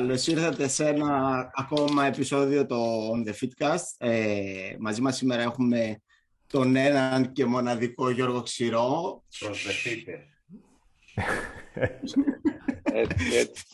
Καλώς 0.00 0.26
ήρθατε 0.26 0.68
σε 0.68 0.86
ένα 0.86 1.50
ακόμα 1.54 2.06
επεισόδιο 2.06 2.66
των 2.66 3.24
The 3.26 3.32
Fitcast. 3.32 3.84
Ε, 3.98 4.76
μαζί 4.78 5.00
μας 5.00 5.16
σήμερα 5.16 5.42
έχουμε 5.42 6.02
τον 6.46 6.76
έναν 6.76 7.32
και 7.32 7.44
μοναδικό 7.44 8.10
Γιώργο 8.10 8.42
Ξηρό. 8.42 9.22
Προσδεθείτε. 9.38 10.26
έτσι, 12.82 13.36
έτσι. 13.36 13.64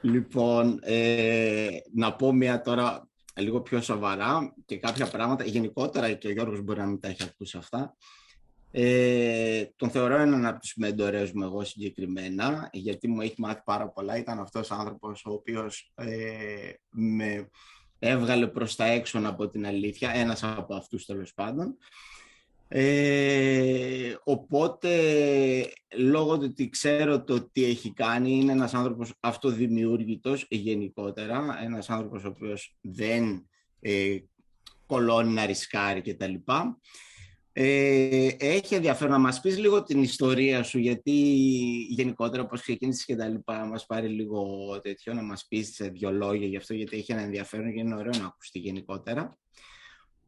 Λοιπόν, 0.00 0.78
ε, 0.82 1.68
να 1.94 2.14
πω 2.14 2.32
μια 2.32 2.60
τώρα 2.60 3.08
λίγο 3.34 3.60
πιο 3.60 3.80
σοβαρά 3.80 4.54
και 4.64 4.78
κάποια 4.78 5.06
πράγματα. 5.06 5.44
Γενικότερα 5.44 6.12
και 6.12 6.28
ο 6.28 6.30
Γιώργος 6.30 6.60
μπορεί 6.60 6.78
να 6.78 6.86
μην 6.86 7.00
τα 7.00 7.08
έχει 7.08 7.22
ακούσει 7.22 7.56
αυτά. 7.56 7.96
Ε, 8.72 9.64
τον 9.76 9.90
θεωρώ 9.90 10.16
έναν 10.16 10.46
από 10.46 10.60
τους 10.60 10.74
μεντορές 10.76 11.32
μου 11.32 11.42
εγώ 11.42 11.64
συγκεκριμένα, 11.64 12.68
γιατί 12.72 13.08
μου 13.08 13.20
έχει 13.20 13.34
μάθει 13.38 13.62
πάρα 13.64 13.88
πολλά. 13.88 14.16
Ήταν 14.16 14.38
αυτός 14.38 14.70
ο 14.70 14.74
άνθρωπος 14.74 15.24
ο 15.24 15.32
οποίος 15.32 15.92
ε, 15.94 16.72
με 16.90 17.48
έβγαλε 17.98 18.46
προς 18.46 18.76
τα 18.76 18.84
έξω 18.84 19.20
από 19.24 19.48
την 19.48 19.66
αλήθεια, 19.66 20.10
ένας 20.10 20.42
από 20.42 20.74
αυτούς 20.74 21.06
τέλος 21.06 21.34
πάντων. 21.34 21.76
Ε, 22.72 24.14
οπότε, 24.24 24.90
λόγω 25.96 26.38
του 26.38 26.46
ότι 26.50 26.68
ξέρω 26.68 27.24
το 27.24 27.40
τι 27.40 27.64
έχει 27.64 27.92
κάνει, 27.92 28.30
είναι 28.30 28.52
ένας 28.52 28.74
άνθρωπος 28.74 29.14
αυτοδημιούργητος 29.20 30.46
γενικότερα, 30.48 31.58
ένας 31.62 31.90
άνθρωπος 31.90 32.24
ο 32.24 32.28
οποίος 32.28 32.76
δεν 32.80 33.48
ε, 33.80 34.16
κολώνει 34.86 35.32
να 35.32 35.46
ρισκάρει 35.46 36.00
κτλ. 36.00 36.34
Ε, 37.52 38.28
έχει 38.38 38.74
ενδιαφέρον 38.74 39.12
να 39.12 39.18
μας 39.18 39.40
πεις 39.40 39.58
λίγο 39.58 39.82
την 39.82 40.02
ιστορία 40.02 40.62
σου, 40.62 40.78
γιατί 40.78 41.12
γενικότερα 41.88 42.46
πώς 42.46 42.60
ξεκίνησες 42.60 43.04
και 43.04 43.16
τα 43.16 43.28
λοιπά, 43.28 43.58
να 43.58 43.66
μας 43.66 43.86
πάρει 43.86 44.08
λίγο 44.08 44.46
τέτοιο, 44.82 45.14
να 45.14 45.22
μας 45.22 45.46
πεις 45.48 45.74
σε 45.74 45.88
δύο 45.88 46.10
λόγια 46.10 46.46
γι' 46.46 46.56
αυτό, 46.56 46.74
γιατί 46.74 46.96
έχει 46.96 47.12
ένα 47.12 47.20
ενδιαφέρον 47.20 47.72
και 47.72 47.80
είναι 47.80 47.94
ωραίο 47.94 48.20
να 48.20 48.26
ακουστεί 48.26 48.58
γενικότερα. 48.58 49.38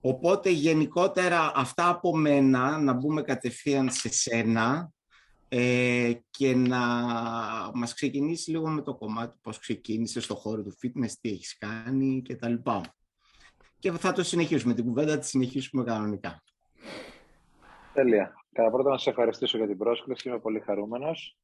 Οπότε 0.01 0.51
γενικότερα 0.51 1.53
αυτά 1.55 1.89
από 1.89 2.17
μένα, 2.17 2.79
να 2.79 2.93
μπούμε 2.93 3.23
κατευθείαν 3.23 3.91
σε 3.91 4.09
σένα 4.09 4.93
ε, 5.49 6.13
και 6.31 6.55
να 6.55 6.81
μας 7.75 7.95
ξεκινήσεις 7.95 8.47
λίγο 8.47 8.69
με 8.69 8.83
το 8.83 8.95
κομμάτι 8.95 9.39
πώς 9.43 9.59
ξεκίνησες 9.59 10.25
στο 10.25 10.35
χώρο 10.35 10.63
του 10.63 10.77
fitness, 10.83 11.11
τι 11.21 11.29
έχεις 11.29 11.59
κάνει 11.59 12.23
και 12.23 12.37
τα 12.37 12.49
λοιπά. 12.49 12.95
Και 13.79 13.93
θα 13.93 14.13
το 14.13 14.23
συνεχίσουμε, 14.23 14.75
την 14.75 14.85
κουβέντα 14.85 15.19
τη 15.19 15.27
συνεχίσουμε 15.27 15.85
κανονικά. 15.85 16.43
Τέλεια. 17.93 18.33
Κατά 18.53 18.71
πρώτα 18.71 18.91
να 18.91 18.97
σας 18.97 19.07
ευχαριστήσω 19.07 19.57
για 19.57 19.67
την 19.67 19.79
πρόσκληση. 19.79 20.29
Είμαι 20.29 20.39
πολύ 20.39 20.61
χαρούμενος 20.61 21.39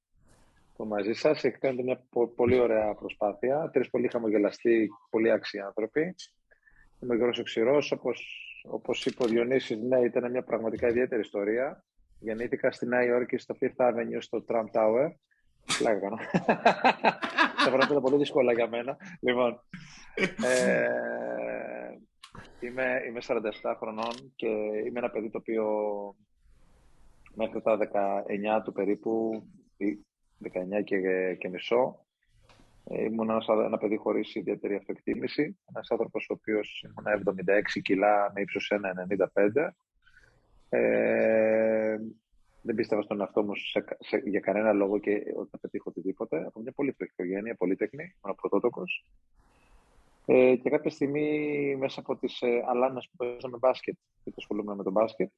που 0.77 0.85
μαζί 0.85 1.13
σας. 1.13 1.45
Έχει 1.45 1.59
κάνει 1.59 1.83
μια 1.83 2.05
πολύ 2.37 2.59
ωραία 2.59 2.95
προσπάθεια. 2.95 3.71
Τρεις 3.73 3.91
πολύ 3.91 4.09
χαμογελαστοί, 4.09 4.89
πολύ 5.11 5.31
άξιοι 5.31 5.61
άνθρωποι. 5.61 6.15
Είμαι 7.01 7.13
ο 7.13 7.17
Γιώργος 7.17 7.39
Οξυρός. 7.39 7.93
Όπως, 7.93 8.27
όπως 8.71 9.07
είπε 9.07 9.25
ο 9.25 9.27
Διονύσης, 9.27 9.79
ναι, 9.79 10.01
ήταν 10.01 10.31
μια 10.31 10.43
πραγματικά 10.43 10.89
ιδιαίτερη 10.89 11.21
ιστορία. 11.21 11.85
Γεννήθηκα 12.19 12.71
στη 12.71 12.87
Νέα 12.87 13.05
Υόρκη, 13.05 13.37
στο 13.37 13.57
Fifth 13.61 13.87
Avenue, 13.87 14.19
στο 14.19 14.45
Trump 14.49 14.81
Tower. 14.81 15.11
Πλάκα 15.79 16.01
κάνω. 16.01 16.17
Τα 17.65 17.71
πράγματα 17.71 17.93
είναι 17.93 18.03
πολύ 18.03 18.17
δύσκολα 18.17 18.53
για 18.53 18.69
μένα. 18.69 18.97
Λοιπόν, 19.21 19.61
ε, 20.45 20.89
είμαι, 22.61 23.03
είμαι 23.09 23.21
47 23.27 23.75
χρονών 23.79 24.33
και 24.37 24.47
είμαι 24.87 24.99
ένα 24.99 25.11
παιδί 25.11 25.31
το 25.31 25.39
οποίο 25.39 25.65
μέχρι 27.34 27.62
τα 27.62 27.79
19 28.59 28.62
του 28.65 28.73
περίπου, 28.73 29.43
19 29.79 30.84
και, 30.84 30.98
και 31.39 31.48
μισό, 31.48 32.07
ε, 32.84 33.05
ήμουν 33.05 33.31
ένας, 33.31 33.47
ένα 33.49 33.78
παιδί 33.78 33.97
χωρίς 33.97 34.34
ιδιαίτερη 34.34 34.75
αυτοεκτίμηση. 34.75 35.59
Ένας 35.69 35.91
άνθρωπος 35.91 36.27
ο 36.31 36.33
οποίος 36.33 36.84
ήμουν 36.84 37.22
76 37.77 37.81
κιλά 37.83 38.33
με 38.34 38.41
ύψος 38.41 38.71
1,95. 38.71 39.75
Ε, 40.69 41.97
δεν 42.62 42.75
πίστευα 42.75 43.03
στον 43.03 43.21
εαυτό 43.21 43.43
μου 43.43 43.55
σε, 43.55 43.84
σε, 43.99 44.22
για 44.25 44.41
κανένα 44.41 44.72
λόγο 44.72 44.99
και 44.99 45.12
ότι 45.37 45.49
θα 45.50 45.59
πετύχω 45.59 45.91
οτιδήποτε. 45.91 46.45
Από 46.47 46.60
μια 46.60 46.72
πολύ 46.72 46.93
φτωχή 46.93 47.10
οικογένεια, 47.12 47.55
πολύτεκνη, 47.55 48.03
ήμουν 48.03 48.37
πρωτότοκος. 48.37 49.05
Ε, 50.27 50.56
και 50.56 50.71
κάποια 50.71 50.91
στιγμή 50.91 51.77
μέσα 51.77 52.00
από 52.00 52.16
τις 52.16 52.41
ε, 52.41 52.65
αλάνες 52.66 53.09
που 53.10 53.16
παίζαμε 53.16 53.56
μπάσκετ, 53.59 53.97
και 54.25 54.33
ασχολούμαι 54.37 54.75
με 54.75 54.83
τον 54.83 54.93
μπάσκετ, 54.93 55.31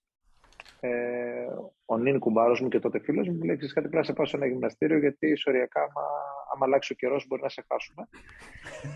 ε, 0.81 1.47
ο 1.85 1.99
Νίν 1.99 2.19
κουμπάρος 2.19 2.61
μου 2.61 2.69
και 2.69 2.79
τότε 2.79 2.99
φίλος 2.99 3.29
μου 3.29 3.35
μου 3.35 3.45
λέει: 3.45 3.57
Κάτι 3.57 3.73
πρέπει 3.73 3.97
να 3.97 4.03
σε 4.03 4.13
πάω 4.13 4.27
σε 4.27 4.37
ένα 4.37 4.47
γυμναστήριο, 4.47 4.99
γιατί 4.99 5.27
ισοριακά, 5.27 5.81
άμα, 5.81 6.03
άμα 6.53 6.67
αλλάξει 6.67 6.93
ο 6.93 6.97
καιρός, 6.97 7.27
μπορεί 7.27 7.43
να 7.43 7.49
σε 7.49 7.65
χάσουμε. 7.69 8.09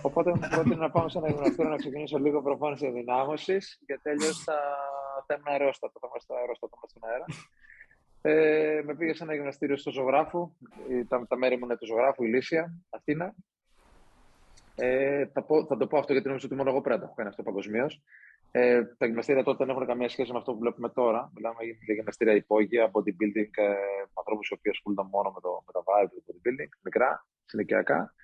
Οπότε 0.02 0.30
μου 0.30 0.40
πρότεινε 0.50 0.74
να 0.74 0.90
πάμε 0.90 1.08
σε 1.08 1.18
ένα 1.18 1.28
γυμναστήριο 1.28 1.70
να 1.70 1.76
ξεκινήσω 1.76 2.18
λίγο 2.18 2.42
προπόνηση 2.42 2.86
ενδυνάμωσης, 2.86 3.82
γιατί 3.86 4.08
αλλιώς 4.08 4.42
θα, 4.42 4.58
θα 5.26 5.34
ήμουν 5.34 5.46
αερόστατο, 5.46 5.98
θα 6.00 6.06
είμαστε 6.10 6.34
αερόστατο 6.34 6.78
στον 6.86 7.02
αέρα. 7.10 7.24
Ε, 8.26 8.82
με 8.84 8.94
πήγε 8.94 9.14
σε 9.14 9.22
ένα 9.22 9.34
γυμναστήριο 9.34 9.76
στο 9.76 9.90
Ζωγράφου, 9.90 10.52
τα, 11.08 11.26
τα 11.28 11.36
μέρη 11.36 11.56
μου 11.56 11.64
είναι 11.64 11.76
του 11.76 11.86
Ζωγράφου, 11.86 12.24
Ηλίσια, 12.24 12.74
Αθήνα. 12.90 13.34
Ε, 14.76 15.26
θα, 15.26 15.42
πω, 15.42 15.66
θα 15.66 15.76
το 15.76 15.86
πω 15.86 15.98
αυτό 15.98 16.12
γιατί 16.12 16.26
νομίζω 16.26 16.46
ότι 16.46 16.56
μόνο 16.56 16.70
εγώ 16.70 16.80
πρέπει 16.80 16.94
να 16.94 17.00
το 17.00 17.06
έχω 17.06 17.14
κάνει 17.14 17.28
αυτό 17.28 17.42
παγκοσμίως. 17.42 18.02
Ε, 18.56 18.84
τα 18.84 19.06
γυμναστήρια 19.06 19.42
τότε 19.42 19.64
δεν 19.64 19.74
έχουν 19.74 19.86
καμία 19.86 20.08
σχέση 20.08 20.32
με 20.32 20.38
αυτό 20.38 20.52
που 20.52 20.58
βλέπουμε 20.58 20.88
τώρα. 20.88 21.30
Μιλάμε 21.34 21.56
για 21.84 21.94
γυμναστήρια 21.94 22.34
υπόγεια, 22.34 22.90
bodybuilding, 22.92 23.50
ε, 23.54 23.74
ανθρώπους 24.14 24.48
οι 24.48 24.52
οποίοι 24.52 24.70
ασχολούνταν 24.70 25.06
μόνο 25.10 25.30
με, 25.30 25.40
το, 25.40 25.62
με 25.66 25.72
τα 25.72 25.82
βάρη 25.84 26.08
του 26.08 26.24
bodybuilding, 26.26 26.68
μικρά, 26.82 27.26
συνοικιακά. 27.44 28.14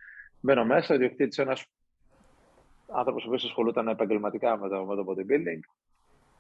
Μπαίνω 0.41 0.65
μέσα, 0.65 0.95
ο 0.95 0.99
διοκτήτη 0.99 1.43
ένας 1.43 1.67
άνθρωπος 2.87 3.25
ο 3.25 3.27
οποίος 3.27 3.45
ασχολούταν 3.45 3.89
επαγγελματικά 3.89 4.59
με 4.59 4.69
το, 4.69 4.85
με 4.85 4.95
το 4.97 5.05
bodybuilding. 5.09 5.61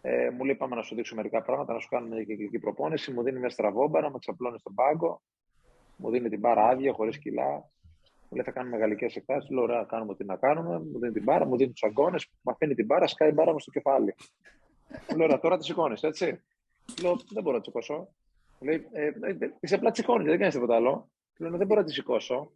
Ε, 0.00 0.30
μου 0.30 0.44
λέει: 0.44 0.54
Πάμε 0.54 0.76
να 0.76 0.82
σου 0.82 0.94
δείξω 0.94 1.14
μερικά 1.14 1.42
πράγματα, 1.42 1.72
να 1.72 1.78
σου 1.78 1.88
κάνουμε 1.88 2.14
μια 2.14 2.24
κυκλική 2.24 2.58
προπόνηση. 2.58 3.12
Μου 3.12 3.22
δίνει 3.22 3.38
μια 3.38 3.50
στραβόμπαρα, 3.50 4.10
με 4.10 4.18
ξαπλώνει 4.18 4.58
στον 4.58 4.74
πάγκο. 4.74 5.22
Μου 5.96 6.10
δίνει 6.10 6.28
την 6.28 6.38
μπάρα 6.38 6.68
άδεια, 6.68 6.92
χωρίς 6.92 7.18
κιλά. 7.18 7.70
Μου 8.30 8.36
λέει 8.36 8.44
θα 8.44 8.50
κάνουμε 8.50 8.76
γαλλικές 8.76 9.16
εκτάσει. 9.16 9.52
Λέω 9.52 9.62
ωραία, 9.62 9.84
κάνουμε 9.84 10.14
τι 10.14 10.24
να 10.24 10.36
κάνουμε. 10.36 10.78
Μου 10.78 10.98
δίνει 10.98 11.12
την 11.12 11.22
μπάρα, 11.22 11.46
μου 11.46 11.56
δίνει 11.56 11.70
τους 11.70 11.82
αγκώνες, 11.82 12.30
μου 12.42 12.52
αφήνει 12.52 12.74
την 12.74 12.86
μπάρα, 12.86 13.06
σκάει 13.06 13.28
η 13.28 13.32
μπάρα 13.32 13.52
μου 13.52 13.60
στο 13.60 13.70
κεφάλι. 13.70 14.14
Μου 15.10 15.16
λέει 15.16 15.26
ωραία, 15.26 15.38
τώρα 15.40 15.56
τη 15.56 15.64
σηκώνεις, 15.64 16.02
έτσι. 16.02 16.42
Λέω 17.02 17.16
δεν 17.32 17.42
μπορώ 17.42 17.56
να 17.56 17.62
τη 17.62 17.66
σηκώσω. 17.66 17.94
Μου 18.58 18.68
λέει 18.68 18.86
ε, 18.92 19.06
ε, 19.06 19.36
είσαι 19.60 19.74
απλά 19.74 19.90
τη 19.90 19.98
σηκώνει, 19.98 20.24
δεν 20.24 20.38
κάνεις 20.38 20.54
τίποτα 20.54 20.74
άλλο. 20.74 21.10
Λέω 21.38 21.50
δεν 21.56 21.66
μπορώ 21.66 21.80
να 21.80 21.86
τη 21.86 21.92
σηκώσω. 21.92 22.52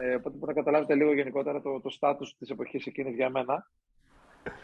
Ε, 0.00 0.14
οπότε 0.14 0.46
να 0.46 0.52
καταλάβετε 0.52 0.94
λίγο 0.94 1.14
γενικότερα 1.14 1.60
το, 1.60 1.80
το 1.80 1.90
στάτους 1.90 2.36
της 2.38 2.50
εποχής 2.50 2.86
εκείνης 2.86 3.14
για 3.14 3.30
μένα. 3.30 3.70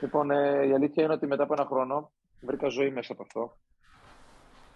Λοιπόν, 0.01 0.31
ε, 0.31 0.67
η 0.67 0.73
αλήθεια 0.73 1.05
είναι 1.05 1.13
ότι 1.13 1.27
μετά 1.27 1.43
από 1.43 1.53
ένα 1.53 1.65
χρόνο 1.65 2.13
βρήκα 2.41 2.69
ζωή 2.69 2.91
μέσα 2.91 3.13
από 3.13 3.23
αυτό. 3.23 3.57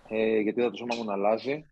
Ε, 0.09 0.39
γιατί 0.39 0.61
είδα 0.61 0.71
το 0.71 0.77
σώμα 0.77 0.95
μου 0.97 1.05
να 1.05 1.13
αλλάζει 1.13 1.51
ε, 1.51 1.55
ε, 1.55 1.65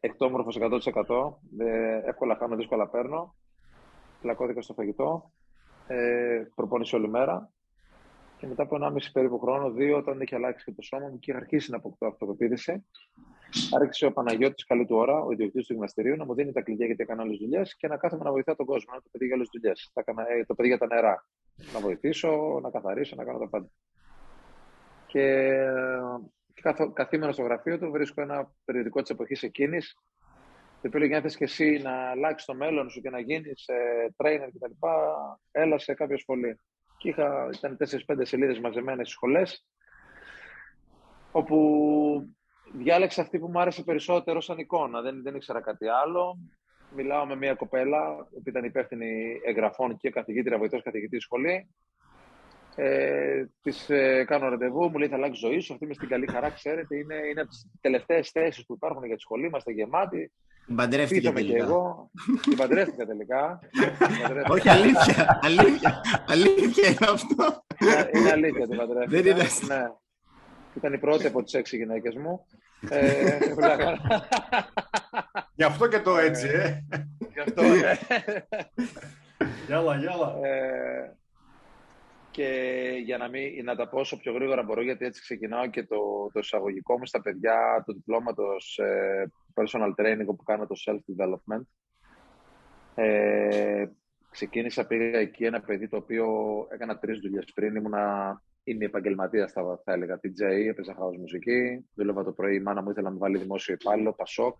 εκτόμορφος 0.00 0.56
100%. 0.60 1.38
Ε, 1.58 2.00
εύκολα 2.04 2.36
χάνω, 2.36 2.56
δύσκολα 2.56 2.88
παίρνω. 2.88 3.34
Πλακώθηκα 4.20 4.62
στο 4.62 4.74
φαγητό. 4.74 5.32
Ε, 5.86 6.42
προπόνηση 6.54 6.96
όλη 6.96 7.08
μέρα. 7.08 7.50
Και 8.38 8.46
μετά 8.46 8.62
από 8.62 8.76
1,5 8.76 9.12
περίπου 9.12 9.38
χρόνο, 9.38 9.70
δύο, 9.70 9.96
όταν 9.96 10.20
είχε 10.20 10.34
αλλάξει 10.34 10.64
και 10.64 10.72
το 10.72 10.82
σώμα 10.82 11.08
μου 11.08 11.18
και 11.18 11.30
είχε 11.30 11.40
αρχίσει 11.40 11.70
να 11.70 11.76
αποκτώ 11.76 12.06
αυτοπεποίθηση, 12.06 12.84
άρχισε 13.80 14.06
ο 14.06 14.12
Παναγιώτης, 14.12 14.66
καλή 14.66 14.86
του 14.86 14.96
ώρα, 14.96 15.20
ο 15.20 15.32
ιδιοκτήτης 15.32 15.66
του 15.66 15.72
γυμναστηρίου, 15.72 16.16
να 16.16 16.24
μου 16.24 16.34
δίνει 16.34 16.52
τα 16.52 16.60
κλειδιά 16.60 16.86
γιατί 16.86 17.02
έκανα 17.02 17.22
άλλες 17.22 17.38
δουλειές 17.38 17.76
και 17.76 17.88
να 17.88 17.96
κάθομαι 17.96 18.24
να 18.24 18.30
βοηθάω 18.30 18.56
τον 18.56 18.66
κόσμο. 18.66 18.94
Να 18.94 19.00
το 19.00 19.08
παιδί 19.12 19.26
για 19.26 19.34
άλλες 19.34 19.48
δουλειές. 19.52 19.90
Το 20.46 20.54
παιδί 20.54 20.68
για 20.68 20.78
τα 20.78 20.86
νερά. 20.86 21.26
Να 21.72 21.80
βοηθήσω, 21.80 22.60
να 22.62 22.70
καθαρίσω, 22.70 23.16
να 23.16 23.24
κάνω 23.24 23.38
τα 23.38 23.48
πάντα. 23.48 23.68
Και 25.06 25.54
καθήμενο 26.92 27.32
στο 27.32 27.42
γραφείο 27.42 27.78
του, 27.78 27.90
βρίσκω 27.90 28.22
ένα 28.22 28.52
περιοδικό 28.64 29.00
της 29.00 29.10
εποχής 29.10 29.42
εκείνης. 29.42 29.96
Το 30.82 30.88
οποίο 30.88 31.00
λέγει: 31.00 31.14
Αν 31.14 31.22
θε 31.22 31.28
και 31.28 31.44
εσύ 31.44 31.80
να 31.82 32.10
αλλάξεις 32.10 32.46
το 32.46 32.54
μέλλον 32.54 32.90
σου 32.90 33.00
και 33.00 33.10
να 33.10 33.20
γίνεις 33.20 33.66
ε, 33.66 34.14
trainer 34.16 34.48
κτλ., 34.54 34.86
έλα 35.50 35.78
σε 35.78 35.94
κάποια 35.94 36.18
σχολή. 36.18 36.60
Και 36.96 37.08
είχα, 37.08 37.48
ήταν 37.54 37.76
4-5 38.06 38.20
σελίδες 38.22 38.58
μαζεμένες 38.58 39.06
στις 39.06 39.12
σχολές, 39.12 39.66
όπου 41.32 41.58
διάλεξα 42.72 43.22
αυτή 43.22 43.38
που 43.38 43.48
μου 43.48 43.60
άρεσε 43.60 43.82
περισσότερο 43.82 44.40
σαν 44.40 44.58
εικόνα. 44.58 45.00
Δεν, 45.00 45.22
δεν 45.22 45.34
ήξερα 45.34 45.60
κάτι 45.60 45.88
άλλο. 45.88 46.38
Μιλάω 46.94 47.26
με 47.26 47.36
μια 47.36 47.54
κοπέλα 47.54 48.28
που 48.30 48.42
ήταν 48.44 48.64
υπεύθυνη 48.64 49.40
εγγραφών 49.44 49.96
και 49.96 50.10
καθηγήτρια, 50.10 50.58
βοηθός 50.58 50.82
καθηγητής 50.82 51.22
σχολή. 51.22 51.68
Ε, 52.80 53.44
τη 53.62 53.94
ε, 53.94 54.24
κάνω 54.24 54.48
ραντεβού, 54.48 54.90
μου 54.90 54.98
λέει 54.98 55.08
θα 55.08 55.14
αλλάξει 55.14 55.40
ζωή 55.46 55.60
σου. 55.60 55.72
Αυτή 55.72 55.86
με 55.86 55.94
στην 55.94 56.08
καλή 56.08 56.26
χαρά, 56.26 56.50
ξέρετε, 56.50 56.96
είναι, 56.96 57.14
είναι 57.30 57.40
από 57.40 57.50
τις 57.50 57.66
τελευταίες 57.80 58.30
θέσεις 58.30 58.66
που 58.66 58.74
υπάρχουν 58.74 59.04
για 59.04 59.14
τη 59.14 59.20
σχολή. 59.20 59.46
Είμαστε 59.46 59.72
γεμάτοι. 59.72 60.32
Την 60.66 60.76
παντρεύτηκε 60.76 61.32
τελικά. 61.32 61.56
Και 61.56 61.62
εγώ. 61.62 62.10
Την 62.42 62.56
παντρεύτηκα 62.56 63.06
τελικά. 63.06 63.60
Όχι, 64.48 64.68
αλήθεια. 64.68 65.40
αλήθεια. 65.42 66.00
αλήθεια 66.26 66.88
είναι 66.88 67.10
αυτό. 67.12 67.64
Είναι 68.14 68.30
αλήθεια 68.30 68.68
την 68.68 68.76
παντρεύτηκα. 68.76 69.22
Δεν 69.22 69.26
είναι 69.26 69.46
ναι. 69.66 69.86
Ήταν 70.74 70.92
η 70.92 70.98
πρώτη 70.98 71.26
από 71.26 71.42
τις 71.42 71.54
έξι 71.54 71.76
γυναίκες 71.76 72.14
μου. 72.16 72.46
ε, 72.90 73.38
Γι' 75.54 75.64
αυτό 75.64 75.88
και 75.88 76.00
το 76.00 76.16
έτσι, 76.16 76.46
ε. 76.48 76.84
Γι' 77.32 77.40
αυτό, 77.40 77.62
ε. 77.62 77.98
Γιάλα, 79.66 79.96
γιάλα. 79.96 80.34
Ε, 82.38 82.44
και 82.44 83.02
για 83.04 83.18
να, 83.18 83.28
μην, 83.28 83.64
να 83.64 83.76
τα 83.76 83.88
πω 83.88 83.98
όσο 83.98 84.16
πιο 84.16 84.32
γρήγορα 84.32 84.62
μπορώ, 84.62 84.82
γιατί 84.82 85.04
έτσι 85.04 85.20
ξεκινάω 85.20 85.66
και 85.66 85.82
το, 85.82 86.30
το 86.32 86.38
εισαγωγικό 86.38 86.98
μου 86.98 87.06
στα 87.06 87.22
παιδιά 87.22 87.82
του 87.86 87.92
διπλώματος 87.92 88.78
ε, 88.78 89.30
personal 89.54 89.94
training 89.96 90.26
που 90.26 90.42
κάνω 90.44 90.66
το 90.66 90.74
self-development. 90.86 91.62
Ε, 92.94 93.86
ξεκίνησα, 94.30 94.86
πήγα 94.86 95.18
εκεί 95.18 95.44
ένα 95.44 95.60
παιδί 95.60 95.88
το 95.88 95.96
οποίο 95.96 96.26
έκανα 96.70 96.98
τρεις 96.98 97.18
δουλειές 97.18 97.44
πριν, 97.54 97.76
ήμουνα 97.76 98.36
Είμαι 98.68 98.84
επαγγελματίας, 98.84 99.52
θα, 99.52 99.80
θα 99.84 99.92
έλεγα. 99.92 100.20
DJ, 100.22 100.42
έπαιζα 100.68 100.96
house 101.00 101.16
μουσική. 101.18 101.88
Δούλευα 101.94 102.24
το 102.24 102.32
πρωί. 102.32 102.54
Η 102.54 102.60
μάνα 102.60 102.82
μου 102.82 102.90
ήθελε 102.90 103.06
να 103.06 103.12
μου 103.12 103.18
βάλει 103.18 103.38
δημόσιο 103.38 103.74
υπάλληλο, 103.80 104.12
Πασόκ. 104.12 104.56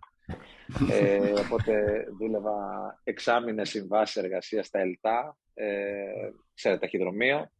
ε, 0.91 1.31
οπότε 1.39 2.05
δούλευα 2.17 2.55
εξάμεινε 3.03 3.65
συμβάσεις 3.65 4.15
εργασίας 4.15 4.65
στα 4.65 4.79
ΕΛΤΑ, 4.79 5.37
ε, 5.53 6.31
σε 6.53 6.77
ταχυδρομείο. 6.77 7.51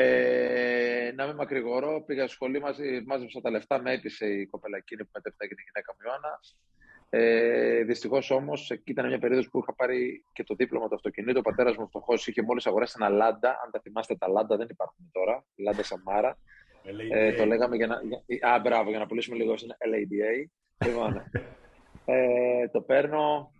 Ε, 0.00 1.12
να 1.14 1.26
μην 1.26 1.34
μακρηγορώ, 1.34 2.02
πήγα 2.06 2.22
στο 2.22 2.32
σχολείο, 2.32 2.60
μαζί, 2.60 3.02
μάζεψα 3.06 3.40
τα 3.40 3.50
λεφτά, 3.50 3.82
με 3.82 3.92
έπεισε 3.92 4.26
η 4.26 4.46
κοπέλα 4.46 4.76
εκείνη 4.76 5.04
που 5.04 5.10
μετέπειτα 5.14 5.44
έγινε 5.44 5.60
γυναίκα 5.66 5.94
μου 5.94 6.00
Ιωάννα. 6.06 6.40
Ε, 7.10 7.82
Δυστυχώς 7.84 8.30
όμως, 8.30 8.70
εκεί 8.70 8.90
ήταν 8.90 9.06
μια 9.06 9.18
περίοδος 9.18 9.48
που 9.48 9.58
είχα 9.58 9.74
πάρει 9.74 10.24
και 10.32 10.44
το 10.44 10.54
δίπλωμα 10.54 10.88
του 10.88 10.94
αυτοκινήτου. 10.94 11.38
Ο 11.38 11.42
πατέρας 11.42 11.76
μου 11.76 11.86
φτωχό 11.86 12.14
είχε 12.14 12.42
μόλις 12.42 12.66
αγοράσει 12.66 12.96
ένα 13.00 13.08
Λάντα. 13.08 13.48
Αν 13.64 13.70
τα 13.70 13.80
θυμάστε, 13.80 14.16
τα 14.16 14.28
Λάντα 14.28 14.56
δεν 14.56 14.66
υπάρχουν 14.70 15.10
τώρα. 15.12 15.44
Λάντα 15.56 15.82
Σαμάρα. 15.82 16.38
Ε, 17.10 17.32
το 17.32 17.46
λέγαμε 17.46 17.76
για 17.76 17.86
να. 17.86 18.00
Για, 18.26 18.52
α, 18.52 18.60
μπράβο, 18.60 18.90
για 18.90 18.98
να 18.98 19.06
πουλήσουμε 19.06 19.36
λίγο 19.36 19.56
στην 19.56 19.70
LADA. 19.70 20.46
Λοιπόν, 20.86 21.30
ε, 22.04 22.68
το 22.68 22.80
παίρνω 22.80 23.52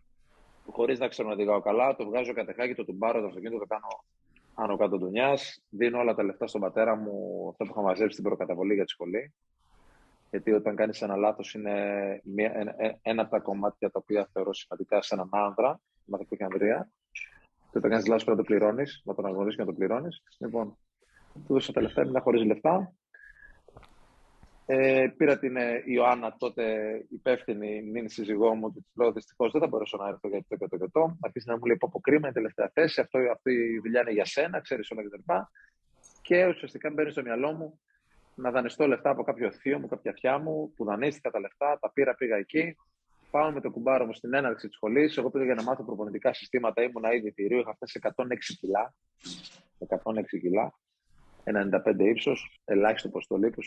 χωρίς 0.71 0.99
να 0.99 1.09
ξέρω 1.09 1.29
να 1.29 1.35
οδηγάω 1.35 1.61
καλά. 1.61 1.97
Το 1.97 2.05
βγάζω 2.05 2.33
κατεχάκι, 2.33 2.75
το 2.75 2.85
τουμπάρω 2.85 3.21
το 3.21 3.27
αυτοκίνητο, 3.27 3.59
το 3.59 3.67
κάνω 3.67 3.89
άνω 4.61 4.77
κάτω 4.77 4.99
του 4.99 5.11
Δίνω 5.69 5.99
όλα 5.99 6.15
τα 6.15 6.23
λεφτά 6.23 6.47
στον 6.47 6.61
πατέρα 6.61 6.97
μου, 6.97 7.47
αυτό 7.51 7.65
που 7.65 7.71
είχα 7.71 7.83
μαζέψει 7.83 8.13
στην 8.13 8.25
προκαταβολή 8.25 8.75
για 8.75 8.85
τη 8.85 8.91
σχολή. 8.91 9.35
Γιατί 10.31 10.53
όταν 10.53 10.77
κάνεις 10.77 11.03
ένα 11.03 11.17
λάθος, 11.17 11.55
είναι 11.55 11.73
μία, 12.25 12.53
ένα, 12.55 12.75
ένα 13.03 13.23
από 13.23 13.31
τα 13.31 13.39
κομμάτια 13.39 13.91
τα 13.91 13.99
οποία 14.03 14.29
θεωρώ 14.33 14.53
σημαντικά 14.53 15.03
σε 15.03 15.15
έναν 15.15 15.29
άνδρα, 15.33 15.81
μαθητική 16.05 16.43
Ανδρία. 16.43 16.91
Και 17.71 17.79
όταν 17.79 17.91
κάνεις 17.91 18.07
λάθος, 18.07 18.25
πρέπει 18.25 18.39
να 18.39 18.45
το 18.45 18.55
πληρώνεις, 18.55 19.03
να 19.05 19.15
τον 19.15 19.27
αγνωρίσει 19.27 19.57
και 19.57 19.63
να 19.63 19.69
το 19.69 19.75
πληρώνεις. 19.75 20.23
Λοιπόν, 20.39 20.77
του 21.33 21.53
δώσα 21.53 21.73
τα 21.73 21.81
λεφτά, 21.81 22.01
έμεινα 22.01 22.21
χωρίς 22.21 22.45
λεφτά. 22.45 22.93
Ε, 24.71 25.09
πήρα 25.17 25.39
την 25.39 25.57
ε, 25.57 25.83
Ιωάννα, 25.85 26.37
τότε 26.39 26.65
υπεύθυνη 27.11 27.83
μήνυ 27.83 28.11
σύζυγό 28.11 28.55
μου, 28.55 28.73
και 28.73 28.81
της 28.81 28.93
λέω: 28.97 29.13
Δυστυχώς 29.13 29.53
δεν 29.53 29.61
θα 29.61 29.67
μπορέσω 29.67 29.97
να 29.97 30.09
έρθω 30.09 30.29
γιατί 30.29 30.45
το 30.49 30.57
και 30.57 30.69
το 30.69 30.77
και 30.77 30.89
το. 30.93 31.17
Αρχίζει 31.21 31.49
να 31.49 31.57
μου 31.57 31.65
λέει: 31.65 31.77
Πω 31.77 32.01
κρίμα, 32.01 32.27
είναι 32.27 32.33
τελευταία 32.33 32.71
θέση. 32.75 33.01
Αυτό, 33.01 33.19
αυτή 33.33 33.53
η 33.53 33.79
δουλειά 33.79 34.01
είναι 34.01 34.11
για 34.11 34.25
σένα, 34.25 34.61
ξέρεις 34.61 34.91
όλα 34.91 35.03
κτλ. 35.03 35.17
Και, 35.17 35.43
και 36.23 36.47
ουσιαστικά 36.47 36.91
μπαίνει 36.91 37.11
στο 37.11 37.23
μυαλό 37.23 37.53
μου 37.53 37.81
να 38.35 38.51
δανειστώ 38.51 38.87
λεφτά 38.87 39.11
από 39.11 39.23
κάποιο 39.23 39.53
θείο 39.53 39.79
μου, 39.79 39.89
κάποια 39.89 40.13
θιά 40.13 40.39
μου, 40.39 40.73
που 40.77 40.85
δανείστηκα 40.85 41.31
τα 41.31 41.41
λεφτά, 41.41 41.79
τα 41.81 41.91
πήρα, 41.93 42.15
πήγα 42.15 42.37
εκεί. 42.37 42.77
Πάω 43.31 43.51
με 43.51 43.61
το 43.61 43.71
κουμπάρο 43.71 44.07
μου 44.07 44.15
στην 44.15 44.35
έναρξη 44.35 44.67
της 44.67 44.77
σχολής. 44.77 45.17
Εγώ 45.17 45.31
πήγα 45.31 45.45
για 45.45 45.55
να 45.55 45.63
μάθω 45.63 45.85
προπονητικά 45.85 46.33
συστήματα. 46.33 46.83
Ήμουν 46.83 47.13
ήδη 47.13 47.31
θηρίου, 47.31 47.59
είχα 47.59 47.75
φτάσει 47.75 48.01
106 48.03 48.55
κιλά. 48.61 48.95
106 49.79 50.39
κιλά. 50.41 50.75
95 51.45 51.99
ύψος, 51.99 52.61
ελάχιστο 52.65 53.09
ποστολίπου. 53.09 53.61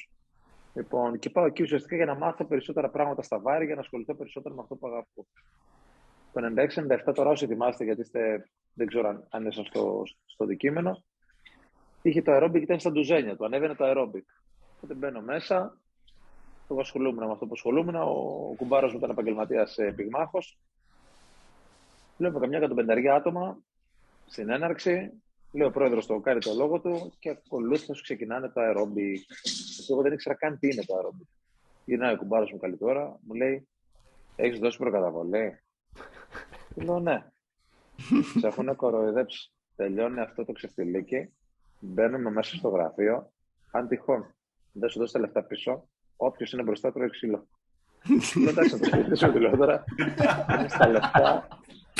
Λοιπόν, 0.74 1.20
και 1.20 1.30
πάω 1.30 1.46
εκεί 1.46 1.64
ουσιαστικά 1.64 1.96
για 1.96 2.06
να 2.06 2.16
μάθω 2.16 2.46
περισσότερα 2.46 2.90
πράγματα 2.90 3.22
στα 3.22 3.40
βάρη, 3.40 3.66
για 3.66 3.76
να 3.76 3.82
ασχοληθώ 3.82 4.16
περισσότερο 4.16 4.56
με 4.56 4.62
αυτό 4.62 4.76
που 4.76 4.88
αγαπώ. 4.88 5.28
Το 6.34 6.42
96-97 7.10 7.14
τώρα 7.14 7.30
όσοι 7.30 7.48
θυμάστε, 7.48 7.84
γιατί 7.84 8.02
είστε, 8.02 8.50
δεν 8.74 8.88
ξέρω 8.88 9.28
αν 9.30 9.46
ήσασταν 9.46 9.66
στο, 9.66 10.04
στο 10.26 10.46
δικείμενο, 10.46 11.04
είχε 12.02 12.22
το 12.22 12.32
aerobic, 12.38 12.62
ήταν 12.62 12.80
στα 12.80 12.92
ντουζένια 12.92 13.36
του, 13.36 13.46
ανέβαινε 13.46 13.76
το 13.76 13.86
aerobic. 13.88 14.26
Οπότε 14.78 14.94
μπαίνω 14.94 15.22
μέσα, 15.22 15.78
εγώ 16.70 16.80
ασχολούμαι 16.80 17.26
με 17.26 17.32
αυτό 17.32 17.46
που 17.46 17.54
ασχολούμαι. 17.54 18.00
Ο 18.00 18.54
κουμπάρος 18.58 18.92
μου 18.92 18.98
ήταν 18.98 19.10
επαγγελματίας 19.10 19.78
πυγμάχος. 19.96 20.58
Βλέπω 22.18 22.40
καμιά 22.40 22.58
εκατοπενταριά 22.58 23.16
άτομα 23.16 23.58
στην 24.26 24.50
έναρξη. 24.50 25.12
Λέω 25.52 25.68
ο 25.68 25.72
πρόεδρος 25.72 26.06
το 26.06 26.20
κάνει 26.20 26.40
το 26.40 26.54
λόγο 26.54 26.80
του 26.80 27.14
και 27.20 27.30
ακολούθω 27.30 27.94
ξεκινάνε 27.94 28.50
το 28.50 28.62
αερόμπι. 28.62 29.26
Εγώ 29.90 30.02
δεν 30.02 30.14
ήξερα 30.14 30.36
καν 30.36 30.60
τι 30.60 30.68
είναι 30.68 30.84
το 30.84 30.96
αερόμπι. 30.96 31.28
Γυρνάει 31.86 32.14
ο 32.14 32.18
κουμπάρος 32.18 32.52
μου 32.52 32.60
καλή 32.60 32.78
τώρα, 32.78 33.20
μου 33.22 33.34
λέει: 33.34 33.68
Έχεις 34.36 34.60
δώσει 34.60 34.78
προκαταβολή; 34.78 35.60
Του 36.76 36.82
λέω: 36.82 37.00
Ναι. 37.00 37.26
Σε 38.40 38.48
έχουν 38.48 38.76
κοροϊδέψει. 38.76 39.52
Τελειώνει 39.76 40.20
αυτό 40.20 40.46
το 40.46 40.52
ξεφτιλίκι. 40.52 41.34
Μπαίνουμε 41.80 42.32
μέσα 42.32 42.56
στο 42.56 42.70
γραφείο. 42.70 43.32
Αν 43.72 43.88
τυχόν 43.88 44.36
δεν 44.72 44.90
σου 44.90 45.00
δώσει 45.00 45.14
τα 45.14 45.20
λεφτά 45.20 45.44
πίσω, 45.44 45.88
όποιος 46.16 46.52
είναι 46.52 46.64
μπροστά 46.64 46.92
τρώει 46.92 47.10
ξύλο. 47.10 47.48
Εντάξει, 48.50 48.74
να 48.74 48.80
το 48.80 48.86
συζητήσω 48.86 49.32
λέω 49.32 49.58
τώρα. 49.58 49.84
Παίρνει 50.48 50.68
τα 50.68 50.88
λεφτά, 50.88 51.48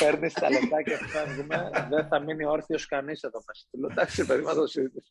παίρνεις 0.04 0.32
τα 0.32 0.50
λεφτά 0.50 0.82
και 0.82 0.96
φεύγουμε. 0.96 1.70
Δεν 1.90 2.06
θα 2.06 2.18
μείνει 2.18 2.44
όρθιος 2.44 2.86
κανείς 2.86 3.22
εδώ 3.22 3.42
μέσα. 3.46 3.64
Του 3.70 3.78
λέω 3.80 3.88
εντάξει, 3.90 4.26
παιδί, 4.26 4.44
το 4.44 4.66
συζητήσω. 4.66 5.10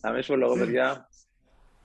Να 0.00 0.10
μην 0.12 0.22
σου 0.22 0.36
λέω, 0.36 0.52
παιδιά, 0.54 1.08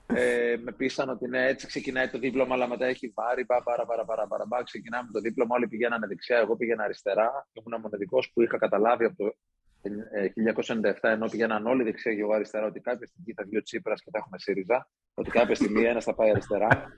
ε, 0.06 0.56
με 0.62 0.72
πείσαν 0.72 1.08
ότι 1.08 1.28
ναι, 1.28 1.46
έτσι 1.46 1.66
ξεκινάει 1.66 2.08
το 2.08 2.18
δίπλωμα, 2.18 2.54
αλλά 2.54 2.68
μετά 2.68 2.86
έχει 2.86 3.12
βάρη, 3.14 3.44
πάρα, 3.44 3.62
πάρα, 3.62 3.84
πάρα, 3.84 4.04
πάρα, 4.04 4.26
πάρα, 4.26 4.46
πάρα. 4.46 4.62
Ξεκινάμε 4.64 5.10
το 5.12 5.20
δίπλωμα, 5.20 5.54
όλοι 5.56 5.68
πηγαίνανε 5.68 6.06
δεξιά, 6.06 6.38
εγώ 6.38 6.56
πήγαινα 6.56 6.84
αριστερά. 6.84 7.48
Ήμουν 7.52 7.80
μοναδικός 7.80 8.30
που 8.32 8.42
είχα 8.42 8.58
καταλάβει 8.58 9.04
από 9.04 9.16
το 9.16 9.34
1997, 9.82 10.92
ενώ 11.00 11.28
πήγαιναν 11.28 11.66
όλοι 11.66 11.82
δεξιά 11.82 12.14
και 12.14 12.20
εγώ 12.20 12.32
αριστερά, 12.32 12.66
ότι 12.66 12.80
κάποια 12.80 13.06
στιγμή 13.06 13.32
θα 13.36 13.44
βγει 13.44 13.56
ο 13.56 13.62
Τσίπρας 13.62 14.02
και 14.02 14.10
θα 14.12 14.18
έχουμε 14.18 14.38
ΣΥΡΙΖΑ, 14.38 14.88
ότι 15.14 15.30
κάποια 15.30 15.54
στιγμή 15.54 15.84
ένας 15.84 16.04
θα 16.04 16.14
πάει 16.14 16.30
αριστερά. 16.30 16.92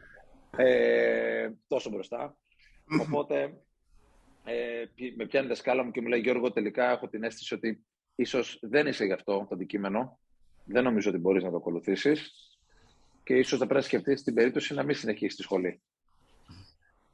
Ε, 0.56 1.50
τόσο 1.66 1.90
μπροστά. 1.90 2.36
Οπότε 3.00 3.52
ε, 4.44 4.84
με 5.16 5.26
πιάνει 5.26 5.48
τα 5.48 5.54
σκάλα 5.54 5.84
μου 5.84 5.90
και 5.90 6.00
μου 6.00 6.08
λέει 6.08 6.20
Γιώργο, 6.20 6.52
τελικά 6.52 6.90
έχω 6.90 7.08
την 7.08 7.22
αίσθηση 7.22 7.54
ότι 7.54 7.84
ίσως 8.14 8.58
δεν 8.62 8.86
είσαι 8.86 9.04
γι' 9.04 9.12
αυτό 9.12 9.46
το 9.48 9.54
αντικείμενο. 9.54 10.18
Δεν 10.64 10.84
νομίζω 10.84 11.10
ότι 11.10 11.18
μπορείς 11.18 11.42
να 11.42 11.50
το 11.50 11.56
ακολουθήσεις. 11.56 12.32
Και 13.24 13.34
ίσως 13.34 13.58
θα 13.58 13.66
πρέπει 13.66 13.80
να 13.80 13.86
σκεφτείς 13.86 14.22
την 14.22 14.34
περίπτωση 14.34 14.74
να 14.74 14.82
μην 14.82 14.94
συνεχίσεις 14.94 15.36
τη 15.36 15.42
σχολή. 15.42 15.82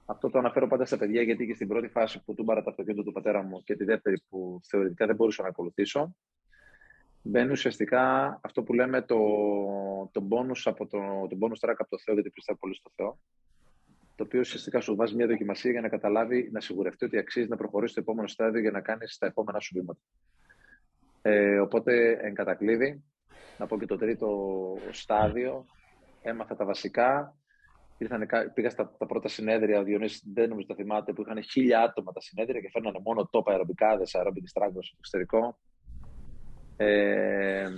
Αυτό 0.06 0.30
το 0.30 0.38
αναφέρω 0.38 0.66
πάντα 0.66 0.84
στα 0.84 0.98
παιδιά, 0.98 1.22
γιατί 1.22 1.46
και 1.46 1.54
στην 1.54 1.68
πρώτη 1.68 1.88
φάση 1.88 2.24
που 2.24 2.34
του 2.34 2.42
μπάρα 2.42 2.62
το 2.62 2.70
αυτοκίνητο 2.70 3.02
του 3.02 3.12
πατέρα 3.12 3.42
μου 3.42 3.62
και 3.64 3.76
τη 3.76 3.84
δεύτερη 3.84 4.22
που 4.28 4.60
θεωρητικά 4.64 5.06
δεν 5.06 5.16
μπορούσα 5.16 5.42
να 5.42 5.48
ακολουθήσω, 5.48 6.16
μπαίνει 7.22 7.50
ουσιαστικά 7.50 8.38
αυτό 8.42 8.62
που 8.62 8.72
λέμε 8.72 9.02
το, 9.02 9.18
το 10.12 10.28
bonus 10.30 10.60
από 10.64 10.86
το, 10.86 10.98
το 11.28 11.38
bonus 11.40 11.68
track 11.68 11.74
από 11.78 11.90
το 11.90 11.98
Θεό, 11.98 12.14
γιατί 12.14 12.30
πιστεύω 12.30 12.58
πολύ 12.58 12.74
στο 12.74 12.90
Θεό, 12.96 13.18
το 14.20 14.26
οποίο 14.26 14.40
ουσιαστικά 14.40 14.80
σου 14.80 14.96
βάζει 14.96 15.14
μια 15.14 15.26
δοκιμασία 15.26 15.70
για 15.70 15.80
να 15.80 15.88
καταλάβει, 15.88 16.50
να 16.52 16.60
σιγουρευτεί 16.60 17.04
ότι 17.04 17.18
αξίζει 17.18 17.48
να 17.48 17.56
προχωρήσει 17.56 17.92
στο 17.92 18.00
επόμενο 18.00 18.28
στάδιο 18.28 18.60
για 18.60 18.70
να 18.70 18.80
κάνεις 18.80 19.18
τα 19.18 19.26
επόμενα 19.26 19.60
σου 19.60 19.70
βήματα. 19.74 20.00
Ε, 21.22 21.58
οπότε, 21.58 22.18
εν 22.22 22.34
κατακλείδη, 22.34 23.04
να 23.58 23.66
πω 23.66 23.78
και 23.78 23.86
το 23.86 23.96
τρίτο 23.96 24.28
στάδιο, 24.90 25.66
έμαθα 26.22 26.56
τα 26.56 26.64
βασικά, 26.64 27.34
Ήρθανε, 27.98 28.26
πήγα 28.54 28.70
στα 28.70 28.96
τα 28.98 29.06
πρώτα 29.06 29.28
συνέδρια, 29.28 29.78
ο 29.78 29.82
Διονύσης 29.82 30.22
δεν 30.34 30.48
νομίζω 30.48 30.66
τα 30.66 30.74
θυμάται, 30.74 31.12
που 31.12 31.22
είχαν 31.22 31.42
χίλια 31.42 31.80
άτομα 31.80 32.12
τα 32.12 32.20
συνέδρια 32.20 32.60
και 32.60 32.70
φέρνανε 32.72 32.98
μόνο 33.04 33.28
τόπα 33.30 33.50
αεροπικάδες, 33.52 34.14
aerobic 34.14 34.28
distractors 34.28 34.84
στο 34.84 34.96
εξωτερικό. 34.98 35.58
Ε, 36.76 37.68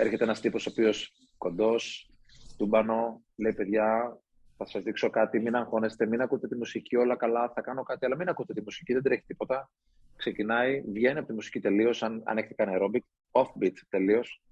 έρχεται 0.00 0.24
ένας 0.24 0.40
τύπος 0.40 0.66
ο 0.66 0.70
οποίος 0.70 1.12
κοντός, 1.38 2.10
τούμπανο, 2.56 3.22
λέει 3.36 3.52
παιδιά, 3.52 4.18
θα 4.64 4.70
σας 4.70 4.82
δείξω 4.82 5.10
κάτι, 5.10 5.40
μην 5.40 5.56
αγχώνεστε, 5.56 6.06
μην 6.06 6.20
ακούτε 6.20 6.48
τη 6.48 6.56
μουσική, 6.56 6.96
όλα 6.96 7.16
καλά, 7.16 7.52
θα 7.54 7.60
κάνω 7.60 7.82
κάτι, 7.82 8.06
αλλά 8.06 8.16
μην 8.16 8.28
ακούτε 8.28 8.52
τη 8.52 8.60
μουσική, 8.62 8.92
δεν 8.92 9.02
τρέχει 9.02 9.22
τίποτα. 9.26 9.70
Ξεκινάει, 10.16 10.82
βγαίνει 10.92 11.18
από 11.18 11.26
τη 11.26 11.32
μουσική 11.32 11.60
τελείως, 11.60 12.02
αν, 12.02 12.22
αν 12.24 12.38
έχετε 12.38 12.54
κάνει 12.54 12.78
aerobic, 12.78 13.00
off-beat 13.30 13.72
τελείως, 13.88 14.42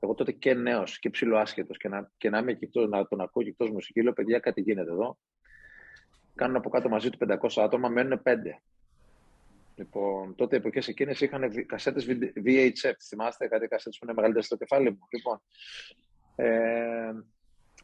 εγώ 0.00 0.14
τότε 0.14 0.32
και 0.32 0.54
νέος 0.54 0.98
και 0.98 1.10
ψηλό 1.10 1.38
άσχετο 1.38 1.74
και 1.74 1.88
να, 1.88 2.10
και 2.16 2.30
να 2.30 2.38
είμαι 2.38 2.50
εκτός, 2.60 2.88
να 2.88 3.06
τον 3.06 3.20
ακούω 3.20 3.42
και 3.42 3.48
εκτός 3.48 3.70
μουσική, 3.70 4.02
λέω 4.02 4.12
παιδιά, 4.12 4.38
κάτι 4.38 4.60
γίνεται 4.60 4.90
εδώ. 4.90 5.18
Κάνουν 6.34 6.56
από 6.56 6.68
κάτω 6.68 6.88
μαζί 6.88 7.10
του 7.10 7.18
500 7.18 7.62
άτομα, 7.62 7.88
μένουν 7.88 8.22
5. 8.24 8.32
Λοιπόν, 9.74 10.34
τότε 10.34 10.56
οι 10.56 10.58
εποχές 10.58 10.88
εκείνες 10.88 11.20
είχαν 11.20 11.66
κασέτες 11.66 12.06
VHF. 12.44 12.92
Θυμάστε 13.08 13.48
κάτι 13.48 13.68
κασέτες 13.68 13.98
που 13.98 14.04
είναι 14.04 14.14
μεγαλύτερες 14.14 14.46
στο 14.46 14.56
κεφάλι 14.56 14.90
μου. 14.90 15.08
Λοιπόν, 15.10 15.40
ε, 16.36 17.12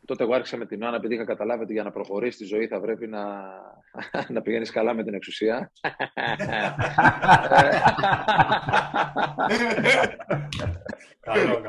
Τότε 0.04 0.22
εγώ 0.22 0.34
άρχισα 0.34 0.56
με 0.56 0.66
την 0.66 0.84
Άννα 0.84 0.96
επειδή 0.96 1.14
είχα 1.14 1.24
καταλάβει 1.24 1.62
ότι 1.62 1.72
για 1.72 1.82
να 1.82 1.90
προχωρήσει 1.90 2.38
τη 2.38 2.44
ζωή 2.44 2.66
θα 2.66 2.80
πρέπει 2.80 3.06
να, 3.06 3.22
να 4.34 4.42
πηγαίνεις 4.42 4.70
καλά 4.70 4.94
με 4.94 5.04
την 5.04 5.14
εξουσία. 5.14 5.72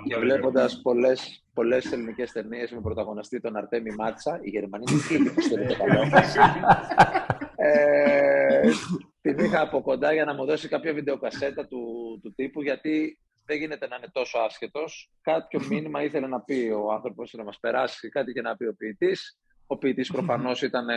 και 0.07 0.17
βλέποντας 0.17 0.81
πολλές 0.81 1.41
πολλές 1.57 1.91
ελληνικές 1.91 2.31
ταινίες 2.31 2.71
με 2.71 2.81
πρωταγωνιστή 2.81 3.39
τον 3.39 3.55
Αρτέμι 3.55 3.95
Μάτσα, 3.95 4.39
η 4.41 4.49
Γερμανοί 4.49 4.83
είναι 5.11 5.29
που 5.29 5.41
στέλνει 5.41 5.67
το 5.67 5.75
καλό. 5.75 6.01
ε, 7.55 8.69
την 9.21 9.37
είχα 9.37 9.61
από 9.61 9.81
κοντά 9.81 10.13
για 10.13 10.25
να 10.25 10.33
μου 10.33 10.45
δώσει 10.45 10.67
κάποια 10.67 10.93
βιντεοκασέτα 10.93 11.67
του, 11.67 11.83
του 12.23 12.33
τύπου, 12.35 12.61
γιατί 12.61 13.19
δεν 13.47 13.57
γίνεται 13.57 13.87
να 13.87 13.95
είναι 13.95 14.09
τόσο 14.11 14.37
άσχετος. 14.37 15.11
Κάποιο 15.21 15.61
μήνυμα 15.69 16.03
ήθελε 16.03 16.27
να 16.27 16.41
πει 16.41 16.71
ο 16.75 16.91
άνθρωπος 16.91 17.33
να 17.33 17.43
μας 17.43 17.59
περάσει, 17.59 18.09
κάτι 18.09 18.31
και 18.33 18.41
να 18.41 18.55
πει 18.57 18.65
ο 18.65 18.75
ποιητής. 18.75 19.39
Ο 19.67 19.77
ποιητής 19.77 20.11
προφανώς 20.11 20.61
ήταν 20.61 20.87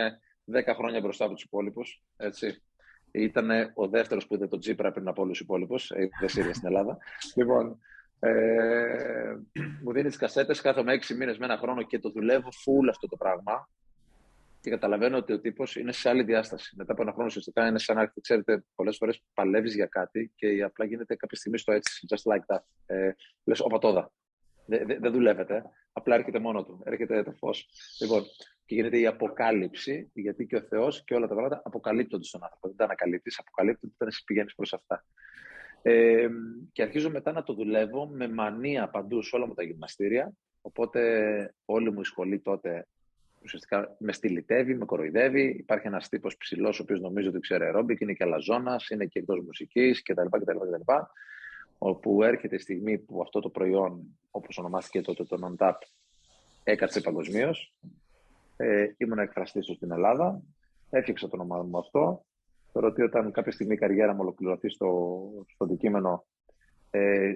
10 0.45 0.73
χρόνια 0.75 0.99
μπροστά 0.99 1.25
από 1.25 1.33
τους 1.33 1.43
υπόλοιπους. 1.43 2.01
Ήταν 3.11 3.49
ο 3.73 3.87
δεύτερος 3.87 4.27
που 4.27 4.35
είδε 4.35 4.47
τον 4.47 4.59
Τζίπρα 4.59 4.91
πριν 4.91 5.07
από 5.07 5.21
όλους 5.21 5.37
τους 5.37 5.45
υπόλοιπους. 5.45 5.91
Δεν 6.19 6.29
σύρια 6.29 6.53
στην 6.53 6.67
Ελλάδα. 6.67 6.97
Λοιπόν, 7.35 7.79
ε, 8.19 9.35
μου 9.83 9.91
δίνεις 9.91 10.13
τι 10.13 10.17
κασέτες, 10.17 10.61
κάθομαι 10.61 10.93
έξι 10.93 11.13
μήνες 11.13 11.37
με 11.37 11.45
ένα 11.45 11.57
χρόνο 11.57 11.83
και 11.83 11.99
το 11.99 12.09
δουλεύω 12.09 12.49
full 12.49 12.89
αυτό 12.89 13.07
το 13.07 13.17
πράγμα. 13.17 13.69
Και 14.61 14.69
καταλαβαίνω 14.69 15.17
ότι 15.17 15.33
ο 15.33 15.39
τύπος 15.39 15.75
είναι 15.75 15.91
σε 15.91 16.09
άλλη 16.09 16.23
διάσταση. 16.23 16.75
Μετά 16.77 16.91
από 16.91 17.01
ένα 17.01 17.11
χρόνο 17.11 17.27
ουσιαστικά 17.27 17.67
είναι 17.67 17.79
σαν 17.79 17.95
να 17.95 18.13
ξέρετε, 18.21 18.63
πολλές 18.75 18.97
φορές 18.97 19.23
παλεύεις 19.33 19.75
για 19.75 19.85
κάτι 19.85 20.31
και 20.35 20.63
απλά 20.63 20.85
γίνεται 20.85 21.15
κάποια 21.15 21.37
στιγμή 21.37 21.57
στο 21.57 21.71
έτσι, 21.71 22.07
just 22.09 22.31
like 22.31 22.55
that. 22.55 22.61
Ε, 22.85 23.11
Λες, 23.43 23.59
οπατόδα. 23.59 24.11
Δεν 24.65 24.87
δε, 24.87 24.97
δε 24.99 25.09
δουλεύετε. 25.09 25.63
Απλά 25.91 26.15
έρχεται 26.15 26.39
μόνο 26.39 26.65
του. 26.65 26.81
Έρχεται 26.85 27.23
το 27.23 27.31
φως. 27.31 27.69
Λοιπόν, 27.99 28.23
και 28.65 28.75
γίνεται 28.75 28.99
η 28.99 29.07
αποκάλυψη, 29.07 30.11
γιατί 30.13 30.45
και 30.45 30.55
ο 30.55 30.61
Θεός 30.61 31.03
και 31.03 31.15
όλα 31.15 31.27
τα 31.27 31.35
πράγματα 31.35 31.61
αποκαλύπτονται 31.65 32.23
στον 32.23 32.43
άνθρωπο. 32.43 32.67
Δεν 32.67 32.77
τα 32.77 32.83
ανακαλύπτεις, 32.83 33.39
αποκαλύπτονται 33.39 33.93
όταν 33.95 34.07
εσύ 34.07 34.23
πηγαίνεις 34.23 34.55
προς 34.55 34.73
αυτά. 34.73 35.05
Ε, 35.81 36.27
και 36.71 36.81
αρχίζω 36.81 37.09
μετά 37.09 37.31
να 37.31 37.43
το 37.43 37.53
δουλεύω 37.53 38.07
με 38.07 38.27
μανία 38.27 38.89
παντού 38.89 39.21
σε 39.21 39.35
όλα 39.35 39.47
μου 39.47 39.53
τα 39.53 39.63
γυμναστήρια. 39.63 40.33
Οπότε 40.61 41.01
όλη 41.65 41.91
μου 41.91 41.99
η 41.99 42.03
σχολή 42.03 42.39
τότε 42.39 42.87
ουσιαστικά 43.43 43.95
με 43.99 44.13
στυλιτεύει, 44.13 44.75
με 44.75 44.85
κοροϊδεύει. 44.85 45.41
Υπάρχει 45.41 45.87
ένας 45.87 46.09
τύπος 46.09 46.37
ψηλός, 46.37 46.79
ο 46.79 46.83
οποίος 46.83 46.99
νομίζω 46.99 47.29
ότι 47.29 47.39
ξέρει 47.39 47.63
αερόμπικ, 47.63 47.99
είναι 47.99 48.13
και 48.13 48.23
αλαζόνας, 48.23 48.89
είναι 48.89 49.05
και 49.05 49.19
εκτός 49.19 49.39
μουσικής 49.45 50.03
κτλ, 50.03 50.25
κτλ, 50.29 50.57
κτλ. 50.57 50.93
Όπου 51.77 52.23
έρχεται 52.23 52.55
η 52.55 52.59
στιγμή 52.59 52.97
που 52.97 53.21
αυτό 53.21 53.39
το 53.39 53.49
προϊόν, 53.49 54.19
όπως 54.31 54.57
ονομάστηκε 54.57 55.01
τότε 55.01 55.23
το 55.23 55.37
non-tap, 55.43 55.73
έκατσε 56.63 57.01
παγκοσμίως. 57.01 57.73
Ε, 58.57 58.87
ήμουν 58.97 59.19
εκφραστής 59.19 59.65
στην 59.75 59.91
Ελλάδα. 59.91 60.41
Έφτιαξα 60.89 61.27
το 61.27 61.35
όνομά 61.35 61.63
μου 61.63 61.77
αυτό. 61.77 62.25
Θεωρώ 62.71 62.87
ότι 62.87 63.01
όταν 63.01 63.31
κάποια 63.31 63.51
στιγμή 63.51 63.73
η 63.73 63.77
καριέρα 63.77 64.13
μου 64.13 64.19
ολοκληρωθεί 64.21 64.69
στο, 64.69 65.21
στο 65.53 65.63
αντικείμενο, 65.63 66.25
ε, 66.91 67.33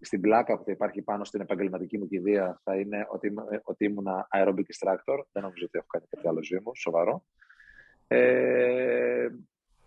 στην 0.00 0.20
πλάκα 0.20 0.58
που 0.58 0.64
θα 0.64 0.72
υπάρχει 0.72 1.02
πάνω 1.02 1.24
στην 1.24 1.40
επαγγελματική 1.40 1.98
μου 1.98 2.08
κηδεία 2.08 2.60
θα 2.64 2.76
είναι 2.76 3.06
ότι, 3.08 3.34
ότι 3.62 3.84
ήμουν 3.84 4.06
aerobic 4.30 4.66
instructor. 4.74 5.18
Δεν 5.32 5.42
νομίζω 5.42 5.64
ότι 5.64 5.78
έχω 5.78 5.86
κάνει 5.86 6.04
κάτι 6.10 6.28
άλλο 6.28 6.42
ζωή 6.42 6.60
μου, 6.64 6.74
σοβαρό. 6.74 7.24
Ε, 8.08 9.28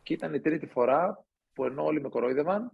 και 0.04 0.14
ήταν 0.14 0.34
η 0.34 0.40
τρίτη 0.40 0.66
φορά 0.66 1.26
που 1.54 1.66
ενώ 1.66 1.86
όλοι 1.86 2.02
με 2.02 2.10
κορόιδευαν, 2.10 2.72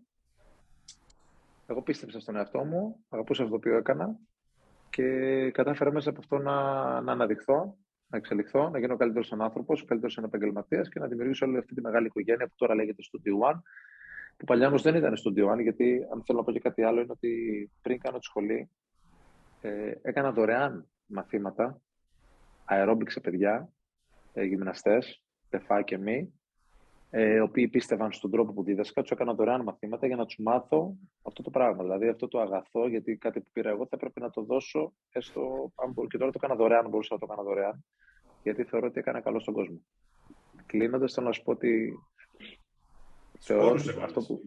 εγώ 1.67 1.81
πίστεψα 1.81 2.19
στον 2.19 2.35
εαυτό 2.35 2.63
μου, 2.63 3.05
αγαπούσα 3.09 3.43
αυτό 3.43 3.53
το 3.53 3.59
οποίο 3.59 3.77
έκανα 3.77 4.15
και 4.89 5.51
κατάφερα 5.51 5.91
μέσα 5.91 6.09
από 6.09 6.19
αυτό 6.19 6.37
να, 6.37 6.61
να 7.01 7.11
αναδειχθώ 7.11 7.77
να 8.07 8.17
εξελιχθώ, 8.17 8.69
να 8.69 8.79
γίνω 8.79 8.97
καλύτερος 8.97 9.27
σαν 9.27 9.41
άνθρωπος, 9.41 9.85
καλύτερος 9.85 10.13
σαν 10.13 10.23
επαγγελματίας 10.23 10.89
και 10.89 10.99
να 10.99 11.07
δημιουργήσω 11.07 11.45
όλη 11.45 11.57
αυτή 11.57 11.73
τη 11.73 11.81
μεγάλη 11.81 12.05
οικογένεια 12.05 12.47
που 12.47 12.53
τώρα 12.55 12.75
λέγεται 12.75 13.01
Studio 13.03 13.51
One. 13.51 13.59
Που 14.37 14.45
παλιά 14.45 14.67
όμως 14.67 14.81
δεν 14.81 14.95
ήταν 14.95 15.13
Studio 15.13 15.51
One, 15.51 15.61
γιατί 15.61 16.07
αν 16.11 16.23
θέλω 16.25 16.37
να 16.37 16.43
πω 16.43 16.51
και 16.51 16.59
κάτι 16.59 16.83
άλλο, 16.83 17.01
είναι 17.01 17.11
ότι 17.11 17.71
πριν 17.81 17.99
κάνω 17.99 18.17
τη 18.17 18.25
σχολή, 18.25 18.69
ε, 19.61 19.93
έκανα 20.01 20.31
δωρεάν 20.31 20.89
μαθήματα 21.05 21.81
αερόμπικ 22.65 23.11
σε 23.11 23.19
παιδιά, 23.19 23.69
ε, 24.33 24.43
γυμναστές, 24.43 25.23
τεφά 25.49 25.81
και 25.81 25.97
μη, 25.97 26.33
ε, 27.09 27.35
οι 27.35 27.39
οποίοι 27.39 27.67
πίστευαν 27.67 28.11
στον 28.11 28.31
τρόπο 28.31 28.53
που 28.53 28.63
δίδασκα, 28.63 29.01
τους 29.01 29.11
έκανα 29.11 29.33
δωρεάν 29.33 29.61
μαθήματα 29.61 30.07
για 30.07 30.15
να 30.15 30.25
τους 30.25 30.37
μάθω 30.39 30.95
αυτό 31.21 31.41
το 31.41 31.49
πράγμα. 31.49 31.83
Δηλαδή 31.83 32.07
αυτό 32.07 32.27
το 32.27 32.39
αγαθό, 32.39 32.87
γιατί 32.87 33.15
κάτι 33.15 33.39
που 33.39 33.49
πήρα 33.53 33.69
εγώ 33.69 33.83
θα 33.83 33.95
έπρεπε 33.95 34.19
να 34.19 34.29
το 34.29 34.41
δώσω 34.41 34.93
έστω. 35.11 35.71
Αν 35.75 36.07
και 36.07 36.17
τώρα 36.17 36.31
το 36.31 36.39
έκανα 36.43 36.55
δωρεάν, 36.55 36.89
μπορούσα 36.89 37.13
να 37.13 37.19
το 37.19 37.25
έκανα 37.29 37.47
δωρεάν, 37.47 37.85
γιατί 38.43 38.63
θεωρώ 38.63 38.87
ότι 38.87 38.99
έκανα 38.99 39.21
καλό 39.21 39.39
στον 39.39 39.53
κόσμο. 39.53 39.81
Κλείνοντας, 40.65 41.13
θέλω 41.13 41.27
να 41.27 41.33
σου 41.33 41.43
πω 41.43 41.51
ότι. 41.51 41.93
Θεωρώ 43.45 43.69
ότι 43.69 44.01
αυτό 44.01 44.21
που. 44.21 44.41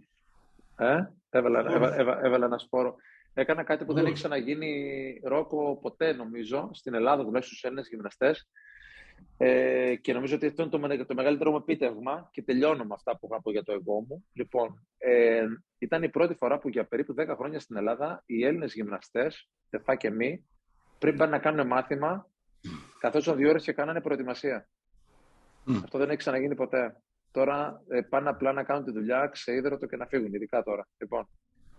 Ε, 0.77 1.13
έβαλα, 1.31 1.61
έβαλα, 1.61 1.97
έβαλα, 1.97 2.25
έβαλα 2.25 2.47
ένα 2.47 2.59
σπόρο. 2.59 2.97
Έκανα 3.35 3.63
κάτι 3.63 3.85
που 3.85 3.93
δεν 3.93 4.05
έχει 4.05 4.15
ξαναγίνει 4.15 5.21
ρόκο 5.25 5.77
ποτέ, 5.77 6.13
νομίζω, 6.13 6.71
στην 6.73 6.95
Ελλάδα, 6.95 7.25
τουλάχιστον 7.25 7.57
στου 7.57 7.67
Έλληνες 7.67 7.89
γυμναστές. 7.89 8.49
Ε, 9.37 9.95
και 9.97 10.13
νομίζω 10.13 10.35
ότι 10.35 10.47
αυτό 10.47 10.63
είναι 10.63 10.97
το, 10.97 11.07
το 11.07 11.15
μεγαλύτερο 11.15 11.51
μου 11.51 11.57
επίτευγμα 11.57 12.29
και 12.33 12.43
τελειώνω 12.43 12.85
με 12.85 12.95
αυτά 12.95 13.19
που 13.19 13.29
είχα 13.31 13.43
πω 13.43 13.51
για 13.51 13.63
το 13.63 13.73
εγώ 13.73 14.01
μου. 14.09 14.25
Λοιπόν, 14.33 14.87
ε, 14.99 15.45
ήταν 15.79 16.03
η 16.03 16.09
πρώτη 16.09 16.35
φορά 16.35 16.59
που 16.59 16.69
για 16.69 16.85
περίπου 16.85 17.15
10 17.19 17.35
χρόνια 17.37 17.61
στην 17.61 17.77
Ελλάδα 17.77 18.23
οι 18.27 18.45
Έλληνες 18.45 18.75
γυμναστές, 18.75 19.49
τεφά 19.71 19.95
και 19.95 20.11
μη, 20.11 20.47
πριν 20.99 21.17
πάνε 21.17 21.31
να 21.31 21.39
κάνουν 21.39 21.67
μάθημα, 21.67 22.29
καθώς 22.99 23.35
δύο 23.35 23.49
ώρες 23.49 23.65
και 23.65 23.73
κάνανε 23.73 24.01
προετοιμασία. 24.01 24.69
Αυτό 25.83 25.99
δεν 25.99 26.09
έχει 26.09 26.19
ξαναγίνει 26.19 26.55
ποτέ. 26.55 27.03
Τώρα 27.31 27.83
ε, 27.89 28.01
πάνε 28.01 28.29
απλά 28.29 28.53
να 28.53 28.63
κάνουν 28.63 28.85
τη 28.85 28.91
δουλειά, 28.91 29.27
ξείδρωτο 29.27 29.87
και 29.87 29.97
να 29.97 30.07
φύγουν, 30.07 30.35
ειδικά 30.35 30.63
τώρα. 30.63 30.89
Λοιπόν, 30.99 31.29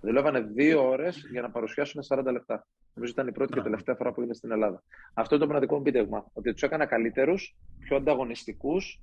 δουλεύανε 0.02 0.40
δύο 0.40 0.90
ώρες 0.90 1.28
για 1.32 1.42
να 1.42 1.50
παρουσιάσουν 1.52 2.02
40 2.08 2.24
λεπτά. 2.32 2.68
Νομίζω 2.94 3.14
ήταν 3.14 3.28
η 3.28 3.32
πρώτη 3.32 3.54
και 3.54 3.62
τελευταία 3.62 3.96
φορά 3.96 4.12
που 4.14 4.22
είναι 4.22 4.34
στην 4.34 4.52
Ελλάδα. 4.52 4.84
Αυτό 5.14 5.36
είναι 5.36 5.44
το 5.44 5.50
μοναδικό 5.50 5.76
μου 5.76 5.82
πίτευμα. 5.82 6.26
Ότι 6.34 6.54
τους 6.54 6.62
έκανα 6.62 6.86
καλύτερους, 6.86 7.56
πιο 7.80 7.96
ανταγωνιστικούς. 7.96 9.02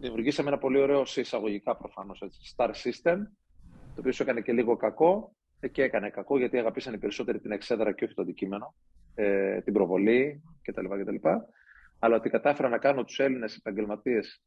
Δημιουργήσαμε 0.00 0.48
ένα 0.48 0.58
πολύ 0.58 0.78
ωραίο 0.78 1.02
εισαγωγικά 1.16 1.76
προφανώς 1.76 2.22
star 2.56 2.68
system, 2.68 3.16
το 3.94 3.98
οποίο 3.98 4.12
σου 4.12 4.22
έκανε 4.22 4.40
και 4.40 4.52
λίγο 4.52 4.76
κακό. 4.76 5.34
Ε, 5.60 5.68
και 5.68 5.82
έκανε 5.82 6.10
κακό 6.10 6.38
γιατί 6.38 6.58
αγαπήσαν 6.58 6.94
οι 6.94 6.98
περισσότεροι 6.98 7.40
την 7.40 7.52
εξέδρα 7.52 7.92
και 7.92 8.04
όχι 8.04 8.14
το 8.14 8.22
αντικείμενο, 8.22 8.74
ε, 9.14 9.60
την 9.60 9.72
προβολή 9.72 10.42
κτλ. 10.62 10.86
κτλ. 10.86 11.28
Αλλά 11.98 12.16
ότι 12.16 12.30
κατάφερα 12.30 12.68
να 12.68 12.78
κάνω 12.78 13.04
τους 13.04 13.18
Έλληνες 13.18 13.56
επαγγελματίες 13.56 14.42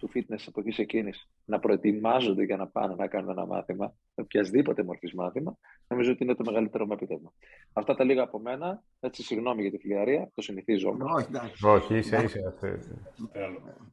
του 0.00 0.10
fitness 0.14 0.44
εποχή 0.48 0.80
εκείνη 0.80 1.10
να 1.44 1.58
προετοιμάζονται 1.58 2.42
για 2.44 2.56
να 2.56 2.66
πάνε 2.66 2.94
να 2.94 3.06
κάνουν 3.06 3.30
ένα 3.30 3.46
μάθημα, 3.46 3.94
οποιασδήποτε 4.14 4.82
μορφής 4.82 5.14
μάθημα, 5.14 5.56
νομίζω 5.88 6.10
ότι 6.12 6.24
είναι 6.24 6.34
το 6.34 6.44
μεγαλύτερο 6.44 6.86
μου 6.86 6.92
επίτευγμα. 6.92 7.32
Αυτά 7.72 7.94
τα 7.94 8.04
λίγα 8.04 8.22
από 8.22 8.38
μένα. 8.38 8.82
Έτσι, 9.00 9.22
συγγνώμη 9.22 9.62
για 9.62 9.70
τη 9.70 9.78
φιλιαρία, 9.78 10.30
το 10.34 10.42
συνηθίζω 10.42 10.88
όμω. 10.88 11.14
Όχι, 11.14 11.26
Όχι, 11.64 11.96
είσαι, 11.96 12.22
είσαι. 12.22 12.54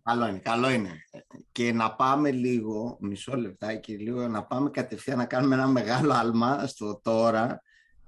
Καλό 0.03 0.27
είναι, 0.27 0.39
καλό 0.39 0.69
είναι. 0.69 0.89
Και 1.51 1.73
να 1.73 1.95
πάμε 1.95 2.31
λίγο, 2.31 2.97
μισό 2.99 3.35
λεπτάκι, 3.35 3.93
λίγο, 3.93 4.27
να 4.27 4.43
πάμε 4.43 4.69
κατευθείαν 4.69 5.17
να 5.17 5.25
κάνουμε 5.25 5.55
ένα 5.55 5.67
μεγάλο 5.67 6.13
άλμα 6.13 6.67
στο 6.67 6.99
τώρα 7.03 7.61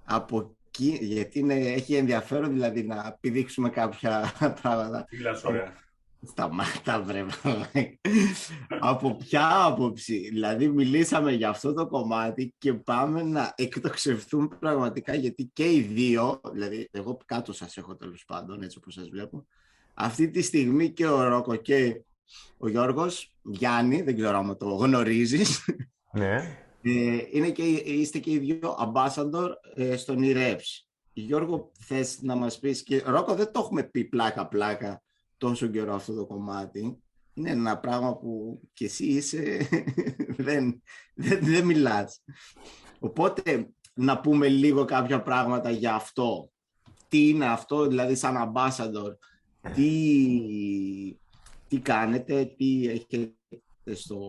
από 0.05 0.55
εκεί, 0.67 0.97
γιατί 1.01 1.39
είναι, 1.39 1.53
έχει 1.53 1.95
ενδιαφέρον 1.95 2.51
δηλαδή 2.51 2.83
να 2.83 3.17
πηδήξουμε 3.19 3.69
κάποια 3.69 4.33
πράγματα. 4.61 5.05
ωραία. 5.43 5.87
Σταμάτα 6.21 7.01
βρε 7.01 7.25
Από 8.79 9.15
ποια 9.15 9.65
άποψη; 9.65 10.29
Δηλαδή 10.29 10.67
μιλήσαμε 10.67 11.31
για 11.31 11.49
αυτό 11.49 11.73
το 11.73 11.87
κομμάτι 11.87 12.55
Και 12.57 12.73
πάμε 12.73 13.23
να 13.23 13.53
εκτοξευθούμε 13.55 14.47
πραγματικά 14.59 15.15
Γιατί 15.15 15.49
και 15.53 15.71
οι 15.73 15.81
δύο 15.81 16.41
Δηλαδή 16.51 16.89
εγώ 16.91 17.17
κάτω 17.25 17.53
σας 17.53 17.77
έχω 17.77 17.95
τέλος 17.95 18.25
πάντων 18.25 18.61
Έτσι 18.61 18.77
όπως 18.77 18.93
σας 18.93 19.09
βλέπω 19.09 19.47
Αυτή 19.93 20.29
τη 20.29 20.41
στιγμή 20.41 20.89
και 20.91 21.07
ο 21.07 21.23
Ρόκο 21.23 21.55
και 21.55 22.01
ο 22.57 22.67
Γιώργος 22.67 23.33
Γιάννη, 23.43 24.01
δεν 24.01 24.15
ξέρω 24.15 24.37
αν 24.37 24.57
το 24.57 24.69
γνωρίζεις 24.69 25.69
Ναι. 26.11 26.57
ε, 26.81 27.17
είναι 27.31 27.49
και, 27.49 27.63
Είστε 27.63 28.19
και 28.19 28.31
οι 28.31 28.37
δύο 28.37 28.75
ambassador 28.79 29.49
ε, 29.75 29.97
στον 29.97 30.17
EREPS 30.21 30.83
Γιώργο 31.13 31.71
θες 31.79 32.21
να 32.21 32.35
μας 32.35 32.59
πεις 32.59 32.83
και 32.83 33.03
Ρόκο 33.05 33.35
δεν 33.35 33.51
το 33.51 33.59
έχουμε 33.59 33.83
πει 33.83 34.03
πλάκα 34.03 34.47
πλάκα 34.47 35.03
τόσο 35.39 35.67
καιρό 35.67 35.93
αυτό 35.93 36.13
το 36.13 36.25
κομμάτι. 36.25 37.03
Είναι 37.33 37.49
ένα 37.49 37.77
πράγμα 37.77 38.17
που 38.17 38.61
κι 38.73 38.83
εσύ 38.83 39.05
είσαι, 39.05 39.67
δεν, 40.47 40.81
δεν, 41.13 41.39
δεν 41.41 41.65
μιλάς. 41.65 42.21
Οπότε, 42.99 43.69
να 43.93 44.19
πούμε 44.19 44.47
λίγο 44.47 44.85
κάποια 44.85 45.21
πράγματα 45.21 45.69
για 45.69 45.93
αυτό. 45.93 46.51
Τι 47.07 47.29
είναι 47.29 47.45
αυτό, 47.45 47.87
δηλαδή 47.87 48.15
σαν 48.15 48.35
ambassador, 48.53 49.15
τι, 49.75 51.17
τι 51.67 51.79
κάνετε, 51.79 52.45
τι 52.57 52.87
έχετε 52.87 53.33
στο, 53.93 54.19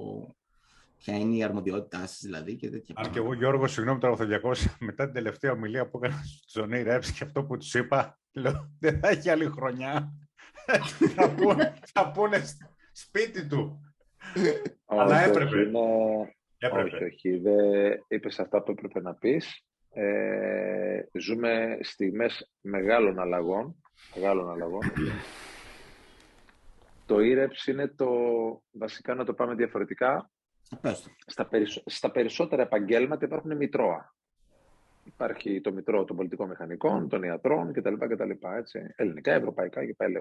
ποια 1.00 1.18
είναι 1.18 1.36
η 1.36 1.42
αρμοδιότητά 1.42 1.98
σας 1.98 2.18
δηλαδή 2.22 2.56
και 2.56 2.70
τέτοια. 2.70 2.94
Αν 2.98 3.10
και 3.10 3.18
εγώ, 3.18 3.34
Γιώργο, 3.34 3.66
συγγνώμη 3.66 4.00
τώρα 4.00 4.16
θα 4.16 4.24
διακόψω, 4.24 4.76
μετά 4.88 5.04
την 5.04 5.14
τελευταία 5.14 5.52
ομιλία 5.52 5.88
που 5.88 6.00
έκανα 6.02 6.22
στον 6.22 6.64
Τζονί 6.64 6.82
Ρέψ 6.82 7.12
και 7.12 7.24
αυτό 7.24 7.44
που 7.44 7.56
τους 7.56 7.74
είπα, 7.74 8.18
λέω, 8.32 8.70
δεν 8.78 9.00
θα 9.00 9.08
έχει 9.08 9.30
άλλη 9.30 9.46
χρονιά. 9.46 10.12
Θα, 11.14 11.30
πούνε, 11.30 11.74
θα 11.92 12.10
πούνε 12.10 12.42
σπίτι 12.92 13.46
του. 13.46 13.80
Αλλά 14.86 15.20
έπρεπε. 15.20 15.58
Είναι... 15.58 15.78
έπρεπε. 16.58 16.96
Όχι, 16.96 17.04
όχι. 17.04 17.38
Δεν 17.38 18.04
είπες 18.08 18.38
αυτά 18.38 18.62
που 18.62 18.70
έπρεπε 18.70 19.00
να 19.00 19.14
πεις. 19.14 19.64
Ε, 19.92 21.02
ζούμε 21.18 21.78
στιγμές 21.80 22.50
μεγάλων 22.60 23.18
αλλαγών. 23.18 23.76
Μεγάλων 24.14 24.50
αλλαγών. 24.50 24.80
το 27.06 27.20
ήρεψ 27.20 27.66
είναι 27.66 27.88
το, 27.88 28.08
βασικά 28.70 29.14
να 29.14 29.24
το 29.24 29.34
πάμε 29.34 29.54
διαφορετικά, 29.54 30.30
στα, 31.26 31.48
στα 31.84 32.10
περισσότερα 32.10 32.62
επαγγέλματα 32.62 33.24
υπάρχουν 33.24 33.56
μητρώα. 33.56 34.14
Υπάρχει 35.04 35.60
το 35.60 35.72
μητρό 35.72 36.04
των 36.04 36.16
πολιτικών 36.16 36.48
μηχανικών, 36.48 37.08
των 37.08 37.22
ιατρών 37.22 37.72
κτλ. 37.72 37.94
κτλ 37.94 38.30
έτσι. 38.56 38.92
Ελληνικά, 38.96 39.32
ευρωπαϊκά 39.32 39.86
και 39.86 39.94
πάει 39.94 40.12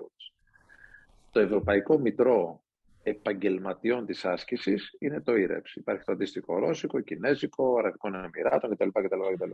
Το 1.32 1.40
ευρωπαϊκό 1.40 1.98
μητρό 2.00 2.64
επαγγελματιών 3.04 4.06
της 4.06 4.26
άσκησης 4.26 4.96
είναι 5.00 5.22
το 5.22 5.36
ήρεψ. 5.36 5.76
Υπάρχει 5.76 6.04
το 6.04 6.12
αντίστοιχο 6.12 6.60
ρώσικο, 6.60 7.00
κινέζικο, 7.00 7.78
αραβικών 7.78 8.16
εμμυράτων 8.16 8.76
κτλ. 8.76 8.88
κτλ, 8.88 9.34
κτλ. 9.34 9.52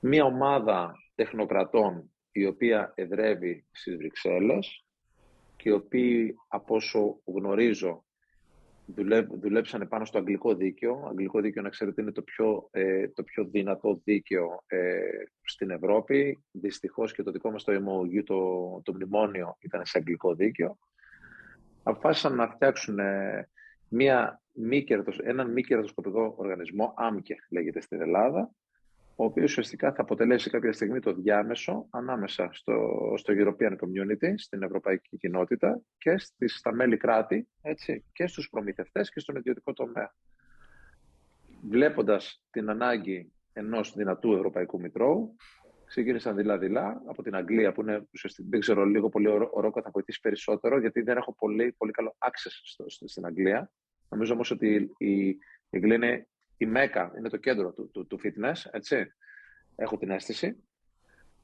Μία 0.00 0.24
ομάδα 0.24 0.94
τεχνοκρατών 1.14 2.12
η 2.32 2.46
οποία 2.46 2.92
εδρεύει 2.94 3.64
στις 3.70 3.96
Βρυξέλλες 3.96 4.84
και 5.56 5.68
οι 5.68 5.72
οποίοι 5.72 6.34
από 6.48 6.74
όσο 6.74 7.20
γνωρίζω 7.24 8.04
δουλέψανε 9.40 9.86
πάνω 9.86 10.04
στο 10.04 10.18
αγγλικό 10.18 10.54
δίκαιο. 10.54 11.06
Αγγλικό 11.08 11.40
δίκαιο, 11.40 11.62
να 11.62 11.68
ξέρετε, 11.68 12.02
είναι 12.02 12.12
το 12.12 12.22
πιο, 12.22 12.68
ε, 12.70 13.08
το 13.08 13.22
πιο 13.22 13.44
δυνατό 13.44 14.00
δίκαιο 14.04 14.62
ε, 14.66 15.00
στην 15.42 15.70
Ευρώπη. 15.70 16.38
Δυστυχώς 16.50 17.12
και 17.12 17.22
το 17.22 17.30
δικό 17.30 17.50
μας 17.50 17.64
το 17.64 17.72
MOU, 17.72 18.22
το, 18.24 18.80
το 18.84 18.94
μνημόνιο, 18.94 19.56
ήταν 19.60 19.84
σε 19.84 19.98
αγγλικό 19.98 20.34
δίκαιο. 20.34 20.78
Αποφάσισαν 21.82 22.34
να 22.34 22.48
φτιάξουν 22.48 22.98
ε, 22.98 23.48
μια 23.88 24.42
μη 24.52 24.84
έναν 25.22 25.52
μη 25.52 25.62
κερδοσκοπικό 25.62 26.34
οργανισμό, 26.36 26.94
ΆΜΚΕ 26.96 27.36
λέγεται 27.50 27.80
στην 27.80 28.00
Ελλάδα, 28.00 28.50
ο 29.20 29.24
οποίος 29.24 29.50
ουσιαστικά 29.50 29.92
θα 29.92 30.02
αποτελέσει 30.02 30.50
κάποια 30.50 30.72
στιγμή 30.72 31.00
το 31.00 31.12
διάμεσο 31.12 31.86
ανάμεσα 31.90 32.48
στο, 32.52 32.74
στο 33.16 33.34
European 33.36 33.72
Community, 33.72 34.32
στην 34.36 34.62
ευρωπαϊκή 34.62 35.16
κοινότητα 35.16 35.80
και 35.98 36.18
στις, 36.18 36.56
στα 36.56 36.74
μέλη 36.74 36.96
κράτη 36.96 37.48
έτσι, 37.62 38.04
και 38.12 38.26
στους 38.26 38.48
προμηθευτές 38.48 39.10
και 39.10 39.20
στον 39.20 39.36
ιδιωτικό 39.36 39.72
τομέα. 39.72 40.14
Βλέποντας 41.68 42.42
την 42.50 42.70
ανάγκη 42.70 43.32
ενός 43.52 43.94
δυνατού 43.94 44.32
ευρωπαϊκού 44.32 44.80
μητρώου, 44.80 45.36
ξεκίνησαν 45.84 46.36
δειλά-δειλά 46.36 47.02
από 47.06 47.22
την 47.22 47.34
Αγγλία, 47.34 47.72
που 47.72 47.80
είναι 47.80 48.08
ουσιαστικά, 48.12 48.48
δεν 48.50 48.60
ξέρω 48.60 48.84
λίγο 48.84 49.08
πολύ, 49.08 49.28
ο 49.28 49.60
Ρόκα 49.60 49.82
θα 49.82 49.90
βοηθήσει 49.92 50.20
περισσότερο, 50.20 50.80
γιατί 50.80 51.00
δεν 51.00 51.16
έχω 51.16 51.34
πολύ, 51.34 51.72
πολύ 51.72 51.92
καλό 51.92 52.16
access 52.18 52.50
στο, 52.64 52.84
στην 53.08 53.26
Αγγλία. 53.26 53.70
Νομίζω 54.08 54.32
όμως 54.34 54.50
ότι 54.50 54.90
η, 54.98 55.38
η 55.70 55.76
Αγγλία 55.76 55.94
είναι 55.94 56.28
η 56.60 56.66
Μέκα 56.66 57.12
είναι 57.18 57.28
το 57.28 57.36
κέντρο 57.36 57.72
του, 57.72 57.90
του, 57.90 58.06
του 58.06 58.20
fitness, 58.22 58.70
έτσι. 58.70 59.12
Έχω 59.76 59.96
την 59.96 60.10
αίσθηση. 60.10 60.56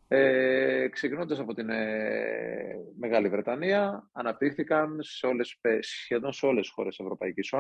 Ε, 0.09 0.89
ξεκινώντας 0.89 1.39
από 1.39 1.55
την 1.55 1.71
ε, 1.71 2.77
Μεγάλη 2.99 3.29
Βρετανία, 3.29 4.11
αναπτύχθηκαν 4.13 4.99
σε 5.01 5.27
όλες, 5.27 5.61
σχεδόν 5.81 6.33
σε 6.33 6.47
όλες 6.47 6.65
τις 6.65 6.75
χώρες 6.75 6.99
Ευρωπαϊκής 6.99 7.53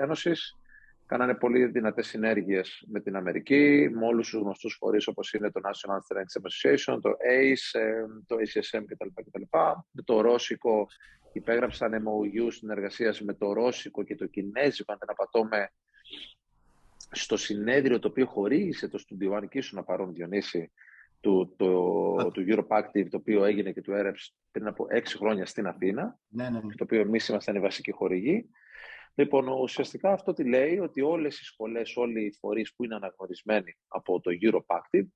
Ένωσης. 0.00 0.56
Κάνανε 1.06 1.34
πολύ 1.34 1.66
δυνατές 1.66 2.06
συνέργειες 2.06 2.84
με 2.86 3.00
την 3.00 3.16
Αμερική, 3.16 3.90
με 3.92 4.06
όλους 4.06 4.28
τους 4.30 4.40
γνωστούς 4.40 4.76
φορείς 4.80 5.06
όπως 5.06 5.32
είναι 5.32 5.50
το 5.50 5.60
National 5.64 5.98
Strength 5.98 6.40
Association, 6.40 6.98
το 7.02 7.10
ACE, 7.10 7.80
ε, 7.80 8.04
το 8.26 8.36
ACSM 8.36 8.84
κτλ. 8.86 9.08
κτλ. 9.14 9.42
Με 9.90 10.02
το 10.04 10.20
Ρώσικο 10.20 10.86
υπέγραψαν 11.32 11.92
MOU 11.92 12.52
συνεργασία 12.52 13.14
με 13.24 13.34
το 13.34 13.52
Ρώσικο 13.52 14.02
και 14.02 14.14
το 14.14 14.26
Κινέζικο, 14.26 14.92
αν 14.92 14.98
δεν 15.00 15.10
απατώμε, 15.10 15.72
στο 17.14 17.36
συνέδριο 17.36 17.98
το 17.98 18.08
οποίο 18.08 18.26
χορήγησε 18.26 18.88
το 18.88 19.02
Studio 19.02 19.38
One 19.38 19.48
και 19.48 19.58
ήσουν 19.58 19.78
να 19.78 19.84
παρόν 19.84 20.12
Διονύση 20.12 20.72
του, 21.20 21.54
το, 21.56 22.30
του 22.32 22.44
Europe 22.48 22.78
Active, 22.78 23.06
το 23.10 23.16
οποίο 23.16 23.44
έγινε 23.44 23.72
και 23.72 23.80
του 23.80 23.92
έρεψε 23.92 24.32
πριν 24.50 24.66
από 24.66 24.86
έξι 24.88 25.16
χρόνια 25.16 25.46
στην 25.46 25.66
Αθήνα, 25.66 26.18
ναι, 26.28 26.50
ναι, 26.50 26.60
ναι. 26.60 26.74
το 26.74 26.84
οποίο 26.84 27.00
εμείς 27.00 27.28
ήμασταν 27.28 27.56
οι 27.56 27.60
βασικοί 27.60 27.90
χορηγοί. 27.90 28.48
Λοιπόν, 29.14 29.48
ουσιαστικά 29.48 30.12
αυτό 30.12 30.32
τι 30.32 30.44
λέει, 30.44 30.78
ότι 30.78 31.00
όλες 31.00 31.40
οι 31.40 31.44
σχολές, 31.44 31.96
όλοι 31.96 32.24
οι 32.24 32.32
φορείς 32.32 32.74
που 32.74 32.84
είναι 32.84 32.94
αναγνωρισμένοι 32.94 33.76
από 33.88 34.20
το 34.20 34.30
Europe 34.42 34.76
Active 34.76 35.06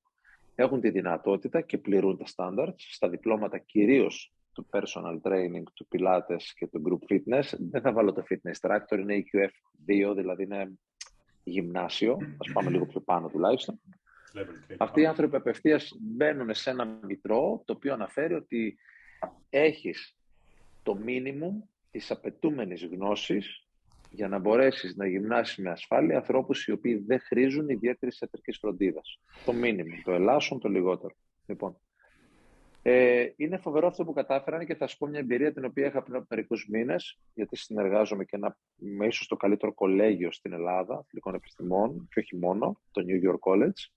έχουν 0.55 0.81
τη 0.81 0.89
δυνατότητα 0.89 1.61
και 1.61 1.77
πληρούν 1.77 2.17
τα 2.17 2.25
standards 2.35 2.75
στα 2.77 3.09
διπλώματα 3.09 3.57
κυρίως 3.57 4.33
του 4.53 4.69
personal 4.71 5.21
training, 5.21 5.63
του 5.73 5.87
Pilates 5.91 6.43
και 6.55 6.67
του 6.67 6.81
group 6.85 7.13
fitness. 7.13 7.43
Δεν 7.71 7.81
θα 7.81 7.91
βάλω 7.91 8.13
το 8.13 8.23
fitness 8.29 8.69
tractor, 8.69 8.99
είναι 8.99 9.23
EQF2, 9.23 10.15
δηλαδή 10.15 10.43
είναι 10.43 10.71
γυμνάσιο, 11.49 12.17
ας 12.37 12.51
πάμε 12.53 12.69
λίγο 12.73 12.85
πιο 12.85 12.99
πάνω 12.99 13.27
τουλάχιστον. 13.27 13.79
Αυτοί 14.77 15.01
οι 15.01 15.05
άνθρωποι 15.05 15.35
απευθείας 15.35 15.95
μπαίνουν 15.99 16.53
σε 16.53 16.69
ένα 16.69 16.85
μητρό 16.85 17.61
το 17.65 17.73
οποίο 17.73 17.93
αναφέρει 17.93 18.33
ότι 18.33 18.77
έχεις 19.49 20.17
το 20.83 20.95
μίνιμουμ 20.95 21.61
της 21.91 22.11
απαιτούμενης 22.11 22.85
γνώσης 22.85 23.63
για 24.11 24.27
να 24.27 24.39
μπορέσεις 24.39 24.95
να 24.95 25.07
γυμνάσεις 25.07 25.57
με 25.57 25.69
ασφάλεια 25.69 26.17
ανθρώπους 26.17 26.67
οι 26.67 26.71
οποίοι 26.71 27.03
δεν 27.07 27.19
χρήζουν 27.19 27.69
ιδιαίτερης 27.69 28.19
ιατρικής 28.19 28.57
φροντίδας. 28.57 29.19
Το 29.45 29.53
μίνιμουμ, 29.53 30.01
το 30.03 30.11
ελάσσον, 30.11 30.59
το 30.59 30.69
λιγότερο. 30.69 31.15
Λοιπόν, 31.45 31.77
ε, 32.81 33.27
είναι 33.35 33.57
φοβερό 33.57 33.87
αυτό 33.87 34.05
που 34.05 34.13
κατάφεραν 34.13 34.65
και 34.65 34.75
θα 34.75 34.87
σου 34.87 34.97
πω 34.97 35.07
μια 35.07 35.19
εμπειρία 35.19 35.53
την 35.53 35.65
οποία 35.65 35.87
είχα 35.87 36.03
πριν 36.03 36.15
από 36.15 36.25
μερικούς 36.29 36.67
μήνες, 36.69 37.19
γιατί 37.33 37.55
συνεργάζομαι 37.55 38.25
και 38.25 38.35
ένα, 38.35 38.57
με 38.75 39.05
ίσως 39.05 39.27
το 39.27 39.35
καλύτερο 39.35 39.73
κολέγιο 39.73 40.31
στην 40.31 40.53
Ελλάδα, 40.53 40.93
αθλητικών 40.93 41.33
επιστημών, 41.33 42.07
και 42.11 42.19
όχι 42.19 42.35
μόνο, 42.35 42.81
το 42.91 43.03
New 43.07 43.29
York 43.29 43.39
College. 43.51 43.91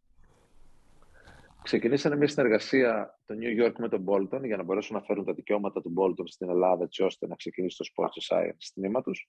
Ξεκινήσανε 1.63 2.17
μια 2.17 2.29
συνεργασία 2.29 3.19
το 3.27 3.35
New 3.41 3.65
York 3.65 3.73
με 3.79 3.89
τον 3.89 4.05
Bolton 4.09 4.45
για 4.45 4.57
να 4.57 4.63
μπορέσουν 4.63 4.97
να 4.97 5.03
φέρουν 5.03 5.25
τα 5.25 5.33
δικαιώματα 5.33 5.81
του 5.81 5.95
Bolton 5.97 6.25
στην 6.25 6.49
Ελλάδα, 6.49 6.85
έτσι 6.85 7.03
ώστε 7.03 7.27
να 7.27 7.35
ξεκινήσει 7.35 7.77
το 7.77 7.85
Sports 7.95 8.37
Science 8.37 8.57
στην 8.59 9.03
τους. 9.03 9.29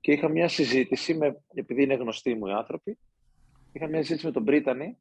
Και 0.00 0.12
είχα 0.12 0.28
μια 0.28 0.48
συζήτηση, 0.48 1.14
με, 1.14 1.42
επειδή 1.54 1.82
είναι 1.82 1.94
γνωστοί 1.94 2.34
μου 2.34 2.46
οι 2.46 2.52
άνθρωποι, 2.52 2.98
είχα 3.72 3.86
μια 3.86 4.00
συζήτηση 4.00 4.26
με 4.26 4.32
τον 4.32 4.44
Πρίτανη 4.44 4.96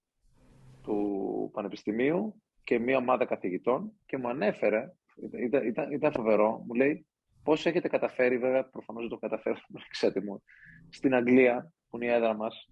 του 0.84 1.50
Πανεπιστημίου 1.54 2.42
και 2.66 2.80
μία 2.80 2.98
ομάδα 2.98 3.26
καθηγητών 3.26 3.92
και 4.06 4.18
μου 4.18 4.30
ανέφερε, 4.30 4.94
ήταν, 5.40 5.68
ήταν, 5.68 5.92
ήταν 5.92 6.12
φοβερό, 6.12 6.64
μου 6.68 6.74
λέει 6.74 7.06
πώς 7.44 7.66
έχετε 7.66 7.88
καταφέρει, 7.88 8.38
βέβαια 8.38 8.66
προφανώς 8.66 9.02
δεν 9.02 9.12
το 9.12 9.18
καταφέρω, 9.18 9.56
ξέρετε 9.90 10.22
μου, 10.22 10.44
στην 10.90 11.16
Αγγλία, 11.16 11.72
που 11.90 11.98
είναι 11.98 12.06
η 12.06 12.16
έδρα 12.16 12.34
μας, 12.34 12.70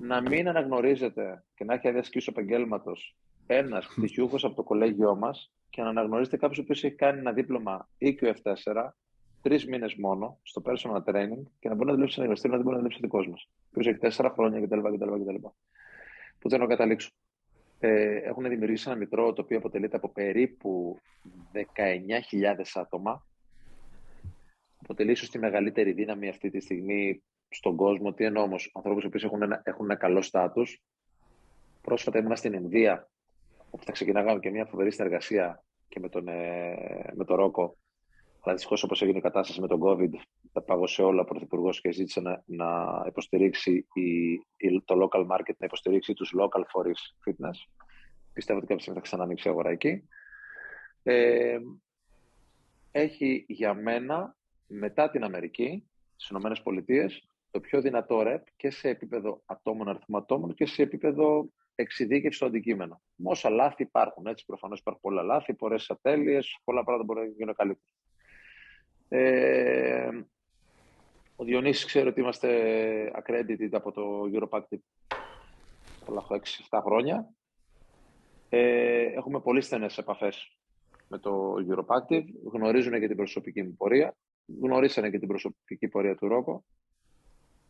να 0.00 0.20
μην 0.20 0.48
αναγνωρίζετε 0.48 1.44
και 1.54 1.64
να 1.64 1.74
έχει 1.74 1.88
ασκήσει 1.88 2.28
επαγγέλματος 2.30 3.16
ένας 3.46 3.86
πτυχιούχος 3.86 4.44
από 4.44 4.54
το 4.54 4.62
κολέγιό 4.62 5.16
μας 5.16 5.52
και 5.70 5.82
να 5.82 5.88
αναγνωρίζετε 5.88 6.36
κάποιος 6.36 6.66
που 6.66 6.72
έχει 6.72 6.90
κάνει 6.94 7.18
ένα 7.18 7.32
δίπλωμα 7.32 7.88
EQF4 8.00 8.88
τρεις 9.42 9.66
μήνες 9.66 9.94
μόνο 9.94 10.38
στο 10.42 10.62
personal 10.64 11.04
training 11.04 11.42
και 11.58 11.68
να 11.68 11.74
μπορεί 11.74 11.86
να 11.86 11.92
δουλέψει 11.92 12.14
σε 12.14 12.20
ένα 12.20 12.28
εργαστήριο 12.28 12.50
να 12.50 12.56
δεν 12.56 12.62
μπορεί 12.62 12.74
να 12.74 12.76
δουλέψει 12.76 12.98
δικό 13.00 13.18
μας. 13.30 13.48
Ποιος 13.70 13.86
έχει 13.86 13.98
τέσσερα 13.98 14.30
χρόνια 14.30 14.60
κτλ. 14.60 14.78
κτλ. 14.78 15.46
Που 16.38 16.50
θέλω 16.50 16.62
να 16.62 16.68
καταλήξω 16.68 17.10
ε, 17.80 18.16
έχουν 18.16 18.48
δημιουργήσει 18.48 18.84
ένα 18.88 18.98
μητρό 18.98 19.32
το 19.32 19.42
οποίο 19.42 19.58
αποτελείται 19.58 19.96
από 19.96 20.08
περίπου 20.08 20.98
19.000 21.52 21.62
άτομα. 22.74 23.26
Αποτελεί 24.82 25.10
ίσως 25.10 25.30
τη 25.30 25.38
μεγαλύτερη 25.38 25.92
δύναμη 25.92 26.28
αυτή 26.28 26.50
τη 26.50 26.60
στιγμή 26.60 27.22
στον 27.48 27.76
κόσμο. 27.76 28.12
Τι 28.12 28.24
εννοώ 28.24 28.42
όμως, 28.42 28.70
ανθρώπους 28.74 29.04
που 29.04 29.26
έχουν 29.26 29.42
ένα, 29.42 29.60
έχουν 29.64 29.84
ένα 29.84 29.94
καλό 29.94 30.22
στάτους. 30.22 30.82
Πρόσφατα 31.82 32.18
ήμουν 32.18 32.36
στην 32.36 32.52
Ινδία, 32.52 33.10
όπου 33.70 33.84
θα 33.84 33.92
ξεκινάγαμε 33.92 34.40
και 34.40 34.50
μια 34.50 34.64
φοβερή 34.64 34.92
συνεργασία 34.92 35.64
και 35.88 36.00
με 36.00 36.08
τον, 36.08 36.28
ε, 36.28 37.12
με 37.14 37.24
τον 37.24 37.36
Ρόκο. 37.36 37.76
Αλλά 38.44 38.54
δυστυχώς, 38.54 38.82
όπως 38.82 39.02
έγινε 39.02 39.18
η 39.18 39.20
κατάσταση 39.20 39.60
με 39.60 39.66
τον 39.66 39.80
COVID, 39.82 40.10
τα 40.52 40.62
πάγωσε 40.62 41.02
όλα 41.02 41.20
ο 41.20 41.24
Πρωθυπουργός 41.24 41.80
και 41.80 41.92
ζήτησε 41.92 42.20
να, 42.20 42.42
να 42.46 43.02
υποστηρίξει 43.06 43.86
η, 43.92 44.32
η, 44.56 44.82
το 44.84 44.94
local 45.02 45.26
market, 45.26 45.54
να 45.58 45.66
υποστηρίξει 45.66 46.12
τους 46.12 46.34
local 46.40 46.62
φορείς 46.68 47.16
fitness. 47.26 47.84
Πιστεύω 48.32 48.58
ότι 48.58 48.66
κάποια 48.66 48.82
στιγμή 48.82 49.00
θα 49.00 49.06
ξανανοίξει 49.06 49.48
η 49.48 49.50
αγορά 49.50 49.70
εκεί. 49.70 50.08
Ε, 51.02 51.58
έχει 52.90 53.44
για 53.48 53.74
μένα, 53.74 54.36
μετά 54.66 55.10
την 55.10 55.24
Αμερική, 55.24 55.88
στις 56.16 56.28
Ηνωμένες 56.28 56.62
Πολιτείες, 56.62 57.28
το 57.50 57.60
πιο 57.60 57.80
δυνατό 57.80 58.22
ρεπ 58.22 58.46
και 58.56 58.70
σε 58.70 58.88
επίπεδο 58.88 59.42
ατόμων, 59.46 59.88
αριθμού 59.88 60.16
ατόμων 60.16 60.54
και 60.54 60.66
σε 60.66 60.82
επίπεδο 60.82 61.48
εξειδίκευση 61.74 62.36
στο 62.36 62.46
αντικείμενο. 62.46 63.02
Με 63.14 63.30
όσα 63.30 63.50
λάθη 63.50 63.82
υπάρχουν, 63.82 64.26
έτσι 64.26 64.44
προφανώς 64.44 64.80
υπάρχουν 64.80 65.02
πολλά 65.02 65.22
λάθη, 65.22 65.54
πολλές 65.54 65.90
ατέλειες, 65.90 66.60
πολλά 66.64 66.84
πράγματα 66.84 67.04
μπορεί 67.04 67.20
να 67.20 67.34
γίνουν 67.36 67.54
καλύτερα. 67.54 67.86
Ε, 69.08 70.08
ο 71.36 71.44
Διονύσης 71.44 71.84
ξέρω 71.84 72.08
ότι 72.08 72.20
είμαστε 72.20 72.50
accredited 73.14 73.68
από 73.72 73.92
το 73.92 74.30
Europact 74.32 74.78
πολλά 76.04 76.22
6-7 76.70 76.80
χρόνια. 76.84 77.28
Ε, 78.48 79.02
έχουμε 79.02 79.40
πολύ 79.40 79.60
στενές 79.60 79.98
επαφές 79.98 80.58
με 81.08 81.18
το 81.18 81.54
Europactive, 81.70 82.24
γνωρίζουν 82.52 83.00
και 83.00 83.06
την 83.06 83.16
προσωπική 83.16 83.62
μου 83.62 83.74
πορεία, 83.76 84.16
γνωρίσανε 84.62 85.10
και 85.10 85.18
την 85.18 85.28
προσωπική 85.28 85.88
πορεία 85.88 86.14
του 86.14 86.28
Ρόκο. 86.28 86.64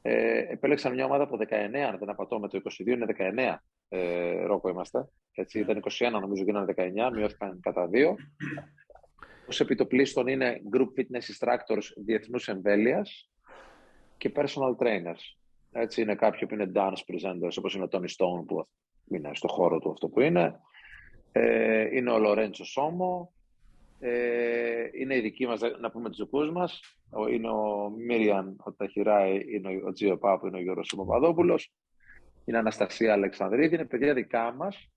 Ε, 0.03 0.39
επέλεξαν 0.39 0.95
μια 0.95 1.05
ομάδα 1.05 1.23
από 1.23 1.37
19, 1.37 1.51
αν 1.77 1.99
δεν 1.99 2.11
απατώ, 2.11 2.41
με 2.41 2.49
το 2.49 2.61
22 2.65 2.87
είναι 2.87 3.07
19 3.19 3.57
ε, 3.89 4.45
Ρόκο 4.45 4.69
είμαστε. 4.69 5.09
Έτσι, 5.35 5.59
ναι. 5.59 5.65
ήταν 5.65 5.83
21 6.17 6.21
νομίζω 6.21 6.43
γίνανε 6.43 6.75
19, 6.77 7.11
μειώθηκαν 7.13 7.61
κατά 7.61 7.89
2. 7.93 8.15
Ω 9.45 9.57
επιτοπλίστων 9.59 10.27
είναι 10.27 10.61
group 10.73 11.01
fitness 11.01 11.49
instructors 11.49 11.83
Διεθνούς 11.97 12.49
Εμβέλειας 12.49 13.31
και 14.17 14.33
personal 14.35 14.77
trainers. 14.79 15.37
Έτσι 15.73 16.01
είναι 16.01 16.15
κάποιοι 16.15 16.49
που 16.49 16.55
είναι 16.55 16.73
dance 16.75 17.03
presenters, 17.07 17.55
όπως 17.59 17.75
είναι 17.75 17.85
ο 17.85 17.89
Tony 17.91 18.09
Stone 18.17 18.45
που 18.47 18.69
είναι 19.11 19.31
στο 19.33 19.49
χώρο 19.49 19.79
του 19.79 19.91
αυτό 19.91 20.09
που 20.09 20.21
είναι. 20.21 20.61
Ε, 21.33 21.97
είναι 21.97 22.11
ο 22.11 22.19
Λορέντσο 22.19 22.65
Σόμο. 22.65 23.33
Ε, 23.99 24.89
είναι 24.93 25.17
η 25.17 25.21
δική 25.21 25.47
μας 25.47 25.61
να 25.81 25.91
πούμε 25.91 26.09
τους 26.09 26.19
δικούς 26.19 26.51
μας. 26.51 26.81
Είναι 27.31 27.49
ο 27.51 27.91
Μίριαν, 27.97 28.57
ο 28.65 28.73
Ταχυράη, 28.73 29.45
είναι 29.49 29.83
ο 29.87 29.93
Τζίο 29.93 30.19
Πάπου, 30.19 30.47
είναι 30.47 30.57
ο 30.57 30.61
Γιώργος 30.61 30.87
Σουμοπαδόπουλος. 30.87 31.73
Είναι 32.45 32.57
η 32.57 32.61
Αναστασία 32.61 33.13
Αλεξανδρίδη, 33.13 33.75
είναι 33.75 33.85
παιδιά 33.85 34.15
δικά 34.15 34.53
μας, 34.53 34.91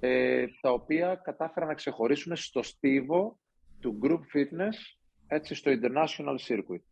ε, 0.00 0.44
τα 0.60 0.70
οποία 0.70 1.14
κατάφεραν 1.14 1.68
να 1.68 1.74
ξεχωρίσουν 1.74 2.36
στο 2.36 2.62
στίβο 2.62 3.38
του 3.86 3.98
Group 4.02 4.20
Fitness 4.36 4.76
έτσι, 5.26 5.54
στο 5.54 5.70
International 5.70 6.36
Circuit. 6.48 6.82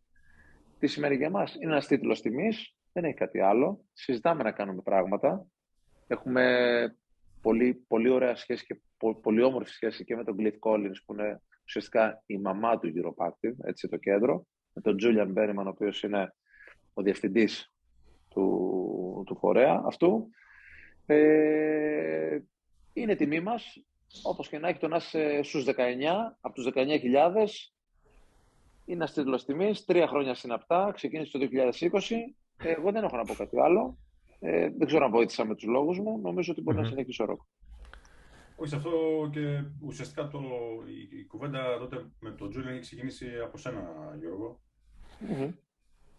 Τι 0.79 0.87
σημαίνει 0.87 1.15
για 1.15 1.29
μας; 1.29 1.55
Είναι 1.55 1.71
ένας 1.71 1.87
τίτλος 1.87 2.21
τιμής, 2.21 2.75
δεν 2.93 3.03
έχει 3.03 3.13
κάτι 3.13 3.39
άλλο. 3.39 3.85
Συζητάμε 3.93 4.43
να 4.43 4.51
κάνουμε 4.51 4.81
πράγματα. 4.81 5.45
Έχουμε 6.07 6.97
πολύ, 7.41 7.73
πολύ 7.87 8.09
ωραία 8.09 8.35
σχέση 8.35 8.65
και 8.65 8.79
πολύ 9.21 9.41
όμορφη 9.43 9.71
σχέση 9.71 10.03
και 10.03 10.15
με 10.15 10.23
τον 10.23 10.35
Cliff 10.39 10.59
Collins 10.59 10.95
που 11.05 11.13
είναι 11.13 11.41
ουσιαστικά 11.65 12.23
η 12.25 12.37
μαμά 12.37 12.79
του 12.79 12.93
Europactive, 12.95 13.53
έτσι 13.63 13.87
το 13.87 13.97
κέντρο, 13.97 14.45
με 14.73 14.81
τον 14.81 14.97
Julian 15.01 15.33
Berryman, 15.37 15.65
ο 15.65 15.69
οποίος 15.69 16.03
είναι 16.03 16.33
ο 16.93 17.01
διευθυντής 17.01 17.73
του, 18.29 19.23
του 19.25 19.37
φορέα 19.37 19.81
αυτού. 19.85 20.29
Ε, 21.05 22.39
είναι 22.93 23.15
τιμή 23.15 23.39
μας, 23.39 23.83
όπως 24.23 24.49
και 24.49 24.59
να 24.59 24.67
έχει 24.67 24.79
τον 24.79 24.89
να 24.89 24.95
είσαι 24.95 25.39
στους 25.43 25.65
19, 25.65 25.71
από 26.41 26.53
τους 26.53 26.67
19.000, 26.75 27.71
είναι 28.85 28.97
ένας 28.97 29.13
τίτλος 29.13 29.45
τιμής, 29.45 29.85
τρία 29.85 30.07
χρόνια 30.07 30.35
συναπτά, 30.35 30.91
ξεκίνησε 30.95 31.37
το 31.37 31.39
2020. 31.39 32.35
Εγώ 32.57 32.91
δεν 32.91 33.03
έχω 33.03 33.17
να 33.17 33.23
πω 33.23 33.33
κάτι 33.33 33.59
άλλο. 33.59 33.97
Ε, 34.39 34.69
δεν 34.77 34.87
ξέρω 34.87 35.05
αν 35.05 35.11
βοήθησα 35.11 35.45
με 35.45 35.55
τους 35.55 35.67
λόγους 35.67 35.99
μου. 35.99 36.19
Νομίζω 36.19 36.51
ότι 36.51 36.61
μπορεί 36.61 36.77
mm-hmm. 36.77 36.81
να 36.81 36.87
συνεχίσει 36.87 37.21
ο 37.21 37.25
Ρόκο. 37.25 37.47
Όχι, 38.55 38.75
αυτό 38.75 38.91
και 39.31 39.63
ουσιαστικά 39.81 40.27
το, 40.27 40.39
η, 40.87 41.17
η 41.19 41.25
κουβέντα 41.25 41.77
τότε 41.79 42.05
με 42.19 42.31
τον 42.31 42.49
Τζούλιαν 42.49 42.71
έχει 42.71 42.81
ξεκινήσει 42.81 43.25
από 43.43 43.57
σένα, 43.57 44.15
Γιώργο. 44.19 44.59
Mm-hmm. 45.21 45.53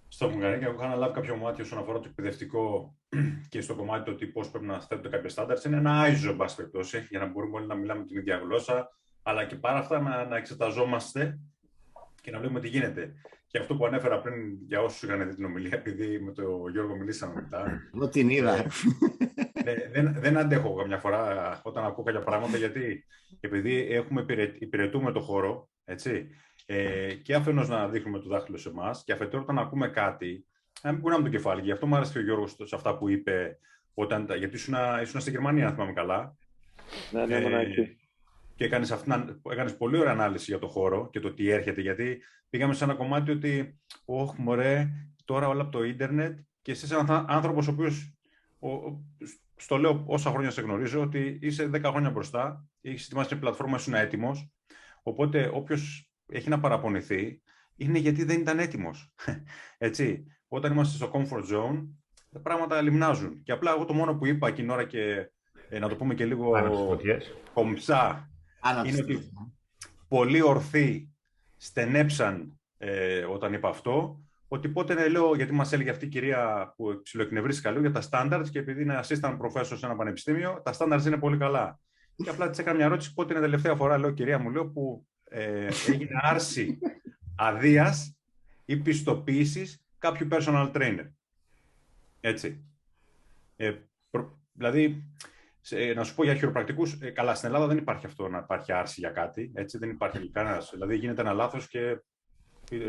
Στο 0.09 0.27
Ουγγαρία 0.27 0.59
και 0.59 0.65
έχω 0.65 0.85
αναλάβει 0.85 1.15
κάποιο 1.15 1.37
μάτι 1.37 1.63
όσον 1.63 1.79
αφορά 1.79 1.99
το 1.99 2.07
εκπαιδευτικό 2.09 2.97
και 3.51 3.61
στο 3.61 3.75
κομμάτι 3.75 4.17
το 4.17 4.27
πώς 4.33 4.51
πρέπει 4.51 4.67
να 4.67 4.81
θέτονται 4.81 5.09
κάποια 5.09 5.29
στάνταρ. 5.29 5.67
Είναι 5.67 5.77
ένα 5.77 6.01
άιζο, 6.01 6.31
εν 6.31 6.37
πάση 6.37 6.57
περιπτώσει, 6.57 7.07
για 7.11 7.19
να 7.19 7.27
μπορούμε 7.27 7.57
όλοι 7.57 7.67
να 7.67 7.75
μιλάμε 7.75 8.05
την 8.05 8.17
ίδια 8.17 8.37
γλώσσα, 8.37 8.89
αλλά 9.23 9.45
και 9.45 9.57
παρά 9.57 9.79
αυτά 9.79 10.01
να, 10.01 10.25
να 10.25 10.37
εξεταζόμαστε 10.37 11.39
και 12.21 12.31
να 12.31 12.39
βλέπουμε 12.39 12.61
τι 12.61 12.69
γίνεται. 12.69 13.13
Και 13.47 13.59
αυτό 13.59 13.77
που 13.77 13.87
ανέφερα 13.87 14.21
πριν 14.21 14.35
για 14.67 14.81
όσους 14.81 15.03
είχαν 15.03 15.29
δει 15.29 15.35
την 15.35 15.45
ομιλία, 15.45 15.77
επειδή 15.77 16.21
με 16.21 16.33
τον 16.33 16.71
Γιώργο 16.71 16.97
μιλήσαμε 16.97 17.35
μετά. 17.35 17.81
Εγώ 17.95 18.09
την 18.09 18.29
είδα. 18.29 18.65
ναι, 19.65 19.75
δεν, 19.93 20.17
δεν 20.19 20.37
αντέχω 20.37 20.75
καμιά 20.75 20.99
φορά 20.99 21.61
όταν 21.65 21.85
ακούω 21.85 22.05
κάποια 22.05 22.21
πράγματα, 22.21 22.57
γιατί 22.57 23.05
επειδή 23.41 23.87
έχουμε 23.91 24.25
υπηρετούμε 24.59 25.13
το 25.13 25.21
χώρο, 25.21 25.69
έτσι, 25.85 26.29
ε, 26.67 27.15
και 27.15 27.35
αφενός 27.35 27.69
να 27.69 27.89
δείχνουμε 27.89 28.19
το 28.19 28.29
δάχτυλο 28.29 28.57
σε 28.57 28.69
εμάς, 28.69 29.05
και 29.05 29.13
αφετέρου 29.13 29.43
όταν 29.43 29.59
ακούμε 29.59 29.89
κάτι, 29.89 30.47
να 30.83 30.93
μην 30.93 31.01
κουνάμε 31.01 31.25
το 31.25 31.31
κεφάλι. 31.31 31.61
Γι' 31.61 31.73
αυτό 31.73 31.87
μου 31.87 31.97
άρεσε 31.97 32.13
και 32.13 32.19
ο 32.19 32.23
Γιώργος 32.23 32.57
σε 32.63 32.75
αυτά 32.75 32.99
που 32.99 33.09
είπε, 33.09 33.59
όταν, 33.95 34.27
γιατί 34.39 34.57
ήσουν, 34.57 34.75
ήσουν 35.03 35.21
στη 35.21 35.31
Γερμανία, 35.31 35.67
αν 35.67 35.73
θυμάμαι 35.73 35.93
καλά. 35.93 36.37
Ναι, 37.11 37.27
ναι, 37.27 37.39
ναι, 37.39 37.61
εκεί 37.61 37.97
και 38.57 38.65
έκανες, 38.65 38.91
αυτή, 38.91 39.11
έκανες 39.51 39.77
πολύ 39.77 39.99
ωραία 39.99 40.13
ανάλυση 40.13 40.45
για 40.51 40.59
το 40.59 40.69
χώρο 40.69 41.09
και 41.11 41.21
το 41.21 41.35
τι 41.35 41.49
έρχεται, 41.49 41.81
γιατί 41.81 42.23
πήγαμε 42.51 42.75
σε 42.75 42.85
ένα 42.85 42.95
κομμάτι 42.95 43.31
ότι, 43.31 43.81
όχι 44.05 44.35
μωρέ, 44.39 44.89
τώρα 45.25 45.49
όλα 45.49 45.63
από 45.63 45.71
το 45.71 45.85
ίντερνετ 45.85 46.39
και 46.63 46.71
εσύ 46.71 46.85
είσαι 46.85 46.97
ένα 46.97 47.25
άνθρωπος 47.29 47.69
ο 47.69 47.71
οποίος, 47.71 48.15
στο 49.57 49.77
λέω 49.77 50.05
όσα 50.07 50.31
χρόνια 50.31 50.51
σε 50.51 50.61
γνωρίζω, 50.61 51.01
ότι 51.01 51.39
είσαι 51.43 51.71
10 51.75 51.81
χρόνια 51.85 52.11
μπροστά, 52.11 52.69
έχεις 52.81 53.07
ετοιμάσει 53.07 53.29
μια 53.33 53.41
πλατφόρμα, 53.43 53.77
ήσουν 53.77 53.95
έτοιμος. 53.95 54.51
οπότε 55.03 55.51
όποιος 55.53 56.06
έχει 56.29 56.49
να 56.49 56.61
παραπονηθεί, 56.61 57.43
είναι 57.77 57.99
γιατί 57.99 58.25
δεν 58.25 58.41
ήταν 58.41 58.59
έτοιμος. 58.59 59.15
Έτσι, 59.79 60.27
όταν 60.49 60.73
είμαστε 60.73 60.97
στο 60.97 61.11
comfort 61.15 61.55
zone, 61.55 61.87
τα 62.33 62.41
πράγματα 62.41 62.81
λιμνάζουν. 62.81 63.43
Και 63.43 63.53
απλά 63.53 63.71
εγώ 63.71 63.85
το 63.85 63.95
μόνο 63.95 64.15
που 64.15 64.27
είπα 64.27 64.49
εκείνη 64.49 64.73
ώρα 64.73 64.85
και 64.85 65.31
ε, 65.69 65.79
να 65.79 65.89
το 65.89 65.97
πούμε 65.97 66.15
και 66.15 66.25
λίγο 66.25 66.53
κομψά 67.53 68.31
είναι 68.87 69.01
ότι 69.01 69.31
πολλοί 70.09 70.43
ορθοί 70.43 71.11
στενέψαν 71.57 72.61
ε, 72.79 73.25
όταν 73.25 73.53
είπα 73.53 73.69
αυτό, 73.69 74.21
ότι 74.49 74.69
πότε 74.69 74.95
ναι, 74.95 75.09
λέω, 75.09 75.35
γιατί 75.35 75.53
μας 75.53 75.73
έλεγε 75.73 75.91
αυτή 75.91 76.05
η 76.05 76.09
κυρία 76.09 76.75
που 76.77 77.01
ψιλοεκνευρίστηκα 77.03 77.71
λίγο 77.71 77.83
για 77.83 77.93
τα 77.93 78.09
standards 78.11 78.49
και 78.51 78.59
επειδή 78.59 78.83
είναι 78.83 79.01
assistant 79.05 79.37
professor 79.39 79.77
σε 79.77 79.87
ένα 79.87 79.97
πανεπιστήμιο, 79.97 80.61
τα 80.65 80.75
standards 80.79 81.07
είναι 81.07 81.19
πολύ 81.19 81.37
καλά. 81.37 81.81
Και 82.17 82.31
απλά 82.31 82.51
της 82.51 82.59
έκανα 82.59 82.77
μια 82.77 82.87
ερώτηση 82.87 83.15
πότε 83.15 83.33
είναι 83.33 83.43
τελευταία 83.43 83.75
φορά, 83.75 83.99
λέω, 83.99 84.11
κυρία 84.11 84.39
μου, 84.39 84.51
λέω, 84.51 84.67
που 84.67 85.07
ε, 85.39 85.69
έγινε 85.89 86.21
άρση 86.23 86.79
αδείας 87.37 88.17
ή 88.65 88.77
πιστοποίησης 88.77 89.85
κάποιου 89.99 90.29
personal 90.31 90.73
trainer. 90.73 91.07
Έτσι. 92.21 92.65
Ε, 93.57 93.75
δηλαδή, 94.53 95.05
να 95.95 96.05
σου 96.05 96.15
πω 96.15 96.25
για 96.25 96.35
χειροπρακτικούς, 96.35 96.99
ε, 97.01 97.11
καλά, 97.11 97.35
στην 97.35 97.49
Ελλάδα 97.49 97.67
δεν 97.67 97.77
υπάρχει 97.77 98.07
αυτό 98.07 98.29
να 98.29 98.39
υπάρχει 98.39 98.73
άρση 98.73 99.01
για 99.01 99.11
κάτι. 99.11 99.51
Έτσι, 99.55 99.79
δεν 99.79 99.91
υπάρχει 99.91 100.31
κανένας. 100.31 100.71
Δηλαδή, 100.73 100.97
γίνεται 100.97 101.21
ένα 101.21 101.33
λάθος 101.33 101.69
και 101.69 101.99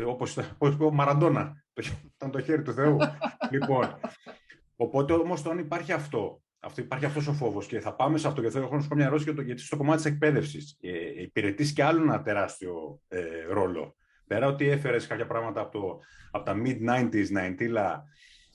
όπως 0.06 0.36
είπε 0.62 0.84
ο 0.84 0.90
Μαραντόνα, 0.90 1.64
ήταν 2.14 2.30
το 2.30 2.40
χέρι 2.40 2.62
του 2.62 2.72
Θεού. 2.72 2.96
λοιπόν, 3.52 4.00
οπότε 4.76 5.12
όμως 5.12 5.40
όταν 5.40 5.58
υπάρχει 5.58 5.92
αυτό, 5.92 6.42
αυτό 6.60 6.80
υπάρχει 6.80 7.04
αυτός 7.04 7.26
ο 7.26 7.32
φόβος 7.32 7.66
και 7.66 7.80
θα 7.80 7.94
πάμε 7.94 8.18
σε 8.18 8.28
αυτό 8.28 8.40
γιατί 8.40 8.56
θέλω 8.56 8.68
να 8.72 8.80
σου 8.80 8.88
πω 8.88 8.94
μια 8.94 9.06
ερώτηση 9.06 9.32
γιατί 9.44 9.62
στο 9.62 9.76
κομμάτι 9.76 10.02
της 10.02 10.12
εκπαίδευσης 10.12 10.78
ε, 10.80 11.22
υπηρετείς 11.22 11.72
και 11.72 11.82
άλλο 11.84 12.02
ένα 12.02 12.22
τεράστιο 12.22 13.00
ε, 13.08 13.20
ρόλο. 13.50 13.96
Πέρα 14.26 14.46
ότι 14.46 14.68
έφερες 14.68 15.06
κάποια 15.06 15.26
πράγματα 15.26 15.60
από, 15.60 15.78
το, 15.78 15.98
από 16.30 16.44
τα 16.44 16.62
mid-90s 16.64 17.30
να 17.30 17.42
εντύλα 17.42 18.04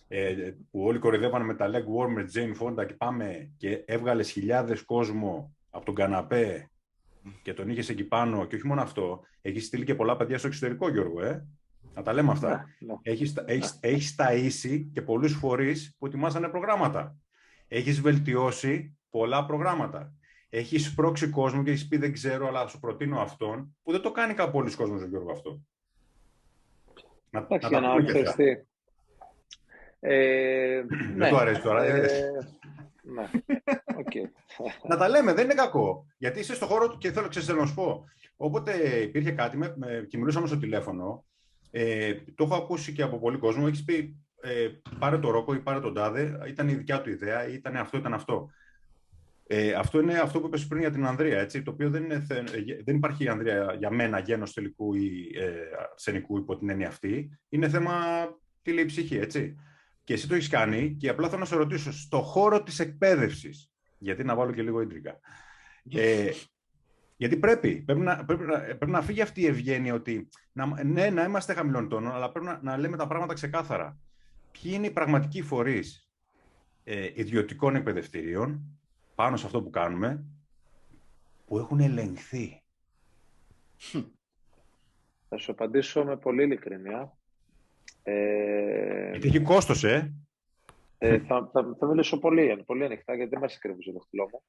ε, 0.07 0.33
που 0.71 0.83
όλοι 0.83 0.99
κορυδεύανε 0.99 1.43
με 1.43 1.55
τα 1.55 1.69
leg 1.69 1.83
warmer 1.83 2.25
Jane 2.35 2.61
Fonda 2.61 2.85
και 2.85 2.93
πάμε 2.93 3.51
και 3.57 3.83
έβγαλες 3.85 4.31
χιλιάδες 4.31 4.81
κόσμο 4.81 5.55
από 5.69 5.85
τον 5.85 5.95
καναπέ 5.95 6.69
και 7.41 7.53
τον 7.53 7.69
είχες 7.69 7.89
εκεί 7.89 8.03
πάνω 8.03 8.45
και 8.45 8.55
όχι 8.55 8.67
μόνο 8.67 8.81
αυτό, 8.81 9.21
έχεις 9.41 9.65
στείλει 9.65 9.85
και 9.85 9.95
πολλά 9.95 10.17
παιδιά 10.17 10.37
στο 10.37 10.47
εξωτερικό, 10.47 10.89
Γιώργο, 10.89 11.23
ε. 11.23 11.45
Να 11.95 12.01
τα 12.01 12.13
λέμε 12.13 12.31
αυτά. 12.31 12.49
Ναι, 12.79 12.87
ναι. 12.87 12.99
Έχεις, 13.01 13.33
έχεις, 13.45 13.79
έχεις 13.81 14.15
ταΐσει 14.17 14.85
και 14.93 15.01
πολλούς 15.01 15.33
φορείς 15.33 15.95
που 15.99 16.05
ετοιμάσανε 16.05 16.47
προγράμματα. 16.47 17.17
Έχεις 17.75 18.01
βελτιώσει 18.01 18.97
πολλά 19.09 19.45
προγράμματα. 19.45 20.13
Έχεις 20.49 20.93
πρόξει 20.93 21.29
κόσμο 21.29 21.63
και 21.63 21.71
έχεις 21.71 21.87
πει 21.87 21.97
δεν 21.97 22.13
ξέρω, 22.13 22.47
αλλά 22.47 22.67
σου 22.67 22.79
προτείνω 22.79 23.19
αυτόν, 23.19 23.75
που 23.83 23.91
δεν 23.91 24.01
το 24.01 24.11
κάνει 24.11 24.33
κάπου 24.33 24.51
πολλοί 24.51 24.75
κόσμος, 24.75 25.03
Γιώργο, 25.03 25.31
αυτό. 25.31 25.61
Να, 27.29 27.47
να, 27.69 27.79
να, 27.79 27.95
ε, 29.99 30.81
δεν 30.87 31.15
ναι. 31.15 31.29
του 31.29 31.37
αρέσει 31.37 31.61
τώρα. 31.61 31.83
Ε, 31.83 32.31
ναι. 33.01 33.29
Okay. 33.95 34.29
να 34.87 34.97
τα 34.97 35.09
λέμε, 35.09 35.33
δεν 35.33 35.43
είναι 35.43 35.53
κακό. 35.53 36.05
Γιατί 36.17 36.39
είσαι 36.39 36.55
στο 36.55 36.65
χώρο 36.65 36.89
του 36.89 36.97
και 36.97 37.11
θέλω 37.11 37.27
ξέρεις, 37.27 37.47
να 37.47 37.65
σου 37.65 37.73
πω. 37.73 38.05
Όποτε 38.35 38.99
υπήρχε 39.01 39.31
κάτι 39.31 39.57
με, 39.57 39.73
με, 39.77 40.05
και 40.09 40.17
μιλούσαμε 40.17 40.47
στο 40.47 40.57
τηλέφωνο, 40.57 41.25
ε, 41.71 42.13
το 42.35 42.43
έχω 42.43 42.55
ακούσει 42.55 42.93
και 42.93 43.01
από 43.01 43.19
πολλοί 43.19 43.37
κόσμο. 43.37 43.63
Έχεις 43.67 43.83
πει 43.83 44.22
ε, 44.43 44.69
πάρε 44.99 45.17
το 45.17 45.31
ρόκο 45.31 45.53
ή 45.53 45.59
πάρε 45.59 45.79
τον 45.79 45.93
τάδε. 45.93 46.39
Ήταν 46.47 46.67
η 46.67 46.73
δικιά 46.73 47.01
του 47.01 47.09
ιδέα, 47.09 47.47
ή 47.47 47.53
ήταν 47.53 47.75
αυτό, 47.75 47.97
ήταν 47.97 48.13
αυτό. 48.13 48.49
Ε, 49.47 49.73
αυτό 49.73 49.99
είναι 49.99 50.17
αυτό 50.17 50.39
που 50.39 50.45
είπες 50.45 50.67
πριν 50.67 50.81
για 50.81 50.91
την 50.91 51.05
Ανδρία, 51.05 51.39
έτσι, 51.39 51.61
το 51.61 51.71
οποίο 51.71 51.89
δεν, 51.89 52.03
είναι, 52.03 52.25
δεν 52.83 52.95
υπάρχει 52.95 53.23
η 53.23 53.27
Ανδρία 53.27 53.75
για 53.77 53.89
μένα 53.89 54.19
γένος 54.19 54.53
τελικού 54.53 54.93
ή 54.93 55.31
ε, 55.35 55.51
σενικού 55.95 56.37
υπό 56.37 56.57
την 56.57 56.69
έννοια 56.69 56.87
αυτή. 56.87 57.39
Είναι 57.49 57.69
θέμα 57.69 57.93
τη 58.61 58.73
λέει 58.73 58.85
ψυχή, 58.85 59.17
έτσι 59.17 59.55
και 60.03 60.13
εσύ 60.13 60.27
το 60.27 60.35
έχεις 60.35 60.49
κάνει 60.49 60.95
και 60.99 61.09
απλά 61.09 61.27
θέλω 61.27 61.39
να 61.39 61.45
σε 61.45 61.55
ρωτήσω, 61.55 61.91
στο 61.91 62.21
χώρο 62.21 62.63
της 62.63 62.79
εκπαίδευσης, 62.79 63.71
γιατί 63.97 64.23
να 64.23 64.35
βάλω 64.35 64.51
και 64.51 64.61
λίγο 64.61 64.81
ίντρικα, 64.81 65.19
ε, 65.91 66.29
Γιατί 67.17 67.37
πρέπει, 67.37 67.75
πρέπει 67.75 67.99
να, 67.99 68.25
πρέπει, 68.25 68.43
να, 68.43 68.59
πρέπει 68.59 68.91
να 68.91 69.01
φύγει 69.01 69.21
αυτή 69.21 69.41
η 69.41 69.45
ευγένεια 69.45 69.93
ότι 69.93 70.29
να, 70.51 70.83
ναι, 70.83 71.09
να 71.09 71.23
είμαστε 71.23 71.53
χαμηλών 71.53 71.89
τόνων, 71.89 72.11
αλλά 72.11 72.31
πρέπει 72.31 72.45
να, 72.45 72.59
να 72.61 72.77
λέμε 72.77 72.97
τα 72.97 73.07
πράγματα 73.07 73.33
ξεκάθαρα. 73.33 73.97
Ποιοι 74.61 74.71
είναι 74.75 74.87
οι 74.87 74.91
πραγματικοί 74.91 75.41
φορείς 75.41 76.09
ε, 76.83 77.11
ιδιωτικών 77.13 77.75
εκπαιδευτηρίων 77.75 78.79
πάνω 79.15 79.37
σε 79.37 79.45
αυτό 79.45 79.61
που 79.63 79.69
κάνουμε 79.69 80.25
που 81.45 81.57
έχουν 81.57 81.79
ελεγχθεί; 81.79 82.63
Θα 85.29 85.37
σου 85.37 85.51
απαντήσω 85.51 86.03
με 86.03 86.17
πολύ 86.17 86.43
ειλικρινιά. 86.43 87.17
Ε, 88.03 89.09
Γιατί 89.09 89.27
έχει 89.27 89.41
κόστος, 89.41 89.83
ε. 89.83 90.13
ε 90.97 91.19
θα, 91.19 91.49
θα, 91.53 91.75
θα 91.79 91.87
μιλήσω 91.87 92.19
πολύ, 92.19 92.63
πολύ 92.65 92.83
ανοιχτά, 92.83 93.15
γιατί 93.15 93.29
δεν 93.29 93.39
μας 93.39 93.55
εκκρεμίζει 93.55 93.91
το 93.93 93.99
χτυλό 93.99 94.29
μου. 94.31 94.43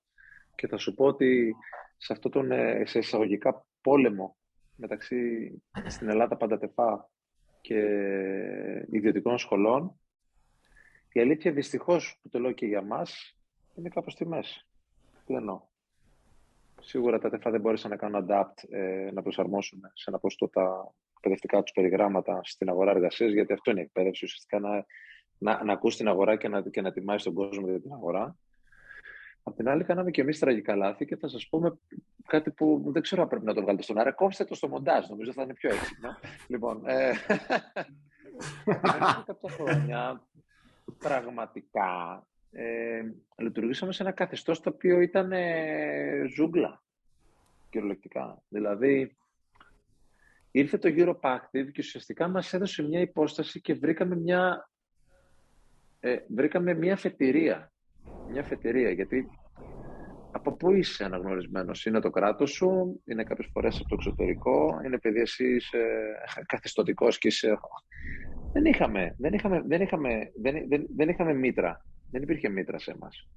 Και 0.54 0.66
θα 0.66 0.76
σου 0.76 0.94
πω 0.94 1.04
ότι 1.04 1.54
σε 1.96 2.12
αυτό 2.12 2.28
τον 2.28 2.50
ε, 2.50 2.86
σε 2.86 2.98
εισαγωγικά 2.98 3.66
πόλεμο 3.80 4.36
μεταξύ 4.76 5.50
στην 5.86 6.08
Ελλάδα 6.08 6.36
Παντατεφά 6.36 7.10
και 7.64 8.86
ιδιωτικών 8.90 9.38
σχολών, 9.38 10.00
η 11.12 11.20
αλήθεια 11.20 11.52
δυστυχώς, 11.52 12.18
που 12.22 12.28
το 12.28 12.38
λέω 12.38 12.52
και 12.52 12.66
για 12.66 12.82
μας, 12.82 13.36
είναι 13.74 13.88
κάπως 13.88 14.12
στη 14.12 14.26
μέση. 14.26 14.66
Τι 15.26 15.34
εννοώ. 15.34 15.60
Σίγουρα 16.80 17.18
τα 17.18 17.30
ΤΕΦΑ 17.30 17.50
δεν 17.50 17.60
μπόρεσαν 17.60 17.90
να 17.90 17.96
κάνουν 17.96 18.26
adapt, 18.28 18.68
ε, 18.70 19.10
να 19.12 19.22
προσαρμόσουν 19.22 19.80
σε 19.92 20.04
ένα 20.06 20.18
ποσοστό 20.18 20.48
τα 20.48 20.94
εκπαιδευτικά 21.14 21.62
τους 21.62 21.72
περιγράμματα 21.72 22.40
στην 22.44 22.68
αγορά 22.68 22.90
εργασίας, 22.90 23.32
γιατί 23.32 23.52
αυτό 23.52 23.70
είναι 23.70 23.80
η 23.80 23.82
εκπαίδευση, 23.82 24.24
ουσιαστικά 24.24 24.58
να, 24.58 24.84
να, 25.38 25.64
να 25.64 25.72
ακούς 25.72 25.96
την 25.96 26.08
αγορά 26.08 26.36
και 26.36 26.48
να, 26.48 26.62
και 26.62 26.80
να 26.80 26.92
τιμάσει 26.92 27.24
τον 27.24 27.34
κόσμο 27.34 27.68
για 27.68 27.80
την 27.80 27.92
αγορά. 27.92 28.36
Απ' 29.46 29.56
την 29.56 29.68
άλλη, 29.68 29.84
κάναμε 29.84 30.10
και 30.10 30.20
εμείς 30.20 30.38
τραγικά 30.38 30.76
λάθη 30.76 31.04
και 31.04 31.16
θα 31.16 31.28
σας 31.28 31.48
πούμε 31.48 31.78
κάτι 32.26 32.50
που 32.50 32.82
δεν 32.86 33.02
ξέρω 33.02 33.22
αν 33.22 33.28
πρέπει 33.28 33.44
να 33.44 33.54
το 33.54 33.60
βγάλετε 33.60 33.82
στον 33.82 33.98
αέρα. 33.98 34.12
Κόψτε 34.12 34.44
το 34.44 34.54
στο 34.54 34.68
μοντάζ, 34.68 35.08
νομίζω 35.08 35.32
θα 35.32 35.42
είναι 35.42 35.54
πιο 35.54 35.70
έξυπνο. 35.70 36.16
λοιπόν, 36.52 36.82
ε, 36.86 37.12
κάποια 38.64 39.36
χρόνια 39.50 40.22
πραγματικά 40.98 42.26
ε, 42.52 43.02
λειτουργήσαμε 43.36 43.92
σε 43.92 44.02
ένα 44.02 44.12
καθεστώς 44.12 44.60
το 44.60 44.70
οποίο 44.70 45.00
ήταν 45.00 45.32
ε, 45.32 46.24
ζούγκλα, 46.34 46.82
κυριολεκτικά. 47.70 48.42
Δηλαδή, 48.48 49.16
ήρθε 50.50 50.78
το 50.78 50.88
Europe 50.96 51.36
Active 51.36 51.72
και 51.72 51.78
ουσιαστικά 51.78 52.28
μας 52.28 52.52
έδωσε 52.52 52.82
μια 52.82 53.00
υπόσταση 53.00 53.60
και 53.60 53.74
βρήκαμε 53.74 54.16
μια, 54.16 54.70
ε, 56.00 56.18
βρήκαμε 56.28 56.74
μια 56.74 56.96
φετηρία. 56.96 57.72
Μια 58.28 58.42
φετηρία, 58.42 58.90
γιατί 58.90 59.30
από 60.30 60.52
πού 60.56 60.72
είσαι 60.72 61.04
αναγνωρισμένος; 61.04 61.86
Είναι 61.86 62.00
το 62.00 62.10
κράτος 62.10 62.50
σου, 62.50 63.00
είναι 63.04 63.24
κάποιες 63.24 63.48
φορές 63.52 63.80
από 63.80 63.88
το 63.88 63.94
εξωτερικό, 63.94 64.80
είναι 64.84 64.94
επειδή 64.94 65.20
εσύ 65.20 65.54
είσαι 65.54 65.78
καθεστωτικός 66.46 67.18
και 67.18 67.28
είσαι... 67.28 67.58
Δεν 68.52 68.64
είχαμε, 68.64 69.14
δεν 69.18 69.32
είχαμε, 69.32 69.62
δεν 69.66 69.80
είχαμε, 69.80 70.30
δεν, 70.40 70.68
δεν, 70.68 70.86
δεν 70.96 71.08
είχαμε 71.08 71.34
μήτρα 71.34 71.84
δεν 72.14 72.22
υπήρχε 72.22 72.48
μήτρα 72.48 72.78
σε 72.78 72.90
εμάς. 72.90 73.28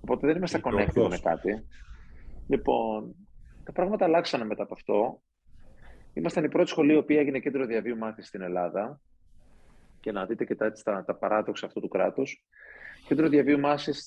Οπότε 0.00 0.26
δεν 0.26 0.36
είμαστε 0.36 0.60
connected 0.62 1.08
με 1.08 1.18
κάτι. 1.18 1.66
Λοιπόν, 2.46 3.14
τα 3.64 3.72
πράγματα 3.72 4.04
αλλάξανε 4.04 4.44
μετά 4.44 4.62
από 4.62 4.74
αυτό. 4.74 5.22
Ήμασταν 6.12 6.44
η 6.44 6.48
πρώτη 6.48 6.68
σχολή 6.68 6.92
η 6.92 6.96
οποία 6.96 7.20
έγινε 7.20 7.38
κέντρο 7.38 7.66
διαβίου 7.66 7.96
μάθησης 7.96 8.28
στην 8.28 8.42
Ελλάδα. 8.42 9.00
Και 10.00 10.12
να 10.12 10.26
δείτε 10.26 10.44
και 10.44 10.54
τα, 10.54 10.72
τα, 10.72 11.04
τα 11.04 11.14
παράδοξα 11.14 11.66
αυτού 11.66 11.80
του 11.80 11.88
κράτους. 11.88 12.44
Κέντρο 13.12 13.28
διαβίου 13.28 13.60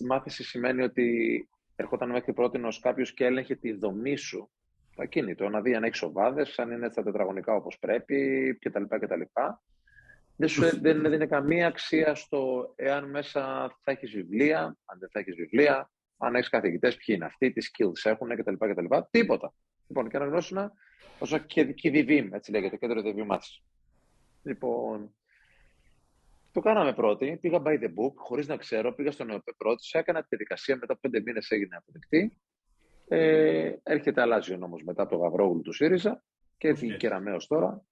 μάθησης 0.08 0.48
σημαίνει 0.48 0.82
ότι 0.82 1.48
ερχόταν 1.76 2.10
μέχρι 2.10 2.34
πρώτη 2.34 2.58
ω 2.58 2.72
κάποιος 2.82 3.14
και 3.14 3.26
έλεγχε 3.26 3.56
τη 3.56 3.74
δομή 3.74 4.16
σου. 4.16 4.52
Το 4.96 5.02
ακίνητο, 5.02 5.50
να 5.50 5.62
δει 5.62 5.76
αν 5.76 5.84
έχεις 5.84 6.02
οβάδες, 6.02 6.60
αν 6.60 6.72
είναι 6.72 6.90
στα 6.92 7.04
τετραγωνικά 7.04 7.54
όπως 7.54 7.80
πρέπει 7.80 8.58
κτλ. 8.62 8.84
κτλ 8.84 9.22
δεν, 10.36 10.50
σου, 10.50 10.80
δεν 10.82 11.10
δίνει 11.10 11.28
καμία 11.28 11.68
αξία 11.68 12.16
στο 12.16 12.74
εάν 12.76 13.10
μέσα 13.10 13.42
θα 13.82 13.92
έχεις 13.92 14.12
βιβλία, 14.12 14.62
αν 14.86 15.00
δεν 15.00 15.10
θα 15.12 15.20
έχεις 15.20 15.36
βιβλία, 15.36 15.92
αν 16.18 16.36
έχεις 16.36 16.50
καθηγητές, 16.50 16.96
ποιοι 16.96 17.16
είναι 17.18 17.26
αυτοί, 17.26 17.52
τι 17.52 17.68
skills 17.72 18.10
έχουν 18.10 18.30
κτλ. 18.36 18.54
κτλ. 18.54 18.96
Τίποτα. 19.12 19.54
Λοιπόν, 19.88 20.10
και 20.10 20.18
αναγνώσουν 20.18 20.72
όσο 21.20 21.38
και, 21.38 21.66
και 21.66 21.92
DVM, 21.94 22.28
έτσι 22.32 22.52
λέγεται, 22.52 22.78
κέντρο 22.78 23.02
DVM 23.06 23.26
μάθησης. 23.26 23.64
Λοιπόν, 24.44 25.16
το 26.56 26.62
κάναμε 26.62 26.94
πρώτη, 26.94 27.38
πήγα 27.42 27.62
by 27.66 27.80
the 27.80 27.88
book, 27.88 28.14
χωρίς 28.16 28.48
να 28.48 28.58
ξέρω, 28.58 28.94
πήγα 28.94 29.12
στον 29.12 29.30
ΕΟΠΕ 29.30 29.54
πρώτη, 29.58 29.88
έκανα 29.92 30.22
τη 30.22 30.28
διαδικασία, 30.30 30.76
μετά 30.76 30.94
από 30.94 31.02
πέντε 31.02 31.22
μήνες 31.22 31.52
έγινε 31.52 31.76
αποδεκτή. 31.76 32.38
Ε, 33.08 33.74
έρχεται, 33.84 34.22
αλλάζει 34.22 34.54
ο 34.54 34.58
νόμος 34.58 34.84
μετά 34.84 35.02
από 35.02 35.16
το 35.16 35.18
Γαβρόγλου 35.18 35.62
του 35.62 35.74
ΣΥΡΙΖΑ 35.74 36.24
και 36.58 36.68
έφυγε 36.68 36.96
κεραμαίο 36.96 37.38
τώρα 37.48 37.86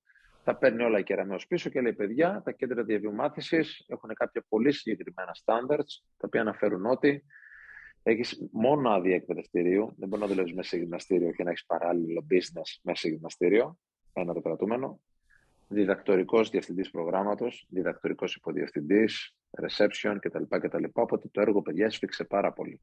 τα 0.43 0.56
παίρνει 0.56 0.84
όλα 0.84 0.99
η 0.99 1.04
κεραμαίο 1.04 1.38
πίσω 1.47 1.69
και 1.69 1.82
λέει: 1.82 1.93
Παιδιά, 1.93 2.41
τα 2.45 2.52
κέντρα 2.52 2.84
διαβίου 2.84 3.13
μάθηση 3.13 3.63
έχουν 3.88 4.13
κάποια 4.13 4.45
πολύ 4.49 4.71
συγκεκριμένα 4.71 5.36
standards, 5.45 6.02
τα 6.17 6.26
οποία 6.26 6.41
αναφέρουν 6.41 6.86
ότι 6.86 7.23
έχεις 8.04 8.49
μόνο 8.52 8.89
άδεια 8.89 9.15
εκπαιδευτηρίου, 9.15 9.95
δεν 9.97 10.10
μπορεί 10.10 10.21
να 10.21 10.28
δουλεύεις 10.28 10.54
μέσα 10.54 10.69
σε 10.69 10.78
γυμναστήριο 10.78 11.32
και 11.32 11.43
να 11.43 11.49
έχεις 11.49 11.65
παράλληλο 11.65 12.26
business 12.30 12.80
μέσα 12.82 12.99
σε 12.99 13.08
γυμναστήριο, 13.08 13.78
ένα 14.13 14.34
το 14.34 14.41
κρατούμενο. 14.41 15.02
Διδακτορικός 15.67 16.49
διευθυντής 16.49 16.89
προγράμματος, 16.89 17.67
διδακτορικός 17.69 18.36
υποδιευθυντής, 18.36 19.36
reception 19.62 20.17
κτλ. 20.19 20.43
κτλ. 20.49 20.84
Οπότε 20.93 21.28
το 21.32 21.41
έργο, 21.41 21.62
παιδιά, 21.62 21.89
σφίξε 21.89 22.23
πάρα 22.23 22.52
πολύ. 22.52 22.82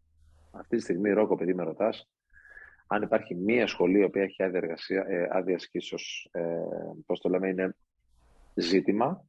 Αυτή 0.50 0.76
τη 0.76 0.82
στιγμή, 0.82 1.10
Ρόκο, 1.10 1.36
παιδί 1.36 1.54
με 1.54 1.62
ρωτάς, 1.62 2.08
αν 2.92 3.02
υπάρχει 3.02 3.34
μία 3.34 3.66
σχολή 3.66 3.98
η 3.98 4.02
οποία 4.02 4.22
έχει 4.22 4.42
άδεια, 4.42 4.58
εργασία, 4.58 5.04
ε, 5.08 5.28
άδεια 5.30 5.54
ασκήσεως, 5.54 6.28
ε, 6.32 6.42
πώς 7.06 7.20
το 7.20 7.28
λέμε, 7.28 7.48
είναι 7.48 7.76
ζήτημα. 8.54 9.24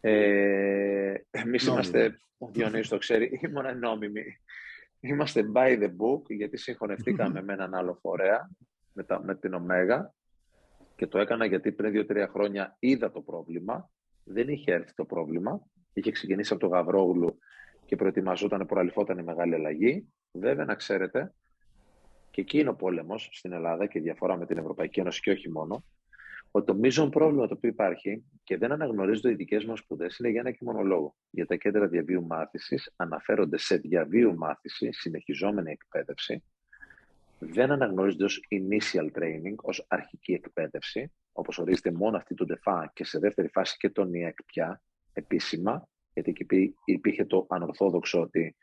Ε, 0.00 1.14
εμείς 1.30 1.66
είμαστε, 1.66 2.20
ο 2.38 2.48
Διονύσης 2.48 2.88
το 2.88 2.98
ξέρει, 2.98 3.30
ήμουν 3.44 3.78
νόμιμοι. 3.78 4.38
Είμαστε 5.00 5.50
by 5.54 5.82
the 5.82 5.88
book, 5.88 6.22
γιατί 6.26 6.56
συγχωνευτήκαμε 6.56 7.42
με 7.44 7.52
έναν 7.52 7.74
άλλο 7.74 7.98
φορέα, 8.00 8.50
με, 8.92 9.02
τα, 9.02 9.22
με 9.24 9.34
την 9.34 9.54
Ωμέγα, 9.54 10.14
και 10.96 11.06
το 11.06 11.18
έκανα 11.18 11.44
γιατί 11.44 11.72
πριν 11.72 11.92
δύο-τρία 11.92 12.28
χρόνια 12.28 12.76
είδα 12.78 13.10
το 13.10 13.20
πρόβλημα. 13.20 13.90
Δεν 14.24 14.48
είχε 14.48 14.72
έρθει 14.72 14.94
το 14.94 15.04
πρόβλημα. 15.04 15.60
Είχε 15.92 16.10
ξεκινήσει 16.10 16.52
από 16.52 16.62
το 16.62 16.68
Γαβρόγλου 16.68 17.38
και 17.84 17.96
προετοιμαζόταν, 17.96 18.66
προαλυφόταν 18.66 19.18
η 19.18 19.22
μεγάλη 19.22 19.54
αλλαγή. 19.54 20.08
Βέβαια, 20.32 20.64
να 20.64 20.74
ξέρετε, 20.74 21.34
και 22.30 22.40
εκεί 22.40 22.58
είναι 22.58 22.68
ο 22.68 22.74
πόλεμος 22.74 23.28
στην 23.32 23.52
Ελλάδα 23.52 23.86
και 23.86 23.98
η 23.98 24.02
διαφορά 24.02 24.36
με 24.36 24.46
την 24.46 24.58
Ευρωπαϊκή 24.58 25.00
Ένωση 25.00 25.20
και 25.20 25.30
όχι 25.30 25.50
μόνο, 25.50 25.84
ότι 26.50 26.66
το 26.66 26.74
μείζον 26.74 27.10
πρόβλημα 27.10 27.46
το 27.46 27.54
οποίο 27.54 27.70
υπάρχει 27.70 28.24
και 28.44 28.56
δεν 28.56 28.72
αναγνωρίζονται 28.72 29.30
οι 29.30 29.34
δικές 29.34 29.64
μα 29.64 29.76
σπουδές 29.76 30.18
είναι 30.18 30.28
για 30.28 30.40
ένα 30.40 30.50
και 30.50 30.58
μόνο 30.60 30.82
λόγο. 30.82 31.16
Για 31.30 31.46
τα 31.46 31.56
κέντρα 31.56 31.88
διαβίου 31.88 32.26
μάθησης 32.26 32.92
αναφέρονται 32.96 33.58
σε 33.58 33.76
διαβίου 33.76 34.36
μάθηση, 34.36 34.92
συνεχιζόμενη 34.92 35.70
εκπαίδευση, 35.70 36.44
δεν 37.44 37.70
αναγνωρίζονται 37.70 38.24
ως 38.24 38.40
initial 38.50 39.18
training, 39.18 39.54
ως 39.56 39.84
αρχική 39.88 40.32
εκπαίδευση, 40.32 41.12
όπως 41.32 41.58
ορίζεται 41.58 41.90
μόνο 41.90 42.16
αυτή 42.16 42.34
του 42.34 42.46
ΔΕΦΑ 42.46 42.90
και 42.94 43.04
σε 43.04 43.18
δεύτερη 43.18 43.48
φάση 43.48 43.76
και 43.76 43.90
τον 43.90 44.14
ΙΕΚ 44.14 44.42
πια 44.44 44.82
επίσημα, 45.12 45.88
γιατί 46.12 46.30
εκεί 46.30 46.74
υπήρχε 46.84 47.24
το 47.24 47.46
ανορθόδοξο 47.48 48.20
ότι 48.20 48.56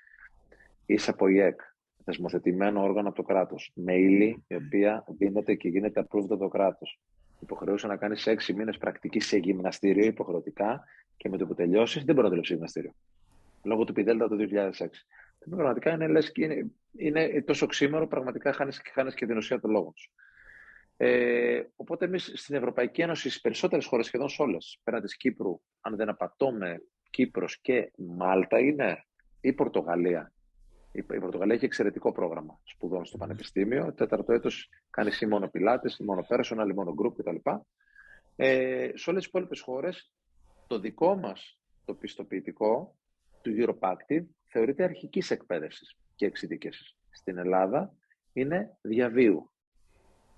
είσαι 0.86 1.10
από 1.10 1.28
ΙΕΚ, 1.28 1.62
θεσμοθετημένο 2.04 2.82
όργανο 2.82 3.08
από 3.08 3.18
το 3.18 3.24
κράτος. 3.24 3.72
Με 3.74 3.96
ύλη 3.96 4.44
η 4.48 4.56
οποία 4.56 5.04
δίνεται 5.08 5.56
και 5.56 5.70
γίνεται 5.70 6.02
approved 6.02 6.24
από 6.24 6.38
το 6.38 6.48
κράτος. 6.48 7.00
Υποχρεούσε 7.40 7.88
να 7.88 7.98
κάνεις 7.98 8.28
έξι 8.28 8.54
μήνες 8.54 8.78
πρακτική 8.78 9.20
σε 9.20 9.38
γυμναστήριο 9.38 10.06
υποχρεωτικά 10.06 10.84
και 11.18 11.30
με 11.30 11.38
το 11.38 11.46
που 11.46 11.54
τελειώσεις 11.54 12.04
δεν 12.04 12.16
μπορεί 12.16 12.24
να 12.24 12.30
δουλέψει 12.30 12.54
γυμναστήριο. 12.54 12.94
Λόγω 13.64 13.84
του 13.84 13.94
πιδέλτα 13.94 14.28
του 14.28 14.36
2006. 14.36 14.88
Πραγματικά 15.50 15.92
είναι, 15.92 16.08
λες, 16.08 16.32
είναι, 16.36 16.72
είναι 16.98 17.42
τόσο 17.42 17.66
ξύμερο, 17.66 18.08
πραγματικά 18.08 18.54
χάνεις 18.54 18.82
χάνεις 18.94 19.14
και 19.14 19.26
την 19.26 19.38
ουσία 19.38 19.60
των 19.60 19.72
λόγων 19.72 19.94
σου. 19.96 20.12
Ε, 20.98 21.64
οπότε 21.76 22.06
εμείς 22.06 22.32
στην 22.36 22.56
Ευρωπαϊκή 22.56 23.02
Ένωση, 23.02 23.30
στις 23.30 23.42
περισσότερες 23.42 23.86
χώρες, 23.86 24.06
σχεδόν 24.06 24.30
σε 24.30 24.42
όλες, 24.42 24.80
πέραν 24.84 25.02
της 25.02 25.18
Κύπρου, 25.18 25.62
αν 25.82 25.96
δεν 25.96 26.10
απατώμε, 26.10 26.82
Κύπρος 27.10 27.60
και 27.62 27.92
Μάλτα 27.98 28.60
είναι, 28.60 29.06
ή 29.42 29.54
Πορτογαλία 29.54 30.34
η 30.92 31.04
Πορτογαλία 31.04 31.56
έχει 31.56 31.66
εξαιρετικό 31.66 32.12
πρόγραμμα 32.12 32.60
σπουδών 32.64 33.06
στο 33.06 33.18
πανεπιστήμιο. 33.18 33.94
Τέταρτο 33.94 34.34
έτος 34.34 34.70
κάνει 34.90 35.12
ή 35.20 35.26
μόνο 35.26 35.48
πιλάτες, 35.48 35.98
ή 35.98 36.04
μόνο 36.04 36.26
personal, 36.30 36.70
ή 36.70 36.74
μόνο 36.74 36.94
group 37.02 37.14
κτλ. 37.18 37.36
Ε, 38.36 38.92
σε 38.94 39.10
όλες 39.10 39.22
τις 39.22 39.26
υπόλοιπες 39.26 39.62
χώρες, 39.62 40.12
το 40.68 40.80
δικό 40.80 41.16
μας 41.16 41.60
το 41.86 41.94
πιστοποιητικό 41.94 42.96
του 43.42 43.52
Europe 43.58 43.90
Active 43.90 44.26
θεωρείται 44.50 44.84
αρχικής 44.84 45.32
εκπαίδευσης 45.32 45.98
και 46.16 46.26
εξειδικεύσης. 46.26 46.98
Στην 47.10 47.38
Ελλάδα 47.38 47.94
είναι 48.34 48.78
διαβίου. 48.82 49.52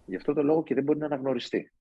Γι' 0.06 0.16
αυτό 0.16 0.34
το 0.34 0.44
λόγο 0.44 0.64
και 0.64 0.74
δεν 0.74 0.84
μπορεί 0.84 1.00
να 1.00 1.06
αναγνωριστεί. 1.06 1.72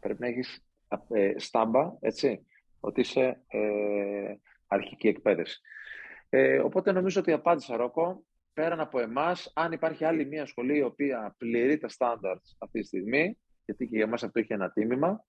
Πρέπει 0.00 0.20
να 0.20 0.26
έχεις 0.26 0.64
ε, 1.08 1.32
στάμπα, 1.36 1.96
έτσι, 2.00 2.46
ότι 2.80 3.00
είσαι 3.00 3.42
ε, 3.46 4.34
αρχική 4.66 5.08
εκπαίδευση. 5.08 5.60
Ε, 6.28 6.58
οπότε 6.58 6.92
νομίζω 6.92 7.20
ότι 7.20 7.32
απάντησα, 7.32 7.76
Ρόκο. 7.76 8.24
πέραν 8.52 8.80
από 8.80 9.00
εμάς, 9.00 9.52
αν 9.54 9.72
υπάρχει 9.72 10.04
άλλη 10.04 10.26
μια 10.26 10.46
σχολή 10.46 10.76
η 10.76 10.82
οποία 10.82 11.34
πληρεί 11.38 11.78
τα 11.78 11.88
standards 11.98 12.54
αυτή 12.58 12.80
τη 12.80 12.86
στιγμή, 12.86 13.38
γιατί 13.64 13.86
και 13.86 13.96
για 13.96 14.04
εμάς 14.04 14.22
αυτό 14.22 14.38
έχει 14.38 14.52
ένα 14.52 14.70
τίμημα, 14.70 15.24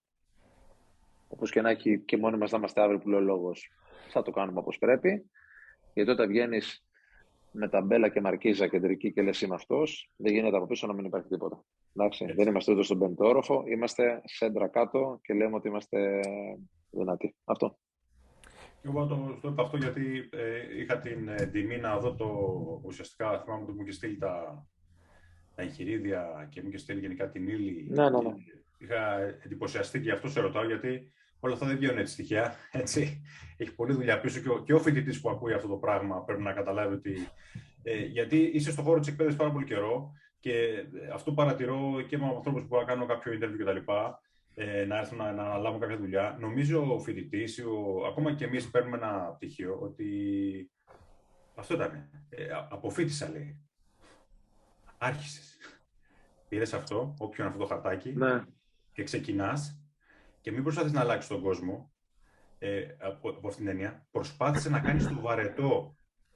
όπως 1.28 1.52
και 1.52 1.62
να 1.62 1.70
έχει 1.70 2.00
και 2.00 2.18
μόνοι 2.18 2.38
μας 2.38 2.52
να 2.52 2.58
είμαστε 2.58 2.82
αύριο 2.82 3.00
που 3.00 3.10
λέει 3.10 3.20
ο 3.20 3.24
λόγος, 3.24 3.72
θα 4.10 4.22
το 4.22 4.32
κάνουμε 4.32 4.60
όπως 4.60 4.78
πρέπει, 4.78 5.30
γιατί 5.94 6.12
όταν 6.12 6.28
βγαίνεις 6.28 6.86
με 7.52 7.70
τα 7.70 7.82
μπέλα 7.82 8.10
και 8.10 8.22
μαρκίζα 8.22 8.68
κεντρική 8.68 9.14
και 9.14 9.22
λες 9.22 9.42
είμαι 9.42 9.56
αυτός, 9.56 10.12
δεν 10.16 10.34
γίνεται 10.34 10.58
από 10.58 10.68
πίσω 10.68 10.88
να 10.88 10.94
μην 10.94 11.06
υπάρχει 11.06 11.28
τίποτα. 11.28 11.64
Εντάξει, 11.96 12.26
δεν 12.26 12.48
είμαστε 12.48 12.72
ούτε 12.72 12.84
στον 12.84 13.00
πέμπτο 13.00 13.26
όροφο, 13.26 13.64
είμαστε 13.68 14.22
σέντρα 14.26 14.68
κάτω 14.68 15.20
και 15.24 15.34
λέμε 15.34 15.56
ότι 15.56 15.68
είμαστε 15.68 16.20
δυνατοί. 16.90 17.36
Αυτό. 17.44 17.78
Εγώ 18.84 19.06
το, 19.06 19.40
το 19.42 19.48
είπα 19.48 19.64
αυτό 19.64 19.78
γιατί 19.78 20.30
ε, 20.32 20.80
είχα 20.80 20.98
την 20.98 21.28
ε, 21.28 21.46
τιμή 21.46 21.78
να 21.78 22.00
δω 22.00 22.16
το 22.16 22.28
ουσιαστικά, 22.84 23.42
θυμάμαι 23.44 23.64
ότι 23.64 23.72
μου 23.72 23.82
είχε 23.82 23.92
στείλει 23.92 24.18
τα, 24.18 24.66
τα 25.56 25.62
εγχειρίδια 25.62 26.48
και 26.52 26.62
μου 26.62 26.68
είχε 26.68 26.78
στείλει 26.78 27.00
γενικά 27.00 27.30
την 27.30 27.48
ύλη. 27.48 27.88
Ναι, 27.90 28.10
ναι, 28.10 28.22
ναι. 28.22 28.34
Είχα 28.78 29.20
εντυπωσιαστεί 29.44 30.02
και 30.02 30.12
αυτό 30.12 30.30
σε 30.30 30.40
ρωτάω 30.40 30.66
γιατί 30.66 31.12
όλα 31.44 31.54
αυτά 31.54 31.66
δεν 31.66 31.78
βγαίνουν 31.78 31.98
έτσι 31.98 32.16
τυχαία. 32.16 32.56
Έτσι. 32.72 33.22
Έχει 33.58 33.76
πολλή 33.76 33.94
δουλειά 33.94 34.20
πίσω 34.20 34.40
και 34.40 34.50
ο, 34.50 34.64
και 34.64 34.74
ο 34.74 34.80
φοιτητής 34.80 35.22
που 35.22 35.30
ακούει 35.30 35.54
αυτό 35.54 35.68
το 35.68 35.76
πράγμα 35.76 36.24
πρέπει 36.24 36.42
να 36.42 36.54
καταλάβει 36.54 36.94
ότι. 36.94 37.28
Ε, 37.84 38.06
γιατί 38.06 38.38
είσαι 38.38 38.72
στον 38.72 38.84
χώρο 38.84 39.00
της 39.00 39.08
εκπαίδευσης 39.08 39.40
πάρα 39.40 39.52
πολύ 39.52 39.66
καιρό 39.66 40.12
και 40.40 40.84
αυτό 41.14 41.34
παρατηρώ 41.34 42.02
και 42.08 42.18
με 42.18 42.26
ανθρώπους 42.26 42.64
που 42.64 42.84
κάνω 42.86 43.06
κάποιο 43.06 43.32
interview 43.32 43.58
κτλ. 43.58 43.92
Ε, 44.56 44.86
να 44.86 44.98
έρθουν 44.98 45.18
να, 45.18 45.32
να 45.32 45.44
αναλάβουν 45.44 45.80
κάποια 45.80 45.98
δουλειά. 45.98 46.38
Νομίζω 46.40 46.94
ο 46.94 47.00
φοιτητής, 47.00 47.64
ακόμα 48.08 48.34
και 48.34 48.46
εμείς 48.46 48.70
παίρνουμε 48.70 48.98
ένα 48.98 49.36
πτυχίο, 49.36 49.78
ότι 49.82 50.08
αυτό 51.56 51.74
ήταν. 51.74 52.10
Ε, 52.30 52.48
αποφύτησα, 52.70 53.30
λέει. 53.30 53.62
Άρχισες. 54.98 55.58
Πήρες 56.50 56.74
αυτό, 56.74 57.14
όποιο 57.18 57.44
είναι 57.44 57.54
αυτό 57.54 57.68
το 57.68 57.74
χαρτάκι, 57.74 58.14
ναι. 58.16 58.44
και 58.94 59.04
ξεκινάς 59.04 59.81
και 60.42 60.52
μην 60.52 60.64
προσπαθείς 60.64 60.92
να 60.92 61.00
αλλάξεις 61.00 61.30
τον 61.30 61.42
κόσμο. 61.42 61.92
Ε, 62.60 62.82
από, 62.98 63.30
από 63.30 63.48
αυτήν 63.48 63.66
την 63.66 63.74
έννοια, 63.74 64.08
προσπάθησε 64.12 64.70
να 64.70 64.80
κάνεις 64.80 65.08
το 65.08 65.20
βαρετό 65.20 65.96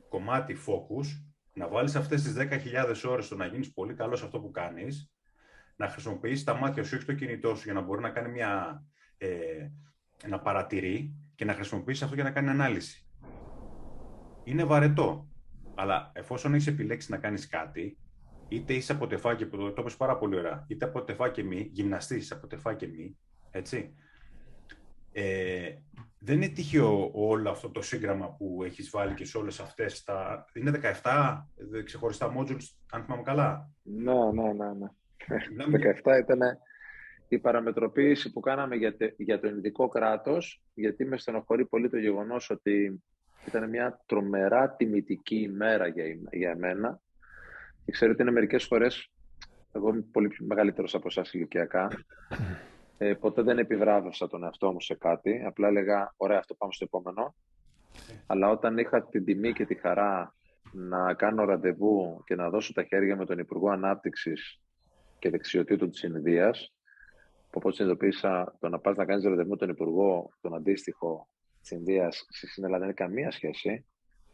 κομμάτι 0.09 0.57
focus, 0.67 1.05
να 1.53 1.67
βάλεις 1.67 1.95
αυτές 1.95 2.21
τις 2.21 2.33
10.000 2.37 3.09
ώρες 3.09 3.25
στο 3.25 3.35
να 3.35 3.45
γίνεις 3.45 3.73
πολύ 3.73 3.93
καλός 3.93 4.19
σε 4.19 4.25
αυτό 4.25 4.39
που 4.39 4.51
κάνεις 4.51 5.09
να 5.75 5.87
χρησιμοποιήσεις 5.87 6.43
τα 6.43 6.53
μάτια 6.53 6.83
σου, 6.83 6.95
όχι 6.95 7.05
το 7.05 7.13
κινητό 7.13 7.55
σου, 7.55 7.63
για 7.63 7.73
να 7.73 7.81
μπορεί 7.81 8.01
να 8.01 8.09
κάνει 8.09 8.29
μια, 8.31 8.83
ε, 9.17 9.67
να 10.27 10.39
παρατηρεί 10.39 11.15
και 11.35 11.45
να 11.45 11.53
χρησιμοποιήσεις 11.53 12.03
αυτό 12.03 12.15
για 12.15 12.23
να 12.23 12.31
κάνει 12.31 12.49
ανάλυση. 12.49 13.07
Είναι 14.43 14.63
βαρετό. 14.63 15.27
Αλλά 15.75 16.11
εφόσον 16.13 16.53
έχεις 16.53 16.67
επιλέξει 16.67 17.11
να 17.11 17.17
κάνεις 17.17 17.47
κάτι, 17.47 17.97
είτε 18.47 18.73
είσαι 18.73 18.91
από 18.91 19.07
τεφάκι, 19.07 19.45
που 19.45 19.57
το, 19.57 19.71
το 19.71 19.85
πάρα 19.97 20.17
πολύ 20.17 20.37
ωραία, 20.37 20.65
είτε 20.67 20.85
από 20.85 21.03
τεφάκι 21.03 21.43
μη, 21.43 21.69
γυμναστής 21.71 22.31
από 22.31 22.47
τεφάκι 22.47 22.87
μη, 22.87 23.17
έτσι. 23.55 23.95
Ε, 25.11 25.73
δεν 26.19 26.35
είναι 26.35 26.47
τυχαίο 26.47 27.11
όλο 27.13 27.49
αυτό 27.49 27.69
το 27.69 27.81
σύγγραμμα 27.81 28.35
που 28.37 28.63
έχεις 28.63 28.89
βάλει 28.89 29.13
και 29.13 29.25
σε 29.25 29.37
όλες 29.37 29.59
αυτές 29.59 30.03
τα... 30.03 30.45
Είναι 30.53 30.79
17 31.03 31.41
ξεχωριστά 31.83 32.33
modules, 32.37 32.65
αν 32.91 33.03
θυμάμαι 33.03 33.23
καλά; 33.23 33.69
Ναι, 33.83 34.13
ναι, 34.33 34.53
ναι. 34.53 34.73
ναι. 35.65 35.93
17 36.03 36.19
ήταν 36.19 36.39
η 37.27 37.39
παραμετροποίηση 37.39 38.31
που 38.31 38.39
κάναμε 38.39 38.75
για, 38.75 38.95
για 39.17 39.39
το 39.39 39.47
Ινδικό 39.47 39.87
κράτος, 39.87 40.63
γιατί 40.73 41.05
με 41.05 41.17
στενοχωρεί 41.17 41.65
πολύ 41.65 41.89
το 41.89 41.97
γεγονός 41.97 42.49
ότι 42.49 43.03
ήταν 43.47 43.69
μια 43.69 44.03
τρομερά 44.05 44.75
τιμητική 44.75 45.35
ημέρα 45.35 45.87
για, 45.87 46.05
για 46.31 46.49
εμένα. 46.49 46.99
Και 47.85 47.91
ξέρετε, 47.91 48.21
είναι 48.21 48.31
μερικές 48.31 48.63
φορές, 48.63 49.11
εγώ 49.71 49.89
είμαι 49.89 50.05
πολύ 50.11 50.35
μεγαλύτερος 50.39 50.95
από 50.95 51.07
εσάς 51.07 51.33
ηλικιακά, 51.33 51.87
ε, 52.97 53.13
ποτέ 53.13 53.41
δεν 53.41 53.57
επιβράβευσα 53.57 54.27
τον 54.27 54.43
εαυτό 54.43 54.71
μου 54.71 54.81
σε 54.81 54.95
κάτι, 54.95 55.43
απλά 55.45 55.67
έλεγα, 55.67 56.13
ωραία, 56.17 56.37
αυτό 56.37 56.53
πάμε 56.53 56.73
στο 56.73 56.85
επόμενο. 56.87 57.35
Αλλά 58.27 58.49
όταν 58.49 58.77
είχα 58.77 59.07
την 59.07 59.25
τιμή 59.25 59.53
και 59.53 59.65
τη 59.65 59.75
χαρά 59.75 60.35
να 60.71 61.13
κάνω 61.13 61.45
ραντεβού 61.45 62.23
και 62.25 62.35
να 62.35 62.49
δώσω 62.49 62.73
τα 62.73 62.83
χέρια 62.83 63.15
με 63.15 63.25
τον 63.25 63.39
Υπουργό 63.39 63.69
Ανάπτυξης 63.69 64.59
και 65.19 65.29
δεξιοτήτων 65.29 65.89
της 65.89 66.03
Ινδίας. 66.03 66.73
Όπως 67.53 67.75
συνειδητοποίησα, 67.75 68.55
το 68.59 68.69
να 68.69 68.79
πας 68.79 68.95
να 68.95 69.05
κάνεις 69.05 69.23
ραντεβού 69.23 69.55
τον 69.55 69.69
Υπουργό, 69.69 70.29
τον 70.41 70.55
αντίστοιχο 70.55 71.27
της 71.61 71.71
Ινδίας, 71.71 72.25
στην 72.29 72.63
Ελλάδα 72.63 72.79
δεν 72.79 72.89
έχει 72.89 73.03
καμία 73.03 73.31
σχέση. 73.31 73.85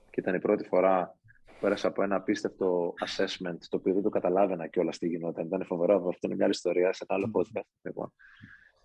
Και 0.10 0.19
ήταν 0.19 0.36
η 0.36 0.39
πρώτη 0.39 0.63
φορά 0.63 1.15
που 1.20 1.20
πέρασα 1.62 1.88
από 1.88 2.04
ένα 2.04 2.15
απίστευτο 2.15 2.93
assessment, 3.06 3.58
το 3.69 3.78
οποίο 3.78 3.93
δεν 3.93 4.04
το 4.04 4.10
καταλάβαινα 4.10 4.67
κιόλας 4.67 4.97
τι 4.97 5.08
γινόταν. 5.08 5.45
Ήταν 5.45 5.65
φοβερό, 5.65 5.95
αυτό 5.95 6.19
είναι 6.21 6.36
μια 6.36 6.45
άλλη 6.45 6.54
ιστορία 6.54 6.93
σε 6.93 7.06
ένα 7.08 7.19
άλλο 7.19 7.32
podcast. 7.34 7.69
Λοιπόν. 7.82 8.13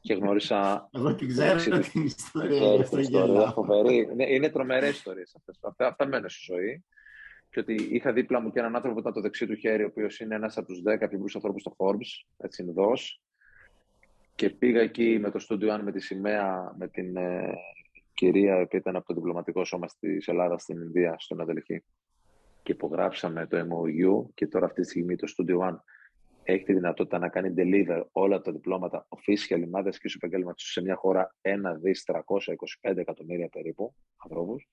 Και 0.00 0.14
γνώρισα. 0.14 0.88
Εγώ 0.92 1.14
την 1.14 1.28
ξέρω 1.28 1.80
την 1.82 2.04
ιστορία. 2.04 3.50
Φοβερή. 3.50 4.08
Είναι, 4.12 4.32
είναι 4.32 4.48
τρομερές 4.50 4.90
ιστορίες 4.90 5.34
αυτές. 5.36 5.58
Αυτά, 5.62 5.86
αυτά 5.86 6.06
μένουν 6.06 6.28
στη 6.28 6.52
ζωή 6.52 6.84
και 7.50 7.60
ότι 7.60 7.74
είχα 7.74 8.12
δίπλα 8.12 8.40
μου 8.40 8.50
και 8.50 8.58
έναν 8.58 8.74
άνθρωπο 8.74 8.94
που 8.94 9.00
ήταν 9.00 9.12
το 9.12 9.20
δεξί 9.20 9.46
του 9.46 9.54
χέρι, 9.54 9.82
ο 9.82 9.86
οποίος 9.86 10.20
είναι 10.20 10.34
ένας 10.34 10.56
από 10.56 10.66
τους 10.66 10.82
10 10.86 11.00
επιβρού 11.00 11.26
ανθρώπους 11.34 11.60
στο 11.60 11.74
Forbes, 11.78 12.26
έτσι 12.36 12.62
είναι 12.62 12.72
Και 14.34 14.50
πήγα 14.50 14.80
εκεί 14.80 15.18
με 15.20 15.30
το 15.30 15.46
Studio 15.48 15.76
One 15.76 15.80
με 15.82 15.92
τη 15.92 16.00
σημαία, 16.00 16.74
με 16.78 16.88
την 16.88 17.16
ε, 17.16 17.54
κυρία 18.14 18.66
που 18.66 18.76
ήταν 18.76 18.96
από 18.96 19.06
το 19.06 19.14
διπλωματικό 19.14 19.64
σώμα 19.64 19.86
της 20.00 20.28
Ελλάδας 20.28 20.62
στην 20.62 20.80
Ινδία, 20.80 21.14
στον 21.18 21.40
Αδελχή. 21.40 21.84
Και 22.66 22.72
υπογράψαμε 22.72 23.46
το 23.46 23.58
MOU 23.58 24.30
και 24.34 24.46
τώρα 24.46 24.66
αυτή 24.66 24.80
τη 24.80 24.88
στιγμή 24.88 25.16
το 25.16 25.26
Studio 25.36 25.68
One 25.68 25.76
έχει 26.42 26.64
τη 26.64 26.72
δυνατότητα 26.72 27.18
να 27.18 27.28
κάνει 27.28 27.54
deliver 27.56 28.02
όλα 28.12 28.40
τα 28.40 28.52
διπλώματα 28.52 29.06
official 29.08 29.58
ημάδε 29.58 29.90
και 29.90 30.08
σου 30.08 30.18
επαγγέλματο 30.22 30.64
σε 30.64 30.82
μια 30.82 30.94
χώρα 30.94 31.34
1 31.42 31.50
δις 31.82 32.04
325 32.82 32.96
εκατομμύρια 32.96 33.48
περίπου 33.48 33.94
ανθρώπους 34.24 34.68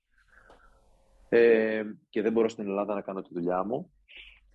ε, 1.30 1.84
και 2.10 2.22
δεν 2.22 2.32
μπορώ 2.32 2.50
στην 2.50 2.68
Ελλάδα 2.68 2.94
να 2.94 3.02
κάνω 3.02 3.22
τη 3.22 3.30
δουλειά 3.34 3.64
μου. 3.64 3.94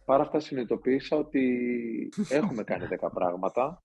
Παρά 0.05 0.23
αυτά 0.23 0.41
συνειδητοποίησα 0.41 1.17
ότι 1.17 1.45
έχουμε 2.39 2.63
κάνει 2.63 2.89
10 3.01 3.09
πράγματα, 3.15 3.83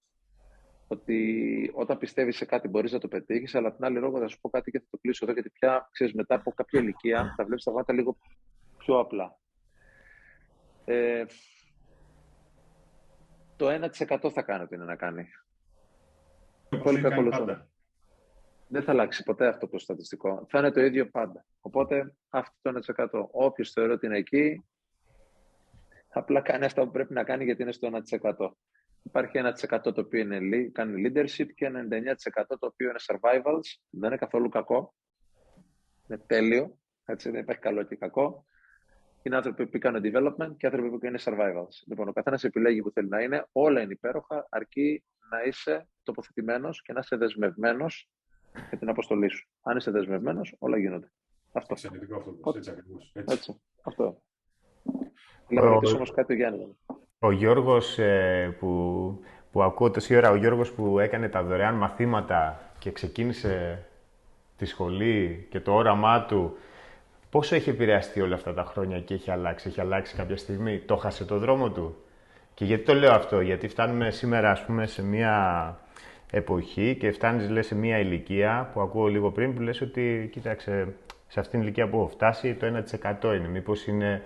ότι 0.87 1.71
όταν 1.73 1.97
πιστεύεις 1.97 2.37
σε 2.37 2.45
κάτι 2.45 2.67
μπορείς 2.67 2.91
να 2.91 2.99
το 2.99 3.07
πετύχεις, 3.07 3.55
αλλά 3.55 3.75
την 3.75 3.85
άλλη 3.85 3.99
λόγω 3.99 4.19
θα 4.19 4.27
σου 4.27 4.39
πω 4.41 4.49
κάτι 4.49 4.71
και 4.71 4.79
θα 4.79 4.85
το 4.89 4.97
κλείσω 5.01 5.25
εδώ, 5.25 5.33
γιατί 5.33 5.49
πια, 5.49 5.89
ξέρεις, 5.91 6.13
μετά 6.13 6.35
από 6.35 6.51
κάποια 6.51 6.79
ηλικία 6.79 7.33
θα 7.37 7.45
βλέπεις 7.45 7.63
τα 7.63 7.71
πράγματα 7.71 7.93
λίγο 7.93 8.17
πιο 8.77 8.99
απλά. 8.99 9.41
Ε, 10.85 11.25
το 13.55 13.67
1% 13.69 14.31
θα 14.31 14.41
κάνει 14.41 14.63
ό,τι 14.63 14.75
είναι 14.75 14.85
να 14.85 14.95
κάνει. 14.95 15.27
Πολύ 16.83 17.01
κακολουθούν 17.01 17.71
δεν 18.73 18.83
θα 18.83 18.91
αλλάξει 18.91 19.23
ποτέ 19.23 19.47
αυτό 19.47 19.67
το 19.67 19.79
στατιστικό. 19.79 20.45
Θα 20.49 20.59
είναι 20.59 20.71
το 20.71 20.81
ίδιο 20.81 21.09
πάντα. 21.09 21.45
Οπότε 21.61 22.13
αυτό 22.29 22.71
το 22.71 22.93
1%. 22.95 23.27
Όποιος 23.31 23.71
θεωρεί 23.71 23.91
ότι 23.91 24.05
είναι 24.05 24.17
εκεί, 24.17 24.65
απλά 26.09 26.41
κάνει 26.41 26.65
αυτό 26.65 26.85
που 26.85 26.91
πρέπει 26.91 27.13
να 27.13 27.23
κάνει 27.23 27.43
γιατί 27.43 27.61
είναι 27.61 27.71
στο 27.71 27.89
1%. 28.21 28.49
Υπάρχει 29.03 29.39
1% 29.69 29.79
το 29.81 30.01
οποίο 30.01 30.19
είναι, 30.19 30.69
κάνει 30.71 31.03
leadership 31.05 31.47
και 31.55 31.71
99% 31.71 32.43
το 32.47 32.65
οποίο 32.65 32.89
είναι 32.89 32.99
survivals. 33.07 33.67
Δεν 33.89 34.09
είναι 34.09 34.17
καθόλου 34.17 34.49
κακό. 34.49 34.93
Είναι 36.07 36.17
τέλειο. 36.27 36.77
Έτσι, 37.05 37.29
δεν 37.29 37.41
υπάρχει 37.41 37.61
καλό 37.61 37.83
και 37.83 37.95
κακό. 37.95 38.45
Είναι 39.23 39.36
άνθρωποι 39.36 39.67
που 39.67 39.77
κάνουν 39.77 40.01
development 40.03 40.57
και 40.57 40.65
άνθρωποι 40.65 40.89
που 40.89 41.05
είναι 41.05 41.19
survivals. 41.23 41.83
Λοιπόν, 41.86 42.07
ο 42.07 42.13
καθένας 42.13 42.43
επιλέγει 42.43 42.81
που 42.81 42.91
θέλει 42.91 43.09
να 43.09 43.21
είναι. 43.21 43.45
Όλα 43.51 43.81
είναι 43.81 43.93
υπέροχα, 43.93 44.47
αρκεί 44.49 45.03
να 45.29 45.43
είσαι 45.43 45.88
τοποθετημένος 46.03 46.81
και 46.81 46.93
να 46.93 46.99
είσαι 46.99 47.15
δεσμευμένος 47.15 48.09
για 48.69 48.77
την 48.77 48.89
αποστολή 48.89 49.29
σου. 49.29 49.47
Αν 49.62 49.77
είσαι 49.77 49.91
δεσμευμένος, 49.91 50.55
όλα 50.59 50.77
γίνονται. 50.77 51.12
Αυτό. 51.51 51.73
Εξαιρετικό 51.73 52.15
αυτό. 52.15 52.53
Έτσι 52.55 52.69
ακριβώς. 52.69 53.12
Έτσι. 53.13 53.36
έτσι. 53.36 53.62
Αυτό. 53.83 54.21
Να 55.47 55.62
ρωτήσω 55.62 55.95
όμως 55.95 56.12
κάτι 56.12 56.33
ο 56.33 56.36
Γιάννη. 56.36 56.77
Ο 57.19 57.31
Γιώργος 57.31 57.99
ε, 57.99 58.55
που, 58.59 59.19
που 59.51 59.63
ακούω 59.63 59.91
τόση 59.91 60.15
ώρα, 60.15 60.31
ο 60.31 60.36
Γιώργος 60.36 60.71
που 60.71 60.99
έκανε 60.99 61.29
τα 61.29 61.43
δωρεάν 61.43 61.75
μαθήματα 61.75 62.71
και 62.79 62.91
ξεκίνησε 62.91 63.86
τη 64.57 64.65
σχολή 64.65 65.47
και 65.49 65.59
το 65.59 65.73
όραμά 65.73 66.25
του, 66.25 66.57
πόσο 67.33 67.55
έχει 67.55 67.69
επηρεαστεί 67.69 68.21
όλα 68.21 68.35
αυτά 68.35 68.53
τα 68.53 68.63
χρόνια 68.63 68.99
και 68.99 69.13
έχει 69.13 69.31
αλλάξει, 69.31 69.67
έχει 69.67 69.81
αλλάξει 69.81 70.15
κάποια 70.15 70.37
στιγμή, 70.37 70.79
το 70.85 70.95
χάσε 70.95 71.25
το 71.25 71.37
δρόμο 71.37 71.69
του; 71.69 71.95
Και 72.53 72.65
γιατί 72.65 72.83
το 72.83 72.93
λέω 72.93 73.11
αυτό, 73.11 73.41
γιατί 73.41 73.67
φτάνουμε 73.67 74.11
σήμερα 74.11 74.51
ας 74.51 74.65
πούμε 74.65 74.85
σε 74.85 75.03
μια 75.03 75.77
εποχή 76.31 76.95
και 76.99 77.11
φτάνεις 77.11 77.49
λες, 77.49 77.65
σε 77.65 77.75
μια 77.75 77.99
ηλικία 77.99 78.69
που 78.73 78.81
ακούω 78.81 79.07
λίγο 79.07 79.31
πριν 79.31 79.53
που 79.53 79.61
λες 79.61 79.81
ότι 79.81 80.29
κοίταξε 80.31 80.87
σε 81.27 81.39
αυτήν 81.39 81.51
την 81.51 81.61
ηλικία 81.61 81.88
που 81.89 81.97
έχω 81.97 82.07
φτάσει 82.07 82.53
το 82.53 82.84
1% 83.21 83.36
είναι. 83.36 83.47
Μήπως 83.47 83.88
είναι 83.88 84.21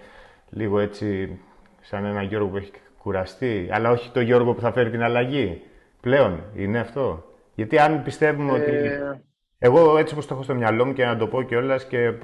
λίγο 0.50 0.80
έτσι 0.80 1.40
σαν 1.82 2.06
ένα 2.06 2.22
Γιώργο 2.22 2.48
που 2.48 2.58
έχει 2.58 2.72
κουραστεί, 2.98 3.70
αλλά 3.72 3.92
όχι 3.92 4.12
το 4.12 4.22
Γιώργο 4.22 4.54
που 4.54 4.62
θα 4.62 4.72
φέρει 4.72 4.90
την 4.90 5.04
αλλαγή. 5.04 5.62
Πλέον 6.02 6.44
είναι 6.56 6.80
αυτό; 6.80 7.26
Γιατί 7.56 7.80
αν 7.80 8.04
πιστεύουμε 8.04 8.52
ότι... 8.52 8.72
Ε. 9.60 9.66
Εγώ 9.66 9.98
έτσι 9.98 10.14
όπως 10.14 10.28
το 10.28 10.34
έχω 10.34 10.44
στο 10.44 10.56
μυαλό 10.56 10.86
μου 10.86 10.94
και 10.94 11.06
να 11.06 11.18
το 11.18 11.28
πω 11.28 11.42
κιόλας 11.42 11.86
και 11.86 11.98
ε, 11.98 12.16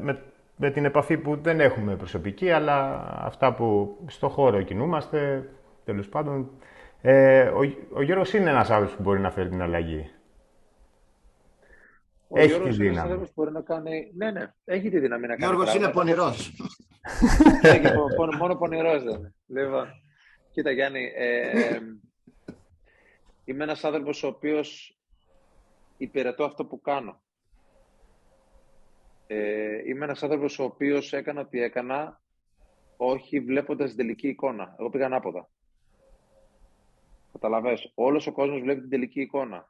με 0.00 0.22
με 0.56 0.70
την 0.70 0.84
επαφή 0.84 1.16
που 1.16 1.36
δεν 1.36 1.60
έχουμε 1.60 1.96
προσωπική, 1.96 2.50
αλλά 2.50 3.06
αυτά 3.18 3.54
που 3.54 3.98
στο 4.06 4.28
χώρο 4.28 4.62
κινούμαστε, 4.62 5.48
τέλος 5.84 6.08
πάντων. 6.08 6.50
Ε, 7.00 7.48
ο, 7.48 7.60
ο 7.92 8.02
Γιώργος 8.02 8.32
είναι 8.32 8.50
ένας 8.50 8.70
άνθρωπος 8.70 8.96
που 8.96 9.02
μπορεί 9.02 9.20
να 9.20 9.30
φέρει 9.30 9.48
την 9.48 9.62
αλλαγή. 9.62 10.10
Ο 12.28 12.38
έχει 12.38 12.48
Γιώργος 12.48 12.76
τη 12.76 12.82
δύναμη. 12.82 13.12
Είναι 13.12 13.26
μπορεί 13.34 13.52
να 13.52 13.60
κάνει... 13.60 14.12
Ναι, 14.16 14.30
ναι, 14.30 14.52
έχει 14.64 14.90
τη 14.90 14.98
δύναμη 14.98 15.26
να 15.26 15.36
κάνει 15.36 15.52
Γιώργος 15.52 15.74
είναι 15.74 15.88
πονηρός. 15.88 16.52
μόνο 18.38 18.54
πονηρός 18.56 19.02
δεν 19.02 19.14
είναι. 19.14 19.34
Λοιπόν, 19.46 19.88
κοίτα 20.52 20.70
Γιάννη, 20.70 21.12
ε, 21.16 21.78
είμαι 23.44 23.64
ένας 23.64 23.84
άνθρωπος 23.84 24.22
ο 24.22 24.26
οποίος 24.26 24.93
υπηρετώ 25.96 26.44
αυτό 26.44 26.64
που 26.64 26.80
κάνω. 26.80 27.22
Ε, 29.26 29.88
είμαι 29.88 30.04
ένας 30.04 30.22
άνθρωπος 30.22 30.58
ο 30.58 30.64
οποίος 30.64 31.12
έκανα 31.12 31.40
ό,τι 31.40 31.62
έκανα 31.62 32.20
όχι 32.96 33.40
βλέποντας 33.40 33.88
την 33.88 33.96
τελική 33.96 34.28
εικόνα. 34.28 34.74
Εγώ 34.78 34.90
πήγα 34.90 35.06
ανάποδα. 35.06 35.48
Καταλαβες. 37.32 37.92
Όλος 37.94 38.26
ο 38.26 38.32
κόσμος 38.32 38.60
βλέπει 38.60 38.80
την 38.80 38.90
τελική 38.90 39.20
εικόνα. 39.20 39.68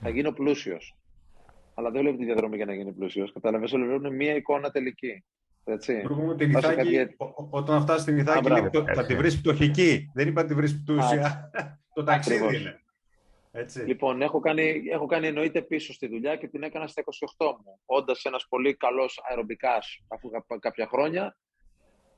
Θα 0.00 0.08
γίνω 0.08 0.32
πλούσιος. 0.32 0.96
Αλλά 1.74 1.90
δεν 1.90 2.00
βλέπει 2.00 2.16
τη 2.16 2.24
διαδρομή 2.24 2.56
για 2.56 2.64
να 2.64 2.74
γίνει 2.74 2.92
πλούσιος. 2.92 3.32
Καταλαβες. 3.32 3.72
Όλοι 3.72 3.86
βλέπουν 3.86 4.14
μία 4.14 4.34
εικόνα 4.34 4.70
τελική. 4.70 5.24
Έτσι. 5.64 6.02
Την 6.36 6.50
Ιθάκη, 6.50 7.16
όταν 7.50 7.80
φτάσει 7.80 8.02
στην 8.02 8.18
Ιθάκη, 8.18 8.48
θα 8.94 9.06
τη 9.06 9.14
βρει 9.14 9.32
πτωχική. 9.32 10.10
Δεν 10.14 10.28
είπα 10.28 10.42
να 10.42 10.48
τη 10.48 10.54
βρει 10.54 10.70
πλούσια. 10.84 11.50
Το 11.94 12.04
ταξίδι 12.04 12.56
είναι. 12.56 12.80
Έτσι. 13.52 13.80
Λοιπόν, 13.80 14.22
έχω 14.22 14.40
κάνει, 14.40 14.82
έχω 14.90 15.06
κάνει 15.06 15.26
εννοείται 15.26 15.62
πίσω 15.62 15.92
στη 15.92 16.06
δουλειά 16.06 16.36
και 16.36 16.48
την 16.48 16.62
έκανα 16.62 16.86
στα 16.86 17.02
28 17.38 17.46
μου. 17.64 17.80
Όντας 17.86 18.24
ένας 18.24 18.46
πολύ 18.48 18.74
καλός 18.74 19.20
αερομπικάς 19.28 20.04
αφού 20.08 20.30
κάποια 20.60 20.86
χρόνια. 20.86 21.36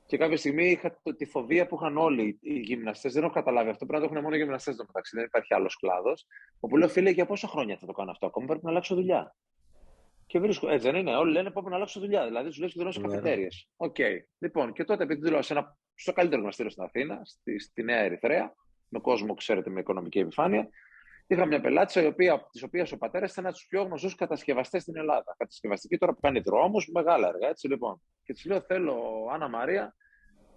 Και 0.05 0.17
κάποια 0.17 0.37
στιγμή 0.37 0.69
είχα 0.69 0.99
το, 1.03 1.15
τη 1.15 1.25
φοβία 1.25 1.67
που 1.67 1.75
είχαν 1.75 1.97
όλοι 1.97 2.37
οι 2.41 2.59
γυμναστές. 2.59 3.13
Δεν 3.13 3.23
έχω 3.23 3.33
καταλάβει 3.33 3.69
αυτό. 3.69 3.85
Πρέπει 3.85 4.01
να 4.01 4.07
το 4.07 4.13
έχουν 4.13 4.23
μόνο 4.23 4.35
οι 4.35 4.39
γυμναστές 4.39 4.75
το 4.75 4.83
μεταξύ. 4.87 5.15
Δεν 5.15 5.25
υπάρχει 5.25 5.53
άλλος 5.53 5.75
κλάδος. 5.75 6.25
Όπου 6.59 6.77
λέω, 6.77 6.87
φίλε, 6.87 7.09
για 7.09 7.25
πόσα 7.25 7.47
χρόνια 7.47 7.77
θα 7.77 7.85
το 7.85 7.91
κάνω 7.91 8.11
αυτό. 8.11 8.25
Ακόμα 8.25 8.45
πρέπει 8.45 8.63
να 8.63 8.69
αλλάξω 8.69 8.95
δουλειά. 8.95 9.35
Και 10.25 10.39
βρίσκω, 10.39 10.69
έτσι 10.69 10.91
δεν 10.91 10.99
είναι. 10.99 11.15
Όλοι 11.15 11.31
λένε 11.31 11.51
πρέπει 11.51 11.69
να 11.69 11.75
αλλάξω 11.75 11.99
δουλειά. 11.99 12.25
Δηλαδή 12.25 12.49
του 12.49 12.59
λέω 12.59 12.67
και 12.67 12.73
δουλεύω 12.77 12.93
σε 12.93 13.01
καφετέριες. 13.01 13.47
OK. 13.75 13.95
Okay. 13.97 14.17
Λοιπόν, 14.39 14.73
και 14.73 14.83
τότε 14.83 15.03
επειδή 15.03 15.21
δουλεύω 15.21 15.41
ένα, 15.49 15.77
στο 15.95 16.13
καλύτερο 16.13 16.37
γυμναστήριο 16.37 16.71
στην 16.71 16.83
Αθήνα, 16.83 17.21
στη, 17.23 17.59
στη 17.59 17.83
Νέα 17.83 17.99
Ερυθραία, 17.99 18.55
με 18.87 18.99
κόσμο, 18.99 19.33
ξέρετε, 19.33 19.69
με 19.69 19.79
οικονομική 19.79 20.19
επιφάνεια, 20.19 20.69
Είχα 21.31 21.45
μια 21.45 21.61
πελάτησα, 21.61 22.01
η 22.01 22.05
οποία, 22.05 22.47
της 22.51 22.63
οποίας 22.63 22.91
ο 22.91 22.97
πατέρας 22.97 23.31
ήταν 23.31 23.43
ένας 23.45 23.57
από 23.57 23.67
τους 23.67 23.77
πιο 23.77 23.87
γνωστούς 23.87 24.15
κατασκευαστές 24.15 24.81
στην 24.81 24.97
Ελλάδα. 24.97 25.35
Κατασκευαστική 25.37 25.97
τώρα 25.97 26.13
που 26.13 26.19
κάνει 26.19 26.39
δρόμους, 26.39 26.89
μεγάλα 26.93 27.27
έργα, 27.27 27.47
έτσι 27.47 27.67
λοιπόν. 27.67 28.01
Και 28.23 28.33
της 28.33 28.45
λέω: 28.45 28.61
Θέλω, 28.61 28.95
Άννα 29.33 29.49
Μαρία, 29.49 29.95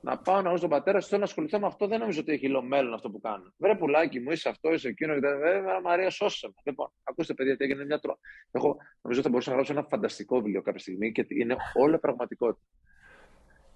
να 0.00 0.18
πάω 0.18 0.42
να 0.42 0.50
δω 0.50 0.58
τον 0.58 0.68
πατέρα 0.68 1.00
σου, 1.00 1.08
θέλω 1.08 1.20
να 1.20 1.26
ασχοληθώ 1.26 1.58
με 1.58 1.66
αυτό. 1.66 1.86
Δεν 1.86 1.98
νομίζω 1.98 2.20
ότι 2.20 2.32
έχει 2.32 2.48
μέλλον 2.48 2.94
αυτό 2.94 3.10
που 3.10 3.20
κάνω. 3.20 3.52
Βρε 3.56 3.76
πουλάκι 3.76 4.20
μου, 4.20 4.30
είσαι 4.30 4.48
αυτό, 4.48 4.72
είσαι 4.72 4.88
εκείνο. 4.88 5.14
Βέβαια, 5.20 5.80
Μαρία, 5.80 6.10
σώσε 6.10 6.46
με. 6.46 6.54
Λοιπόν, 6.64 6.92
ακούστε, 7.02 7.34
παιδιά, 7.34 7.56
τι 7.56 7.64
έγινε 7.64 7.84
μια 7.84 7.98
τρο... 7.98 8.18
Εγώ 8.50 8.66
νομίζω 9.00 9.20
ότι 9.20 9.22
θα 9.22 9.28
μπορούσα 9.28 9.50
να 9.50 9.54
γράψω 9.54 9.72
ένα 9.72 9.82
φανταστικό 9.82 10.36
βιβλίο 10.36 10.62
κάποια 10.62 10.80
στιγμή 10.80 11.12
και 11.12 11.26
είναι 11.28 11.56
όλα 11.74 11.98
πραγματικότητα. 11.98 12.66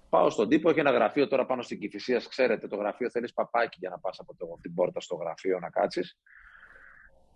Πάω 0.09 0.29
στον 0.29 0.49
τύπο, 0.49 0.69
έχει 0.69 0.79
ένα 0.79 0.91
γραφείο 0.91 1.27
τώρα 1.27 1.45
πάνω 1.45 1.61
στην 1.61 1.79
Κυφυσίας. 1.79 2.27
Ξέρετε, 2.27 2.67
το 2.67 2.75
γραφείο 2.75 3.09
θέλεις 3.09 3.33
παπάκι 3.33 3.77
για 3.79 3.89
να 3.89 3.99
πας 3.99 4.19
από 4.19 4.35
το, 4.35 4.59
την 4.61 4.73
πόρτα 4.73 4.99
στο 4.99 5.15
γραφείο 5.15 5.59
να 5.59 5.69
κάτσεις. 5.69 6.17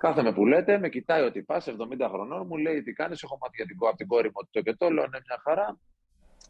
Κάθομαι 0.04 0.34
που 0.34 0.46
λέτε, 0.46 0.78
με 0.78 0.90
κοιτάει 0.90 1.22
ότι 1.22 1.44
πας 1.44 1.68
70 1.70 2.08
χρονών, 2.10 2.48
μου 2.48 2.58
λέει 2.58 2.84
τι 2.84 2.94
κάνεις. 2.94 3.24
Έχω 3.24 3.38
μάθει 3.42 3.56
για 3.56 3.66
την, 3.66 3.78
από 3.88 3.98
την 3.98 4.08
κόρη 4.08 4.28
μου 4.28 4.48
το 4.52 4.62
και 4.62 4.74
το. 4.74 4.90
Λέω 4.90 5.08
ναι, 5.08 5.18
μια 5.28 5.40
χαρά. 5.44 5.80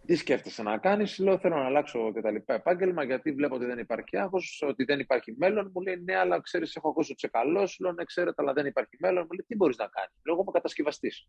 Τι 0.06 0.16
σκέφτεσαι 0.16 0.64
να 0.64 0.78
κάνεις, 0.78 1.20
λέω 1.20 1.38
θέλω 1.38 1.56
να 1.56 1.66
αλλάξω 1.66 2.14
και 2.14 2.22
τα 2.22 2.32
λοιπά 2.32 2.54
επάγγελμα, 2.54 3.04
γιατί 3.04 3.32
βλέπω 3.32 3.56
ότι 3.56 3.66
δεν 3.66 3.78
υπάρχει 3.78 4.18
άγχος, 4.18 4.64
ότι 4.68 4.84
δεν 4.84 5.00
υπάρχει 5.00 5.36
μέλλον. 5.38 5.72
Μου 5.74 5.82
λέει 5.82 6.02
ναι, 6.04 6.16
αλλά 6.16 6.42
ξέρεις, 6.42 6.76
έχω 6.76 6.90
ακούσει 6.90 7.12
ότι 7.12 7.26
είσαι 7.26 7.38
καλός. 7.38 7.78
Λέω 7.80 7.92
ναι, 7.92 8.04
ξέρετε, 8.04 8.42
αλλά 8.42 8.54
δεν 8.54 8.66
υπάρχει 8.66 8.98
μέλλον. 9.00 9.22
Μου 9.22 9.32
λέει 9.32 9.46
τι 9.48 9.56
μπορείς 9.56 9.78
να 9.78 9.88
κάνεις. 9.88 10.14
Λέω 10.24 10.34
εγώ 10.34 10.42
είμαι 10.42 10.52
κατασκευαστής. 10.52 11.28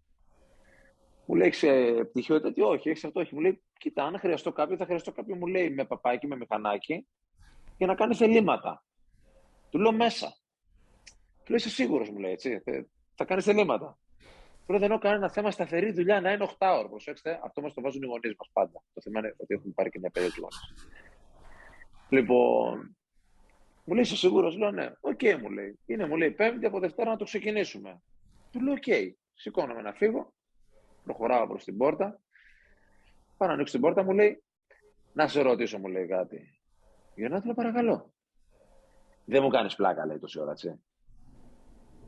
Μου 1.27 1.35
λέει 1.35 1.47
έχεις 1.47 1.65
πτυχίο 2.11 2.41
τέτοιο, 2.41 2.69
όχι, 2.69 2.89
έχεις 2.89 3.05
αυτό, 3.05 3.21
όχι. 3.21 3.35
Μου 3.35 3.41
λέει 3.41 3.63
κοίτα, 3.79 4.05
αν 4.05 4.19
χρειαστώ 4.19 4.53
κάποιο, 4.53 4.77
θα 4.77 4.85
χρειαστώ 4.85 5.13
κάποιο, 5.13 5.37
μου 5.37 5.47
λέει 5.47 5.71
με 5.71 5.85
παπάκι, 5.85 6.27
με 6.27 6.37
μηχανάκι, 6.37 7.07
για 7.77 7.87
να 7.87 7.95
κάνεις 7.95 8.21
θελήματα. 8.21 8.85
Του 9.71 9.79
λέω 9.79 9.93
μέσα. 9.93 10.37
Του 11.45 11.51
λέω, 11.51 11.57
είσαι 11.57 11.69
σίγουρος, 11.69 12.11
μου 12.11 12.19
λέει 12.19 12.33
έτσι. 12.33 12.63
Θα 13.15 13.25
κάνεις 13.25 13.47
θελήματα. 13.47 13.99
Του 14.67 14.73
λέω, 14.73 14.81
δεν 14.81 14.91
έχω 14.91 15.01
κανένα 15.01 15.31
θέμα 15.31 15.51
σταθερή 15.51 15.93
δουλειά 15.93 16.21
να 16.21 16.33
είναι 16.33 16.47
8 16.59 16.75
ώρες. 16.79 16.89
Προσέξτε, 16.89 17.41
αυτό 17.45 17.61
μας 17.61 17.75
το 17.75 17.81
βάζουν 17.81 18.03
οι 18.03 18.07
γονείς 18.07 18.35
μας 18.39 18.51
πάντα. 18.53 18.83
Το 18.95 19.01
θέμα 19.01 19.19
είναι 19.19 19.35
ότι 19.37 19.55
έχουν 19.55 19.75
πάρει 19.75 19.91
και 19.91 19.99
μια 19.99 20.11
περίοδο 20.11 20.35
γονείς. 20.41 20.75
Λοιπόν, 22.09 22.97
μου 23.85 23.95
λέει, 23.95 24.03
είσαι 24.03 24.17
σίγουρος, 24.17 24.57
λέω 24.57 24.71
ναι. 24.71 24.93
OK, 25.01 25.19
okay, 25.21 25.39
μου 25.41 25.51
λέει. 25.51 25.79
Είναι, 25.87 26.07
μου 26.07 26.17
λέει, 26.17 26.31
Πέμπτη 26.31 26.67
από 26.67 26.81
Δευτέρα 26.81 27.11
να 27.11 27.17
το 27.17 27.25
ξεκινήσουμε. 27.25 28.03
Του 28.51 28.61
λέω, 28.61 28.73
OK. 28.73 28.83
Okay. 28.87 29.11
Σηκώνομαι 29.35 29.83
να 29.83 29.93
φύγω. 29.93 30.33
Προχωράω 31.05 31.47
προς 31.47 31.65
την 31.65 31.77
πόρτα. 31.77 32.21
Πάω 33.37 33.49
να 33.49 33.55
ανοίξω 33.55 33.73
την 33.73 33.81
πόρτα, 33.81 34.03
μου 34.03 34.13
λέει, 34.13 34.43
να 35.13 35.29
σε 35.29 35.43
ρωτήσω, 35.43 35.79
μου 35.79 35.89
λέει 35.89 36.07
κάτι. 36.07 36.61
Για 37.15 37.29
να 37.29 37.41
του 37.41 37.55
παρακαλώ. 37.55 38.13
Δεν 39.25 39.43
μου 39.43 39.49
κάνεις 39.49 39.75
πλάκα, 39.75 40.07
λέει 40.07 40.19
τόση 40.19 40.41
ώρα, 40.41 40.51
έτσι. 40.51 40.81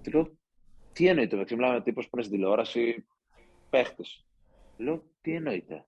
Τι 0.06 0.12
λέω, 0.12 0.38
τι 0.92 1.06
εννοείται, 1.06 1.34
μεταξύ 1.34 1.54
μιλάμε 1.54 1.82
τύπος 1.82 2.04
που 2.04 2.10
είναι 2.12 2.24
στην 2.24 2.36
τηλεόραση, 2.36 3.06
παίχτη. 3.70 4.04
Λέω, 4.76 5.02
τι 5.20 5.34
εννοείται. 5.34 5.84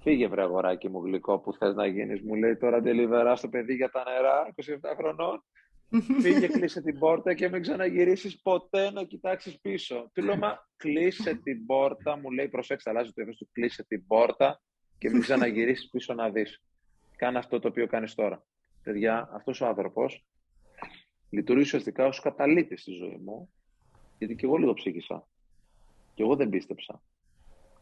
Φύγε 0.00 0.28
βρε 0.28 0.42
αγοράκι 0.42 0.88
μου 0.88 1.04
γλυκό 1.04 1.38
που 1.38 1.52
θες 1.52 1.74
να 1.74 1.86
γίνεις. 1.86 2.22
Μου 2.22 2.34
λέει 2.34 2.56
τώρα 2.56 2.82
ντελιβερά 2.82 3.36
στο 3.36 3.48
παιδί 3.48 3.74
για 3.74 3.90
τα 3.90 4.04
νερά, 4.04 4.54
27 4.54 4.94
χρονών. 4.96 5.44
Φύγε, 6.22 6.46
κλείσε 6.46 6.82
την 6.82 6.98
πόρτα 6.98 7.34
και 7.34 7.48
μην 7.48 7.62
ξαναγυρίσεις 7.62 8.40
ποτέ 8.42 8.90
να 8.90 9.04
κοιτάξεις 9.04 9.60
πίσω. 9.60 10.10
Του 10.14 10.22
λέω, 10.22 10.36
μα 10.36 10.66
κλείσε 10.76 11.34
την 11.34 11.66
πόρτα. 11.66 12.16
Μου 12.16 12.30
λέει, 12.30 12.48
προσέξτε, 12.48 12.90
αλλάζει 12.90 13.12
το 13.12 13.24
του, 13.24 13.48
κλείσε 13.52 13.84
την 13.84 14.06
πόρτα 14.06 14.60
και 14.98 15.10
μην 15.10 15.20
ξαναγυρίσεις 15.26 15.88
πίσω 15.88 16.14
να 16.14 16.30
δεις. 16.30 16.62
Κάνε 17.16 17.38
αυτό 17.38 17.58
το 17.58 17.68
οποίο 17.68 17.86
κάνεις 17.86 18.14
τώρα. 18.14 18.44
Παιδιά, 18.82 19.28
αυτός 19.32 19.60
ο 19.60 19.66
άνθρωπος 19.66 20.24
λειτουργεί 21.30 21.62
ουσιαστικά 21.62 22.06
ως 22.06 22.20
καταλήτη 22.20 22.76
στη 22.76 22.92
ζωή 22.92 23.20
μου, 23.24 23.52
γιατί 24.18 24.34
και 24.34 24.46
εγώ 24.46 24.56
λίγο 24.56 24.74
ψύχησα. 24.74 25.28
Και 26.14 26.22
εγώ 26.22 26.36
δεν 26.36 26.48
πίστεψα 26.48 27.02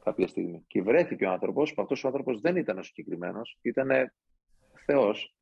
κάποια 0.05 0.27
στιγμή. 0.27 0.65
Και 0.67 0.83
βρέθηκε 0.83 1.25
ο 1.25 1.31
άνθρωπος, 1.31 1.75
που 1.75 1.83
αυτός 1.83 2.05
ο 2.05 2.07
άνθρωπος 2.07 2.41
δεν 2.41 2.57
ήταν 2.57 2.79
ο 2.79 2.83
συγκεκριμένος, 2.83 3.59
ήταν 3.63 3.91
Θεός. 4.85 5.35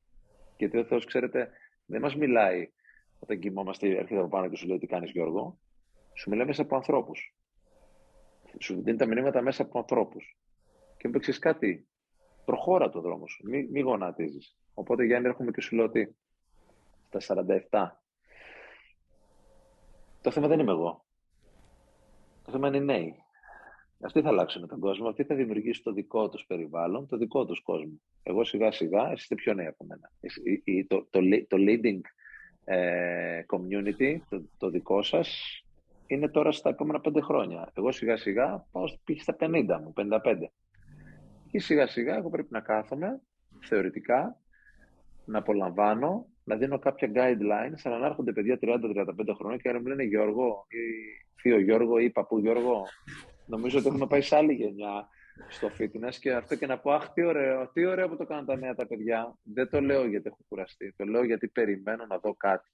Γιατί 0.57 0.79
ο 0.79 0.85
Θεός, 0.85 1.05
ξέρετε, 1.05 1.51
δεν 1.87 2.01
μας 2.01 2.17
μιλάει 2.17 2.71
όταν 3.19 3.39
κοιμόμαστε, 3.39 3.89
έρχεται 3.89 4.21
από 4.21 4.29
πάνω 4.29 4.49
και 4.49 4.57
σου 4.57 4.67
λέει 4.67 4.79
τι 4.79 4.87
κάνεις, 4.87 5.11
Γιώργο; 5.11 5.59
Σου 6.15 6.31
μιλάει 6.31 6.47
μέσα 6.47 6.63
από 6.63 6.77
ανθρώπους. 6.77 7.35
Σου 8.59 8.83
δίνει 8.83 8.97
τα 8.97 9.07
μηνύματα 9.07 9.43
μέσα 9.43 9.63
από 9.63 9.79
ανθρώπους. 9.79 10.39
Και 10.97 11.09
μου 11.09 11.19
πει 11.19 11.39
κάτι, 11.39 11.89
προχώρα 12.45 12.91
το 12.91 13.01
δρόμο 13.01 13.27
σου. 13.27 13.49
Μην 13.49 13.69
μη 13.71 13.81
γονατίζεις. 13.81 14.57
Οπότε, 14.75 15.05
Γιάννη, 15.05 15.29
έρχομαι 15.29 15.51
και 15.51 15.61
σου 15.61 15.77
λέω 15.77 15.85
ότι 15.85 16.17
στα 17.09 17.45
47. 17.71 17.89
Το 20.21 20.31
θέμα 20.31 20.47
δεν 20.49 20.59
είμαι 20.59 20.73
εγώ. 20.73 21.05
Το 22.45 22.53
θέμα 22.53 22.69
είναι 22.69 22.77
οι 22.77 22.81
νέοι. 22.81 23.15
Αυτοί 24.01 24.23
θα 24.23 24.29
αλλάξουν 24.29 24.69
τον 24.69 24.81
κόσμο, 24.81 25.09
αυτοί 25.09 25.25
θα 25.25 25.35
δημιουργήσουν 25.35 25.83
το 25.83 25.93
δικό 25.93 26.29
τους 26.29 26.45
περιβάλλον, 26.47 27.07
το 27.07 27.17
δικό 27.17 27.45
τους 27.45 27.63
κόσμο. 27.63 28.01
Εγώ 28.23 28.45
σιγά 28.45 28.73
σιγά, 28.73 29.05
εσείς 29.07 29.23
είστε 29.23 29.35
πιο 29.35 29.55
νέοι 29.55 29.67
από 29.67 29.85
μένα. 29.85 30.11
Το, 30.87 31.07
το, 31.11 31.21
το 31.49 31.57
leading 31.61 32.01
ε, 32.65 33.43
community, 33.49 34.17
το, 34.29 34.43
το 34.59 34.71
δικό 34.71 35.03
σας, 35.03 35.61
είναι 36.07 36.29
τώρα 36.29 36.53
στα 36.53 36.69
επόμενα 36.69 37.01
πέντε 37.01 37.21
χρόνια. 37.21 37.71
Εγώ 37.75 37.93
σιγά 37.93 38.17
σιγά 38.17 38.67
πάω 38.73 38.87
στα 39.17 39.37
50 39.41 39.65
μου, 39.83 39.93
55. 39.97 40.19
Και 41.51 41.59
σιγά 41.59 41.87
σιγά 41.87 42.17
εγώ 42.17 42.31
πρέπει 42.31 42.49
να 42.51 42.61
κάθομαι, 42.61 43.21
θεωρητικά, 43.63 44.41
να 45.25 45.39
απολαμβάνω 45.39 46.27
να 46.47 46.57
δίνω 46.57 46.79
κάποια 46.79 47.11
guidelines, 47.15 47.81
αλλά 47.83 47.99
να 47.99 48.07
έρχονται 48.07 48.33
παιδιά 48.33 48.59
30-35 48.61 49.35
χρόνια 49.37 49.57
και 49.57 49.73
να 49.73 49.81
μου 49.81 49.87
λένε 49.87 50.03
Γιώργο 50.03 50.67
ή 50.69 50.79
θείο 51.41 51.61
Γιώργο 51.61 51.99
ή 51.99 52.11
παππού 52.11 52.39
Γιώργο. 52.39 52.83
Νομίζω 53.47 53.79
ότι 53.79 53.89
έχουμε 53.89 54.07
πάει 54.07 54.21
σε 54.21 54.37
άλλη 54.37 54.53
γενιά 54.53 55.09
στο 55.49 55.69
fitness 55.79 56.15
και 56.21 56.33
αυτό 56.33 56.57
και 56.57 56.67
να 56.67 56.79
πω 56.79 56.93
αχ 56.93 57.13
τι 57.13 57.23
ωραίο, 57.23 57.71
τι 57.73 57.85
ωραίο 57.85 58.09
που 58.09 58.17
το 58.17 58.27
κάνουν 58.27 58.47
τα 58.47 58.57
νέα 58.57 58.75
τα 58.75 58.87
παιδιά. 58.87 59.39
Δεν 59.43 59.71
το 59.71 59.81
λέω 59.81 60.07
γιατί 60.07 60.29
έχω 60.29 60.39
κουραστεί, 60.49 60.95
το 60.97 61.05
λέω 61.05 61.25
γιατί 61.25 61.49
περιμένω 61.49 62.07
να 62.07 62.19
δω 62.19 62.35
κάτι. 62.35 62.71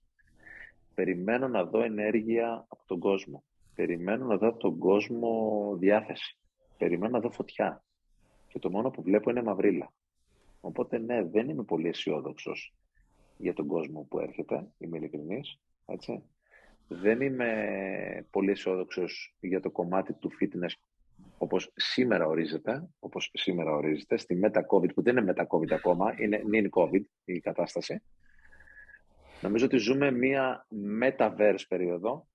Περιμένω 0.94 1.48
να 1.48 1.64
δω 1.64 1.82
ενέργεια 1.82 2.66
από 2.68 2.82
τον 2.86 2.98
κόσμο. 2.98 3.44
Περιμένω 3.74 4.26
να 4.26 4.36
δω 4.36 4.48
από 4.48 4.58
τον 4.58 4.78
κόσμο 4.78 5.76
διάθεση. 5.78 6.38
Περιμένω 6.78 7.12
να 7.12 7.20
δω 7.20 7.30
φωτιά. 7.30 7.84
Και 8.48 8.58
το 8.58 8.70
μόνο 8.70 8.90
που 8.90 9.02
βλέπω 9.02 9.30
είναι 9.30 9.42
μαυρίλα. 9.42 9.92
Οπότε 10.60 10.98
ναι, 10.98 11.24
δεν 11.24 11.48
είμαι 11.48 11.62
πολύ 11.62 11.88
αισιόδοξος 11.88 12.74
για 13.42 13.52
τον 13.52 13.66
κόσμο 13.66 14.06
που 14.10 14.18
έρχεται, 14.18 14.66
είμαι 14.78 14.96
ειλικρινής, 14.96 15.58
έτσι. 15.86 16.22
Δεν 16.88 17.20
είμαι 17.20 18.26
πολύ 18.30 18.50
αισιόδοξος 18.50 19.36
για 19.40 19.60
το 19.60 19.70
κομμάτι 19.70 20.12
του 20.12 20.30
fitness 20.40 20.72
όπως 21.38 21.72
σήμερα 21.74 22.26
ορίζεται, 22.26 22.88
όπως 22.98 23.30
σήμερα 23.32 23.72
ορίζεται, 23.72 24.16
στη 24.16 24.40
Meta-COVID, 24.42 24.94
που 24.94 25.02
δεν 25.02 25.16
είναι 25.16 25.32
Meta-COVID 25.32 25.72
ακόμα, 25.72 26.14
είναι 26.18 26.42
νυν 26.46 26.70
COVID 26.72 27.02
η 27.24 27.40
κατάσταση, 27.40 28.02
νομίζω 29.40 29.64
ότι 29.64 29.76
ζούμε 29.76 30.10
μία 30.10 30.66
Metaverse 31.02 31.64
περίοδο, 31.68 32.26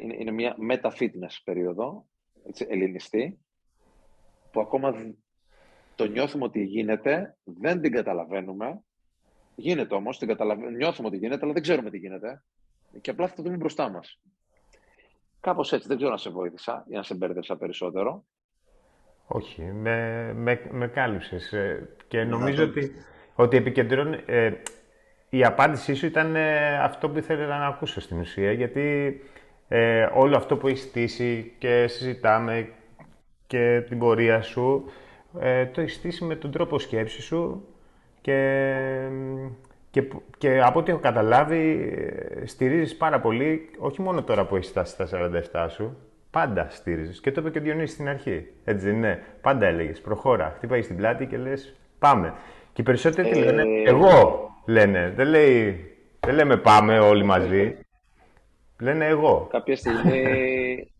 είναι, 0.00 0.16
είναι 0.18 0.30
μία 0.30 0.56
Meta-Fitness 0.70 1.40
περίοδο, 1.44 2.06
έτσι, 2.46 2.66
ελληνιστή, 2.68 3.38
που 4.52 4.60
ακόμα 4.60 5.14
το 5.94 6.04
νιώθουμε 6.04 6.44
ότι 6.44 6.62
γίνεται, 6.62 7.36
δεν 7.44 7.80
την 7.80 7.92
καταλαβαίνουμε, 7.92 8.84
γίνεται 9.54 9.94
όμως, 9.94 10.18
την 10.18 10.36
νιώθουμε 10.76 11.08
ότι 11.08 11.16
γίνεται, 11.16 11.40
αλλά 11.42 11.52
δεν 11.52 11.62
ξέρουμε 11.62 11.90
τι 11.90 11.98
γίνεται 11.98 12.42
και 13.00 13.10
απλά 13.10 13.28
θα 13.28 13.34
το 13.34 13.42
δούμε 13.42 13.56
μπροστά 13.56 13.88
μας. 13.88 14.20
Κάπως 15.40 15.72
έτσι, 15.72 15.88
δεν 15.88 15.96
ξέρω 15.96 16.12
να 16.12 16.16
σε 16.16 16.30
βοήθησα 16.30 16.84
ή 16.88 16.94
να 16.94 17.02
σε 17.02 17.14
μπέρδεψα 17.14 17.56
περισσότερο. 17.56 18.24
Όχι, 19.26 19.62
με, 19.62 20.32
με, 20.34 20.60
με 20.70 20.88
κάλυψες 20.88 21.52
ε, 21.52 21.88
και 22.08 22.24
νομίζω 22.24 22.64
ότι, 22.64 22.92
ότι 23.34 23.56
επικεντρώνει... 23.56 24.18
Ε, 24.26 24.52
η 25.28 25.44
απάντησή 25.44 25.94
σου 25.94 26.06
ήταν 26.06 26.36
ε, 26.36 26.78
αυτό 26.78 27.10
που 27.10 27.18
ήθελα 27.18 27.58
να 27.58 27.66
ακούσω 27.66 28.00
στην 28.00 28.18
ουσία, 28.18 28.52
γιατί 28.52 29.20
ε, 29.68 30.08
όλο 30.14 30.36
αυτό 30.36 30.56
που 30.56 30.68
έχεις 30.68 30.82
στήσει 30.82 31.54
και 31.58 31.86
συζητάμε 31.86 32.72
και 33.46 33.84
την 33.88 33.98
πορεία 33.98 34.42
σου, 34.42 34.84
ε, 35.40 35.66
το 35.66 35.80
έχεις 35.80 35.94
στήσει 35.94 36.24
με 36.24 36.36
τον 36.36 36.50
τρόπο 36.50 36.78
σκέψης 36.78 37.24
σου 37.24 37.68
και, 38.24 39.08
και, 39.90 40.02
και 40.38 40.62
από 40.62 40.78
ό,τι 40.78 40.90
έχω 40.90 41.00
καταλάβει 41.00 41.92
ε, 42.40 42.46
στηρίζεις 42.46 42.96
πάρα 42.96 43.20
πολύ, 43.20 43.70
όχι 43.78 44.02
μόνο 44.02 44.22
τώρα 44.22 44.46
που 44.46 44.56
έχεις 44.56 44.68
φτάσει 44.68 44.92
στα 44.92 45.08
47 45.54 45.66
σου, 45.70 45.96
πάντα 46.30 46.66
στηρίζεις. 46.70 47.20
Και 47.20 47.32
το 47.32 47.40
είπε 47.40 47.50
και 47.50 47.58
ο 47.58 47.62
Διονύσης 47.62 47.92
στην 47.92 48.08
αρχή, 48.08 48.46
έτσι 48.64 48.86
δεν 48.86 48.96
είναι; 48.96 49.22
Πάντα 49.40 49.66
έλεγες, 49.66 50.00
προχώρα, 50.00 50.52
χτύπαγε 50.56 50.82
στην 50.82 50.96
πλάτη 50.96 51.26
και 51.26 51.38
λες 51.38 51.76
πάμε. 51.98 52.34
Και 52.72 52.80
οι 52.80 52.84
περισσότεροι 52.84 53.28
τι 53.28 53.38
λένε, 53.38 53.62
ε, 53.62 53.82
εγώ 53.88 54.48
λένε, 54.66 55.12
δεν, 55.16 55.26
λέει, 55.26 55.90
δεν 56.20 56.34
λέμε 56.34 56.56
πάμε 56.56 56.98
όλοι 56.98 57.24
μαζί. 57.24 57.78
Λένε 58.80 59.06
εγώ. 59.06 59.46
Κάποια 59.50 59.76
στιγμή 59.76 60.92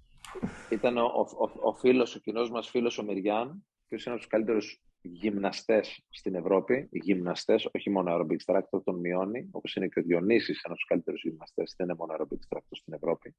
ήταν 0.70 0.96
ο, 0.96 1.02
ο, 1.02 1.68
ο, 1.68 1.72
φίλος, 1.72 2.14
ο 2.14 2.18
κοινός 2.18 2.50
μας 2.50 2.68
φίλος 2.68 2.98
ο 2.98 3.04
Μεριάν, 3.04 3.64
και 3.88 3.94
είναι 3.94 4.02
ένας 4.04 4.06
από 4.06 4.16
τους 4.16 4.26
καλύτερους 4.26 4.80
γυμναστές 5.06 6.04
στην 6.10 6.34
Ευρώπη, 6.34 6.88
γυμναστές, 6.92 7.68
όχι 7.72 7.90
μόνο 7.90 8.16
aerobic 8.16 8.54
tractor, 8.54 8.82
τον 8.84 8.98
μειώνει, 9.00 9.48
όπως 9.50 9.74
είναι 9.74 9.88
και 9.88 9.98
ο 9.98 10.02
Διονύσης, 10.02 10.48
ένας 10.48 10.64
από 10.64 10.74
τους 10.74 10.86
καλύτερους 10.86 11.22
γυμναστές, 11.22 11.74
δεν 11.76 11.86
είναι 11.88 11.96
μόνο 11.98 12.14
aerobic 12.14 12.56
tractor 12.56 12.70
στην 12.70 12.92
Ευρώπη. 12.92 13.34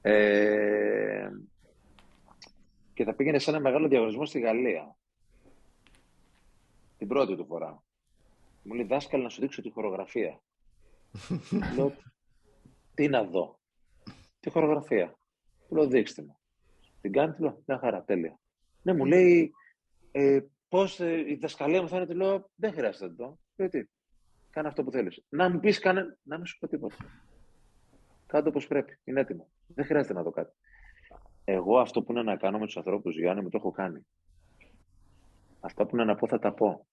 Ε, 0.00 1.30
και 2.94 3.04
θα 3.04 3.14
πήγαινε 3.14 3.38
σε 3.38 3.50
ένα 3.50 3.60
μεγάλο 3.60 3.88
διαγωνισμό 3.88 4.26
στη 4.26 4.40
Γαλλία. 4.40 4.96
Την 6.98 7.08
πρώτη 7.08 7.36
του 7.36 7.46
φορά. 7.46 7.82
Μου 8.62 8.74
λέει, 8.74 8.84
δάσκαλε 8.84 9.22
να 9.22 9.28
σου 9.28 9.40
δείξω 9.40 9.62
τη 9.62 9.70
χορογραφία. 9.70 10.40
λέω, 11.76 11.92
τι 12.94 13.08
να 13.08 13.24
δω. 13.24 13.58
Τη 14.40 14.50
χορογραφία. 14.50 15.18
Του 15.68 15.74
λέω, 15.74 15.86
δείξτε 15.86 16.22
μου. 16.22 16.38
Την 17.00 17.12
κάνει, 17.12 17.32
του 17.32 17.42
λέω, 17.42 17.62
μια 17.66 17.78
χαρά, 17.78 18.02
τέλεια. 18.02 18.38
Ναι, 18.82 18.92
μου 18.94 19.04
λέει, 19.04 19.52
ε, 20.16 20.40
πώς 20.68 21.00
ε, 21.00 21.30
η 21.30 21.34
δασκαλία 21.34 21.82
μου 21.82 21.88
θα 21.88 21.96
είναι, 21.96 22.06
του 22.06 22.16
λέω, 22.16 22.50
δεν 22.54 22.72
χρειάζεται 22.72 23.06
να 23.06 23.14
το. 23.14 23.38
Λέω, 23.56 23.68
τι, 23.68 23.84
κάνε 24.50 24.68
αυτό 24.68 24.84
που 24.84 24.90
θέλεις. 24.90 25.24
Να 25.28 25.50
μου 25.50 25.60
πεις, 25.60 25.78
κάνε, 25.78 26.18
να 26.22 26.36
μην 26.36 26.46
σου 26.46 26.58
πω 26.58 26.68
τίποτα. 26.68 26.96
Κάτω 28.26 28.48
όπως 28.48 28.66
πρέπει. 28.66 28.98
Είναι 29.04 29.20
έτοιμο. 29.20 29.48
Δεν 29.66 29.84
χρειάζεται 29.84 30.14
να 30.14 30.22
δω 30.22 30.30
κάτι. 30.30 30.52
Εγώ 31.44 31.78
αυτό 31.78 32.02
που 32.02 32.12
είναι 32.12 32.22
να 32.22 32.36
κάνω 32.36 32.58
με 32.58 32.64
τους 32.64 32.76
ανθρώπους, 32.76 33.18
Γιάννη, 33.18 33.42
μου 33.42 33.48
το 33.48 33.56
έχω 33.56 33.70
κάνει. 33.70 34.06
Αυτά 35.60 35.86
που 35.86 35.96
είναι 35.96 36.04
να 36.04 36.14
πω, 36.14 36.26
θα 36.26 36.38
τα 36.38 36.52
πω. 36.52 36.86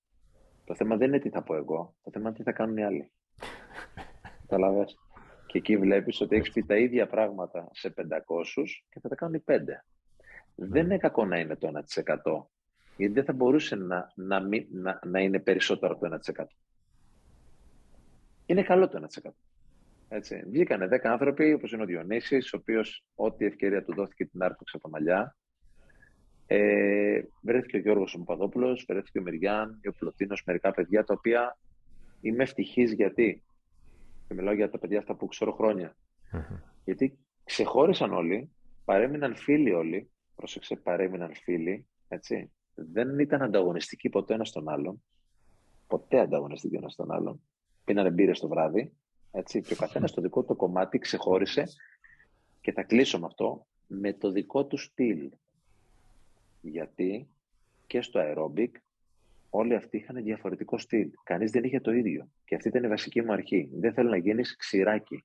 Το 0.66 0.76
θέμα 0.76 0.98
δεν 0.98 1.08
είναι 1.08 1.20
τι 1.20 1.30
θα 1.30 1.44
πω 1.44 1.56
εγώ. 1.56 1.96
Το 2.04 2.12
θέμα 2.12 2.28
είναι 2.28 2.38
τι 2.38 2.44
θα 2.44 2.52
κάνουν 2.52 2.78
οι 2.78 2.84
άλλοι. 2.84 3.12
Καταλαβέ. 4.42 4.86
Και 5.46 5.58
εκεί 5.58 5.78
βλέπεις 5.78 6.22
ότι 6.22 6.36
έχεις 6.36 6.52
πει 6.52 6.64
τα 6.64 6.78
ίδια 6.78 7.08
πράγματα 7.08 7.70
σε 7.72 7.94
500 7.98 8.04
και 8.90 9.00
θα 9.00 9.10
τα 9.10 9.16
κάνουν 9.16 9.36
οι 9.36 9.44
5. 9.48 9.58
Δεν 10.56 10.86
είναι 10.86 10.98
κακό 10.98 11.26
να 11.26 11.40
είναι 11.40 11.56
το 11.56 11.72
1%. 12.04 12.61
Γιατί 12.98 13.14
δεν 13.14 13.24
θα 13.24 13.34
μπορούσε 13.34 13.76
να, 13.76 14.12
να, 14.16 14.40
να, 14.72 15.00
να 15.06 15.20
είναι 15.20 15.40
περισσότερο 15.40 15.94
από 15.94 16.10
το 16.10 16.20
1%. 16.36 16.46
Είναι 18.46 18.64
καλό 18.64 18.88
το 18.88 19.08
1%. 19.24 19.30
Έτσι. 20.14 20.44
Βγήκανε 20.48 20.88
10 20.92 21.00
άνθρωποι, 21.04 21.54
όπως 21.54 21.72
είναι 21.72 21.82
ο 21.82 21.86
Διονύσης, 21.86 22.54
ο 22.54 22.58
οποίος 22.58 23.04
ό,τι 23.16 23.46
ευκαιρία 23.46 23.84
του 23.84 23.94
δόθηκε 23.94 24.26
την 24.26 24.44
άρπαξε 24.44 24.78
από 24.78 24.84
τα 24.84 24.90
μαλλιά. 24.90 25.36
Ε, 26.48 27.22
βρέθηκε 27.42 27.78
ο 27.78 27.80
Γιώργος 27.80 28.16
Παπαδόπουλο, 28.18 28.80
βρέθηκε 28.88 29.20
ο 29.20 29.22
Μυριάν, 29.22 29.80
ο 29.90 29.92
Πλωτίνος, 29.92 30.44
μερικά 30.46 30.72
παιδιά 30.72 31.04
τα 31.04 31.14
οποία 31.18 31.58
είμαι 32.22 32.44
ευτυχής 32.44 32.94
γιατί. 32.94 33.44
Και 34.28 34.34
μιλάω 34.34 34.54
για 34.54 34.70
τα 34.70 34.78
παιδιά 34.78 35.00
αυτά 35.00 35.16
που 35.16 35.28
ξέρω 35.28 35.56
Γιατί 36.84 37.18
ξεχώρισαν 37.44 38.14
όλοι, 38.14 38.52
παρέμειναν 38.86 39.36
φίλοι 39.36 39.74
όλοι. 39.74 40.10
Πρόσεξε, 40.36 40.76
παρέμειναν 40.76 41.34
φίλοι. 41.36 41.88
Έτσι. 42.08 42.52
Δεν 42.76 43.20
ήταν 43.20 43.42
ανταγωνιστικοί 43.42 44.10
ποτέ 44.10 44.34
ένας 44.34 44.52
τον 44.52 44.70
άλλον. 44.70 45.04
Ποτέ 45.88 46.20
ανταγωνιστικοί 46.20 46.76
ένας 46.76 46.96
τον 46.96 47.12
άλλον. 47.12 47.42
Πίνανε 47.86 48.10
μπύρες 48.10 48.40
το 48.40 48.48
βράδυ. 48.48 48.92
Έτσι, 49.32 49.62
και 49.62 49.74
ο 49.74 49.76
καθένας 49.76 50.12
το 50.12 50.22
δικό 50.22 50.44
του 50.44 50.56
κομμάτι 50.56 51.00
ξεχώρισε 51.00 51.64
και 52.62 52.72
θα 52.72 52.84
κλείσω 52.84 53.20
με 53.20 53.26
αυτό 53.26 53.66
με 53.88 54.14
το 54.14 54.32
δικό 54.32 54.66
του 54.66 54.78
στυλ. 54.78 55.30
Γιατί 56.62 57.28
και 57.88 58.02
στο 58.02 58.20
aerobic 58.24 58.70
όλοι 59.50 59.76
αυτοί 59.76 59.98
είχαν 59.98 60.24
διαφορετικό 60.24 60.78
στυλ. 60.78 61.12
Κανείς 61.24 61.52
δεν 61.52 61.64
είχε 61.64 61.80
το 61.80 61.92
ίδιο. 61.92 62.28
Και 62.46 62.56
αυτή 62.56 62.68
ήταν 62.68 62.84
η 62.84 62.88
βασική 62.88 63.22
μου 63.22 63.32
αρχή. 63.32 63.70
Δεν 63.74 63.94
θέλω 63.94 64.10
να 64.10 64.18
γίνεις 64.18 64.56
ξηράκι. 64.56 65.24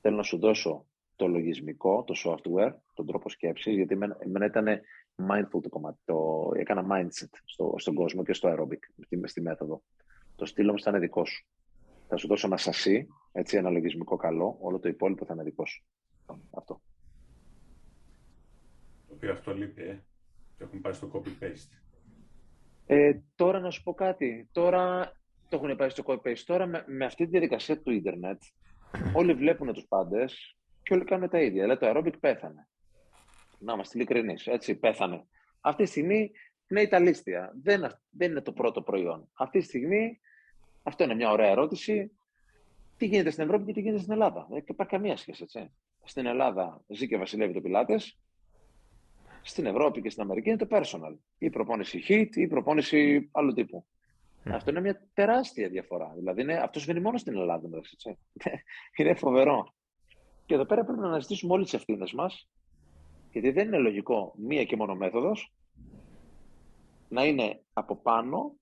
Θέλω 0.00 0.16
να 0.16 0.22
σου 0.22 0.38
δώσω 0.38 0.86
το 1.16 1.26
λογισμικό, 1.26 2.04
το 2.04 2.14
software, 2.24 2.74
τον 2.94 3.06
τρόπο 3.06 3.28
σκέψης, 3.28 3.74
γιατί 3.74 3.98
εμένα 4.18 4.44
ήταν 4.46 4.80
mindful 5.16 5.60
το 5.62 5.68
κομμάτι. 5.68 5.98
Το, 6.04 6.50
έκανα 6.56 6.86
mindset 6.90 7.30
στο, 7.44 7.74
στον 7.76 7.94
κόσμο 7.94 8.24
και 8.24 8.32
στο 8.32 8.48
aerobic, 8.52 8.78
στη, 9.04 9.20
στη 9.24 9.40
μέθοδο. 9.40 9.82
Το 10.36 10.46
στυλ 10.46 10.68
όμως 10.68 10.80
ήταν 10.80 11.00
δικό 11.00 11.24
σου. 11.24 11.46
Θα 12.08 12.16
σου 12.16 12.26
δώσω 12.26 12.46
ένα 12.46 12.56
σασί, 12.56 13.06
έτσι, 13.32 13.56
ένα 13.56 13.70
λογισμικό 13.70 14.16
καλό, 14.16 14.56
όλο 14.60 14.78
το 14.78 14.88
υπόλοιπο 14.88 15.24
θα 15.24 15.34
είναι 15.34 15.42
δικό 15.42 15.66
σου. 15.66 15.84
Αυτό. 16.50 16.80
Το 19.08 19.14
οποίο 19.14 19.32
αυτό 19.32 19.54
λείπει, 19.54 19.82
ε. 19.82 20.02
Το 20.58 20.64
έχουν 20.64 20.80
πάει 20.80 20.92
στο 20.92 21.10
copy-paste. 21.12 21.78
Ε, 22.86 23.18
τώρα 23.34 23.60
να 23.60 23.70
σου 23.70 23.82
πω 23.82 23.94
κάτι. 23.94 24.48
Τώρα 24.52 25.12
το 25.48 25.56
έχουν 25.56 25.76
πάει 25.76 25.88
στο 25.88 26.02
copy-paste. 26.06 26.42
Τώρα 26.46 26.66
με, 26.66 26.84
με 26.86 27.04
αυτή 27.04 27.24
τη 27.24 27.30
διαδικασία 27.30 27.80
του 27.80 27.90
ίντερνετ, 27.90 28.42
όλοι 29.18 29.34
βλέπουν 29.34 29.72
τους 29.72 29.84
πάντες 29.88 30.56
και 30.82 30.94
όλοι 30.94 31.04
κάνουν 31.04 31.28
τα 31.28 31.40
ίδια. 31.40 31.62
Δηλαδή 31.62 31.80
το 31.80 31.90
aerobic 31.90 32.20
πέθανε. 32.20 32.68
Να 33.64 33.72
είμαστε 33.72 33.98
ειλικρινείς. 33.98 34.46
Έτσι, 34.46 34.74
πέθανε. 34.74 35.24
Αυτή 35.60 35.82
τη 35.82 35.88
στιγμή 35.88 36.30
είναι 36.68 36.86
τα 36.86 36.98
λίστια. 36.98 37.52
Δεν, 37.62 38.00
δεν 38.10 38.30
είναι 38.30 38.40
το 38.40 38.52
πρώτο 38.52 38.82
προϊόν. 38.82 39.28
Αυτή 39.34 39.58
τη 39.58 39.64
στιγμή 39.64 40.20
αυτό 40.82 41.04
είναι 41.04 41.14
μια 41.14 41.30
ωραία 41.30 41.50
ερώτηση. 41.50 42.10
Τι 42.96 43.06
γίνεται 43.06 43.30
στην 43.30 43.44
Ευρώπη 43.44 43.64
και 43.64 43.72
τι 43.72 43.80
γίνεται 43.80 44.00
στην 44.00 44.12
Ελλάδα. 44.12 44.46
Δεν 44.50 44.64
υπάρχει 44.66 44.92
καμία 44.92 45.16
σχέση, 45.16 45.42
έτσι. 45.42 45.70
Στην 46.04 46.26
Ελλάδα 46.26 46.84
ζει 46.88 47.08
και 47.08 47.16
βασιλεύει 47.16 47.52
το 47.52 47.60
πιλάτες. 47.60 48.18
Στην 49.42 49.66
Ευρώπη 49.66 50.02
και 50.02 50.10
στην 50.10 50.22
Αμερική 50.22 50.48
είναι 50.48 50.58
το 50.58 50.66
personal. 50.70 51.16
Ή 51.38 51.50
προπόνηση 51.50 52.04
hit 52.08 52.36
ή 52.36 52.46
προπόνηση 52.46 53.28
άλλου 53.32 53.52
τύπου. 53.52 53.86
Αυτό 54.44 54.70
είναι 54.70 54.80
μια 54.80 55.06
τεράστια 55.14 55.68
διαφορά. 55.68 56.12
Δηλαδή, 56.16 56.40
είναι, 56.40 56.54
αυτός 56.54 56.82
συμβαίνει 56.82 57.04
μόνος 57.04 57.20
στην 57.20 57.36
Ελλάδα. 57.36 57.68
Έτσι. 57.76 58.18
είναι 58.96 59.14
φοβερό. 59.14 59.74
Και 60.46 60.54
εδώ 60.54 60.64
πέρα 60.64 60.84
πρέπει 60.84 61.00
να 61.00 61.06
αναζητήσουμε 61.06 61.52
όλε 61.52 61.62
τις 61.62 61.74
ευθύνες 61.74 62.12
μας, 62.12 62.48
γιατί 63.34 63.50
δεν 63.50 63.66
είναι 63.66 63.78
λογικό 63.78 64.34
μία 64.36 64.64
και 64.64 64.76
μόνο 64.76 64.94
μέθοδος 64.94 65.52
να 67.08 67.24
είναι 67.24 67.60
από 67.72 67.96
πάνω 67.96 68.52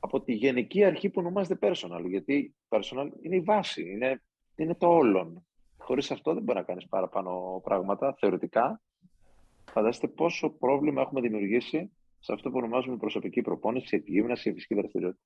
από 0.00 0.20
τη 0.20 0.32
γενική 0.32 0.84
αρχή 0.84 1.08
που 1.08 1.20
ονομάζεται 1.20 1.68
personal. 1.68 2.04
Γιατί 2.08 2.54
personal 2.68 3.08
είναι 3.20 3.36
η 3.36 3.40
βάση, 3.40 3.90
είναι, 3.90 4.22
είναι 4.56 4.74
το 4.74 4.86
όλον. 4.86 5.46
Χωρίς 5.76 6.10
αυτό 6.10 6.34
δεν 6.34 6.42
μπορεί 6.42 6.58
να 6.58 6.64
κάνεις 6.64 6.88
παραπάνω 6.88 7.60
πράγματα, 7.64 8.14
θεωρητικά. 8.18 8.80
Φανταστείτε 9.70 10.12
πόσο 10.12 10.50
πρόβλημα 10.50 11.00
έχουμε 11.00 11.20
δημιουργήσει 11.20 11.90
σε 12.18 12.32
αυτό 12.32 12.50
που 12.50 12.56
ονομάζουμε 12.56 12.96
προσωπική 12.96 13.42
προπόνηση, 13.42 13.96
εκγύμναση, 13.96 14.52
φυσική 14.52 14.74
δραστηριότητα. 14.74 15.22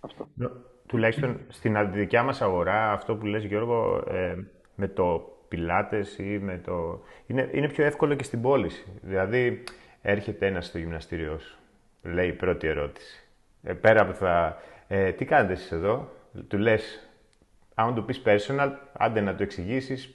Αυτό. 0.00 0.28
Τουλάχιστον 0.86 1.40
στην 1.48 1.92
δικιά 1.92 2.22
μας 2.22 2.42
αγορά, 2.42 2.92
αυτό 2.92 3.16
που 3.16 3.26
λες 3.26 3.44
Γιώργο, 3.44 4.04
ε, 4.08 4.36
με 4.74 4.88
το 4.88 5.37
πιλάτες 5.48 6.18
ή 6.18 6.38
με 6.42 6.60
το... 6.64 7.02
Είναι, 7.26 7.48
είναι 7.52 7.68
πιο 7.68 7.84
εύκολο 7.84 8.14
και 8.14 8.24
στην 8.24 8.40
πώληση. 8.40 8.84
Δηλαδή, 9.02 9.64
έρχεται 10.02 10.46
ένας 10.46 10.66
στο 10.66 10.78
γυμναστήριό 10.78 11.38
σου, 11.38 11.58
λέει 12.02 12.28
η 12.28 12.32
πρώτη 12.32 12.66
ερώτηση 12.66 13.28
ε, 13.62 13.72
πέρα 13.72 14.00
από 14.00 14.12
θα... 14.12 14.62
Ε, 14.88 15.12
τι 15.12 15.24
κάνετε 15.24 15.52
εσείς 15.52 15.72
εδώ, 15.72 16.12
του 16.48 16.58
λες, 16.58 17.08
άμα 17.74 17.92
του 17.92 18.04
πεις 18.04 18.22
personal, 18.24 18.70
άντε 18.92 19.20
να 19.20 19.34
το 19.34 19.42
εξηγήσεις, 19.42 20.14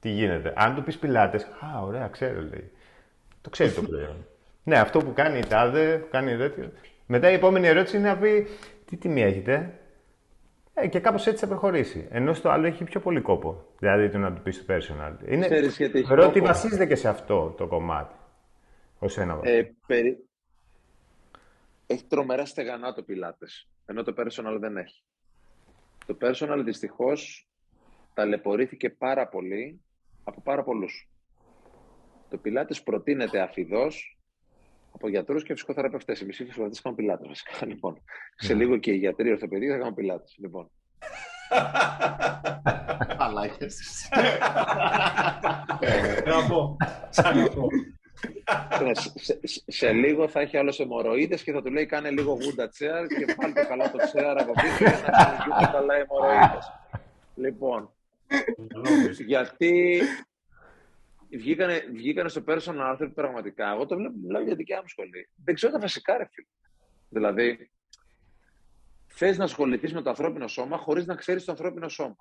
τι 0.00 0.08
γίνεται. 0.08 0.52
Αν 0.56 0.74
του 0.74 0.82
πεις 0.82 0.98
πιλάτες, 0.98 1.42
Α, 1.44 1.82
ωραία, 1.82 2.08
ξέρω, 2.08 2.40
λέει. 2.40 2.70
Το 3.40 3.50
ξέρει 3.50 3.70
το 3.70 3.82
προϊόν. 3.82 4.26
ναι, 4.64 4.78
αυτό 4.78 4.98
που 4.98 5.12
κάνει 5.12 5.38
η 5.38 5.46
τάδε, 5.46 5.98
που 5.98 6.08
κάνει 6.10 6.36
τέτοιο. 6.36 6.72
Μετά 7.06 7.30
η 7.30 7.34
επόμενη 7.34 7.66
ερώτηση 7.66 7.96
είναι 7.96 8.08
να 8.08 8.16
πει 8.16 8.46
τι 8.84 8.96
τιμή 8.96 9.22
έχετε; 9.22 9.78
Ε, 10.82 10.86
και 10.86 11.00
κάπως 11.00 11.26
έτσι 11.26 11.44
θα 11.44 11.46
προχωρήσει. 11.46 12.08
Ενώ 12.10 12.34
στο 12.34 12.48
άλλο 12.48 12.66
έχει 12.66 12.84
πιο 12.84 13.00
πολύ 13.00 13.20
κόπο. 13.20 13.66
Δηλαδή 13.78 14.10
το 14.10 14.18
να 14.18 14.32
του 14.32 14.42
πεις 14.42 14.66
το 14.66 14.74
personal. 14.74 15.28
Είναι... 15.28 15.70
Θεωρώ 16.06 16.26
ότι 16.26 16.40
βασίζεται 16.40 16.86
και 16.86 16.94
σε 16.94 17.08
αυτό 17.08 17.54
το 17.56 17.66
κομμάτι. 17.66 18.14
Ω 18.98 19.20
ένα 19.20 19.40
ε, 19.42 19.70
περι... 19.86 20.28
Έχει 21.86 22.04
τρομερά 22.04 22.44
στεγανά 22.44 22.92
το 22.92 23.02
πιλάτες, 23.02 23.68
ενώ 23.86 24.02
το 24.02 24.14
personal 24.16 24.56
δεν 24.60 24.76
έχει. 24.76 25.02
Το 26.06 26.16
personal 26.20 26.60
δυστυχώς 26.64 27.48
ταλαιπωρήθηκε 28.14 28.90
πάρα 28.90 29.28
πολύ 29.28 29.80
από 30.24 30.40
πάρα 30.40 30.62
πολλούς. 30.62 31.08
Το 32.30 32.36
πιλάτες 32.36 32.82
προτείνεται 32.82 33.40
αφιδώς 33.40 34.17
από 34.98 35.08
γιατρούς 35.08 35.42
και 35.42 35.52
φυσικοθεραπευτές. 35.52 36.20
Εμείς 36.20 36.34
οι 36.34 36.44
φυσικοθεραπευτές 36.44 36.82
κάνουν 36.82 36.98
πιλάτες 36.98 37.26
βασικά. 37.28 37.66
Λοιπόν, 37.66 38.02
σε 38.36 38.52
ναι. 38.52 38.58
λίγο 38.58 38.76
και 38.76 38.90
οι 38.90 38.96
γιατροί 38.96 39.30
ορθοπαιδοί 39.30 39.68
θα 39.68 39.76
κάνουν 39.76 39.94
πιλάτες. 39.94 40.34
Λοιπόν. 40.38 40.70
Αλλά 43.18 43.44
έχεις. 43.44 44.08
Ναι, 48.82 48.94
σε, 48.94 49.40
σε, 49.66 49.92
λίγο 49.92 50.28
θα 50.28 50.40
έχει 50.40 50.56
άλλος 50.56 50.80
αιμορροίδε 50.80 51.36
και 51.36 51.52
θα 51.52 51.62
του 51.62 51.70
λέει 51.70 51.86
κάνε 51.86 52.10
λίγο 52.10 52.32
γούντα 52.32 52.68
τσέαρ 52.68 53.06
και 53.06 53.34
πάλι 53.36 53.52
το 53.52 53.66
καλά 53.68 53.90
το 53.90 53.98
τσέαρ 53.98 54.40
από 54.40 54.52
πίσω 54.52 54.84
για 54.84 55.00
να 55.06 55.10
κάνει 55.24 55.72
καλά 55.72 55.94
αιμορροίδε. 55.94 56.58
λοιπόν, 57.34 57.90
γιατί 59.26 60.00
βγήκανε, 61.30 61.84
βγήκανε 61.92 62.28
στο 62.28 62.42
personal 62.46 62.78
άνθρωποι 62.78 63.14
πραγματικά. 63.14 63.72
Εγώ 63.72 63.86
το 63.86 63.96
βλέπω, 63.96 64.14
μιλάω 64.22 64.42
για 64.42 64.54
δικιά 64.54 64.80
μου 64.80 64.88
σχολή. 64.88 65.28
Δεν 65.44 65.54
ξέρω 65.54 65.72
τα 65.72 65.78
βασικά, 65.78 66.16
ρε 66.16 66.26
φίλε. 66.30 66.46
Δηλαδή, 67.08 67.70
θες 69.06 69.38
να 69.38 69.44
ασχοληθείς 69.44 69.92
με 69.92 70.02
το 70.02 70.08
ανθρώπινο 70.08 70.48
σώμα 70.48 70.76
χωρίς 70.76 71.06
να 71.06 71.14
ξέρεις 71.14 71.44
το 71.44 71.52
ανθρώπινο 71.52 71.88
σώμα 71.88 72.16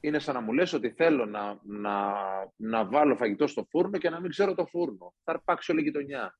είναι 0.00 0.18
σαν 0.18 0.34
να 0.34 0.40
μου 0.40 0.52
λες 0.52 0.72
ότι 0.72 0.90
θέλω 0.90 1.26
να, 1.26 1.58
να, 1.62 2.14
να 2.56 2.84
βάλω 2.84 3.16
φαγητό 3.16 3.46
στο 3.46 3.66
φούρνο 3.70 3.98
και 3.98 4.10
να 4.10 4.20
μην 4.20 4.30
ξέρω 4.30 4.54
το 4.54 4.66
φούρνο. 4.66 5.14
Θα 5.24 5.32
αρπάξει 5.32 5.70
όλη 5.70 5.80
η 5.80 5.84
γειτονιά. 5.84 6.38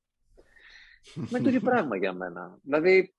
Με 1.31 1.41
το 1.41 1.49
ίδιο 1.49 1.61
πράγμα 1.61 1.97
για 1.97 2.13
μένα. 2.13 2.59
Δηλαδή, 2.63 3.15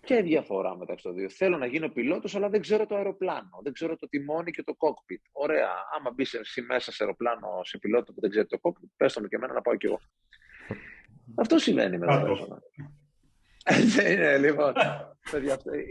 και 0.00 0.22
διαφορά 0.22 0.76
μεταξύ 0.76 1.04
των 1.04 1.14
δύο. 1.14 1.30
Θέλω 1.30 1.56
να 1.56 1.66
γίνω 1.66 1.88
πιλότος, 1.88 2.36
αλλά 2.36 2.48
δεν 2.48 2.60
ξέρω 2.60 2.86
το 2.86 2.94
αεροπλάνο. 2.94 3.60
Δεν 3.62 3.72
ξέρω 3.72 3.96
το 3.96 4.08
τιμόνι 4.08 4.50
και 4.50 4.62
το 4.62 4.74
κόκπιτ. 4.74 5.24
Ωραία. 5.32 5.68
Άμα 5.98 6.10
μπει 6.10 6.26
εσύ 6.40 6.62
μέσα 6.62 6.92
σε 6.92 7.02
αεροπλάνο 7.02 7.60
σε 7.64 7.78
πιλότο 7.78 8.12
που 8.12 8.20
δεν 8.20 8.30
ξέρει 8.30 8.46
το 8.46 8.58
κόκπιτ, 8.58 8.90
πες 8.96 9.12
το 9.12 9.20
και 9.20 9.36
εμένα 9.36 9.52
να 9.52 9.60
πάω 9.60 9.76
κι 9.76 9.86
εγώ. 9.86 10.00
Αυτό 11.34 11.58
συμβαίνει 11.58 11.98
με 11.98 12.06
το 12.06 12.60
Έτσι 13.64 14.00
είναι, 14.12 14.38
λοιπόν. 14.38 14.72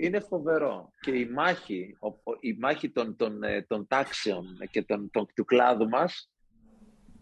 είναι 0.01 0.19
φοβερό. 0.19 0.93
Και 0.99 1.11
η 1.11 1.25
μάχη, 1.25 1.97
η 2.39 2.57
μάχη 2.59 2.89
των, 2.89 3.15
των, 3.15 3.43
ε, 3.43 3.61
των 3.61 3.87
τάξεων 3.87 4.45
και 4.71 4.83
των, 4.83 5.09
των, 5.11 5.25
του 5.35 5.45
κλάδου 5.45 5.89
μας 5.89 6.31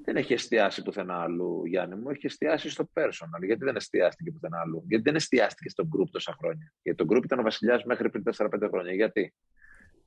δεν 0.07 0.15
έχει 0.15 0.33
εστιάσει 0.33 0.81
πουθενά 0.81 1.21
αλλού, 1.21 1.65
Γιάννη 1.65 1.95
μου. 1.95 2.09
Έχει 2.09 2.25
εστιάσει 2.25 2.69
στο 2.69 2.89
personal. 2.93 3.45
Γιατί 3.45 3.65
δεν 3.65 3.75
εστιάστηκε 3.75 4.31
πουθενά 4.31 4.59
αλλού; 4.59 4.83
Γιατί 4.87 5.03
δεν 5.03 5.15
εστιάστηκε 5.15 5.69
στο 5.69 5.83
group 5.83 6.09
τόσα 6.11 6.35
χρόνια; 6.39 6.73
Γιατί 6.81 7.05
το 7.05 7.13
group 7.13 7.23
ήταν 7.23 7.39
ο 7.39 7.41
βασιλιάς 7.41 7.83
μέχρι 7.83 8.09
πριν 8.09 8.23
4-5 8.37 8.49
χρόνια. 8.69 8.93
Γιατί; 8.93 9.33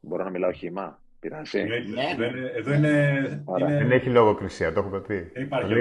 Μπορώ 0.00 0.24
να 0.24 0.30
μιλάω 0.30 0.52
χυμά. 0.52 1.02
Πειράζει. 1.20 1.62
Ναι, 1.62 1.78
ναι. 1.86 2.50
Εδώ 2.54 2.72
είναι, 2.72 3.44
Δεν 3.56 3.90
έχει 3.90 4.08
λογοκρισία, 4.08 4.72
το 4.72 4.80
έχουμε 4.80 5.00
πει. 5.00 5.32
Υπάρχει 5.34 5.74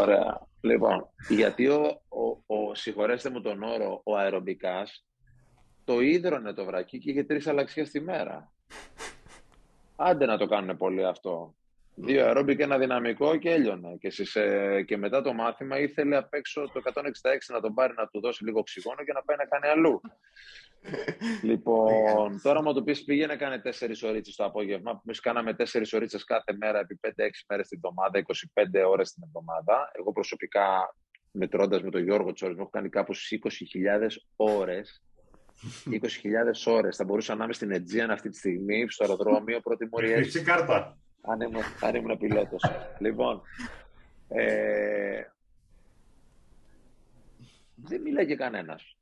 Ωραία. 0.00 0.40
Λοιπόν, 0.60 1.08
γιατί 1.28 1.66
ο, 1.68 2.02
ο, 2.08 2.54
ο, 2.56 2.74
συγχωρέστε 2.74 3.30
μου 3.30 3.40
τον 3.40 3.62
όρο, 3.62 4.00
ο 4.04 4.16
αερομπικάς 4.16 5.06
το 5.84 6.00
ίδρωνε 6.00 6.52
το 6.52 6.64
βρακί 6.64 6.98
και 6.98 7.10
είχε 7.10 7.24
τρεις 7.24 7.46
αλλαξίες 7.46 7.90
τη 7.90 8.00
μέρα. 8.00 8.52
Άντε 9.96 10.26
να 10.26 10.38
το 10.38 10.46
κάνουν 10.46 10.76
πολύ 10.76 11.06
αυτό. 11.06 11.54
Δύο 11.96 12.26
αερόμπικ, 12.26 12.60
ένα 12.60 12.78
δυναμικό 12.78 13.36
και 13.36 13.50
έλειωνε. 13.50 13.96
Και, 14.00 14.10
και 14.86 14.96
μετά 14.96 15.22
το 15.22 15.32
μάθημα 15.32 15.78
ήθελε 15.78 16.16
απ' 16.16 16.34
έξω 16.34 16.70
το 16.72 16.80
166 16.94 17.00
να 17.52 17.60
τον 17.60 17.74
πάρει 17.74 17.94
να 17.96 18.06
του 18.06 18.20
δώσει 18.20 18.44
λίγο 18.44 18.58
οξυγόνο 18.58 19.04
και 19.04 19.12
να 19.12 19.22
πάει 19.22 19.36
να 19.36 19.44
κάνει 19.44 19.66
αλλού. 19.66 20.00
λοιπόν, 21.50 22.40
τώρα 22.42 22.62
μου 22.62 22.72
το 22.72 22.82
πεις 22.82 23.04
πήγαινε 23.04 23.36
κάνει 23.36 23.60
τέσσερις 23.60 24.02
ώρε 24.02 24.20
το 24.36 24.44
απόγευμα. 24.44 24.90
Εμεί 24.90 25.16
κάναμε 25.16 25.54
τέσσερις 25.54 25.92
ώρε 25.92 26.06
κάθε 26.26 26.56
μέρα 26.56 26.78
επί 26.78 27.00
5-6 27.02 27.08
μέρες 27.48 27.68
την 27.68 27.80
εβδομάδα, 27.82 28.24
25 28.84 28.90
ώρες 28.90 29.12
την 29.12 29.22
εβδομάδα. 29.26 29.90
Εγώ 29.92 30.12
προσωπικά, 30.12 30.94
μετρώντας 31.30 31.82
με 31.82 31.90
τον 31.90 32.02
Γιώργο 32.02 32.32
Τσόρι, 32.32 32.54
έχω 32.58 32.70
κάνει 32.70 32.88
κάπου 32.88 33.14
20.000 33.14 34.06
ώρες 34.36 35.02
20.000 35.90 36.00
ώρες. 36.64 36.96
Θα 36.96 37.04
μπορούσα 37.04 37.34
να 37.34 37.44
είμαι 37.44 37.52
στην 37.52 37.70
Αιτζίαν 37.70 38.10
αυτή 38.10 38.28
τη 38.28 38.36
στιγμή, 38.36 38.86
στο 38.88 39.04
αεροδρόμιο, 39.04 39.60
πρώτη 39.60 39.88
μορία. 39.90 40.16
Έχεις 40.16 40.42
κάρτα. 40.42 40.98
Αν 41.26 41.40
ήμουν, 41.40 41.62
αν 41.80 41.94
ήμουν 41.94 42.18
πιλότος. 42.18 42.62
λοιπόν. 42.98 43.42
Ε, 44.28 45.22
δεν 47.74 48.00
μιλάει 48.00 48.36
κανένας. 48.36 48.96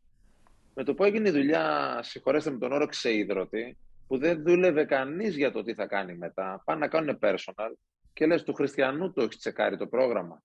Με 0.75 0.85
το 0.85 0.95
που 0.95 1.05
έγινε 1.05 1.29
η 1.29 1.33
δουλειά, 1.33 1.99
συγχωρέστε 2.03 2.51
με 2.51 2.59
τον 2.59 2.73
όρο 2.73 2.87
ξεϊδρωτή, 2.87 3.77
που 4.07 4.19
δεν 4.19 4.43
δούλευε 4.43 4.85
κανείς 4.85 5.37
για 5.37 5.53
το 5.53 5.63
τι 5.63 5.75
θα 5.75 5.87
κάνει 5.87 6.15
μετά. 6.15 6.63
Πάνε 6.65 6.81
να 6.81 6.89
κάνουν 6.89 7.19
personal 7.23 7.73
και 8.13 8.27
λες 8.27 8.43
του 8.43 8.55
χριστιανού 8.55 9.13
το 9.13 9.23
έχεις 9.23 9.39
τσεκάρει 9.39 9.77
το 9.77 9.87
πρόγραμμα. 9.87 10.43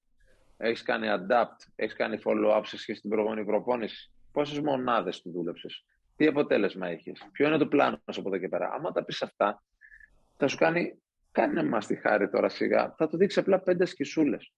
Έχεις 0.58 0.82
κάνει 0.82 1.08
adapt, 1.10 1.72
έχεις 1.76 1.96
κάνει 1.96 2.20
follow-up 2.26 2.62
σε 2.64 2.78
σχέση 2.78 2.92
με 2.92 3.00
την 3.00 3.10
προηγούμενη 3.10 3.46
προπόνηση. 3.46 4.12
Πόσες 4.32 4.60
μονάδες 4.60 5.22
του 5.22 5.32
δούλεψες, 5.32 5.86
τι 6.16 6.28
αποτέλεσμα 6.28 6.88
έχεις, 6.88 7.30
ποιο 7.32 7.48
είναι 7.48 7.58
το 7.58 7.68
πλάνο 7.68 8.02
σου 8.12 8.20
από 8.20 8.30
εδώ 8.30 8.38
και 8.38 8.50
πέρα. 8.50 8.70
Άμα 8.74 8.92
τα 8.92 9.04
πεις 9.04 9.22
αυτά, 9.22 9.64
θα 10.38 10.48
σου 10.48 10.58
κάνει, 10.58 11.02
κάνε 11.32 11.64
μας 11.64 11.88
τη 11.88 11.96
χάρη 11.96 12.30
τώρα 12.30 12.50
σιγά, 12.50 12.94
θα 12.98 13.08
του 13.08 13.18
δείξει 13.18 13.40
απλά 13.40 13.60
πέντε 13.60 13.86
σκισούλες. 13.86 14.54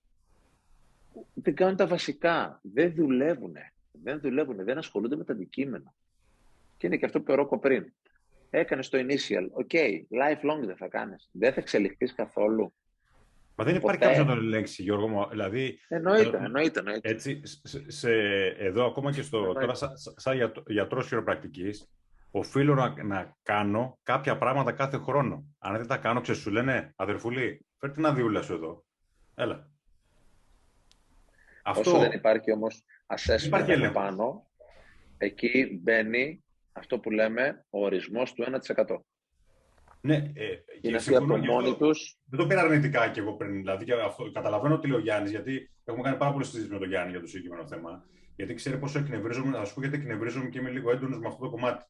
Δεν 1.33 1.55
κάνουν 1.55 1.75
τα 1.75 1.87
βασικά, 1.87 2.59
δεν 2.73 2.93
δουλεύουν. 2.95 3.55
Δεν 3.91 4.19
δουλεύουν, 4.19 4.63
δεν 4.63 4.77
ασχολούνται 4.77 5.15
με 5.15 5.23
τα 5.23 5.33
αντικείμενα. 5.33 5.93
Και 6.77 6.87
είναι 6.87 6.97
και 6.97 7.05
αυτό 7.05 7.21
που 7.21 7.35
ρόκο 7.35 7.59
πριν. 7.59 7.93
Έκανες 8.49 8.89
το 8.89 8.97
initial. 8.97 9.47
OK, 9.51 9.69
okay, 9.71 9.91
lifelong 9.91 10.65
δεν 10.65 10.75
θα 10.75 10.87
κάνεις. 10.87 11.29
Δεν 11.31 11.53
θα 11.53 11.59
εξελιχθείς 11.59 12.13
καθόλου. 12.13 12.73
Μα 13.55 13.65
δεν 13.65 13.75
υπάρχει 13.75 13.99
κάποιο 13.99 14.23
να 14.23 14.35
τον 14.35 14.43
ελέγξει, 14.43 14.83
Γιώργο 14.83 15.07
μου. 15.07 15.27
Δηλαδή, 15.29 15.79
εννοείται, 15.87 16.37
ε, 16.37 16.43
εννοείται, 16.43 16.79
εννοείται. 16.79 17.09
Έτσι, 17.09 17.41
σε, 17.87 18.11
εδώ, 18.57 18.85
ακόμα 18.85 19.11
και 19.11 19.21
στο, 19.21 19.53
τώρα, 19.53 19.73
σαν 19.73 19.91
σα, 19.97 20.33
γιατρός 20.67 21.07
χειροπρακτικής, 21.07 21.89
οφείλω 22.31 22.73
να, 22.75 23.03
να, 23.03 23.37
κάνω 23.43 23.99
κάποια 24.03 24.37
πράγματα 24.37 24.71
κάθε 24.71 24.97
χρόνο. 24.97 25.43
Αν 25.57 25.77
δεν 25.77 25.87
τα 25.87 25.97
κάνω, 25.97 26.21
ξέρεις, 26.21 26.41
σου 26.41 26.51
λένε 26.51 26.93
αδερφούλη, 26.95 27.65
φέρ 27.77 27.91
την 27.91 28.05
αδειούλα 28.05 28.41
σου 28.41 28.53
εδώ. 28.53 28.85
Έλα. 29.35 29.69
Αυτό... 31.63 31.89
Όσο 31.89 31.99
δεν 31.99 32.11
υπάρχει 32.11 32.51
όμως 32.51 32.83
assessment 33.05 33.89
πάνω, 33.93 34.47
εκεί 35.17 35.79
μπαίνει 35.81 36.43
αυτό 36.71 36.99
που 36.99 37.11
λέμε 37.11 37.65
ο 37.69 37.85
ορισμός 37.85 38.33
του 38.33 38.45
1%. 38.75 38.97
Ναι, 40.01 40.15
ε, 40.15 40.45
είναι 40.81 40.97
αυτοί 40.97 41.15
από 41.15 41.37
μόνοι 41.37 41.75
τους. 41.75 42.17
Δεν 42.25 42.39
το 42.39 42.47
πήρα 42.47 42.61
αρνητικά 42.61 43.09
και 43.09 43.19
εγώ 43.19 43.33
πριν. 43.33 43.55
Δηλαδή, 43.55 43.85
και 43.85 43.93
αυτό, 43.93 44.31
καταλαβαίνω 44.31 44.79
τι 44.79 44.87
λέει 44.87 44.97
ο 44.97 45.01
Γιάννης, 45.01 45.31
γιατί 45.31 45.71
έχουμε 45.83 46.03
κάνει 46.03 46.17
πάρα 46.17 46.31
πολλές 46.31 46.47
συζητήσεις 46.47 46.73
με 46.73 46.79
τον 46.79 46.87
Γιάννη 46.87 47.11
για 47.11 47.19
το 47.19 47.27
συγκεκριμένο 47.27 47.67
θέμα. 47.67 48.05
Γιατί 48.35 48.53
ξέρει 48.53 48.77
πόσο 48.77 48.99
εκνευρίζομαι, 48.99 49.57
θα 49.57 49.65
σου 49.65 49.73
πω 49.73 49.81
γιατί 49.81 49.95
εκνευρίζομαι 49.95 50.49
και 50.49 50.59
είμαι 50.59 50.69
λίγο 50.69 50.91
έντονος 50.91 51.19
με 51.19 51.27
αυτό 51.27 51.43
το 51.43 51.49
κομμάτι. 51.49 51.83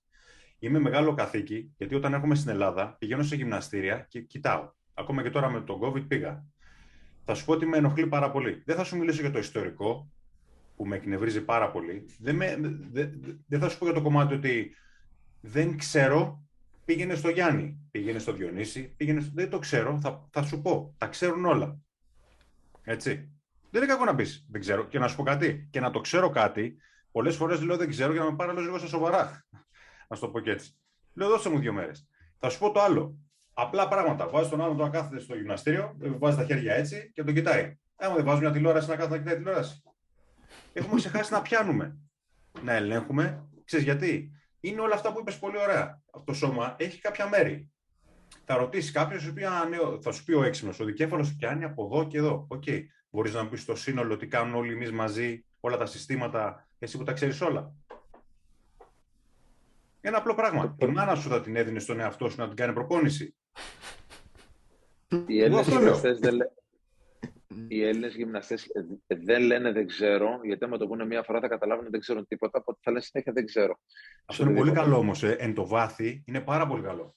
Είμαι 0.59 0.79
μεγάλο 0.79 1.13
καθήκη, 1.13 1.73
γιατί 1.77 1.95
όταν 1.95 2.13
έρχομαι 2.13 2.35
στην 2.35 2.49
Ελλάδα 2.49 2.95
πηγαίνω 2.99 3.23
σε 3.23 3.35
γυμναστήρια 3.35 4.05
και 4.09 4.21
κοιτάω. 4.21 4.71
Ακόμα 4.93 5.23
και 5.23 5.29
τώρα 5.29 5.49
με 5.49 5.61
τον 5.61 5.79
COVID 5.81 6.07
πήγα. 6.07 6.45
Θα 7.25 7.33
σου 7.33 7.45
πω 7.45 7.53
ότι 7.53 7.65
με 7.65 7.77
ενοχλεί 7.77 8.07
πάρα 8.07 8.31
πολύ. 8.31 8.61
Δεν 8.65 8.75
θα 8.75 8.83
σου 8.83 8.97
μιλήσω 8.97 9.21
για 9.21 9.31
το 9.31 9.39
ιστορικό, 9.39 10.11
που 10.79 10.85
με 10.85 10.95
εκνευρίζει 10.95 11.41
πάρα 11.41 11.71
πολύ. 11.71 12.05
Δεν, 12.19 12.35
με, 12.35 12.57
δεν, 12.91 13.21
δεν 13.47 13.59
θα 13.59 13.69
σου 13.69 13.77
πω 13.77 13.85
για 13.85 13.93
το 13.93 14.01
κομμάτι 14.01 14.33
ότι 14.33 14.75
δεν 15.41 15.77
ξέρω 15.77 16.43
πήγαινε 16.85 17.15
στο 17.15 17.29
Γιάννη, 17.29 17.87
πήγαινε 17.91 18.19
στο 18.19 18.33
Διονύση, 18.33 18.93
πήγαινε 18.97 19.21
στο... 19.21 19.31
Δεν 19.33 19.49
το 19.49 19.59
ξέρω, 19.59 19.99
θα, 19.99 20.27
θα 20.31 20.43
σου 20.43 20.61
πω. 20.61 20.95
Τα 20.97 21.07
ξέρουν 21.07 21.45
όλα. 21.45 21.79
Έτσι. 22.83 23.31
Δεν 23.71 23.81
είναι 23.83 23.91
κακό 23.91 24.05
να 24.05 24.15
πεις 24.15 24.45
δεν 24.49 24.61
ξέρω. 24.61 24.85
Και 24.85 24.99
να 24.99 25.07
σου 25.07 25.15
πω 25.15 25.23
κάτι. 25.23 25.67
Και 25.71 25.79
να 25.79 25.91
το 25.91 25.99
ξέρω 25.99 26.29
κάτι, 26.29 26.77
πολλές 27.11 27.35
φορές 27.35 27.61
λέω 27.61 27.77
δεν 27.77 27.89
ξέρω 27.89 28.11
για 28.11 28.21
να 28.23 28.29
με 28.29 28.35
πάρει 28.35 28.61
λίγο 28.61 28.77
στα 28.77 28.87
σοβαρά. 28.87 29.45
Να 30.09 30.15
σου 30.15 30.21
το 30.21 30.29
πω 30.29 30.39
και 30.39 30.51
έτσι. 30.51 30.75
Λέω 31.13 31.27
δώσε 31.29 31.49
μου 31.49 31.59
δύο 31.59 31.73
μέρες. 31.73 32.07
Θα 32.39 32.49
σου 32.49 32.59
πω 32.59 32.71
το 32.71 32.81
άλλο. 32.81 33.17
Απλά 33.53 33.87
πράγματα. 33.87 34.29
Βάζεις 34.29 34.49
τον 34.49 34.61
άλλον 34.61 34.77
να 34.77 34.89
κάθεται 34.89 35.19
στο 35.19 35.35
γυμναστήριο, 35.35 35.97
βάζει 35.99 36.37
τα 36.37 36.45
χέρια 36.45 36.73
έτσι 36.73 37.11
και 37.13 37.23
τον 37.23 37.33
κοιτάει. 37.33 37.77
Άμα 37.95 38.15
δεν 38.15 38.25
βάζει 38.25 38.39
μια 38.39 38.51
τηλεόραση 38.51 38.89
να 38.89 38.95
κάθεται 38.95 39.15
να 39.15 39.21
κοιτάει 39.21 39.37
τηλεόραση. 39.37 39.83
Έχουμε 40.73 40.95
ξεχάσει 40.95 41.33
να 41.33 41.41
πιάνουμε. 41.41 41.97
Να 42.63 42.73
ελέγχουμε. 42.73 43.47
Ξέρεις 43.65 43.85
γιατί; 43.85 44.31
Είναι 44.59 44.81
όλα 44.81 44.93
αυτά 44.93 45.13
που 45.13 45.19
είπες 45.19 45.39
πολύ 45.39 45.57
ωραία. 45.57 46.01
Αυτό 46.13 46.23
το 46.25 46.33
σώμα 46.33 46.75
έχει 46.79 47.01
κάποια 47.01 47.27
μέρη. 47.27 47.71
θα 48.45 48.57
ρωτήσει 48.57 48.91
κάποιος, 48.91 49.33
θα 50.01 50.11
σου 50.11 50.23
πει 50.23 50.33
ο 50.33 50.43
έξυπνος, 50.43 50.79
ο 50.79 50.85
δικέφαλος 50.85 51.27
σου 51.27 51.35
πιάνει 51.35 51.63
από 51.63 51.85
εδώ 51.85 52.07
και 52.07 52.17
εδώ. 52.17 52.45
OK. 52.49 52.63
Okay. 52.65 52.83
Μπορείς 53.09 53.33
να 53.33 53.43
μου 53.43 53.49
πεις 53.49 53.61
στο 53.61 53.75
σύνολο 53.75 54.17
τι 54.17 54.27
κάνουν 54.27 54.55
όλοι 54.55 54.73
εμείς 54.73 54.91
μαζί, 54.91 55.45
όλα 55.59 55.77
τα 55.77 55.85
συστήματα, 55.85 56.67
εσύ 56.79 56.97
που 56.97 57.03
τα 57.03 57.13
ξέρεις 57.13 57.41
όλα. 57.41 57.73
Ένα 60.09 60.17
απλό 60.17 60.35
πράγμα. 60.35 60.75
Η 60.79 60.85
μάνα 60.85 61.15
σου 61.15 61.29
θα 61.29 61.41
την 61.41 61.55
έδινε 61.55 61.79
στον 61.79 61.99
εαυτό 61.99 62.29
σου 62.29 62.39
να 62.39 62.47
την 62.47 62.55
κάνει 62.55 62.73
προπόνηση. 62.73 63.35
Οι 65.27 65.41
Έλληνες 65.43 65.67
γυμναστές 65.67 66.19
δεν, 66.19 66.35
οι 67.67 67.83
Έλληνες 67.83 68.15
γυμναστές 68.15 68.67
δεν 69.07 69.41
λένε 69.41 69.71
δεν 69.71 69.87
ξέρω, 69.87 70.39
γιατί 70.43 70.65
άμα 70.65 70.77
το 70.77 70.87
πούνε 70.87 71.05
μία 71.05 71.23
φορά 71.23 71.39
θα 71.39 71.47
καταλάβουν 71.47 71.87
δεν 71.89 71.99
ξέρουν 71.99 72.27
τίποτα, 72.27 72.59
οπότε 72.59 72.79
θα 72.83 72.91
λένε 72.91 73.03
συνέχεια 73.03 73.33
δεν 73.33 73.45
ξέρω. 73.45 73.79
Αυτό 74.25 74.43
είναι 74.43 74.53
πολύ 74.53 74.71
καλό 74.71 74.97
όμως. 74.97 75.23
Ε. 75.23 75.35
Εν 75.39 75.53
το 75.53 75.67
βάθη 75.67 76.23
είναι 76.25 76.39
πάρα 76.39 76.67
πολύ 76.67 76.83
καλό. 76.83 77.15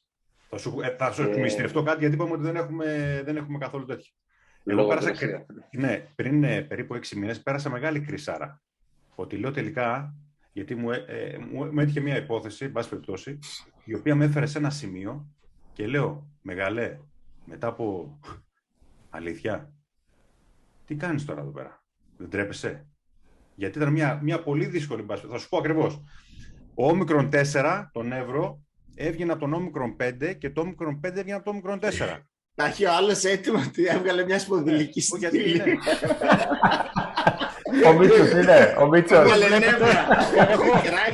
Θα 0.48 0.58
σου, 0.58 0.80
ε, 0.82 0.96
θα 0.96 1.12
σου 1.12 1.22
ε... 1.22 1.82
κάτι 1.84 1.98
γιατί 1.98 2.14
είπαμε 2.14 2.32
ότι 2.32 2.42
δεν 2.42 2.56
έχουμε, 2.56 3.20
δεν 3.24 3.36
έχουμε 3.36 3.58
καθόλου 3.58 3.84
τέτοιο. 3.84 4.12
Εγώ 4.64 4.86
πέρασα, 4.86 5.46
ναι, 5.72 6.06
πριν 6.14 6.44
ε, 6.44 6.62
περίπου 6.62 6.94
έξι 6.94 7.18
μήνες 7.18 7.42
πέρασα 7.42 7.70
μεγάλη 7.70 8.00
κρυσάρα. 8.00 8.62
Ότι 9.14 9.36
λέω 9.36 9.50
τελικά, 9.50 10.14
γιατί 10.52 10.74
μου, 10.74 10.90
ε, 10.90 11.04
ε 11.06 11.38
μου, 11.38 11.72
μου 11.72 11.80
έτυχε 11.80 12.00
μια 12.00 12.16
υπόθεση, 12.16 12.64
εν 12.64 12.72
πάση 12.72 12.88
περιπτώσει, 12.88 13.38
η 13.84 13.94
οποία 13.94 14.14
με 14.14 14.24
έφερε 14.24 14.46
σε 14.46 14.58
ένα 14.58 14.70
σημείο 14.70 15.26
και 15.72 15.86
λέω, 15.86 16.26
μεγάλε, 16.42 16.98
μετά 17.44 17.66
από 17.66 18.18
αλήθεια, 19.10 19.72
τι 20.86 20.94
κάνεις 20.94 21.24
τώρα 21.24 21.40
εδώ 21.40 21.50
πέρα, 21.50 21.84
δεν 22.16 22.28
τρέπεσαι; 22.28 22.86
Γιατί 23.54 23.78
ήταν 23.78 23.92
μια, 23.92 24.20
μια 24.22 24.42
πολύ 24.42 24.66
δύσκολη 24.66 25.02
μπάση. 25.02 25.26
Θα 25.26 25.38
σου 25.38 25.48
πω 25.48 25.58
ακριβώς. 25.58 26.02
Ο 26.74 26.88
όμικρον 26.88 27.28
4, 27.32 27.88
τον 27.92 28.12
Εύρο, 28.12 28.62
έβγαινε 28.94 29.32
από 29.32 29.40
τον 29.40 29.52
όμικρον 29.52 29.96
5 30.00 30.34
και 30.38 30.50
το 30.50 30.60
όμικρον 30.60 31.00
5 31.04 31.04
έβγαινε 31.04 31.32
από 31.32 31.44
το 31.44 31.50
όμικρον 31.50 31.78
4. 31.82 31.88
Τα 32.54 32.64
έχει 32.64 32.84
ο 32.84 32.92
άλλος 32.92 33.24
έτοιμο 33.24 33.58
ότι 33.58 33.86
έβγαλε 33.86 34.24
μια 34.24 34.38
σπονδυλική 34.38 35.02
ναι, 35.18 35.28
στήλη. 35.28 35.78
Ο 37.86 37.92
Μίτσος 37.92 38.30
είναι, 38.30 38.76
ο 38.80 38.86
Μίτσος. 38.86 39.30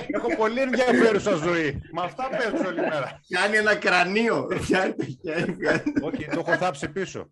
Έχω 0.09 0.37
πολύ 0.37 0.61
ενδιαφέρουσα 0.61 1.35
ζωή. 1.35 1.81
Με 1.93 2.03
αυτά 2.03 2.29
παίζω 2.29 2.69
όλη 2.69 2.81
μέρα. 2.81 3.21
Κάνει 3.29 3.57
ένα 3.57 3.75
κρανίο. 3.77 4.49
Όχι, 6.03 6.25
το 6.25 6.45
έχω 6.47 6.57
θάψει 6.57 6.89
πίσω. 6.89 7.31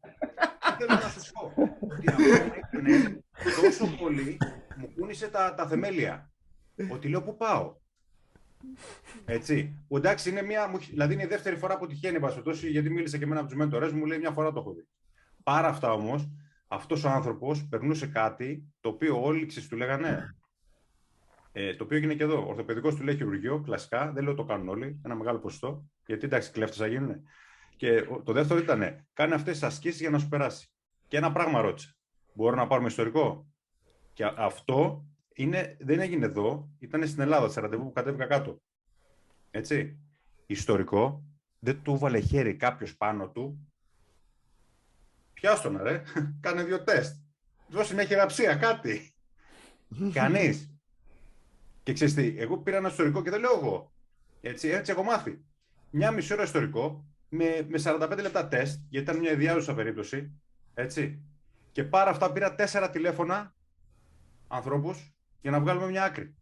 Θέλω 0.78 1.00
να 1.02 1.08
σου 1.22 1.32
πω 1.32 1.52
ότι 1.80 2.08
αυτό 2.08 3.62
τόσο 3.62 3.96
πολύ 3.98 4.36
μου 4.76 4.92
κούνησε 4.98 5.28
τα 5.28 5.66
θεμέλια. 5.68 6.30
Ότι 6.92 7.08
λέω 7.08 7.22
πού 7.22 7.36
πάω; 7.36 7.74
Έτσι. 9.24 9.84
Που 9.88 9.96
εντάξει, 9.96 10.30
είναι 10.30 10.42
μια, 10.42 10.70
δηλαδή 10.90 11.14
είναι 11.14 11.22
η 11.22 11.26
δεύτερη 11.26 11.56
φορά 11.56 11.78
που 11.78 11.86
τυχαίνει 11.86 12.18
η 12.62 12.68
γιατί 12.68 12.90
μίλησε 12.90 13.18
και 13.18 13.24
εμένα 13.24 13.40
από 13.40 13.48
τους 13.48 13.58
μέντορες 13.58 13.92
μου, 13.92 14.06
λέει 14.06 14.18
μια 14.18 14.30
φορά 14.30 14.52
το 14.52 14.60
έχω 14.60 14.72
δει. 14.72 14.86
Πάρα 15.42 15.68
αυτά 15.68 15.92
όμως, 15.92 16.28
αυτός 16.68 17.04
ο 17.04 17.08
άνθρωπος 17.08 17.68
περνούσε 17.68 18.06
κάτι 18.06 18.74
το 18.80 18.88
οποίο 18.88 19.22
όλοι 19.22 19.46
του 19.68 19.76
λέγανε. 19.76 20.36
Ε, 21.52 21.74
το 21.74 21.84
οποίο 21.84 21.96
έγινε 21.96 22.14
και 22.14 22.22
εδώ. 22.22 22.44
Ο 22.44 22.48
ορθοπαιδικός 22.48 22.94
του 22.94 23.02
λέει 23.02 23.16
χειρουργείο, 23.16 23.60
κλασικά. 23.60 24.12
Δεν 24.12 24.24
λέω 24.24 24.34
το 24.34 24.44
κάνουν 24.44 24.68
όλοι. 24.68 25.00
Ένα 25.04 25.14
μεγάλο 25.14 25.38
ποσοστό. 25.38 25.90
Γιατί 26.06 26.24
εντάξει, 26.24 26.50
κλέφτες 26.50 26.78
θα 26.78 26.86
γίνουν. 26.86 27.22
Και 27.76 28.02
το 28.24 28.32
δεύτερο 28.32 28.60
ήταν, 28.60 29.06
κάνει 29.12 29.32
αυτές 29.32 29.52
τις 29.52 29.62
ασκήσεις 29.62 30.00
για 30.00 30.10
να 30.10 30.18
σου 30.18 30.28
περάσει. 30.28 30.68
Και 31.08 31.16
ένα 31.16 31.32
πράγμα 31.32 31.60
ρώτησε. 31.60 31.96
Μπορώ 32.34 32.56
να 32.56 32.66
πάρουμε 32.66 32.88
ιστορικό; 32.88 33.46
Και 34.12 34.24
αυτό 34.36 35.06
είναι, 35.34 35.76
δεν 35.80 36.00
έγινε 36.00 36.24
εδώ, 36.24 36.70
ήταν 36.78 37.06
στην 37.06 37.20
Ελλάδα, 37.20 37.48
σε 37.48 37.60
ραντεβού 37.60 37.84
που 37.84 37.92
κατέβηκα 37.92 38.26
κάτω. 38.26 38.60
Έτσι. 39.50 40.00
Ιστορικό, 40.46 41.24
δεν 41.58 41.82
του 41.82 41.98
βάλε 41.98 42.20
χέρι 42.20 42.56
κάποιος 42.56 42.96
πάνω 42.96 43.30
του. 43.30 43.72
Πιάστο 45.40 45.76
ρε, 45.82 46.02
κάνε 46.40 46.64
δύο 46.64 46.82
τεστ. 46.82 47.16
Δώσε 47.68 47.94
μια 47.94 48.04
χειραψία, 48.04 48.54
κάτι. 48.54 49.14
Κανείς. 50.12 50.70
Και 51.82 51.92
ξέρεις 51.92 52.14
τι, 52.14 52.34
εγώ 52.38 52.58
πήρα 52.58 52.76
ένα 52.76 52.88
ιστορικό 52.88 53.22
και 53.22 53.30
δεν 53.30 53.40
λέω 53.40 53.52
εγώ. 53.56 53.92
Έτσι, 54.40 54.68
έτσι 54.68 54.92
έχω 54.92 55.02
μάθει. 55.02 55.44
Μια 55.90 56.10
μισή 56.10 56.32
ώρα 56.32 56.42
ιστορικό, 56.42 57.04
με, 57.28 57.66
με 57.68 57.80
45 57.84 58.18
λεπτά 58.20 58.48
τεστ, 58.48 58.80
γιατί 58.88 59.10
ήταν 59.10 59.20
μια 59.20 59.30
ιδιάζουσα 59.30 59.74
περίπτωση. 59.74 60.40
Έτσι. 60.74 61.22
Και 61.72 61.84
πάρα 61.84 62.10
αυτά 62.10 62.32
πήρα 62.32 62.54
τέσσερα 62.54 62.90
τηλέφωνα 62.90 63.54
ανθρώπους 64.48 65.14
για 65.40 65.50
να 65.50 65.60
βγάλουμε 65.60 65.86
μια 65.86 66.04
άκρη. 66.04 66.34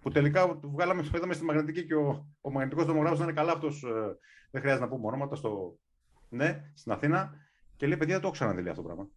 Που 0.00 0.10
τελικά 0.10 0.58
βγάλαμε, 0.62 1.10
είδαμε 1.14 1.32
στη 1.32 1.44
μαγνητική 1.44 1.86
και 1.86 1.94
ο, 1.94 2.26
ο 2.40 2.50
μαγνητικός 2.50 2.86
τομογράφος 2.86 3.18
δεν 3.18 3.28
είναι 3.28 3.36
καλά 3.36 3.52
αυτός. 3.52 3.82
Ε, 3.82 4.16
δεν 4.50 4.60
χρειάζεται 4.60 4.84
να 4.84 4.90
πούμε 4.90 5.06
ονόματα. 5.06 5.36
Στο, 5.36 5.78
ναι, 6.28 6.72
στην 6.74 6.92
Αθήνα. 6.92 7.34
Και 7.82 7.88
λέει: 7.88 7.96
Παιδιά, 7.96 8.12
δεν 8.12 8.22
το 8.22 8.26
έχω 8.26 8.36
ξαναδεί 8.36 8.68
αυτό 8.68 8.82
το 8.82 8.88
πράγμα. 8.88 9.08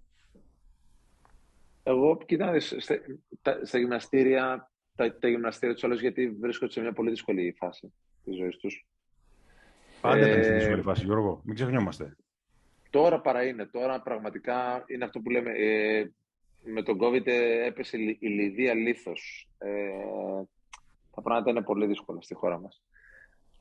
Εγώ, 1.84 2.18
κοιτάξτε, 2.26 2.80
στα, 2.80 3.66
στα 3.66 3.78
γυμναστήρια, 3.78 4.72
τα, 4.96 5.18
τα 5.18 5.28
γυμναστήρια 5.28 5.74
τους 5.74 5.84
άλλους, 5.84 6.02
γιατί 6.02 6.30
βρίσκονται 6.30 6.72
σε 6.72 6.82
μια 6.82 6.94
πολύ 6.94 7.10
δύσκολη 7.10 7.56
φάση 7.58 7.94
της 8.24 8.36
ζωής 8.36 8.58
τους. 8.58 8.88
Πάντα 10.02 10.28
ήταν 10.28 10.40
ε, 10.40 10.44
στη 10.44 10.54
δύσκολη 10.54 10.82
φάση, 10.82 11.06
Γιώργο. 11.06 11.42
Μην 11.44 11.56
ξεχνιόμαστε. 11.56 12.16
Τώρα 12.90 13.22
παρά 13.22 13.44
είναι. 13.44 13.66
Τώρα 13.66 14.02
πραγματικά 14.02 14.84
είναι 14.88 15.06
αυτό 15.06 15.20
που 15.20 15.30
λέμε. 15.30 15.52
Ε, 15.52 16.12
με 16.64 16.84
τον 16.84 16.98
COVID 17.02 17.28
έπεσε 17.66 17.98
η 17.98 18.28
λιδία 18.28 18.74
λίθος. 18.74 19.50
Ε, 19.58 19.70
τα 21.16 21.22
πράγματα 21.22 21.50
είναι 21.50 21.62
πολύ 21.62 21.86
δύσκολα 21.86 22.22
στη 22.22 22.34
χώρα 22.34 22.60
μας. 22.60 22.84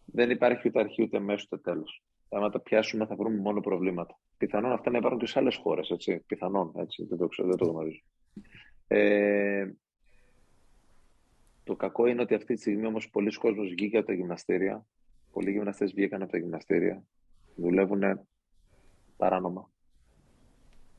Δεν 0.04 0.30
υπάρχει 0.30 0.68
ούτε 0.68 0.80
αρχή 0.80 1.02
ούτε 1.02 1.18
μέσο 1.18 1.46
ούτε 1.50 1.70
τέλος. 1.70 2.02
Αν 2.34 2.50
τα 2.50 2.60
πιάσουμε 2.60 3.06
θα 3.06 3.16
βρούμε 3.16 3.36
μόνο 3.36 3.60
προβλήματα. 3.60 4.18
Πιθανόν 4.36 4.72
αυτά 4.72 4.90
να 4.90 4.98
υπάρχουν 4.98 5.20
και 5.20 5.26
σε 5.26 5.38
άλλες 5.38 5.56
χώρες, 5.56 5.90
έτσι. 5.90 6.24
Πιθανόν, 6.26 6.72
έτσι. 6.76 7.04
Δεν 7.04 7.18
το, 7.18 7.28
ξέρω, 7.28 7.48
δεν 7.48 7.56
το 7.56 7.64
γνωρίζω. 7.64 8.02
Ε, 8.86 9.72
το 11.64 11.76
κακό 11.76 12.06
είναι 12.06 12.22
ότι 12.22 12.34
αυτή 12.34 12.54
τη 12.54 12.60
στιγμή 12.60 12.86
όμως 12.86 13.10
πολλοί 13.10 13.32
κόσμος 13.34 13.68
βγήκε 13.68 13.96
από 13.96 14.06
τα 14.06 14.12
γυμναστήρια. 14.12 14.86
Πολλοί 15.32 15.50
γυμναστές 15.50 15.92
βγήκαν 15.92 16.22
από 16.22 16.30
τα 16.30 16.38
γυμναστήρια. 16.38 17.04
Δουλεύουν 17.54 18.02
παράνομα 19.16 19.68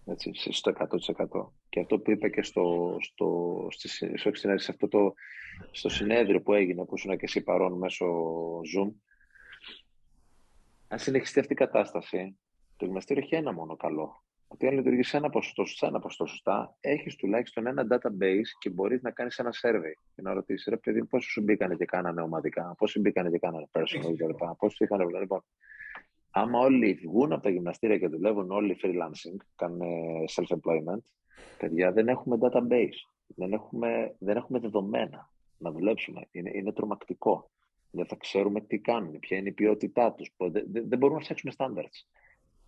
έτσι, 0.06 0.32
στο 0.34 0.74
100%. 1.32 1.46
Και 1.70 1.80
αυτό 1.80 2.00
που 2.00 2.12
είπε 2.12 2.30
και 2.30 2.44
στο, 2.44 2.96
στο, 3.00 3.68
στο, 3.70 4.30
σε 4.36 4.72
αυτό 4.72 4.88
το, 4.88 5.14
στο 5.72 5.90
συνέδριο 5.90 6.42
που 6.42 6.54
έγινε, 6.54 6.86
που 6.86 6.96
ήσουν 6.96 7.18
και 7.18 7.26
εσύ 7.26 7.42
παρόν 7.42 7.78
μέσω 7.78 8.06
Zoom, 8.60 8.92
αν 10.88 11.00
συνεχιστεί 11.00 11.40
αυτή 11.40 11.54
η 11.54 11.56
κατάσταση, 11.56 12.38
το 12.78 12.86
γυμναστήριο 12.86 13.24
έχει 13.24 13.36
ένα 13.36 13.54
μόνο 13.54 13.76
καλό. 13.76 14.24
Ότι 14.48 14.68
αν 14.68 14.74
λειτουργεί 14.74 15.02
ένα 15.12 15.30
ποσοστό 15.30 15.66
σωστά, 15.66 15.88
ένα 15.88 16.00
ποσοστό 16.00 16.26
σωστά, 16.26 16.78
έχεις 16.80 17.16
τουλάχιστον 17.16 17.68
ένα 17.68 17.88
database 17.92 18.50
και 18.60 18.70
μπορείς 18.70 19.02
να 19.02 19.12
κάνεις 19.12 19.38
ένα 19.38 19.54
survey 19.62 19.94
και 20.16 20.22
να 20.22 20.34
ρωτήσεις 20.34 20.66
ρε 20.68 20.78
παιδί, 20.78 21.06
πόσοι 21.06 21.30
σου 21.30 21.42
μπήκανε 21.42 21.76
και 21.76 21.86
κάνανε 21.86 22.22
ομαδικά, 22.22 22.76
πόσοι 22.78 23.00
μπήκανε 23.00 23.30
και 23.30 23.40
κάνανε 23.40 23.70
personal 23.72 24.16
κλπ. 24.18 24.56
Πόσοι 24.58 24.84
είχαν. 24.84 25.10
Λοιπόν, 25.20 25.44
άμα 26.32 26.60
όλοι 26.60 26.94
βγουν 26.94 27.32
από 27.32 27.44
τα 27.44 27.50
γυμναστήρια 27.50 27.98
και 27.98 28.08
δουλεύουν 28.08 28.52
όλοι 28.52 28.78
freelancing, 28.84 29.38
κάνουν 29.56 29.82
self-employment, 30.36 31.02
παιδιά 31.58 31.92
δεν 31.92 32.08
έχουμε 32.08 32.38
database, 32.42 33.00
δεν 33.28 33.54
έχουμε, 33.54 34.16
δεν 34.20 34.38
έχουμε 34.38 34.60
δεδομένα 34.60 35.30
να 35.58 35.72
δουλέψουμε. 35.72 36.28
Είναι, 36.32 36.52
είναι 36.54 36.72
τρομακτικό. 36.74 37.50
Δεν 37.96 38.06
θα 38.06 38.16
ξέρουμε 38.16 38.62
τι 38.62 38.80
κάνουν, 38.80 39.20
ποια 39.20 39.38
είναι 39.38 39.50
η 39.50 39.52
ποιότητά 39.52 40.14
τους. 40.14 40.32
Δεν, 40.38 40.66
δεν 40.72 40.98
μπορούμε 40.98 41.18
να 41.20 41.24
φτιάξουμε 41.24 41.54
standards. 41.58 42.24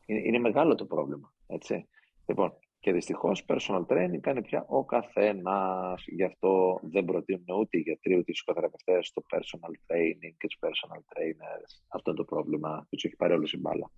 Είναι, 0.06 0.20
είναι 0.20 0.40
μεγάλο 0.40 0.76
το 0.76 0.86
πρόβλημα. 0.86 1.34
Έτσι. 1.48 1.88
Λοιπόν, 2.26 2.54
και 2.80 2.92
δυστυχώς 2.92 3.46
personal 3.48 3.86
training 3.86 4.20
κάνει 4.22 4.42
πια 4.42 4.66
ο 4.68 4.86
καθένας. 4.86 6.04
Γι' 6.08 6.24
αυτό 6.24 6.80
δεν 6.84 7.06
προτείνουν 7.06 7.46
ούτε 7.60 7.78
οι 7.78 7.82
γιατροί 7.82 8.14
ούτε 8.14 8.32
οι 8.32 8.34
ψυχοθεραπευτές 8.34 9.12
το 9.12 9.24
personal 9.32 9.72
training 9.92 10.34
και 10.38 10.48
τους 10.48 10.58
personal 10.60 10.98
trainers. 10.98 11.82
Αυτό 11.88 12.10
είναι 12.10 12.20
το 12.20 12.26
πρόβλημα. 12.26 12.88
Τους 12.90 13.04
έχει 13.04 13.16
πάρει 13.16 13.34
όλο 13.34 13.50
η 13.54 13.58
μπάλα. 13.58 13.92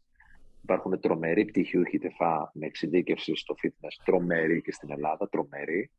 Υπάρχουν 0.61 0.99
τρομεροί 0.99 1.45
πτυχιούχοι 1.45 1.97
τεφά 1.97 2.51
με 2.53 2.65
εξειδίκευση 2.65 3.35
στο 3.35 3.55
fitness, 3.63 4.01
τρομεροί 4.03 4.61
και 4.61 4.71
στην 4.71 4.91
Ελλάδα, 4.91 5.29
τρομεροί. 5.29 5.91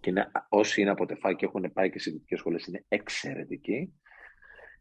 Και 0.00 0.10
είναι, 0.10 0.30
όσοι 0.48 0.80
είναι 0.80 0.90
από 0.90 1.06
τεφά 1.06 1.32
και 1.32 1.44
έχουν 1.44 1.72
πάει 1.72 1.90
και 1.90 1.98
σε 1.98 2.10
δυτικέ 2.10 2.36
σχολές 2.36 2.66
είναι 2.66 2.84
εξαιρετικοί. 2.88 3.92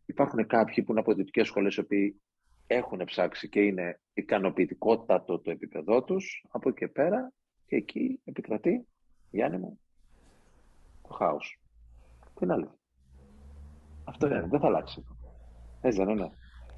Υπάρχουν 0.08 0.48
κάποιοι 0.48 0.84
που 0.84 0.92
είναι 0.92 1.00
από 1.00 1.14
δυτικές 1.14 1.48
σχολές, 1.48 1.76
οι 1.76 1.80
οποίοι 1.80 2.22
έχουν 2.68 3.02
ψάξει 3.06 3.50
και 3.50 3.60
είναι 3.60 4.00
ικανοποιητικότατο 4.14 5.40
το 5.40 5.52
επίπεδό 5.52 6.04
τους, 6.04 6.46
από 6.50 6.70
εκεί 6.70 6.78
και 6.78 6.88
πέρα 6.88 7.34
και 7.66 7.76
εκεί 7.76 8.20
επικρατεί, 8.24 8.88
Γιάννη 9.32 9.58
μου, 9.58 9.80
το 11.08 11.14
χάος. 11.14 11.60
Τι 12.34 12.46
είναι 12.46 12.54
άλλο. 12.54 12.80
Αυτό 14.04 14.28
είναι, 14.28 14.48
δεν 14.50 14.60
θα 14.60 14.68
αλλάξει. 14.68 15.06
Έτσι 15.82 16.04
δεν 16.04 16.10
είναι. 16.10 16.32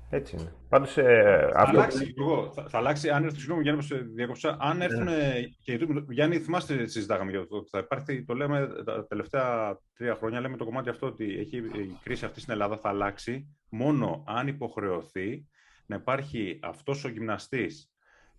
Έτσι 0.09 0.35
είναι. 0.39 0.53
Πάντως, 0.69 0.97
ε, 0.97 1.49
θα, 1.53 1.59
αυτό... 1.59 1.77
αλλάξει, 1.77 2.13
εγώ, 2.17 2.51
θα, 2.53 2.65
θα, 2.69 2.77
αλλάξει, 2.77 3.09
αν 3.09 3.23
έρθει, 3.23 3.37
συγγνώμη 3.37 3.61
Γιάννη, 3.61 3.83
σε 3.83 3.95
διακόψα, 3.95 4.57
αν 4.59 4.77
ναι. 4.77 4.83
έρθουν, 4.83 5.07
και 5.63 5.87
Γιάννη, 6.09 6.39
θυμάστε, 6.39 6.87
συζητάγαμε 6.87 7.31
για 7.31 7.39
αυτό, 7.39 7.63
θα 7.69 7.79
υπάρχει, 7.79 8.23
το 8.23 8.33
λέμε 8.33 8.67
τα 8.85 9.07
τελευταία 9.07 9.77
τρία 9.97 10.15
χρόνια, 10.15 10.39
λέμε 10.39 10.57
το 10.57 10.65
κομμάτι 10.65 10.89
αυτό 10.89 11.07
ότι 11.07 11.37
έχει, 11.39 11.57
η 11.57 11.97
κρίση 12.03 12.25
αυτή 12.25 12.39
στην 12.39 12.53
Ελλάδα 12.53 12.77
θα 12.77 12.89
αλλάξει 12.89 13.57
μόνο 13.69 14.23
αν 14.27 14.47
υποχρεωθεί 14.47 15.47
να 15.85 15.95
υπάρχει 15.95 16.59
αυτός 16.61 17.03
ο 17.03 17.09
γυμναστής 17.09 17.91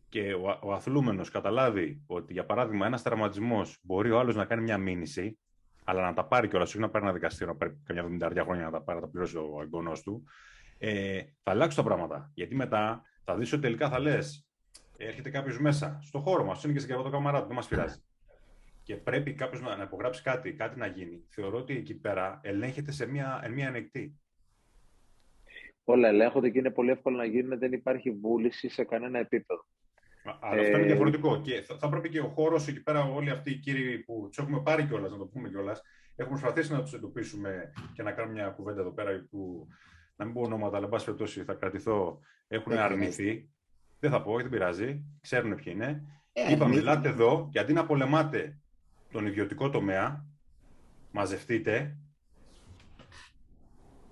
και 0.09 0.35
ο, 0.35 0.59
ο 0.63 0.73
αθλούμενος 0.73 1.31
καταλάβει 1.31 2.03
ότι, 2.07 2.33
για 2.33 2.45
παράδειγμα, 2.45 2.87
ένας 2.87 3.03
τραυματισμός 3.03 3.79
μπορεί 3.83 4.11
ο 4.11 4.19
άλλος 4.19 4.37
να 4.37 4.45
κάνει 4.45 4.63
μια 4.63 4.79
μήνυση, 4.79 5.39
αλλά 5.85 6.03
να 6.03 6.15
τα 6.15 6.25
πάρει 6.25 6.49
κιόλας, 6.49 6.69
όχι 6.69 6.79
να 6.79 6.91
πάρει 6.91 7.05
ένα 7.05 7.15
δικαστήριο, 7.15 7.53
να 7.53 7.59
πάρει 7.59 7.81
καμιά 7.85 8.29
70 8.29 8.43
χρόνια 8.45 8.65
να 8.65 8.71
τα 8.71 8.83
πάρει, 8.83 8.99
να 8.99 9.05
τα 9.05 9.11
πληρώσει 9.11 9.37
ο 9.37 9.59
εγγονός 9.63 10.03
του, 10.03 10.25
ε, 10.83 11.23
θα 11.43 11.51
αλλάξει 11.51 11.77
τα 11.77 11.83
πράγματα. 11.83 12.31
Γιατί 12.35 12.55
μετά 12.55 13.03
θα 13.25 13.37
δεις 13.37 13.53
ότι 13.53 13.63
τελικά 13.63 13.89
θα 13.89 13.99
λες, 13.99 14.47
έρχεται 14.97 15.31
κάποιος 15.31 15.61
μέσα, 15.61 15.99
στο 16.03 16.19
χώρο 16.19 16.45
μας, 16.45 16.65
είναι 16.65 16.73
και 16.73 16.79
στην 16.79 16.97
το 16.97 17.11
καμαρά 17.11 17.47
δεν 17.47 17.55
μας 17.57 17.69
πειράζει. 17.69 18.03
Και 18.83 18.97
πρέπει 18.97 19.35
κάποιος 19.35 19.63
να, 19.63 19.77
να 19.77 19.83
υπογράψει 19.83 20.23
κάτι, 20.23 20.53
κάτι 20.53 20.79
να 20.79 20.87
γίνει. 20.87 21.25
Θεωρώ 21.29 21.59
ότι 21.59 21.77
εκεί 21.77 21.95
πέρα 21.95 22.41
ελέγχεται 22.43 22.93
σε 22.93 23.07
μια, 23.07 23.49
μια 23.51 23.69
ανεκτή. 23.69 24.21
Όλα 25.85 26.09
ελέγχονται 26.09 26.51
και 26.51 26.59
είναι 26.59 26.71
πολύ 26.71 26.91
εύκολο 26.91 27.17
να 27.17 27.25
γίνουν, 27.25 27.59
δεν 27.59 27.73
υπάρχει 27.73 28.11
βούληση 28.11 28.69
σε 28.69 28.85
κανένα 28.85 29.19
επίπεδο. 29.19 29.67
Αλλά 30.41 30.61
αυτό 30.61 30.77
είναι 30.77 30.87
ε, 30.87 30.87
διαφορετικό. 30.87 31.41
Και 31.41 31.61
θα, 31.61 31.79
θα 31.79 31.89
πρέπει 31.89 32.09
και 32.09 32.21
ο 32.21 32.29
χώρος 32.29 32.69
εκεί 32.69 32.83
πέρα, 32.83 33.05
όλοι 33.05 33.31
αυτοί 33.31 33.51
οι 33.51 33.59
κύριοι 33.59 33.99
που 33.99 34.27
τους 34.29 34.39
έχουμε 34.39 34.61
πάρει 34.61 34.87
κιόλας, 34.87 35.11
να 35.11 35.19
το 35.19 35.27
πούμε 35.27 35.49
κιόλας, 35.49 35.83
έχουμε 36.17 36.39
προσπαθήσει 36.39 36.73
να 36.73 36.83
τους 36.83 36.93
εντοπίσουμε 36.93 37.73
και 37.93 38.03
να 38.03 38.13
κάνουμε 38.13 38.35
μια 38.35 38.49
κουβέντα 38.49 38.81
εδώ 38.81 38.91
πέρα 38.93 39.27
που 39.31 39.69
να 40.21 40.27
μην 40.27 40.35
πω 40.35 40.41
ονόματα, 40.41 40.77
αλλά 40.77 40.85
εν 40.85 40.91
πάση 40.91 41.05
περιπτώσει 41.05 41.45
θα 41.45 41.55
κρατηθώ, 41.55 42.21
έχουν 42.49 42.73
αρνηθεί. 42.73 43.51
Δεν 44.01 44.11
θα 44.11 44.23
πω, 44.23 44.37
δεν 44.37 44.49
πειράζει. 44.49 45.05
Ξέρουν 45.21 45.55
ποιοι 45.55 45.73
είναι. 45.77 46.03
Ε, 46.33 46.53
Είπαμε, 46.53 46.75
μιλάτε 46.75 47.09
εδώ 47.09 47.49
και 47.53 47.59
αντί 47.59 47.73
να 47.73 47.87
πολεμάτε 47.87 48.59
τον 49.11 49.27
ιδιωτικό 49.27 49.71
τομέα, 49.71 50.27
μαζευτείτε 51.11 51.97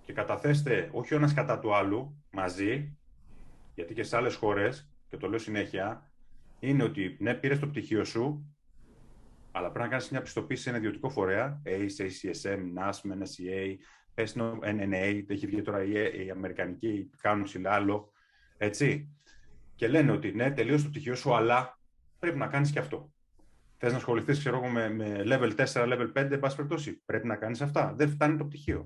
και 0.02 0.12
καταθέστε 0.12 0.88
όχι 0.92 1.14
ο 1.14 1.16
ένας 1.16 1.34
κατά 1.34 1.58
του 1.58 1.74
άλλου 1.74 2.24
μαζί, 2.30 2.98
γιατί 3.74 3.94
και 3.94 4.02
σε 4.02 4.16
άλλες 4.16 4.34
χώρες, 4.34 4.90
και 5.08 5.16
το 5.16 5.28
λέω 5.28 5.38
συνέχεια, 5.38 6.12
είναι 6.58 6.82
ότι 6.82 7.16
ναι, 7.20 7.34
πήρε 7.34 7.56
το 7.56 7.66
πτυχίο 7.66 8.04
σου, 8.04 8.56
αλλά 9.52 9.70
πρέπει 9.70 9.84
να 9.84 9.90
κάνεις 9.90 10.10
μια 10.10 10.22
πιστοποίηση 10.22 10.62
σε 10.62 10.68
ένα 10.68 10.78
ιδιωτικό 10.78 11.10
φορέα, 11.10 11.62
ACE, 11.64 12.00
ACSM, 12.00 12.58
NASM, 12.78 13.22
NSEA, 13.22 13.76
PESNO, 14.18 14.58
NNA, 14.62 15.24
έχει 15.26 15.46
βγει 15.46 15.62
τώρα 15.62 15.82
η, 15.82 15.92
η 16.26 16.30
Αμερικανική 16.30 17.10
Council, 17.22 17.62
άλλο, 17.64 18.12
έτσι. 18.56 19.08
Και 19.74 19.88
λένε 19.88 20.12
ότι 20.12 20.32
ναι, 20.32 20.50
τελείωσε 20.50 20.84
το 20.84 20.90
πτυχίο 20.90 21.14
σου, 21.14 21.34
αλλά 21.34 21.78
πρέπει 22.18 22.38
να 22.38 22.46
κάνεις 22.46 22.70
και 22.70 22.78
αυτό. 22.78 23.12
Θες 23.76 23.90
να 23.90 23.96
ασχοληθείς, 23.96 24.38
ξέρω 24.38 24.56
εγώ, 24.56 24.66
με, 24.66 24.88
με 24.88 25.22
level 25.24 25.56
4, 25.56 25.66
level 25.66 26.12
5, 26.12 26.30
εν 26.30 26.38
πάση 26.38 26.56
περιπτώσει. 26.56 27.02
Πρέπει 27.04 27.26
να 27.26 27.36
κάνεις 27.36 27.60
αυτά. 27.60 27.94
Δεν 27.96 28.08
φτάνει 28.08 28.36
το 28.36 28.44
πτυχίο. 28.44 28.84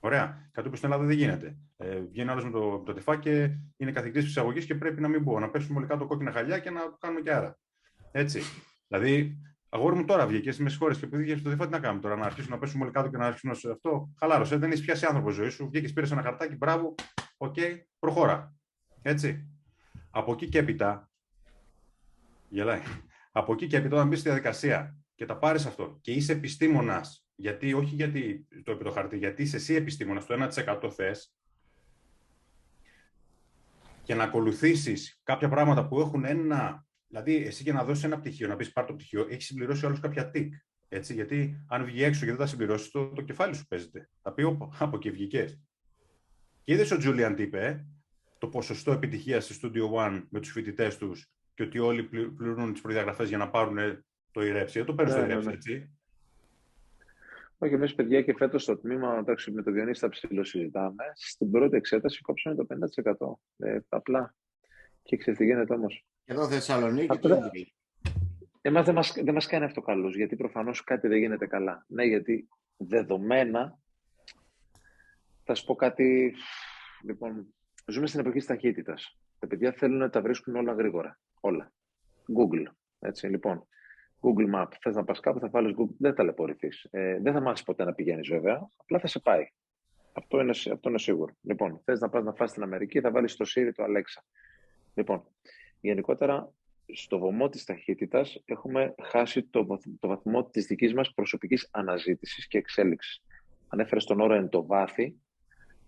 Ωραία. 0.00 0.48
Κάτι 0.52 0.68
που 0.68 0.76
στην 0.76 0.88
Ελλάδα 0.88 1.08
δεν 1.08 1.16
γίνεται. 1.16 1.56
Ε, 1.76 2.00
βγαίνει 2.00 2.30
άλλος 2.30 2.44
με 2.44 2.50
το, 2.50 2.78
το 2.78 2.92
ΤΕΦΑΑ 2.92 3.16
και 3.16 3.50
είναι 3.76 3.92
καθηγητής 3.92 4.24
φυσικής 4.24 4.47
αγωγής 4.47 4.64
και 4.64 4.74
πρέπει 4.74 5.00
να 5.00 5.08
μην 5.08 5.24
πω, 5.24 5.38
να 5.40 5.50
πέσουμε 5.50 5.78
όλοι 5.78 5.86
κάτω 5.86 6.06
κόκκινα 6.06 6.32
χαλιά 6.32 6.58
και 6.58 6.70
να 6.70 6.80
κάνουμε 7.00 7.20
και 7.20 7.32
άρα. 7.32 7.58
Έτσι. 8.12 8.40
Δηλαδή, 8.88 9.40
αγόρι 9.76 9.96
μου 9.96 10.04
τώρα 10.04 10.26
βγήκε 10.26 10.52
στι 10.52 10.62
μεσχώρε 10.62 10.94
και 10.94 11.04
επειδή 11.04 11.22
βγήκες 11.22 11.42
το 11.42 11.50
ΤΕΦΑΑ, 11.50 11.64
τι 11.64 11.70
να 11.70 11.78
κάνουμε 11.78 12.00
τώρα, 12.00 12.16
να 12.16 12.26
αρχίσουμε 12.26 12.54
να 12.54 12.60
πέσουμε 12.60 12.84
όλοι 12.84 12.92
κάτω 12.92 13.08
και 13.08 13.16
να 13.16 13.26
αρχίσουμε 13.26 13.54
σε 13.54 13.70
αυτό. 13.70 14.12
Χαλάρωσε, 14.18 14.56
δεν 14.56 14.70
έχει 14.70 14.84
πιάσει 14.84 15.06
άνθρωπο 15.06 15.30
ζωή 15.30 15.48
σου. 15.48 15.68
Βγήκες, 15.68 15.92
πήρες 15.92 16.10
ένα 16.10 16.22
χαρτάκι, 16.22 16.56
μπράβο, 16.56 16.94
OK, 17.36 17.54
okay, 17.56 17.76
προχώρα. 17.98 18.54
Έτσι. 19.02 19.48
Από 20.10 20.32
εκεί 20.32 20.48
και 20.48 20.58
έπειτα. 20.58 21.10
Γελάει. 22.48 22.80
Από 23.32 23.52
εκεί 23.52 23.66
και 23.66 23.76
έπειτα, 23.76 23.94
όταν 23.96 24.08
μπεις 24.08 24.18
στη 24.18 24.28
διαδικασία 24.28 24.96
και 25.14 25.26
τα 25.26 25.36
πάρεις 25.36 25.66
αυτό 25.66 25.98
και 26.00 26.12
είσαι 26.12 26.32
επιστήμονας 26.32 27.26
γιατί, 27.34 27.72
όχι 27.72 27.94
γιατί 27.94 28.46
το 28.64 28.72
είπε 28.72 28.84
το 28.84 28.90
χαρτί, 28.90 29.16
γιατί 29.16 29.42
είσαι 29.42 29.56
εσύ 29.56 29.74
επιστήμονας, 29.74 30.26
το 30.26 30.34
1% 30.34 30.90
θες 30.90 31.34
και 34.02 34.14
να 34.14 34.24
ακολουθήσεις 34.24 35.20
κάποια 35.22 35.48
πράγματα 35.48 35.88
που 35.88 36.00
έχουν 36.00 36.24
ένα. 36.24 36.85
Δηλαδή, 37.18 37.46
εσύ 37.46 37.62
για 37.62 37.72
να 37.72 37.84
δώσεις 37.84 38.04
ένα 38.04 38.18
πτυχίο, 38.18 38.48
να 38.48 38.56
πεις 38.56 38.72
πάρ 38.72 38.84
το 38.84 38.94
πτυχίο, 38.94 39.26
έχεις 39.30 39.44
συμπληρώσει 39.44 39.86
όλους 39.86 40.00
κάποια 40.00 40.30
τικ. 40.30 40.54
Έτσι, 40.88 41.14
γιατί 41.14 41.64
αν 41.68 41.84
βγει 41.84 42.02
έξω 42.02 42.20
και 42.20 42.26
δεν 42.26 42.36
τα 42.36 42.46
συμπληρώσεις, 42.46 42.90
το, 42.90 43.06
το 43.06 43.22
κεφάλι 43.22 43.54
σου 43.54 43.66
παίζεται. 43.66 44.08
Θα 44.22 44.32
πει, 44.32 44.42
από 44.78 44.96
εκεί 44.96 45.10
βγήκες. 45.10 45.60
Και 46.64 46.72
είδες 46.72 46.90
ο 46.90 46.96
Τζούλιαν 46.96 47.34
τι 47.34 47.42
είπε, 47.42 47.66
ε, 47.66 47.84
το 48.38 48.48
ποσοστό 48.48 48.92
επιτυχίας 48.92 49.44
στη 49.44 49.58
Studio 49.62 50.06
One 50.06 50.22
με 50.30 50.40
τους 50.40 50.50
φοιτητές 50.50 50.96
τους 50.96 51.30
και 51.54 51.62
ότι 51.62 51.78
όλοι 51.78 52.02
πληρώνουν 52.36 52.72
τις 52.72 52.80
προδιαγραφές 52.80 53.28
για 53.28 53.38
να 53.38 53.50
πάρουν 53.50 54.04
το 54.30 54.42
ηρέψη. 54.42 54.78
Δεν 54.78 54.86
το 54.86 54.94
παίρνεις 54.94 55.14
το 55.14 55.20
ναι, 55.20 55.26
ναι, 55.26 55.32
ηρέψη, 55.32 55.48
ναι. 55.48 55.54
έτσι. 55.54 55.90
Όχι, 57.58 57.74
εμείς 57.74 57.94
παιδιά 57.94 58.22
και 58.22 58.34
φέτος 58.36 58.62
στο 58.62 58.76
τμήμα, 58.78 59.18
εντάξει, 59.18 59.50
με 59.50 59.62
το 59.62 59.70
Διονύση 59.70 60.00
θα 60.00 60.08
ψηλοσυζητάμε. 60.08 61.04
Στην 61.14 61.50
πρώτη 61.50 61.76
εξέταση 61.76 62.20
κόψαμε 62.20 62.56
το 62.56 62.66
50%. 63.56 63.66
Ε, 63.66 63.78
απλά. 63.88 64.34
Και 65.02 65.16
ξέρετε 65.16 65.42
τι 65.42 65.48
γίνεται 65.48 65.74
όμως. 65.74 66.04
Εδώ 66.28 66.48
Θεσσαλονίκη 66.48 67.06
Αυτό... 67.10 67.50
Εμάς 68.60 68.84
δεν 68.84 68.94
μα 68.94 69.22
δεν 69.22 69.34
μας 69.34 69.46
κάνει 69.46 69.64
αυτό 69.64 69.80
καλούς, 69.80 70.16
γιατί 70.16 70.36
προφανώς 70.36 70.84
κάτι 70.84 71.08
δεν 71.08 71.18
γίνεται 71.18 71.46
καλά. 71.46 71.84
Ναι, 71.88 72.04
γιατί 72.04 72.48
δεδομένα. 72.76 73.78
Θα 75.44 75.54
σου 75.54 75.64
πω 75.64 75.74
κάτι. 75.74 76.34
Λοιπόν, 77.04 77.54
ζούμε 77.86 78.06
στην 78.06 78.20
εποχή 78.20 78.36
της 78.36 78.46
ταχύτητας. 78.46 79.18
Τα 79.38 79.46
παιδιά 79.46 79.72
θέλουν 79.72 79.98
να 79.98 80.10
τα 80.10 80.20
βρίσκουν 80.20 80.56
όλα 80.56 80.72
γρήγορα. 80.72 81.18
Όλα. 81.40 81.72
Google. 82.38 82.72
Έτσι, 82.98 83.26
λοιπόν. 83.26 83.68
Google 84.20 84.54
Map. 84.54 84.68
Θες 84.80 84.94
να 84.94 85.04
πας 85.04 85.20
κάπου, 85.20 85.38
θα 85.38 85.48
βάλεις 85.48 85.74
Google. 85.78 85.94
Δεν 85.98 86.14
ταλαιπωρηθείς. 86.14 86.86
Ε, 86.90 87.18
δεν 87.20 87.32
θα 87.32 87.40
μάθεις 87.40 87.62
ποτέ 87.62 87.84
να 87.84 87.94
πηγαίνεις, 87.94 88.28
βέβαια. 88.28 88.70
Απλά 88.76 88.98
θα 88.98 89.06
σε 89.06 89.18
πάει. 89.18 89.46
Αυτό 90.12 90.40
είναι, 90.40 90.50
αυτό 90.50 90.88
είναι 90.88 90.98
σίγουρο. 90.98 91.34
Λοιπόν, 91.42 91.80
θες 91.84 92.00
να 92.00 92.08
πας 92.08 92.24
να 92.24 92.32
φας 92.32 92.50
στην 92.50 92.62
Αμερική, 92.62 93.00
θα 93.00 93.10
βάλεις 93.10 93.36
το 93.36 93.44
Siri 93.54 93.70
το 93.74 93.84
Alexa. 93.84 94.22
Λοιπόν, 94.94 95.24
γενικότερα 95.80 96.52
στο 96.92 97.18
βωμό 97.18 97.48
της 97.48 97.64
ταχύτητας 97.64 98.42
έχουμε 98.44 98.94
χάσει 99.02 99.42
το, 99.42 99.66
το 100.00 100.08
βαθμό 100.08 100.44
της 100.44 100.66
δικής 100.66 100.94
μας 100.94 101.14
προσωπικής 101.14 101.68
αναζήτησης 101.70 102.46
και 102.46 102.58
εξέλιξης. 102.58 103.22
Ανέφερες 103.68 104.04
τον 104.04 104.20
όρο 104.20 104.34
εν 104.34 104.48
το 104.48 104.66
βάθη 104.66 105.16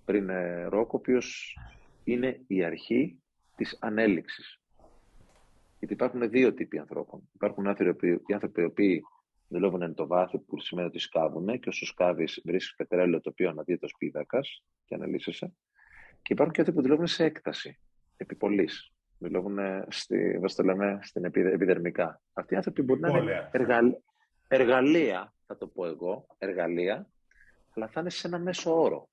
πριν 0.05 0.29
ε, 0.29 0.65
Ρόκο, 0.65 0.91
ο 0.93 0.99
οποίος 0.99 1.59
είναι 2.05 2.41
η 2.47 2.65
αρχή 2.65 3.23
της 3.57 3.79
ανέλυξης. 3.81 4.61
Γιατί 5.79 5.95
υπάρχουν 5.95 6.31
δύο 6.31 6.55
τύποι 6.55 6.79
ανθρώπων. 6.79 7.29
Υπάρχουν 7.33 7.67
άνθρωποι, 7.67 8.09
οι 8.27 8.33
άνθρωποι 8.33 8.61
οι 8.61 8.65
οποίοι 8.65 9.03
δουλεύουν 9.49 9.83
εν 9.83 9.95
το 9.95 10.07
βάθο, 10.07 10.39
που 10.39 10.61
σημαίνει 10.61 10.87
ότι 10.87 10.99
σκάβουν 10.99 11.61
και 11.61 11.69
όσο 11.69 11.87
σκάβεις 11.87 12.43
βρίσκεις 12.45 12.75
πετρέλαιο 12.77 13.21
το 13.21 13.31
οποίο 13.31 13.49
αναδύεται 13.49 13.85
ως 13.85 13.95
πίδακας 13.99 14.65
και 14.85 14.95
αναλύσεσαι. 14.95 15.53
Και 16.23 16.33
υπάρχουν 16.33 16.55
και 16.55 16.61
άνθρωποι 16.61 16.81
που 16.81 16.87
δουλεύουν 16.87 17.07
σε 17.07 17.25
έκταση, 17.25 17.79
επιπολής. 18.17 18.93
Δουλεύουν 19.19 19.59
στη, 19.89 20.41
το 20.57 20.63
λέμε, 20.63 20.99
στην 21.03 21.25
επιδερμικά. 21.25 22.21
Αυτοί 22.33 22.55
οι 22.55 22.57
άνθρωποι 22.57 22.83
μπορεί 22.83 23.01
να 23.01 23.09
είναι 23.09 24.01
εργαλεία, 24.49 25.33
θα 25.47 25.57
το 25.57 25.67
πω 25.67 25.87
εγώ, 25.87 26.27
εργαλεία, 26.39 27.07
αλλά 27.75 27.89
θα 27.89 28.01
είναι 28.01 28.11
σε 28.11 28.27
ένα 28.27 28.39
μέσο 28.39 28.81
όρο 28.81 29.09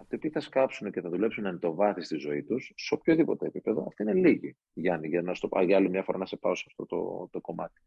αυτοί 0.00 0.18
που 0.18 0.30
θα 0.32 0.40
σκάψουν 0.40 0.90
και 0.90 1.00
θα 1.00 1.08
δουλέψουν 1.08 1.46
εν 1.46 1.58
το 1.58 1.74
βάθη 1.74 2.02
στη 2.02 2.16
ζωής 2.16 2.46
τους, 2.46 2.72
σε 2.76 2.94
οποιοδήποτε 2.94 3.46
επίπεδο, 3.46 3.84
αυτή 3.86 4.02
είναι 4.02 4.14
λίγοι. 4.14 4.56
Γιάννη, 4.72 5.08
για 5.08 5.22
να 5.22 5.34
στο 5.34 5.48
πω 5.48 5.62
για 5.62 5.76
άλλη 5.76 5.90
μια 5.90 6.02
φορά 6.02 6.18
να 6.18 6.26
σε 6.26 6.36
πάω 6.36 6.54
σε 6.54 6.64
αυτό 6.66 6.86
το, 6.86 7.28
το 7.30 7.40
κομμάτι. 7.40 7.80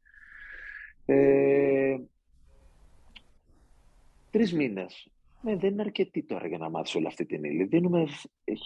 Ε, 1.05 1.97
Τρεις 4.31 4.53
μήνες. 4.53 5.07
Ναι, 5.43 5.55
δεν 5.55 5.71
είναι 5.71 5.81
αρκετή 5.81 6.23
τώρα 6.23 6.47
για 6.47 6.57
να 6.57 6.69
μάθεις 6.69 6.95
όλη 6.95 7.07
αυτή 7.07 7.25
την 7.25 7.43
ύλη. 7.43 7.63
Δίνουμε 7.63 8.07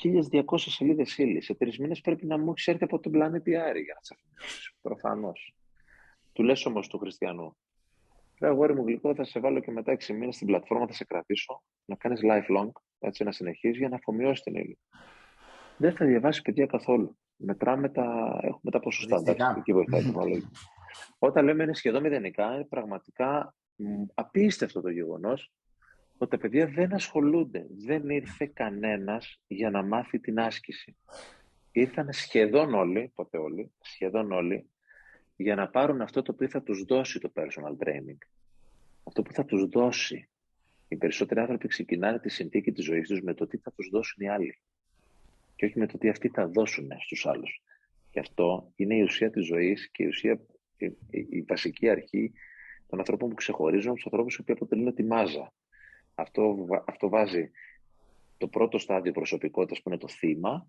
1200 0.04 0.44
σελίδες 0.58 1.18
ύλης. 1.18 1.46
Σε 1.46 1.54
τρεις 1.54 1.80
μήνες 1.80 2.02
πρέπει 2.02 2.26
να 2.26 2.38
μου 2.38 2.50
έχεις 2.50 2.68
έρθει 2.68 2.84
από 2.84 3.00
τον 3.00 3.12
πλανήτη 3.12 3.56
Άρη 3.56 3.82
για 3.82 3.94
να 3.94 4.00
τις 4.00 4.12
αφηνώσει. 4.12 4.76
Προφανώς. 4.82 5.56
Του 6.34 6.44
λες 6.44 6.66
όμως 6.66 6.88
του 6.88 6.98
Χριστιανού. 6.98 7.58
Ρε 8.40 8.48
αγόρι 8.48 8.76
μου 8.76 8.86
γλυκό, 8.86 9.16
θα 9.16 9.24
σε 9.24 9.40
βάλω 9.40 9.60
και 9.60 9.72
μετά 9.72 9.92
6 9.92 10.14
μήνες 10.14 10.36
στην 10.36 10.48
πλατφόρμα, 10.48 10.88
θα 10.88 10.94
σε 10.94 11.06
κρατήσω, 11.06 11.64
να 11.86 11.96
κάνεις 11.96 12.20
lifelong 12.24 12.72
έτσι, 13.00 13.24
να 13.24 13.32
συνεχίσει 13.32 13.78
για 13.78 13.90
να 13.90 13.96
αφομοιώσεις 13.96 14.44
την 14.44 14.56
ύλη. 14.56 14.80
Δεν 15.78 15.96
θα 15.96 16.06
διαβάσεις 16.06 16.42
παιδιά 16.42 16.66
καθόλου. 16.66 17.18
Μετράμε 17.36 17.90
τα, 17.90 18.40
έχουμε 18.42 18.72
τα 18.72 18.80
ποσοστά. 18.80 19.22
εκεί 19.58 19.74
βοηθάει 19.74 20.02
η 20.02 20.14
Όταν 21.28 21.46
λέμε 21.46 21.64
είναι 21.64 21.74
σχεδόν 21.74 22.02
μηδενικά, 22.02 22.54
είναι 22.54 22.66
πραγματικά 22.66 23.56
απίστευτο 24.14 24.82
το 24.82 24.90
γεγονός 24.90 25.52
ότι 26.18 26.32
τα 26.32 26.38
παιδιά 26.38 26.68
δεν 26.68 26.94
ασχολούνται. 26.94 27.66
Δεν 27.70 28.10
ήρθε 28.10 28.52
κανένας 28.54 29.40
για 29.48 29.70
να 29.70 29.84
μάθει 29.84 30.20
την 30.20 30.40
άσκηση. 30.40 30.98
Ήρθαν 31.72 32.14
σχεδόν 32.14 32.74
όλοι, 32.74 33.12
ποτέ 33.16 33.38
όλοι, 33.38 33.72
σχεδόν 33.82 34.32
όλοι, 34.32 34.70
για 35.36 35.56
να 35.56 35.70
πάρουν 35.70 36.02
αυτό 36.02 36.22
το 36.22 36.32
οποίο 36.32 36.50
θα 36.50 36.62
τους 36.62 36.84
δώσει 36.84 37.20
το 37.20 37.32
personal 37.36 37.86
training. 37.86 38.18
Αυτό 39.04 39.22
που 39.22 39.34
θα 39.34 39.46
τους 39.46 39.66
δώσει. 39.66 40.30
Οι 40.88 40.96
περισσότεροι 40.96 41.40
άνθρωποι 41.40 41.68
ξεκινάνε 41.68 42.20
τη 42.20 42.30
συνθήκη 42.30 42.72
της 42.72 42.86
ζωής 42.86 43.08
τους 43.08 43.22
με 43.22 43.34
το 43.34 43.48
τι 43.48 43.58
θα 43.58 43.72
τους 43.72 43.90
δώσουν 43.92 44.26
οι 44.26 44.30
άλλοι 44.30 44.60
και 45.58 45.66
όχι 45.66 45.80
με 45.80 45.88
το 45.88 45.98
τι 45.98 46.10
αυτοί 46.10 46.28
θα 46.28 46.48
δώσουν 46.48 46.90
στους 47.00 47.26
άλλους. 47.26 47.62
Και 48.10 48.20
αυτό 48.20 48.72
είναι 48.76 48.96
η 48.96 49.02
ουσία 49.02 49.30
της 49.30 49.46
ζωής 49.46 49.92
και 49.92 50.04
η, 50.04 50.08
ουσία, 50.08 50.40
η, 50.78 50.96
η, 51.30 51.42
βασική 51.42 51.90
αρχή 51.90 52.34
των 52.88 53.00
ανθρώπων 53.00 53.30
που 53.30 53.36
ξεχωρίζουν 53.36 53.88
από 53.88 53.96
τους 53.96 54.06
ανθρώπους 54.06 54.36
που 54.36 54.54
αποτελούν 54.54 54.94
τη 54.94 55.04
μάζα. 55.04 55.54
Αυτό, 56.20 56.68
αυτό 56.86 57.10
βάζει 57.10 57.52
το 58.38 58.48
πρώτο 58.48 58.78
στάδιο 58.78 59.12
προσωπικότητας 59.12 59.82
που 59.82 59.90
είναι 59.90 59.98
το 59.98 60.08
θύμα 60.08 60.68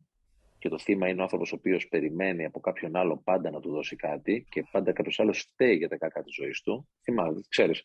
και 0.59 0.69
το 0.69 0.79
θύμα 0.79 1.09
είναι 1.09 1.21
ο 1.21 1.23
άνθρωπος 1.23 1.53
ο 1.53 1.55
οποίος 1.55 1.89
περιμένει 1.89 2.45
από 2.45 2.61
κάποιον 2.61 2.97
άλλο 2.97 3.21
πάντα 3.25 3.51
να 3.51 3.61
του 3.61 3.71
δώσει 3.71 3.97
κάτι 3.97 4.47
και 4.51 4.65
πάντα 4.71 4.93
κάποιος 4.93 5.21
άλλος 5.21 5.41
φταίει 5.41 5.77
για 5.77 5.89
τα 5.89 5.97
κακά 5.97 6.23
της 6.23 6.35
ζωής 6.35 6.63
του. 6.63 6.89
Θυμάμαι, 7.03 7.41
ξέρεις, 7.49 7.85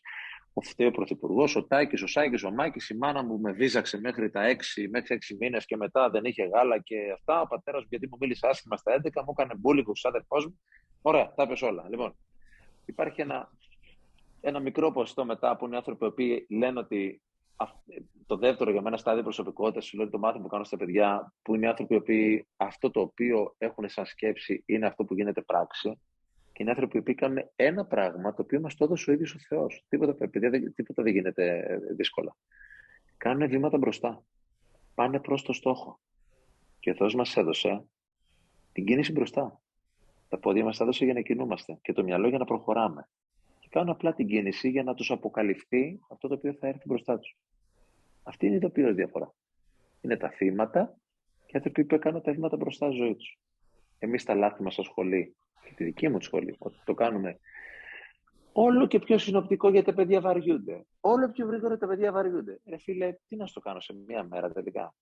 ο 0.52 0.60
φταίει 0.60 0.86
ο 0.86 0.90
Πρωθυπουργός, 0.90 1.56
ο 1.56 1.64
Τάκης, 1.64 2.02
ο 2.02 2.06
Σάκη, 2.06 2.46
ο 2.46 2.50
Μάκης, 2.50 2.88
η 2.88 2.96
μάνα 2.96 3.22
μου 3.22 3.40
με 3.40 3.52
βίζαξε 3.52 4.00
μέχρι 4.00 4.30
τα 4.30 4.42
6, 4.46 4.88
μέχρι 4.90 5.14
6 5.14 5.36
μήνες 5.40 5.66
και 5.66 5.76
μετά 5.76 6.10
δεν 6.10 6.24
είχε 6.24 6.44
γάλα 6.44 6.78
και 6.78 6.96
αυτά. 7.12 7.40
Ο 7.40 7.46
πατέρας 7.46 7.80
μου, 7.80 7.88
γιατί 7.90 8.08
μου 8.10 8.16
μίλησε 8.20 8.46
άσχημα 8.46 8.76
στα 8.76 8.92
11, 8.92 9.22
μου 9.24 9.34
έκανε 9.38 9.54
μπούλικο 9.58 9.92
ο 10.04 10.08
άδερφό 10.08 10.36
μου. 10.36 10.60
Ωραία, 11.02 11.32
τα 11.34 11.46
πες 11.46 11.62
όλα. 11.62 11.86
Λοιπόν, 11.90 12.16
υπάρχει 12.84 13.20
ένα, 13.20 13.50
ένα 14.40 14.60
μικρό 14.60 14.92
ποσοστό 14.92 15.24
μετά 15.24 15.56
που 15.56 15.66
είναι 15.66 15.76
άνθρωποι 15.76 16.10
που 16.10 16.54
λένε 16.54 16.78
ότι 16.78 17.22
το 18.26 18.36
δεύτερο 18.36 18.70
για 18.70 18.82
μένα 18.82 18.96
στάδιο 18.96 19.22
προσωπικότητας, 19.22 19.92
λέω 19.92 20.10
το 20.10 20.18
μάθημα 20.18 20.42
που 20.42 20.48
κάνω 20.48 20.64
στα 20.64 20.76
παιδιά, 20.76 21.34
που 21.42 21.54
είναι 21.54 21.68
άνθρωποι 21.68 22.00
που 22.00 22.46
αυτό 22.56 22.90
το 22.90 23.00
οποίο 23.00 23.54
έχουν 23.58 23.88
σαν 23.88 24.06
σκέψη 24.06 24.62
είναι 24.66 24.86
αυτό 24.86 25.04
που 25.04 25.14
γίνεται 25.14 25.42
πράξη. 25.42 26.00
Και 26.52 26.62
είναι 26.62 26.70
άνθρωποι 26.70 27.02
που 27.02 27.14
κάνουν 27.14 27.50
ένα 27.56 27.84
πράγμα 27.84 28.34
το 28.34 28.42
οποίο 28.42 28.60
μας 28.60 28.74
το 28.74 28.84
έδωσε 28.84 29.10
ο 29.10 29.12
ίδιος 29.12 29.34
ο 29.34 29.38
Θεός. 29.38 29.84
Τίποτα, 29.88 30.28
τίποτα 30.74 31.02
δεν 31.02 31.12
γίνεται 31.12 31.66
δύσκολα. 31.96 32.36
Κάνουν 33.16 33.48
βήματα 33.48 33.78
μπροστά. 33.78 34.24
Πάνε 34.94 35.20
προς 35.20 35.42
το 35.42 35.52
στόχο. 35.52 36.00
Και 36.80 36.90
ο 36.90 36.94
Θεός 36.94 37.14
μας 37.14 37.36
έδωσε 37.36 37.84
την 38.72 38.84
κίνηση 38.84 39.12
μπροστά. 39.12 39.60
Τα 40.28 40.38
πόδια 40.38 40.64
μας 40.64 40.80
έδωσε 40.80 41.04
για 41.04 41.14
να 41.14 41.20
κινούμαστε 41.20 41.78
και 41.82 41.92
το 41.92 42.02
μυαλό 42.02 42.28
για 42.28 42.38
να 42.38 42.44
προχωράμε. 42.44 43.08
Και 43.74 43.80
κάνουν 43.80 43.94
απλά 43.94 44.14
την 44.14 44.26
κίνηση 44.26 44.68
για 44.68 44.82
να 44.82 44.94
τους 44.94 45.10
αποκαλυφθεί 45.10 46.00
αυτό 46.08 46.28
το 46.28 46.34
οποίο 46.34 46.52
θα 46.52 46.66
έρθει 46.66 46.82
μπροστά 46.84 47.18
τους. 47.18 47.36
Αυτή 48.22 48.46
είναι 48.46 48.56
η 48.56 48.58
τοπία 48.58 48.92
διαφορά. 48.92 49.34
Είναι 50.00 50.16
τα 50.16 50.30
θύματα 50.30 50.96
και 51.46 51.50
οι 51.52 51.56
άνθρωποι 51.56 51.84
που 51.84 51.94
έκαναν 51.94 52.22
τα 52.22 52.32
βήματα 52.32 52.56
μπροστά 52.56 52.86
στη 52.86 52.96
ζωή 52.96 53.14
τους. 53.14 53.38
Εμείς 53.98 54.24
τα 54.24 54.34
λάθη 54.34 54.62
μας 54.62 54.72
στα 54.72 54.82
σχολή 54.82 55.36
και 55.64 55.72
τη 55.76 55.84
δική 55.84 56.08
μου 56.08 56.18
τη 56.18 56.24
σχολή, 56.24 56.54
ότι 56.58 56.76
το 56.84 56.94
κάνουμε 56.94 57.38
όλο 58.52 58.86
και 58.86 58.98
πιο 58.98 59.18
συνοπτικό 59.18 59.70
γιατί 59.70 59.86
τα 59.86 59.94
παιδιά 59.94 60.20
βαριούνται. 60.20 60.86
Όλο 61.00 61.30
πιο 61.30 61.46
γρήγορα 61.46 61.78
τα 61.78 61.86
παιδιά 61.86 62.12
βαριούνται. 62.12 62.60
Ρε 62.68 62.76
φίλε, 62.76 63.14
τι 63.28 63.36
να 63.36 63.46
στο 63.46 63.60
κάνω 63.60 63.80
σε 63.80 63.94
μία 64.06 64.24
μέρα 64.24 64.52
τελικά. 64.52 64.94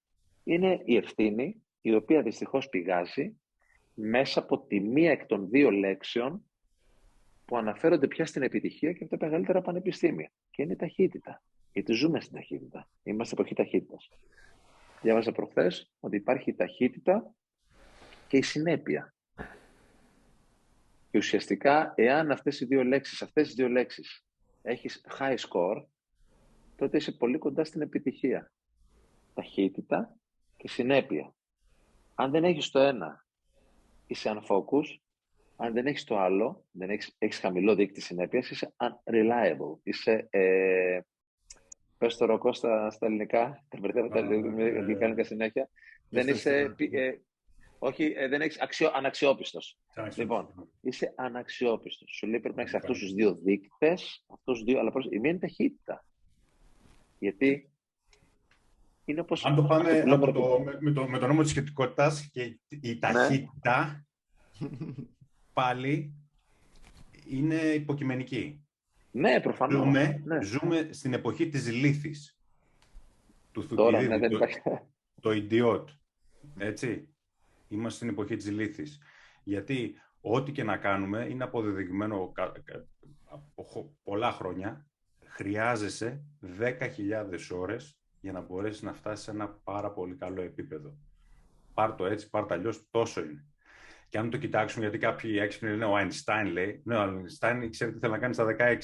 Είναι 0.44 0.80
η 0.84 0.96
ευθύνη 0.96 1.62
η 1.80 1.94
οποία 1.94 2.22
δυστυχώς 2.22 2.68
πηγάζει 2.68 3.36
μέσα 3.94 4.40
από 4.40 4.58
τη 4.58 4.80
μία 4.80 5.10
εκ 5.10 5.26
των 5.26 5.48
δύο 5.48 5.70
λέξεων 5.70 6.46
που 7.52 7.58
αναφέρονται 7.58 8.06
πια 8.06 8.26
στην 8.26 8.42
επιτυχία 8.42 8.92
και 8.92 9.04
από 9.04 9.16
τα 9.16 9.26
μεγαλύτερα 9.26 9.62
πανεπιστήμια. 9.62 10.30
Και 10.50 10.62
είναι 10.62 10.72
η 10.72 10.76
ταχύτητα. 10.76 11.42
Γιατί 11.72 11.92
ζούμε 11.92 12.20
στην 12.20 12.34
ταχύτητα. 12.34 12.88
Είμαστε 13.02 13.34
εποχή 13.34 13.54
ταχύτητας. 13.54 14.08
Διάβαζα 15.02 15.32
προχθές 15.32 15.90
ότι 16.00 16.16
υπάρχει 16.16 16.50
η 16.50 16.54
ταχύτητα 16.54 17.34
και 18.28 18.36
η 18.36 18.42
συνέπεια. 18.42 19.14
Και 21.10 21.18
ουσιαστικά, 21.18 21.92
εάν 21.96 22.30
αυτές 22.30 22.60
οι 22.60 22.64
δύο 22.64 22.84
λέξεις, 22.84 23.22
αυτές 23.22 23.50
οι 23.50 23.54
δύο 23.54 23.68
λέξεις 23.68 24.24
έχεις 24.62 25.06
high 25.18 25.36
score, 25.36 25.84
τότε 26.76 26.96
είσαι 26.96 27.12
πολύ 27.12 27.38
κοντά 27.38 27.64
στην 27.64 27.80
επιτυχία. 27.80 28.52
Ταχύτητα 29.34 30.16
και 30.56 30.68
συνέπεια. 30.68 31.34
Αν 32.14 32.30
δεν 32.30 32.44
έχεις 32.44 32.70
το 32.70 32.78
ένα, 32.78 33.26
είσαι 34.06 34.32
unfocused. 34.36 35.00
Αν 35.62 35.72
δεν 35.72 35.86
έχεις 35.86 36.04
το 36.04 36.18
άλλο, 36.18 36.64
δεν 36.70 36.90
έχεις, 36.90 37.14
έχεις 37.18 37.38
χαμηλό 37.38 37.74
δείκτη 37.74 38.00
συνέπειας, 38.00 38.50
είσαι 38.50 38.74
unreliable. 38.76 39.78
Είσαι, 39.82 40.26
ε, 40.30 41.00
πες 41.98 42.16
το 42.16 42.24
ροκό 42.24 42.52
στα, 42.52 42.90
στα 42.90 43.06
ελληνικά, 43.06 43.64
τα 43.68 43.78
μπερδεύω 43.80 44.08
τα 44.08 44.18
ελληνικά 44.18 45.24
συνέχεια. 45.24 45.68
Δεν 46.08 46.28
είσαι, 46.28 46.74
ε, 46.90 47.12
όχι, 47.78 48.12
ε, 48.16 48.28
δεν 48.28 48.40
έχεις 48.40 48.60
αξιο, 48.60 48.90
αναξιόπιστος. 48.94 49.78
Λοιπόν, 50.16 50.68
είσαι 50.80 51.12
αναξιόπιστος. 51.16 52.10
Σου 52.16 52.26
λέει 52.26 52.40
πρέπει 52.40 52.56
να 52.56 52.62
έχεις 52.62 52.74
αυτούς 52.74 52.98
τους 52.98 53.12
δύο 53.12 53.34
δείκτες, 53.34 54.24
αυτούς 54.26 54.58
τους 54.58 54.62
δύο, 54.62 54.78
αλλά 54.78 54.90
προς, 54.90 55.06
η 55.10 55.18
μία 55.18 55.30
είναι 55.30 55.38
ταχύτητα. 55.38 56.04
Γιατί 57.18 57.70
είναι 59.04 59.20
όπως... 59.20 59.44
Αν 59.44 59.54
το 59.54 59.64
πάμε 59.64 60.04
από 60.06 60.32
το, 60.32 60.60
με, 60.64 60.78
με, 60.80 60.92
το, 60.92 61.08
με 61.08 61.18
το 61.18 61.26
νόμο 61.26 61.42
της 61.42 61.50
σχετικότητας 61.50 62.28
και 62.32 62.42
η 62.68 62.88
ναι. 62.88 62.94
ταχύτητα, 62.94 64.06
πάλι 65.52 66.14
είναι 67.26 67.54
υποκειμενική. 67.54 68.66
Ναι, 69.10 69.40
προφανώς. 69.40 69.84
Ζούμε, 69.84 70.22
ναι. 70.24 70.42
ζούμε 70.42 70.88
στην 70.90 71.12
εποχή 71.12 71.48
της 71.48 71.72
λύθης. 71.72 72.38
Του 73.52 73.66
Τώρα, 73.66 74.02
ναι, 74.02 74.18
δεν 74.18 74.30
το, 74.30 74.38
το 75.20 75.30
idiot. 75.30 75.84
Έτσι. 76.58 77.08
Είμαστε 77.68 77.96
στην 77.96 78.08
εποχή 78.08 78.36
της 78.36 78.50
λύθης. 78.50 79.00
Γιατί 79.44 79.94
ό,τι 80.20 80.52
και 80.52 80.64
να 80.64 80.76
κάνουμε 80.76 81.26
είναι 81.30 81.44
αποδεδειγμένο 81.44 82.32
από 83.54 83.94
πολλά 84.02 84.32
χρόνια. 84.32 84.86
Χρειάζεσαι 85.24 86.24
10.000 86.58 86.78
ώρες 87.54 87.98
για 88.20 88.32
να 88.32 88.40
μπορέσεις 88.40 88.82
να 88.82 88.92
φτάσεις 88.92 89.24
σε 89.24 89.30
ένα 89.30 89.48
πάρα 89.48 89.90
πολύ 89.90 90.14
καλό 90.14 90.42
επίπεδο. 90.42 90.96
Πάρ 91.74 91.94
το 91.94 92.06
έτσι, 92.06 92.30
πάρ 92.30 92.46
το 92.46 92.54
αλλιώς, 92.54 92.86
τόσο 92.90 93.20
είναι. 93.20 93.46
Και 94.12 94.18
αν 94.18 94.30
το 94.30 94.36
κοιτάξουμε, 94.36 94.84
γιατί 94.84 94.98
κάποιοι 94.98 95.36
έξυπνοι 95.40 95.70
λένε 95.70 95.84
ο 95.84 95.92
Einstein 95.96 96.52
λέει, 96.52 96.80
ναι, 96.84 96.96
ο 96.96 97.02
Einstein 97.02 97.66
ξέρει 97.70 97.92
τι 97.92 97.98
θέλει 97.98 98.12
να 98.12 98.18
κάνει 98.18 98.34
στα 98.34 98.46
16. 98.58 98.76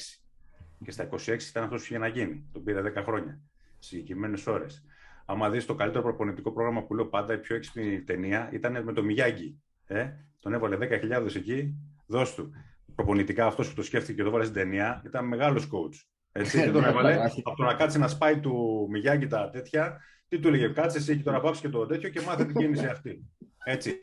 Και 0.83 0.91
στα 0.91 1.09
26 1.11 1.17
ήταν 1.49 1.63
αυτός 1.63 1.79
που 1.79 1.85
είχε 1.89 1.97
να 1.97 2.07
γίνει. 2.07 2.49
Τον 2.51 2.63
πήρε 2.63 2.81
10 2.81 3.03
χρόνια. 3.03 3.39
Συγκεκριμένες 3.79 4.47
ώρες. 4.47 4.85
Άμα 5.25 5.49
δεις 5.49 5.65
το 5.65 5.75
καλύτερο 5.75 6.03
προπονητικό 6.03 6.51
πρόγραμμα 6.51 6.83
που 6.83 6.95
λέω 6.95 7.05
πάντα, 7.05 7.33
η 7.33 7.37
πιο 7.37 7.55
έξυπνη 7.55 8.01
ταινία 8.01 8.49
ήταν 8.53 8.83
με 8.83 8.93
το 8.93 9.03
Μιγιάγκη. 9.03 9.61
Ε; 9.85 10.09
Τον 10.39 10.53
έβαλε 10.53 10.77
10.000 10.77 11.35
εκεί, 11.35 11.75
δώσ' 12.05 12.35
του. 12.35 12.51
Προπονητικά 12.95 13.45
αυτός 13.45 13.69
που 13.69 13.75
το 13.75 13.83
σκέφτηκε 13.83 14.13
και 14.13 14.23
το 14.23 14.29
βάλε 14.29 14.43
στην 14.43 14.55
ταινία 14.55 15.01
ήταν 15.05 15.25
μεγάλος 15.25 15.63
coach. 15.63 16.05
Έτσι, 16.31 16.57
δεν 16.57 16.71
τον 16.71 16.83
έβαλε. 16.83 17.13
από 17.43 17.55
το 17.55 17.63
να 17.63 17.73
κάτσει 17.73 17.99
να 17.99 18.07
σπάει 18.07 18.39
του 18.39 18.87
Μιγιάγκη 18.91 19.27
τα 19.27 19.49
τέτοια, 19.49 20.01
τι 20.27 20.39
του 20.39 20.47
έλεγε, 20.47 20.67
κάτσε 20.67 20.97
εσύ 20.97 21.17
και 21.17 21.23
τώρα 21.23 21.39
πάψει 21.39 21.61
και 21.61 21.69
το 21.69 21.85
τέτοιο 21.85 22.09
και 22.09 22.21
μάθε 22.21 22.45
την 22.45 22.55
κίνηση 22.55 22.85
αυτή. 22.85 23.25
Έτσι. 23.63 23.99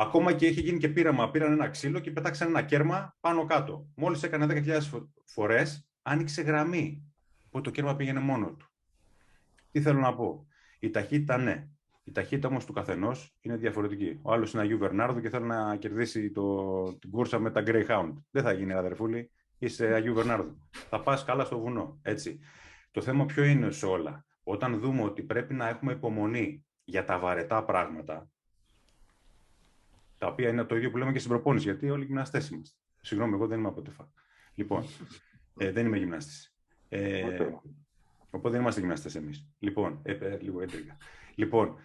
Ακόμα 0.00 0.32
και 0.32 0.46
είχε 0.46 0.60
γίνει 0.60 0.78
και 0.78 0.88
πείραμα. 0.88 1.30
Πήραν 1.30 1.52
ένα 1.52 1.68
ξύλο 1.68 1.98
και 1.98 2.10
πετάξαν 2.10 2.48
ένα 2.48 2.62
κέρμα 2.62 3.16
πάνω 3.20 3.44
κάτω. 3.44 3.86
Μόλις 3.94 4.22
έκανε 4.22 4.62
10.000 4.66 4.80
φορές, 5.24 5.88
άνοιξε 6.02 6.42
γραμμή. 6.42 7.12
Οπότε 7.46 7.64
το 7.64 7.70
κέρμα 7.70 7.96
πήγαινε 7.96 8.20
μόνο 8.20 8.46
του. 8.46 8.70
Τι 9.70 9.80
θέλω 9.80 10.00
να 10.00 10.14
πω; 10.14 10.46
Η 10.80 10.90
ταχύτητα, 10.90 11.36
ναι. 11.36 11.68
Η 12.04 12.12
ταχύτητα 12.12 12.48
όμως 12.48 12.64
του 12.64 12.72
καθενός 12.72 13.36
είναι 13.40 13.56
διαφορετική. 13.56 14.18
Ο 14.22 14.32
άλλος 14.32 14.52
είναι 14.52 14.62
Αγίου 14.62 14.78
Βερνάρδο 14.78 15.20
και 15.20 15.28
θέλει 15.28 15.46
να 15.46 15.76
κερδίσει 15.76 16.30
το, 16.30 16.82
την 16.98 17.10
κούρσα 17.10 17.38
με 17.38 17.50
τα 17.50 17.62
Greyhound. 17.66 18.12
Δεν 18.30 18.42
θα 18.42 18.52
γίνει, 18.52 18.72
αδερφούλη. 18.72 19.30
Είσαι 19.58 19.86
Αγίου 19.86 20.14
Βερνάρδο. 20.14 20.56
Θα 20.70 21.00
πας 21.00 21.24
καλά 21.24 21.44
στο 21.44 21.58
βουνό. 21.58 21.98
Έτσι. 22.02 22.40
Το 22.90 23.00
θέμα 23.00 23.26
ποιο 23.26 23.44
είναι 23.44 23.70
σε 23.70 23.86
όλα; 23.86 24.24
Όταν 24.42 24.78
δούμε 24.78 25.02
ότι 25.02 25.22
πρέπει 25.22 25.54
να 25.54 25.68
έχουμε 25.68 25.92
υπομονή 25.92 26.64
για 26.84 27.04
τα 27.04 27.18
βαρετά 27.18 27.64
πράγματα, 27.64 28.30
τα 30.20 30.26
οποία 30.26 30.48
είναι 30.48 30.64
το 30.64 30.76
ίδιο 30.76 30.90
που 30.90 30.96
λέμε 30.96 31.12
και 31.12 31.18
στην 31.18 31.30
προπόνηση, 31.30 31.64
γιατί 31.64 31.90
όλοι 31.90 32.02
οι 32.02 32.06
γυμναστές 32.06 32.48
είμαστε. 32.48 32.76
Συγγνώμη, 33.00 33.34
εγώ 33.34 33.46
δεν 33.46 33.58
είμαι 33.58 33.68
από 33.68 33.82
τεφά. 33.82 34.12
Λοιπόν, 34.54 34.84
ε, 35.58 35.70
δεν 35.70 35.86
είμαι 35.86 35.96
γυμναστής. 35.96 36.54
Ε, 36.88 37.48
Οπότε 38.30 38.50
δεν 38.50 38.60
είμαστε 38.60 38.80
γυμναστές 38.80 39.14
εμείς. 39.14 39.48
Λοιπόν, 39.58 40.00
ε, 40.02 40.12
ε, 40.12 40.38
λίγο 40.40 40.60
έντρικα. 40.60 40.96
Λοιπόν, 41.34 41.76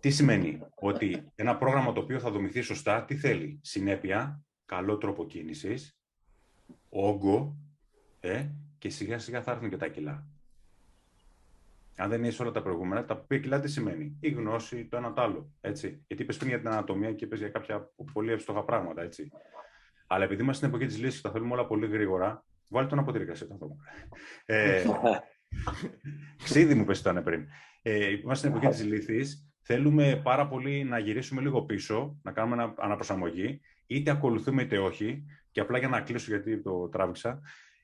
τι 0.00 0.10
σημαίνει 0.10 0.60
ότι 0.74 1.32
ένα 1.34 1.56
πρόγραμμα 1.56 1.92
το 1.92 2.00
οποίο 2.00 2.18
θα 2.20 2.30
δομηθεί 2.30 2.60
σωστά, 2.60 3.04
τι 3.04 3.16
θέλει; 3.16 3.60
Συνέπεια, 3.62 4.42
καλό 4.64 4.98
τρόπο 4.98 5.26
κίνησης, 5.26 5.98
όγκο 6.88 7.56
ε, 8.20 8.48
και 8.78 8.88
σιγά 8.88 9.18
σιγά 9.18 9.42
θα 9.42 9.50
έρθουν 9.50 9.68
και 9.68 9.76
τα 9.76 9.88
κιλά. 9.88 10.26
Αν 12.00 12.10
δεν 12.10 12.24
είσαι 12.24 12.42
όλα 12.42 12.50
τα 12.50 12.62
προηγούμενα, 12.62 13.04
τα 13.04 13.20
οποία 13.22 13.38
κιλά 13.38 13.60
τι 13.60 13.68
σημαίνει. 13.68 14.16
Η 14.20 14.30
γνώση, 14.30 14.86
το 14.86 14.96
ένα 14.96 15.12
το 15.12 15.22
άλλο. 15.22 15.52
Έτσι. 15.60 16.04
Γιατί 16.06 16.22
είπε 16.22 16.32
πριν 16.32 16.48
για 16.48 16.58
την 16.58 16.68
ανατομία 16.68 17.12
και 17.12 17.24
είπε 17.24 17.36
για 17.36 17.48
κάποια 17.48 17.90
πολύ 18.12 18.32
εύστοχα 18.32 18.64
πράγματα. 18.64 19.02
Έτσι. 19.02 19.30
Αλλά 20.06 20.24
επειδή 20.24 20.42
είμαστε 20.42 20.66
στην 20.66 20.74
εποχή 20.76 20.90
της 20.90 21.02
λύσης 21.02 21.20
και 21.20 21.26
τα 21.26 21.32
θέλουμε 21.32 21.52
όλα 21.52 21.66
πολύ 21.66 21.86
γρήγορα, 21.86 22.44
βάλτε 22.68 22.88
τον 22.88 22.98
αποτρίγκα 22.98 23.34
σε 23.34 23.48
αυτό. 23.52 23.76
Ε, 24.46 24.84
Ξίδι 26.44 26.74
μου 26.74 26.84
πες 26.84 27.00
ήταν 27.00 27.22
πριν. 27.22 27.46
Ε, 27.82 28.10
είμαστε 28.10 28.48
στην 28.48 28.50
εποχή 28.50 28.68
της 28.68 28.84
λύθης. 28.84 29.52
Θέλουμε 29.62 30.20
πάρα 30.24 30.48
πολύ 30.48 30.84
να 30.84 30.98
γυρίσουμε 30.98 31.40
λίγο 31.40 31.62
πίσω, 31.62 32.18
να 32.22 32.32
κάνουμε 32.32 32.62
ένα 32.62 32.74
αναπροσαρμογή, 32.78 33.60
είτε 33.86 34.10
ακολουθούμε 34.10 34.62
είτε 34.62 34.78
όχι. 34.78 35.24
Και 35.50 35.60
απλά 35.60 35.78
για 35.78 35.88
να 35.88 36.00
κλείσω 36.00 36.30
γιατί 36.30 36.62
το 36.62 36.88
τράβηξα, 36.88 37.40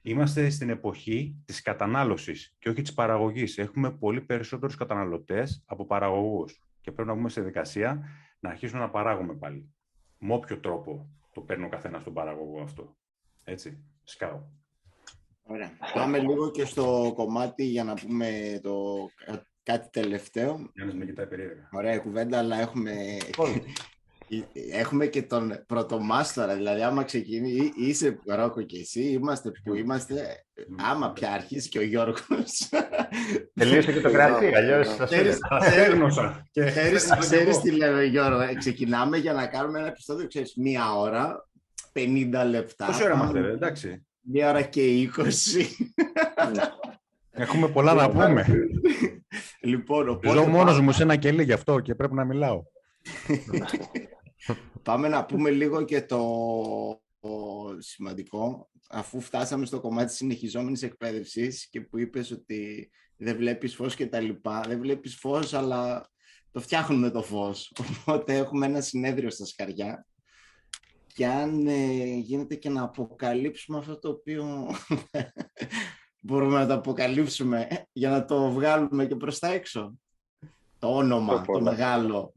είμαστε 0.06 0.50
στην 0.50 0.70
εποχή 0.70 1.42
της 1.44 1.62
κατανάλωσης 1.62 2.56
και 2.58 2.68
όχι 2.68 2.82
της 2.82 2.94
παραγωγής. 2.94 3.58
Έχουμε 3.58 3.90
πολύ 3.90 4.20
περισσότερους 4.20 4.76
καταναλωτές 4.76 5.62
από 5.66 5.86
παραγωγούς 5.86 6.62
και 6.80 6.92
πρέπει 6.92 7.08
να 7.08 7.14
βγούμε 7.14 7.28
σε 7.28 7.40
δικασία 7.40 8.08
να 8.38 8.50
αρχίσουμε 8.50 8.80
να 8.80 8.90
παράγουμε 8.90 9.34
πάλι. 9.34 9.74
Με 10.18 10.34
όποιο 10.34 10.60
τρόπο 10.60 11.10
το 11.32 11.40
παίρνει 11.40 11.64
ο 11.64 11.68
καθένας 11.68 12.04
τον 12.04 12.12
παραγωγό 12.12 12.62
αυτό. 12.62 12.96
Έτσι, 13.44 13.84
σκάω. 14.04 14.42
Ωραία. 15.42 15.70
Πάμε 15.94 16.18
λίγο 16.18 16.50
και 16.50 16.64
στο 16.64 17.12
κομμάτι 17.14 17.64
για 17.64 17.84
να 17.84 17.94
πούμε 17.94 18.60
το 18.62 18.84
κάτι 19.62 19.88
τελευταίο. 19.90 20.70
Γιάννης 20.74 20.96
με 20.96 21.04
κοιτάει 21.04 21.26
περίεργα. 21.26 21.68
Ωραία 21.72 21.98
κουβέντα, 21.98 22.38
αλλά 22.38 22.60
έχουμε, 22.60 22.92
έχουμε 24.72 25.06
και 25.06 25.22
τον 25.22 25.64
πρωτομάστορα. 25.66 26.54
Δηλαδή, 26.54 26.82
άμα 26.82 27.04
ξεκινήσει, 27.04 27.72
είσαι 27.76 28.18
Ρόκο 28.26 28.62
και 28.62 28.78
εσύ, 28.78 29.02
είμαστε 29.02 29.50
που 29.64 29.74
είμαστε. 29.74 30.44
Άμα 30.90 31.12
πια 31.12 31.32
αρχίσει 31.32 31.68
και 31.68 31.78
ο 31.78 31.82
Γιώργος. 31.82 32.68
Τελείωσε 33.54 33.92
και 33.92 34.00
το 34.00 34.10
κράτη, 34.10 34.54
αλλιώς 34.54 34.94
θα 34.94 35.06
Ξέρεις 37.18 37.60
τι 37.60 37.70
λέω 37.70 38.02
Γιώργο, 38.02 38.40
ε, 38.40 38.54
ξεκινάμε 38.54 39.16
για 39.16 39.32
να 39.32 39.46
κάνουμε 39.46 39.78
ένα 39.78 39.88
επεισόδιο, 39.88 40.26
ξέρεις, 40.26 40.54
μία 40.56 40.96
ώρα, 40.96 41.48
50 41.92 42.44
λεπτά. 42.48 42.86
Πόση 42.86 43.04
ώρα 43.04 43.14
είμαστε, 43.14 43.38
εντάξει. 43.38 44.06
Μία 44.20 44.48
ώρα 44.48 44.62
και 44.62 44.80
20. 44.82 45.10
Έχουμε 47.30 47.68
πολλά 47.68 47.94
να 47.94 48.10
πούμε. 48.10 48.46
Λοιπόν, 49.60 50.08
οπότε... 50.08 50.38
Ζω 50.38 50.46
μόνος 50.46 50.80
μου 50.80 50.92
σε 50.92 51.02
ένα 51.02 51.16
κελί 51.16 51.42
γι' 51.42 51.52
αυτό 51.52 51.80
και 51.80 51.94
πρέπει 51.94 52.14
να 52.14 52.24
μιλάω. 52.24 52.62
Πάμε 54.84 55.08
να 55.08 55.24
πούμε 55.24 55.50
λίγο 55.50 55.84
και 55.84 56.02
το, 56.02 56.22
σημαντικό, 57.78 58.70
αφού 58.88 59.20
φτάσαμε 59.20 59.66
στο 59.66 59.80
κομμάτι 59.80 60.06
της 60.06 60.16
συνεχιζόμενης 60.16 60.82
εκπαίδευσης 60.82 61.68
και 61.68 61.80
που 61.80 61.98
είπες 61.98 62.30
ότι 62.30 62.90
δεν 63.16 63.36
βλέπεις 63.36 63.74
φως 63.74 63.94
και 63.94 64.06
τα 64.06 64.20
λοιπά, 64.20 64.60
δεν 64.60 64.78
βλέπεις 64.78 65.16
φως 65.16 65.54
αλλά 65.54 66.10
το 66.50 66.60
φτιάχνουμε 66.60 67.10
το 67.10 67.22
φως. 67.22 67.72
Οπότε 68.00 68.36
έχουμε 68.36 68.66
ένα 68.66 68.80
συνέδριο 68.80 69.30
στα 69.30 69.44
σκαριά 69.44 70.06
και 71.14 71.26
αν 71.26 71.66
ε, 71.66 72.16
γίνεται 72.16 72.54
και 72.54 72.68
να 72.68 72.82
αποκαλύψουμε 72.82 73.78
αυτό 73.78 73.98
το 73.98 74.08
οποίο 74.08 74.70
μπορούμε 76.26 76.58
να 76.58 76.66
το 76.66 76.74
αποκαλύψουμε 76.74 77.68
για 77.92 78.10
να 78.10 78.24
το 78.24 78.50
βγάλουμε 78.50 79.06
και 79.06 79.16
προς 79.16 79.38
τα 79.38 79.48
έξω. 79.52 79.98
Το 80.78 80.96
όνομα, 80.96 81.44
το, 81.44 81.60
μεγάλο. 81.60 82.34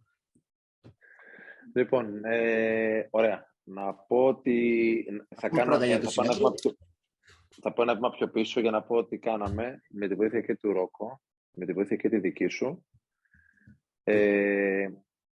Λοιπόν, 1.77 2.25
ε, 2.25 3.07
ωραία. 3.09 3.51
Να 3.63 3.93
πω 3.93 4.25
ότι 4.25 5.05
θα 5.35 5.49
κάνω 5.49 5.79
θα, 5.79 6.11
πάω 6.15 6.51
θα 7.61 7.73
πω 7.73 7.81
ένα 7.81 7.95
βήμα 7.95 8.09
πιο 8.09 8.29
πίσω 8.29 8.59
για 8.59 8.71
να 8.71 8.83
πω 8.83 8.95
ότι 8.95 9.17
κάναμε 9.17 9.81
με 9.89 10.07
τη 10.07 10.15
βοήθεια 10.15 10.41
και 10.41 10.55
του 10.55 10.73
Ρόκο, 10.73 11.21
με 11.51 11.65
τη 11.65 11.73
βοήθεια 11.73 11.95
και 11.95 12.09
τη 12.09 12.19
δική 12.19 12.47
σου. 12.47 12.85
Ε, 14.03 14.87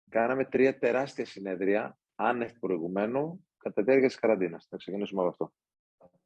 κάναμε 0.10 0.46
τρία 0.46 0.80
τεράστια 0.80 1.26
συνέδρια, 1.26 1.98
άνευ 2.16 2.52
προηγουμένου, 2.60 3.48
κατά 3.58 3.82
τη 3.82 3.84
διάρκεια 3.84 4.08
της 4.08 4.20
καραντίνας. 4.20 4.68
Θα 4.70 4.78
ξεκινήσουμε 4.78 5.22
από 5.22 5.30
αυτό 5.30 5.54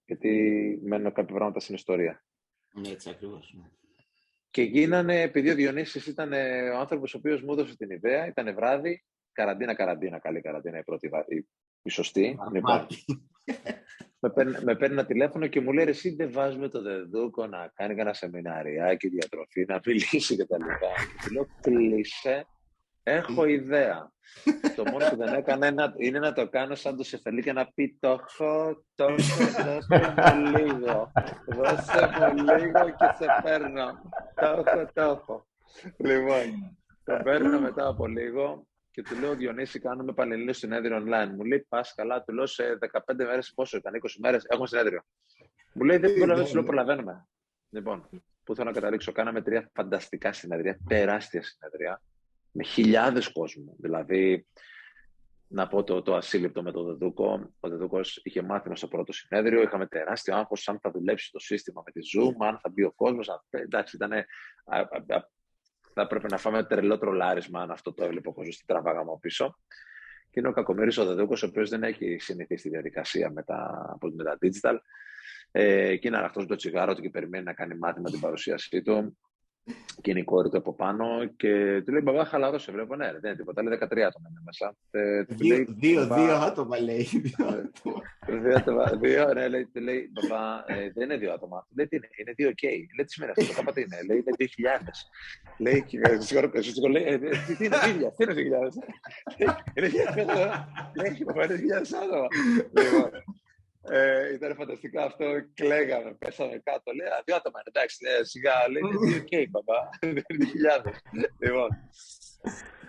γιατί 0.08 0.80
μένουν 0.84 1.14
κάποια 1.14 1.36
πράγματα 1.36 1.60
στην 1.60 1.76
ιστορία. 1.76 2.26
Ναι, 2.74 2.90
έτσι 2.90 3.10
ακριβώς. 3.10 3.54
Ναι. 3.58 3.70
Και 4.50 4.62
γίνανε, 4.62 5.22
επειδή 5.22 5.50
ο 5.50 5.56
Διονύσης 5.56 6.08
ήταν 6.08 6.34
ε, 6.34 6.70
ο 6.70 6.78
άνθρωπος 6.78 7.14
ο 7.14 7.18
οποίος 7.18 7.42
μου 7.42 7.52
έδωσε 7.52 7.78
την 7.78 7.90
ιδέα, 7.90 8.28
ήταν 8.28 8.56
βράδυ, 8.56 9.06
καραντίνα, 9.38 9.74
καραντίνα, 9.74 10.20
καλή 10.20 10.42
καραντίνα, 10.42 10.78
η 10.78 10.84
πρώτη, 10.84 11.10
η, 11.28 11.48
η 11.82 11.90
σωστή. 11.90 12.38
Λοιπόν, 12.54 12.88
με, 14.22 14.30
παίρνει, 14.30 14.56
με 14.64 14.76
παίρνει 14.76 14.94
ένα 14.94 15.06
τηλέφωνο 15.06 15.48
και 15.48 15.62
μου 15.62 15.74
λέει 15.74 15.86
εσύ 15.88 16.16
δεν 16.16 16.32
βάζουμε 16.32 16.70
το 16.70 16.82
δεδούκο 16.82 17.48
να 17.48 17.72
κάνει 17.76 18.02
ένα 18.02 18.14
σεμιναριάκι, 18.14 19.08
διατροφή, 19.08 19.66
να 19.68 19.80
μιλήσει 19.86 20.36
και 20.36 20.46
τα 20.46 20.58
λοιπά. 20.58 20.92
Και 21.22 21.28
του 21.28 21.34
λέω 21.34 21.48
κλείσε 21.62 22.46
Έχω 23.04 23.46
ιδέα. 23.46 24.12
το 24.76 24.84
μόνο 24.92 25.10
που 25.10 25.16
δεν 25.16 25.34
έκανα 25.34 25.94
είναι 25.98 26.20
να 26.20 26.34
το 26.34 26.50
κάνω 26.50 26.76
σαν 26.76 26.98
το 26.98 27.04
Σεφελί 27.04 27.42
και 27.42 27.54
να 27.54 27.72
πει 27.74 27.98
το 28.00 28.10
έχω, 28.10 28.84
το 28.96 29.04
έχω, 29.04 29.64
δώσε 29.64 30.14
μου 30.36 30.58
λίγο. 30.58 31.12
Δώσε 31.46 32.10
μου 32.36 32.44
λίγο 32.44 32.90
και 32.98 33.10
σε 33.18 33.26
παίρνω. 33.44 34.02
Το 34.36 34.46
έχω, 34.46 34.90
το 34.94 35.02
έχω. 35.02 35.48
Λοιπόν, 35.98 36.78
το 37.04 37.20
παίρνω 37.24 37.60
μετά 37.60 37.88
από 37.88 38.08
λίγο 38.08 38.67
και 38.98 39.04
του 39.04 39.20
λέω 39.20 39.36
Διονύση, 39.36 39.80
κάνουμε 39.80 40.14
πανελλήνιο 40.14 40.54
συνέδριο 40.54 40.98
online. 40.98 41.30
Μου 41.36 41.44
λέει 41.44 41.66
πας 41.70 41.94
καλά, 41.94 42.24
του 42.24 42.34
λέω 42.34 42.46
σε 42.46 42.78
15 43.08 43.16
μέρες 43.16 43.54
πόσο 43.56 43.78
ήταν, 43.78 43.94
20 43.94 44.08
μέρες, 44.20 44.46
έχουμε 44.48 44.68
συνέδριο. 44.68 45.02
Μου 45.74 45.84
λέει 45.84 45.98
δεν 45.98 46.18
μπορώ 46.18 46.36
να 46.36 46.46
σου 46.46 46.64
προλαβαίνουμε. 46.64 47.28
Λοιπόν, 47.70 48.10
πού 48.44 48.56
θέλω 48.56 48.68
να 48.68 48.74
καταλήξω, 48.74 49.12
κάναμε 49.12 49.42
τρία 49.42 49.70
φανταστικά 49.74 50.34
συνέδρια, 50.34 50.78
τεράστια 50.88 51.42
συνέδρια 51.44 52.02
με 52.52 52.64
χιλιάδες 52.64 53.32
κόσμου. 53.32 53.76
Δηλαδή, 53.80 54.48
να 55.48 55.68
πω 55.68 55.84
το, 55.84 56.02
το 56.02 56.16
ασύλληπτο 56.16 56.64
με 56.64 56.72
τον 56.72 56.86
Δεδούκο. 56.86 57.54
Ο 57.60 57.70
Δεδούκος 57.70 58.20
είχε 58.24 58.42
μάθημα 58.42 58.76
στο 58.76 58.88
πρώτο 58.88 59.14
συνέδριο. 59.14 59.62
Είχαμε 59.62 59.88
τεράστιο 59.88 60.36
άγχος 60.36 60.68
αν 60.68 60.80
θα 60.80 60.92
δουλέψει 60.92 61.32
το 61.32 61.40
σύστημα 61.40 61.84
με 61.86 61.92
τη 61.92 62.00
Zoom, 62.14 62.46
αν 62.48 62.60
θα 62.60 62.70
μπει 62.70 62.84
ο 62.84 62.92
κόσμος. 62.92 63.30
Εντάξει, 63.50 63.96
ήταν. 63.96 64.12
Θα 65.98 66.04
έπρεπε 66.04 66.28
να 66.28 66.38
φάμε 66.38 66.64
τρελό 66.64 66.98
τρολάρισμα 66.98 67.62
αν 67.62 67.72
αυτό 67.72 67.94
το 67.94 68.04
έβλεπε 68.04 68.28
ο 68.28 68.34
κόσμο. 68.34 68.52
Τι 68.52 68.66
τραβάγαμε 68.66 69.12
πίσω. 69.22 69.60
Και 70.30 70.40
είναι 70.40 70.48
ο 70.48 70.52
Κακομοίρης 70.52 70.98
ο 70.98 71.06
Δεδούκο, 71.06 71.34
ο 71.44 71.46
οποίος 71.46 71.70
δεν 71.70 71.84
έχει 71.84 72.18
συνηθίσει 72.20 72.64
τη 72.64 72.70
διαδικασία 72.70 73.32
με 73.32 73.44
τα, 73.44 73.98
με 74.14 74.24
τα 74.24 74.38
digital. 74.42 74.78
Ε, 75.52 75.96
και 75.98 76.08
είναι 76.08 76.18
ανοιχτός 76.18 76.44
με 76.44 76.50
το 76.50 76.56
τσιγάρο 76.56 76.96
του 76.96 77.02
και 77.02 77.10
περιμένει 77.10 77.44
να 77.44 77.54
κάνει 77.54 77.78
μάθημα 77.78 78.10
την 78.10 78.20
παρουσίασή 78.20 78.82
του 78.82 79.18
και 80.02 80.12
είναι 80.12 80.20
η 80.20 80.24
κόρη 80.24 80.50
του 80.50 80.58
από 80.58 80.74
πάνω 80.74 81.26
και 81.26 81.82
του 81.86 81.92
λέει 81.92 82.02
μπαμπά 82.04 82.26
χαλαρό 82.26 82.60
σε 82.60 82.72
βλέπω, 82.72 82.96
ναι 82.96 83.06
δεν 83.12 83.22
είναι 83.24 83.36
τίποτα, 83.36 83.64
λέει 83.64 83.78
13 83.82 83.84
άτομα 83.84 84.28
είναι 84.30 84.42
μέσα. 84.46 84.76
Ε, 84.92 85.24
δύο, 85.28 85.56
λέει, 85.56 85.68
δύο, 85.70 86.08
δύο 86.08 86.36
άτομα 86.36 86.80
λέει. 86.80 87.08
δύο 88.42 88.56
άτομα, 88.56 88.84
δύο, 89.02 89.34
ναι, 89.34 89.48
λέει, 89.48 89.70
λέει 89.74 90.12
μπαμπά 90.14 90.64
ε, 90.66 90.92
δεν 90.94 91.04
είναι 91.04 91.18
δύο 91.18 91.34
άτομα, 91.34 91.68
λέει 91.76 91.88
τι 91.88 91.96
είναι, 91.96 92.08
είναι 92.20 92.34
δύο 92.36 92.50
ok, 92.50 92.64
λέει 92.64 93.06
τι 93.06 93.12
σημαίνει 93.12 93.32
αυτό, 93.38 93.64
το 93.64 93.72
τι 93.72 93.82
είναι, 93.82 93.98
λέει 94.08 94.18
είναι 94.18 94.32
δύο 94.38 94.48
χιλιάδες. 94.48 95.10
Λέει, 95.58 95.86
στο 96.62 96.88
λέει, 96.88 97.04
ε, 97.04 97.18
τι 97.18 97.66
είναι 97.66 97.78
χίλια, 97.84 98.10
τι 98.12 98.24
είναι 98.24 98.34
δύο 98.34 98.44
χιλιάδες. 98.44 98.76
Είναι 99.76 99.88
χιλιάδες, 99.88 100.26
λέει, 101.02 101.18
μπαμπά 101.26 101.46
είναι 101.46 101.58
χιλιάδες 101.58 101.94
άτομα. 101.94 102.28
Λοιπόν, 103.90 104.00
ε, 104.00 104.34
ήταν 104.34 104.56
φανταστικό 104.56 105.02
αυτό. 105.02 105.26
Κλαίγαμε, 105.54 106.14
πέσαμε 106.14 106.62
κάτω. 106.64 106.92
Λέει, 106.92 107.08
δύο 107.26 107.36
άτομα 107.36 107.62
εντάξει, 107.64 107.98
ναι, 108.04 108.24
σιγά. 108.24 108.70
Λέει, 108.70 108.82
είναι 108.82 109.16
οκ, 109.16 109.50
μπαμπά. 109.50 109.90
Δεν 110.14 110.24
είναι 110.28 110.46
χιλιάδες. 110.46 111.02
λοιπόν, 111.40 111.70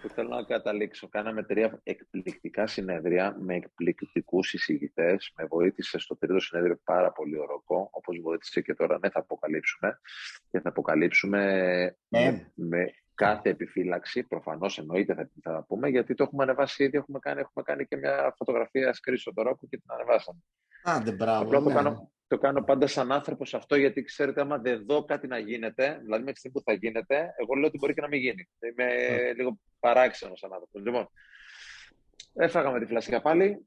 που 0.02 0.08
θέλω 0.08 0.28
να 0.28 0.42
καταλήξω. 0.42 1.08
Κάναμε 1.08 1.42
τρία 1.42 1.80
εκπληκτικά 1.82 2.66
συνέδρια 2.66 3.36
με 3.40 3.54
εκπληκτικούς 3.54 4.52
εισηγητές. 4.52 5.32
Με 5.36 5.44
βοήθησε 5.44 5.98
στο 5.98 6.16
τρίτο 6.16 6.40
συνέδριο 6.40 6.80
πάρα 6.84 7.12
πολύ 7.12 7.38
ο 7.38 7.44
Ροκό, 7.44 7.88
όπως 7.92 8.20
βοήθησε 8.22 8.60
και 8.60 8.74
τώρα. 8.74 8.98
Ναι, 8.98 9.10
θα 9.10 9.20
αποκαλύψουμε. 9.20 10.00
Και 10.50 10.60
θα 10.60 10.68
αποκαλύψουμε 10.68 11.42
ναι. 12.08 12.30
με, 12.30 12.52
με, 12.54 12.94
κάθε 13.14 13.50
επιφύλαξη. 13.50 14.22
Προφανώς 14.22 14.78
εννοείται 14.78 15.14
θα, 15.14 15.30
θα 15.42 15.64
πούμε, 15.68 15.88
γιατί 15.88 16.14
το 16.14 16.22
έχουμε 16.22 16.42
ανεβάσει 16.42 16.84
ήδη. 16.84 16.96
Έχουμε 16.96 17.18
κάνει, 17.18 17.40
έχουμε 17.40 17.64
κάνει 17.64 17.86
και 17.86 17.96
μια 17.96 18.34
φωτογραφία 18.36 18.92
σκρίσο 18.92 19.32
τον 19.32 19.44
Ροκό 19.44 19.66
και 19.66 19.76
την 19.76 19.90
ανεβάσαμε. 19.90 20.40
Άντε, 20.88 21.12
μπράβο. 21.12 21.44
Απλά 21.44 21.58
το, 21.58 21.68
ναι. 21.68 21.74
κάνω, 21.74 22.10
το 22.26 22.38
κάνω 22.38 22.62
πάντα 22.62 22.86
σαν 22.86 23.12
άνθρωπος 23.12 23.54
αυτό, 23.54 23.76
γιατί 23.76 24.02
ξέρετε, 24.02 24.40
άμα 24.40 24.58
δεν 24.58 24.84
δω 24.86 25.04
κάτι 25.04 25.26
να 25.26 25.38
γίνεται, 25.38 25.98
δηλαδή 26.02 26.22
μέχρι 26.22 26.38
στιγμή 26.38 26.56
που 26.56 26.70
θα 26.70 26.72
γίνεται, 26.72 27.34
εγώ 27.36 27.54
λέω 27.54 27.66
ότι 27.66 27.78
μπορεί 27.78 27.94
και 27.94 28.00
να 28.00 28.08
μην 28.08 28.20
γίνει. 28.20 28.48
Είμαι 28.58 28.86
yeah. 28.86 29.36
λίγο 29.36 29.58
παράξενος 29.80 30.38
σαν 30.38 30.52
άνθρωπος. 30.52 30.82
Λοιπόν, 30.82 31.08
έφαγαμε 32.34 32.78
τη 32.78 32.86
φλασιά 32.86 33.20
πάλι 33.20 33.66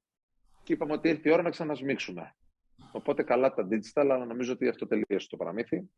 και 0.64 0.74
είπαμε 0.74 0.94
ότι 0.94 1.10
ήρθε 1.10 1.30
η 1.30 1.32
ώρα 1.32 1.42
να 1.42 1.50
ξανασμίξουμε. 1.50 2.36
Οπότε 2.92 3.24
καλά 3.24 3.54
τα 3.54 3.68
digital, 3.72 4.02
αλλά 4.02 4.26
νομίζω 4.26 4.54
ότι 4.54 4.68
αυτό 4.68 4.88
τελείωσε 4.88 5.28
το 5.30 5.38
παραμύθι. 5.38 5.90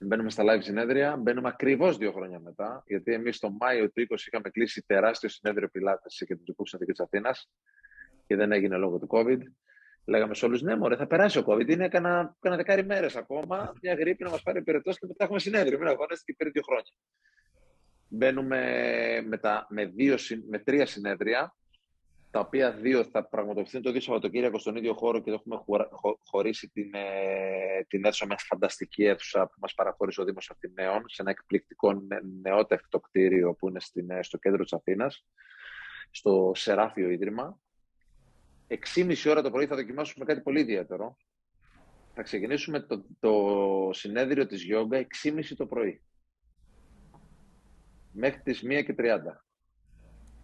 Μπαίνουμε 0.00 0.30
στα 0.30 0.44
live 0.46 0.62
συνέδρια, 0.62 1.16
μπαίνουμε 1.16 1.48
ακριβώς 1.48 1.96
δύο 1.96 2.12
χρόνια 2.12 2.40
μετά, 2.40 2.82
γιατί 2.86 3.12
εμείς 3.12 3.38
το 3.38 3.50
Μάιο 3.50 3.90
του 3.90 4.06
20 4.10 4.16
είχαμε 4.26 4.50
κλείσει 4.50 4.84
τεράστιο 4.86 5.28
συνέδριο 5.28 5.68
πιλάτες 5.68 6.14
σε 6.14 6.24
κεντρικού 6.24 6.66
συνεδρίου 6.66 6.94
της 6.94 7.04
Αθήνας 7.04 7.50
και 8.26 8.36
δεν 8.36 8.52
έγινε 8.52 8.76
λόγω 8.76 8.98
του 8.98 9.06
COVID. 9.10 9.38
Λέγαμε 10.08 10.34
σε 10.34 10.44
όλους, 10.44 10.62
ναι, 10.62 10.76
μωρέ, 10.76 10.96
θα 10.96 11.06
περάσει 11.06 11.38
ο 11.38 11.44
COVID. 11.46 11.68
Είναι 11.68 11.88
κανένα, 11.88 12.36
δεκάρι 12.40 12.84
μέρες 12.84 13.16
ακόμα. 13.16 13.72
Μια 13.82 13.94
γρήπη 13.94 14.24
να 14.24 14.30
μας 14.30 14.42
πάρει 14.42 14.62
πυρετός 14.62 14.98
και 14.98 15.06
μετά 15.06 15.24
έχουμε 15.24 15.38
συνέδριο. 15.38 15.78
Μην 15.78 15.88
αγώνεστε 15.88 16.24
και 16.24 16.34
πριν 16.38 16.52
δύο 16.52 16.62
χρόνια. 16.62 16.92
Μπαίνουμε 18.08 18.60
με, 19.26 19.38
τα, 19.38 19.66
με, 19.70 19.84
δύο, 19.84 20.16
με 20.48 20.58
τρία 20.58 20.86
συνέδρια, 20.86 21.56
τα 22.30 22.40
οποία 22.40 22.72
δύο 22.72 23.04
θα 23.04 23.24
πραγματοποιηθούν 23.24 23.82
το 23.82 23.88
ίδιο 23.88 24.00
Σαββατοκύριακο 24.00 24.58
στον 24.58 24.76
ίδιο 24.76 24.94
χώρο 24.94 25.20
και 25.20 25.30
το 25.30 25.42
έχουμε 25.44 25.86
χωρίσει 26.24 26.68
την, 26.68 26.90
ε, 26.94 27.84
την 27.88 28.04
αίθουσα 28.04 28.26
με 28.26 28.34
φανταστική 28.38 29.04
αίθουσα 29.04 29.46
που 29.46 29.56
μας 29.60 29.74
παραχώρησε 29.74 30.20
ο 30.20 30.24
Δήμος 30.24 30.50
Αθηναίων 30.50 31.04
σε 31.08 31.22
ένα 31.22 31.30
εκπληκτικό 31.30 32.02
νεότευτο 32.42 33.00
κτίριο 33.00 33.54
που 33.54 33.68
είναι 33.68 33.80
στην, 33.80 34.10
ε, 34.10 34.22
στο 34.22 34.38
κέντρο 34.38 34.62
της 34.62 34.72
Αθήνας, 34.72 35.26
στο 36.10 36.52
Σεράφιο 36.54 37.10
Ίδρυμα 37.10 37.60
6,5 38.68 39.30
ώρα 39.30 39.42
το 39.42 39.50
πρωί 39.50 39.66
θα 39.66 39.76
δοκιμάσουμε 39.76 40.24
κάτι 40.24 40.40
πολύ 40.40 40.60
ιδιαίτερο. 40.60 41.16
Θα 42.14 42.22
ξεκινήσουμε 42.22 42.80
το, 42.80 43.04
το 43.20 43.90
συνέδριο 43.92 44.46
της 44.46 44.62
γιόγκα 44.62 45.06
6,5 45.24 45.42
το 45.56 45.66
πρωί. 45.66 46.02
Μέχρι 48.12 48.40
τις 48.42 48.62
1 48.64 48.84
και 48.84 48.94
30. 48.98 49.18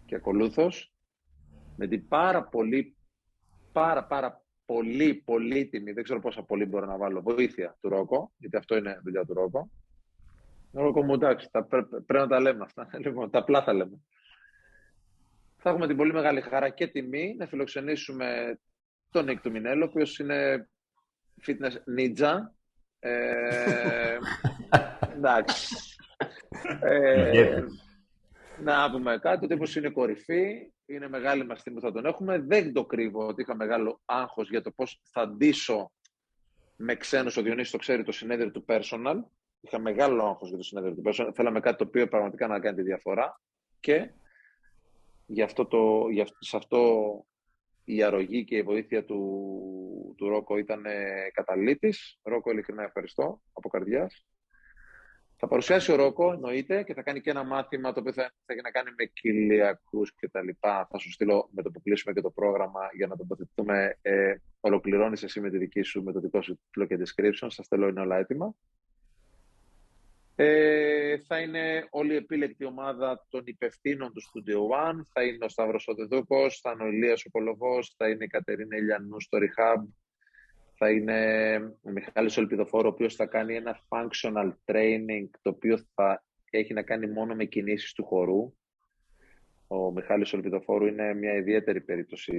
Και 0.06 0.14
ακολούθως, 0.14 0.92
με 1.76 1.86
την 1.86 2.08
πάρα 2.08 2.44
πολύ, 2.44 2.96
πάρα 3.72 4.04
πάρα 4.04 4.44
πολύ 4.66 5.14
πολύτιμη, 5.14 5.92
δεν 5.92 6.04
ξέρω 6.04 6.20
πόσα 6.20 6.42
πολύ 6.42 6.64
μπορώ 6.64 6.86
να 6.86 6.96
βάλω, 6.96 7.22
βοήθεια 7.22 7.76
του 7.80 7.88
Ρόκο, 7.88 8.32
γιατί 8.36 8.56
αυτό 8.56 8.76
είναι 8.76 9.00
δουλειά 9.02 9.24
του 9.24 9.34
Ρόκο, 9.34 9.70
Ρόκο 10.72 11.04
μου, 11.04 11.14
εντάξει, 11.14 11.50
πρέπει 11.68 12.12
να 12.12 12.26
τα 12.26 12.40
λέμε 12.40 12.62
αυτά. 12.62 12.88
Λοιπόν, 13.04 13.30
τα 13.30 13.38
απλά 13.38 13.62
θα 13.62 13.72
λέμε. 13.72 14.00
Θα 15.66 15.70
έχουμε 15.70 15.86
την 15.86 15.96
πολύ 15.96 16.12
μεγάλη 16.12 16.40
χαρά 16.40 16.68
και 16.68 16.86
τιμή 16.86 17.34
να 17.38 17.46
φιλοξενήσουμε 17.46 18.58
τον 19.10 19.24
Νίκ 19.24 19.40
του 19.40 19.50
Μινέλο, 19.50 19.84
ο 19.84 19.88
οποίος 19.88 20.18
είναι 20.18 20.68
fitness 21.46 21.72
ninja. 21.98 22.36
Ε, 22.98 24.18
εντάξει. 25.16 25.76
Ε, 26.80 27.64
να 28.62 28.90
πούμε 28.90 29.18
κάτι, 29.18 29.44
ο 29.44 29.48
τύπος 29.48 29.76
είναι 29.76 29.90
κορυφή, 29.90 30.72
είναι 30.86 31.08
μεγάλη 31.08 31.46
μας 31.46 31.62
τιμή 31.62 31.76
που 31.76 31.86
θα 31.86 31.92
τον 31.92 32.06
έχουμε. 32.06 32.38
Δεν 32.38 32.72
το 32.72 32.84
κρύβω 32.84 33.26
ότι 33.26 33.42
είχα 33.42 33.56
μεγάλο 33.56 34.00
άγχος 34.04 34.50
για 34.50 34.62
το 34.62 34.70
πώς 34.70 35.02
θα 35.10 35.28
ντύσω 35.28 35.92
με 36.76 36.94
ξένους, 36.94 37.36
ο 37.36 37.42
Διονύσης 37.42 37.72
το 37.72 37.78
ξέρει, 37.78 38.02
το 38.02 38.12
συνέδριο 38.12 38.50
του 38.50 38.64
personal. 38.68 39.16
Είχα 39.60 39.78
μεγάλο 39.78 40.24
άγχος 40.24 40.48
για 40.48 40.56
το 40.56 40.64
συνέδριο 40.64 40.94
του 40.94 41.02
personal. 41.06 41.30
Θέλαμε 41.34 41.60
κάτι 41.60 41.76
το 41.76 41.84
οποίο 41.84 42.08
πραγματικά 42.08 42.46
να 42.46 42.60
κάνει 42.60 42.76
τη 42.76 42.82
διαφορά 42.82 43.40
και 43.80 44.10
γι 45.26 45.42
αυτό 45.42 45.66
το, 45.66 46.08
γι 46.08 46.20
αυτό, 46.20 46.36
σε 46.38 46.56
αυτό 46.56 46.80
η 47.84 48.02
αρρωγή 48.02 48.44
και 48.44 48.56
η 48.56 48.62
βοήθεια 48.62 49.04
του, 49.04 50.14
του 50.16 50.28
Ρόκο 50.28 50.56
ήταν 50.56 50.82
καταλήτης. 51.32 52.18
Ρόκο, 52.22 52.50
ειλικρινά 52.50 52.82
ευχαριστώ 52.82 53.40
από 53.52 53.68
καρδιάς. 53.68 54.26
Θα 55.36 55.48
παρουσιάσει 55.48 55.92
ο 55.92 55.96
Ρόκο, 55.96 56.32
εννοείται, 56.32 56.82
και 56.82 56.94
θα 56.94 57.02
κάνει 57.02 57.20
και 57.20 57.30
ένα 57.30 57.44
μάθημα 57.44 57.92
το 57.92 58.00
οποίο 58.00 58.12
θα, 58.12 58.22
θα 58.22 58.52
έχει 58.52 58.60
να 58.62 58.70
κάνει 58.70 58.90
με 58.96 59.04
κοιλιακού 59.04 60.02
και 60.16 60.28
τα 60.28 60.42
λοιπά. 60.42 60.88
Θα 60.90 60.98
σου 60.98 61.10
στείλω 61.10 61.48
με 61.52 61.62
το 61.62 61.70
που 61.70 61.82
κλείσουμε 61.82 62.14
και 62.14 62.20
το 62.20 62.30
πρόγραμμα 62.30 62.80
για 62.96 63.06
να 63.06 63.16
τοποθετηθούμε. 63.16 63.98
Ε, 64.02 64.34
Ολοκληρώνεις 64.60 65.22
εσύ 65.22 65.40
με 65.40 65.50
τη 65.50 65.58
δική 65.58 65.82
σου, 65.82 66.02
με 66.02 66.12
το 66.12 66.20
δικό 66.20 66.42
σου 66.42 66.60
τίτλο 66.64 66.86
και 66.86 66.98
description. 66.98 67.46
Σας 67.48 67.64
στέλνω, 67.64 67.88
είναι 67.88 68.00
όλα 68.00 68.16
έτοιμα. 68.16 68.54
Ε, 70.36 71.18
θα 71.18 71.40
είναι 71.40 71.86
όλη 71.90 72.12
η 72.12 72.16
επίλεκτη 72.16 72.64
ομάδα 72.64 73.26
των 73.28 73.42
υπευθύνων 73.44 74.12
του 74.12 74.22
Studio 74.22 74.90
One. 74.90 75.00
Θα 75.12 75.24
είναι 75.24 75.44
ο 75.44 75.48
Σταύρος 75.48 75.88
Οδεδούκος, 75.88 76.60
θα 76.60 76.70
είναι 76.70 76.82
ο 76.82 76.86
Ηλίας 76.86 77.24
ο 77.32 77.82
θα 77.96 78.08
είναι 78.08 78.24
η 78.24 78.26
Κατερίνα 78.26 78.76
Ηλιανού 78.76 79.20
στο 79.20 79.38
Rehab, 79.38 79.82
θα 80.76 80.90
είναι 80.90 81.56
ο 81.82 81.90
Μιχάλης 81.90 82.36
Ολπιδοφόρο, 82.36 82.88
ο 82.88 82.92
οποίος 82.92 83.14
θα 83.14 83.26
κάνει 83.26 83.54
ένα 83.54 83.80
functional 83.88 84.52
training, 84.64 85.28
το 85.42 85.50
οποίο 85.50 85.78
θα 85.94 86.24
έχει 86.50 86.72
να 86.72 86.82
κάνει 86.82 87.06
μόνο 87.06 87.34
με 87.34 87.44
κινήσεις 87.44 87.92
του 87.92 88.04
χορού. 88.04 88.54
Ο 89.66 89.92
Μιχάλης 89.92 90.32
Ολπιδοφόρου 90.32 90.86
είναι 90.86 91.14
μια 91.14 91.34
ιδιαίτερη 91.34 91.80
περίπτωση 91.80 92.34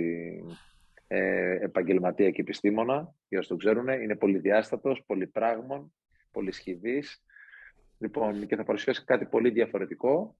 ε, 1.07 1.57
επαγγελματία 1.63 2.31
και 2.31 2.41
επιστήμονα, 2.41 3.15
για 3.27 3.39
όσοι 3.39 3.49
το 3.49 3.55
ξέρουν. 3.55 3.87
Είναι 3.87 4.15
πολυδιάστατος, 4.15 5.03
πολυπράγμων, 5.05 5.93
πολυσχηδής. 6.31 7.23
Λοιπόν, 7.97 8.47
και 8.47 8.55
θα 8.55 8.63
παρουσιάσει 8.63 9.03
κάτι 9.05 9.25
πολύ 9.25 9.49
διαφορετικό. 9.49 10.37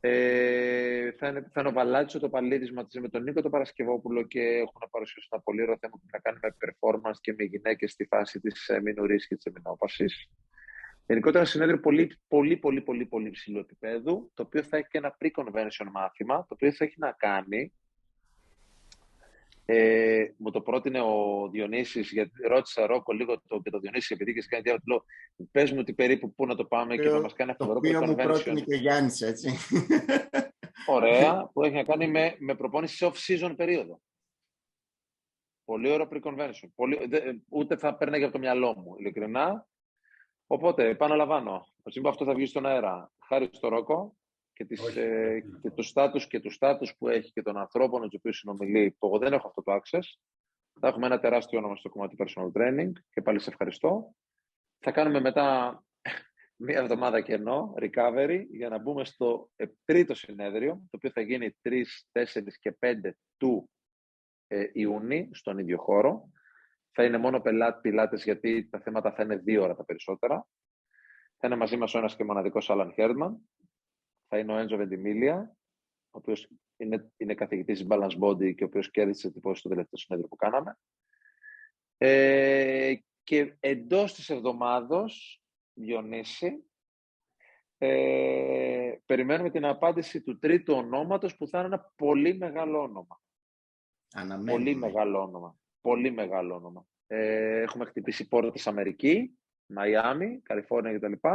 Ε, 0.00 1.12
θα, 1.12 1.28
είναι, 1.28 1.40
θα 1.52 1.60
είναι 1.60 1.68
ο 1.68 1.72
Βαλάτσο 1.72 2.18
το 2.18 2.28
Παλίδης 2.28 2.72
μαζί 2.72 3.00
με 3.00 3.08
τον 3.08 3.22
Νίκο 3.22 3.42
το 3.42 3.50
Παρασκευόπουλο 3.50 4.22
και 4.22 4.40
έχουν 4.40 4.88
παρουσιάσει 4.90 5.28
ένα 5.32 5.42
πολύ 5.42 5.62
ωραίο 5.62 5.76
θέμα 5.80 5.92
που 5.92 6.02
έχει 6.02 6.10
να 6.12 6.18
κάνει 6.18 6.38
με 6.42 6.56
performance 6.60 7.18
και 7.20 7.34
με 7.38 7.44
γυναίκες 7.44 7.90
στη 7.90 8.04
φάση 8.04 8.40
της 8.40 8.70
μηνουρή 8.82 9.16
και 9.16 9.36
της 9.36 9.44
εμεινόπαση. 9.44 10.04
Γενικότερα 11.06 11.38
ένα 11.38 11.48
συνέδριο 11.48 11.80
πολύ, 11.80 12.18
πολύ, 12.28 12.56
πολύ, 12.56 12.80
πολύ, 12.80 13.06
πολύ 13.06 13.30
ψηλού 13.30 13.58
επίπεδου, 13.58 14.30
το 14.34 14.42
οποίο 14.42 14.62
θα 14.62 14.76
έχει 14.76 14.88
και 14.88 14.98
ένα 14.98 15.16
pre-convention 15.20 15.86
μάθημα, 15.92 16.36
το 16.36 16.46
οποίο 16.48 16.72
θα 16.72 16.84
έχει 16.84 16.94
να 16.98 17.12
κάνει 17.12 17.72
ε, 19.64 20.24
μου 20.36 20.50
το 20.50 20.60
πρότεινε 20.60 21.00
ο 21.00 21.48
Διονύσης, 21.50 22.12
γιατί 22.12 22.46
ρώτησα 22.46 22.86
Ρόκο 22.86 23.12
λίγο 23.12 23.42
το, 23.46 23.60
και 23.62 23.70
το 23.70 23.78
Διονύση 23.78 24.14
επειδή 24.14 24.34
και 24.34 24.46
κάνει 24.48 24.62
διάλογο. 24.62 25.04
Πες 25.50 25.72
μου 25.72 25.82
τι 25.82 25.94
περίπου 25.94 26.34
πού 26.34 26.46
να 26.46 26.54
το 26.54 26.64
πάμε 26.64 26.96
και 26.96 27.08
θα 27.08 27.20
μας 27.20 27.32
κάνει 27.32 27.50
αυτό 27.50 27.66
το 27.66 27.72
οποίο 27.72 28.06
μου 28.06 28.14
πρότεινε 28.14 28.60
και 28.60 28.74
ο 28.74 28.78
Γιάννης, 28.78 29.20
έτσι. 29.20 29.50
Ωραία, 30.86 31.44
που 31.52 31.64
έχει 31.64 31.74
να 31.74 31.84
κάνει 31.84 32.08
με, 32.08 32.36
με 32.38 32.54
προπόνηση 32.54 33.10
off-season 33.12 33.54
περίοδο. 33.56 34.00
Πολύ 35.64 35.90
ωραίο 35.90 36.08
pre-convention. 36.12 36.68
Πολύ, 36.74 36.98
ούτε 37.48 37.76
θα 37.76 37.96
παίρνει 37.96 38.22
από 38.22 38.32
το 38.32 38.38
μυαλό 38.38 38.74
μου, 38.76 38.94
ειλικρινά. 38.98 39.66
Οπότε, 40.46 40.88
επαναλαμβάνω. 40.88 41.66
Το 41.82 42.08
αυτό 42.08 42.24
θα 42.24 42.34
βγει 42.34 42.46
στον 42.46 42.66
αέρα. 42.66 43.12
Χάρη 43.26 43.48
στο 43.52 43.68
Ρόκο 43.68 44.16
και, 44.52 44.64
τις, 44.64 44.96
ε, 44.96 45.42
και 45.62 45.70
το 45.70 45.82
στάτους 45.82 46.26
και 46.26 46.40
του 46.40 46.50
στάτους 46.50 46.96
που 46.98 47.08
έχει 47.08 47.32
και 47.32 47.42
των 47.42 47.56
ανθρώπων 47.56 48.00
με 48.00 48.08
του 48.08 48.16
οποίου 48.18 48.32
συνομιλεί, 48.32 48.96
που 48.98 49.06
εγώ 49.06 49.18
δεν 49.18 49.32
έχω 49.32 49.48
αυτό 49.48 49.62
το 49.62 49.72
access. 49.72 50.04
Θα 50.80 50.88
έχουμε 50.88 51.06
ένα 51.06 51.20
τεράστιο 51.20 51.58
όνομα 51.58 51.76
στο 51.76 51.88
κομμάτι 51.88 52.16
personal 52.18 52.52
training 52.52 52.92
και 53.10 53.22
πάλι 53.22 53.40
σε 53.40 53.50
ευχαριστώ. 53.50 54.14
Θα 54.78 54.90
κάνουμε 54.90 55.20
μετά 55.20 55.78
μία 56.66 56.78
εβδομάδα 56.78 57.20
κενό, 57.20 57.74
recovery, 57.76 58.44
για 58.50 58.68
να 58.68 58.78
μπούμε 58.78 59.04
στο 59.04 59.50
ε, 59.56 59.66
τρίτο 59.84 60.14
συνέδριο, 60.14 60.74
το 60.74 60.96
οποίο 60.96 61.10
θα 61.10 61.20
γίνει 61.20 61.56
3, 61.62 61.82
4 62.12 62.24
και 62.60 62.76
5 62.80 62.94
του 63.36 63.70
ε, 64.46 64.70
Ιούνιου, 64.72 65.28
στον 65.32 65.58
ίδιο 65.58 65.78
χώρο. 65.78 66.30
Θα 66.94 67.04
είναι 67.04 67.18
μόνο 67.18 67.40
πελάτη 67.40 67.80
πιλάτες, 67.80 68.24
γιατί 68.24 68.68
τα 68.68 68.80
θέματα 68.80 69.12
θα 69.12 69.22
είναι 69.22 69.36
δύο 69.36 69.62
ώρα 69.62 69.74
τα 69.74 69.84
περισσότερα. 69.84 70.46
Θα 71.36 71.46
είναι 71.46 71.56
μαζί 71.56 71.76
μας 71.76 71.94
ο 71.94 71.98
ένας 71.98 72.16
και 72.16 72.24
μοναδικός 72.24 72.70
Άλαν 72.70 72.92
Χέρμαν, 72.92 73.38
θα 74.32 74.40
είναι 74.40 74.52
ο 74.52 74.56
Έντζο 74.56 74.76
Βεντιμίλια, 74.76 75.56
ο 76.10 76.18
οποίος 76.18 76.48
είναι, 76.76 77.12
είναι 77.16 77.34
καθηγητής 77.34 77.86
Balance 77.88 78.18
Body 78.18 78.54
και 78.54 78.64
ο 78.64 78.66
οποίος 78.66 78.90
κέρδισε 78.90 79.30
την 79.30 79.40
πόση 79.40 79.60
στο 79.60 79.68
τελευταίο 79.68 79.98
συνέδριο 79.98 80.28
που 80.28 80.36
κάναμε. 80.36 80.78
Ε, 81.96 82.94
και 83.22 83.56
εντός 83.60 84.14
της 84.14 84.30
εβδομάδος, 84.30 85.42
Διονύση, 85.74 86.64
ε, 87.78 88.94
περιμένουμε 89.06 89.50
την 89.50 89.64
απάντηση 89.64 90.22
του 90.22 90.38
τρίτου 90.38 90.74
ονόματος 90.74 91.36
που 91.36 91.46
θα 91.46 91.58
είναι 91.58 91.66
ένα 91.66 91.92
πολύ 91.96 92.34
μεγάλο 92.34 92.82
όνομα. 92.82 93.20
Αναμένουμε. 94.12 94.52
Πολύ 94.52 94.74
μεγάλο 94.74 95.22
όνομα. 95.22 95.56
Πολύ 95.80 96.10
μεγάλο 96.10 96.54
όνομα. 96.54 96.86
Ε, 97.06 97.60
έχουμε 97.60 97.84
χτυπήσει 97.84 98.28
πόρτες 98.28 98.66
Αμερική, 98.66 99.38
Μαϊάμι, 99.66 100.40
Καλιφόρνια 100.40 100.98
κτλ. 100.98 101.28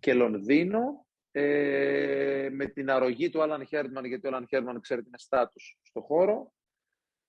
Και 0.00 0.14
Λονδίνο 0.14 1.06
ε, 1.32 2.48
με 2.52 2.66
την 2.66 2.90
αρρωγή 2.90 3.30
του 3.30 3.42
Άλαν 3.42 3.66
Χέρμαν, 3.66 4.04
γιατί 4.04 4.26
ο 4.26 4.30
Άλαν 4.30 4.46
Χέρμαν 4.46 4.80
ξέρει 4.80 5.02
είναι 5.06 5.18
στάτους 5.18 5.78
στο 5.82 6.00
χώρο, 6.00 6.52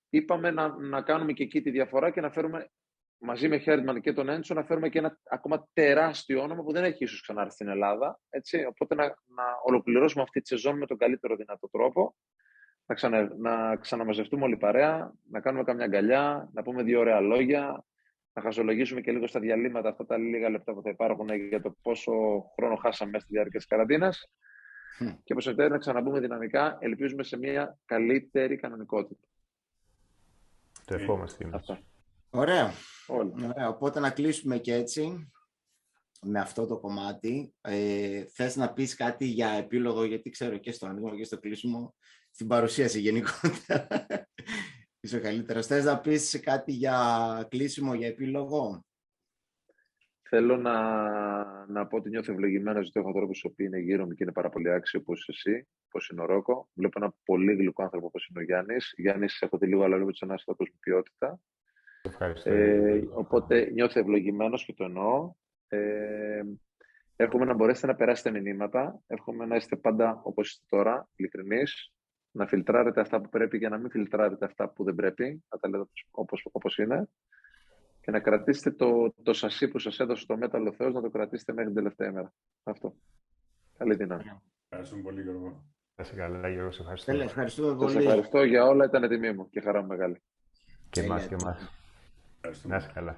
είπαμε 0.08 0.50
να, 0.50 0.78
να 0.78 1.02
κάνουμε 1.02 1.32
και 1.32 1.42
εκεί 1.42 1.62
τη 1.62 1.70
διαφορά 1.70 2.10
και 2.10 2.20
να 2.20 2.30
φέρουμε 2.30 2.70
μαζί 3.18 3.48
με 3.48 3.58
Χέρμαν 3.58 4.00
και 4.00 4.12
τον 4.12 4.28
Έντσο 4.28 4.54
να 4.54 4.64
φέρουμε 4.64 4.88
και 4.88 4.98
ένα 4.98 5.18
ακόμα 5.30 5.68
τεράστιο 5.72 6.42
όνομα 6.42 6.62
που 6.62 6.72
δεν 6.72 6.84
έχει 6.84 7.04
ίσως 7.04 7.20
ξανάρθει 7.20 7.52
στην 7.52 7.68
Ελλάδα. 7.68 8.20
Έτσι. 8.28 8.64
Οπότε 8.64 8.94
να, 8.94 9.04
να 9.04 9.44
ολοκληρώσουμε 9.64 10.22
αυτή 10.22 10.40
τη 10.40 10.46
σεζόν 10.46 10.78
με 10.78 10.86
τον 10.86 10.96
καλύτερο 10.96 11.36
δυνατό 11.36 11.68
τρόπο. 11.68 12.14
Να, 12.86 12.94
ξανα, 12.94 13.34
να 13.36 13.76
ξαναμαζευτούμε 13.76 14.44
όλοι 14.44 14.56
παρέα, 14.56 15.12
να 15.30 15.40
κάνουμε 15.40 15.64
καμιά 15.64 15.84
αγκαλιά, 15.84 16.50
να 16.52 16.62
πούμε 16.62 16.82
δύο 16.82 17.00
ωραία 17.00 17.20
λόγια, 17.20 17.84
να 18.34 18.42
χαζολογήσουμε 18.42 19.00
και 19.00 19.12
λίγο 19.12 19.26
στα 19.26 19.40
διαλύματα 19.40 19.88
αυτά 19.88 20.06
τα 20.06 20.18
λίγα 20.18 20.50
λεπτά 20.50 20.74
που 20.74 20.82
θα 20.82 20.90
υπάρχουν 20.90 21.28
για 21.48 21.60
το 21.60 21.76
πόσο 21.82 22.12
χρόνο 22.56 22.76
χάσαμε 22.76 23.10
μέσα 23.10 23.24
στη 23.24 23.34
διάρκεια 23.34 23.60
τη 23.60 23.66
καραντίνα. 23.66 24.14
Και 25.24 25.32
όπως 25.32 25.46
επιτέλου 25.46 25.70
να 25.70 25.78
ξαναμπούμε 25.78 26.20
δυναμικά, 26.20 26.76
ελπίζουμε 26.80 27.22
σε 27.22 27.36
μια 27.36 27.78
καλύτερη 27.84 28.56
κανονικότητα. 28.56 29.26
Το 30.84 30.94
ευχόμαστε. 30.94 31.48
Αυτά. 31.52 31.80
Ωραία. 32.30 32.72
Ωραία. 33.06 33.68
Οπότε 33.68 34.00
να 34.00 34.10
κλείσουμε 34.10 34.58
και 34.58 34.74
έτσι 34.74 35.32
με 36.22 36.40
αυτό 36.40 36.66
το 36.66 36.78
κομμάτι. 36.78 37.54
Ε, 37.60 38.24
θες 38.24 38.56
να 38.56 38.72
πεις 38.72 38.94
κάτι 38.94 39.24
για 39.24 39.48
επίλογο, 39.48 40.04
γιατί 40.04 40.30
ξέρω 40.30 40.56
και 40.58 40.72
στο 40.72 40.86
ανοίγμα 40.86 41.16
και 41.16 41.24
στο 41.24 41.38
κλείσιμο, 41.38 41.94
στην 42.30 42.46
παρουσίαση 42.46 43.00
γενικότερα. 43.00 43.86
Είσαι 45.04 45.18
καλύτερος. 45.18 45.66
Θες 45.66 45.84
να 45.84 46.00
πεις 46.00 46.40
κάτι 46.42 46.72
για 46.72 46.96
κλείσιμο, 47.50 47.94
για 47.94 48.06
επίλογο; 48.06 48.84
Θέλω 50.28 50.56
να, 50.56 50.76
να 51.66 51.86
πω 51.86 51.96
ότι 51.96 52.08
νιώθω 52.08 52.32
ευλογημένο 52.32 52.80
γιατί 52.80 53.00
έχω 53.00 53.08
ανθρώπους 53.08 53.40
που 53.40 53.62
είναι 53.62 53.78
γύρω 53.78 54.06
μου 54.06 54.12
και 54.12 54.22
είναι 54.22 54.32
πάρα 54.32 54.48
πολύ 54.48 54.70
άξιο 54.70 55.00
όπως 55.00 55.28
εσύ, 55.28 55.68
όπως 55.86 56.08
είναι 56.08 56.22
ο 56.22 56.24
Ρόκο. 56.24 56.68
Βλέπω 56.74 56.98
ένα 57.02 57.14
πολύ 57.24 57.54
γλυκό 57.54 57.82
άνθρωπο 57.82 58.06
όπως 58.06 58.26
είναι 58.26 58.40
ο 58.40 58.42
Γιάννης. 58.42 58.94
Γιάννης, 58.96 59.42
έχω 59.42 59.58
τη 59.58 59.66
λίγο 59.66 59.82
αλλά 59.82 59.96
λίγο 59.96 60.10
ένας 60.20 60.40
άνθρωπος 60.40 60.68
με 60.70 60.76
ποιότητα. 60.80 61.40
Ευχαριστώ. 62.02 62.50
Ε, 62.50 63.08
οπότε 63.14 63.70
νιώθω 63.70 64.00
ευλογημένος 64.00 64.64
και 64.64 64.72
το 64.72 64.84
εννοώ. 64.84 65.32
Ε, 65.68 66.42
εύχομαι 67.16 67.44
να 67.44 67.54
μπορέσετε 67.54 67.86
να 67.86 67.94
περάσετε 67.94 68.40
μηνύματα. 68.40 69.00
Εύχομαι 69.06 69.46
να 69.46 69.56
είστε 69.56 69.76
πάντα 69.76 70.20
όπως 70.24 70.50
είστε 70.50 70.64
τώρα, 70.68 71.08
ειλικρινείς 71.16 71.93
να 72.34 72.46
φιλτράρετε 72.46 73.00
αυτά 73.00 73.20
που 73.20 73.28
πρέπει 73.28 73.58
και 73.58 73.68
να 73.68 73.78
μην 73.78 73.90
φιλτράρετε 73.90 74.44
αυτά 74.44 74.68
που 74.68 74.84
δεν 74.84 74.94
πρέπει, 74.94 75.44
να 75.50 75.58
τα 75.58 75.68
λέτε 75.68 75.84
όπως, 76.10 76.48
όπως 76.52 76.78
είναι 76.78 77.08
και 78.00 78.10
να 78.10 78.20
κρατήσετε 78.20 78.70
το, 78.70 79.14
το 79.22 79.32
σασί 79.32 79.68
που 79.68 79.78
σας 79.78 79.98
έδωσε 79.98 80.26
το 80.26 80.36
μέταλλο 80.36 80.72
Θεός, 80.72 80.94
να 80.94 81.00
το 81.00 81.10
κρατήσετε 81.10 81.52
μέχρι 81.52 81.72
την 81.72 81.76
τελευταία 81.82 82.12
μέρα. 82.12 82.32
Αυτό. 82.62 82.94
Καλή 83.78 83.94
δύναμη. 83.94 84.22
Ευχαριστούμε 84.68 85.02
πολύ, 85.02 85.22
Γιώργο. 85.22 85.64
Να 85.96 86.04
σε 86.04 86.14
καλά, 86.14 86.48
Γιώργο, 86.48 86.70
σε 86.70 86.80
ευχαριστώ. 86.80 87.12
Τέλε, 87.12 87.24
ευχαριστούμε 87.24 87.74
πολύ. 87.74 87.92
Σας 87.92 88.02
ευχαριστώ 88.02 88.42
για 88.42 88.64
όλα, 88.64 88.84
ήταν 88.84 89.08
τιμή 89.08 89.32
μου 89.32 89.48
και 89.50 89.60
χαρά 89.60 89.80
μου 89.80 89.86
μεγάλη. 89.86 90.22
Και 90.90 91.00
εμάς, 91.00 91.26
και 91.26 91.36
εμάς. 91.40 91.70
Να 92.62 92.80
σε 92.80 92.90
καλά. 92.94 93.16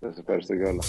Σας 0.00 0.18
ευχαριστώ 0.18 0.54
για 0.54 0.68
όλα. 0.68 0.82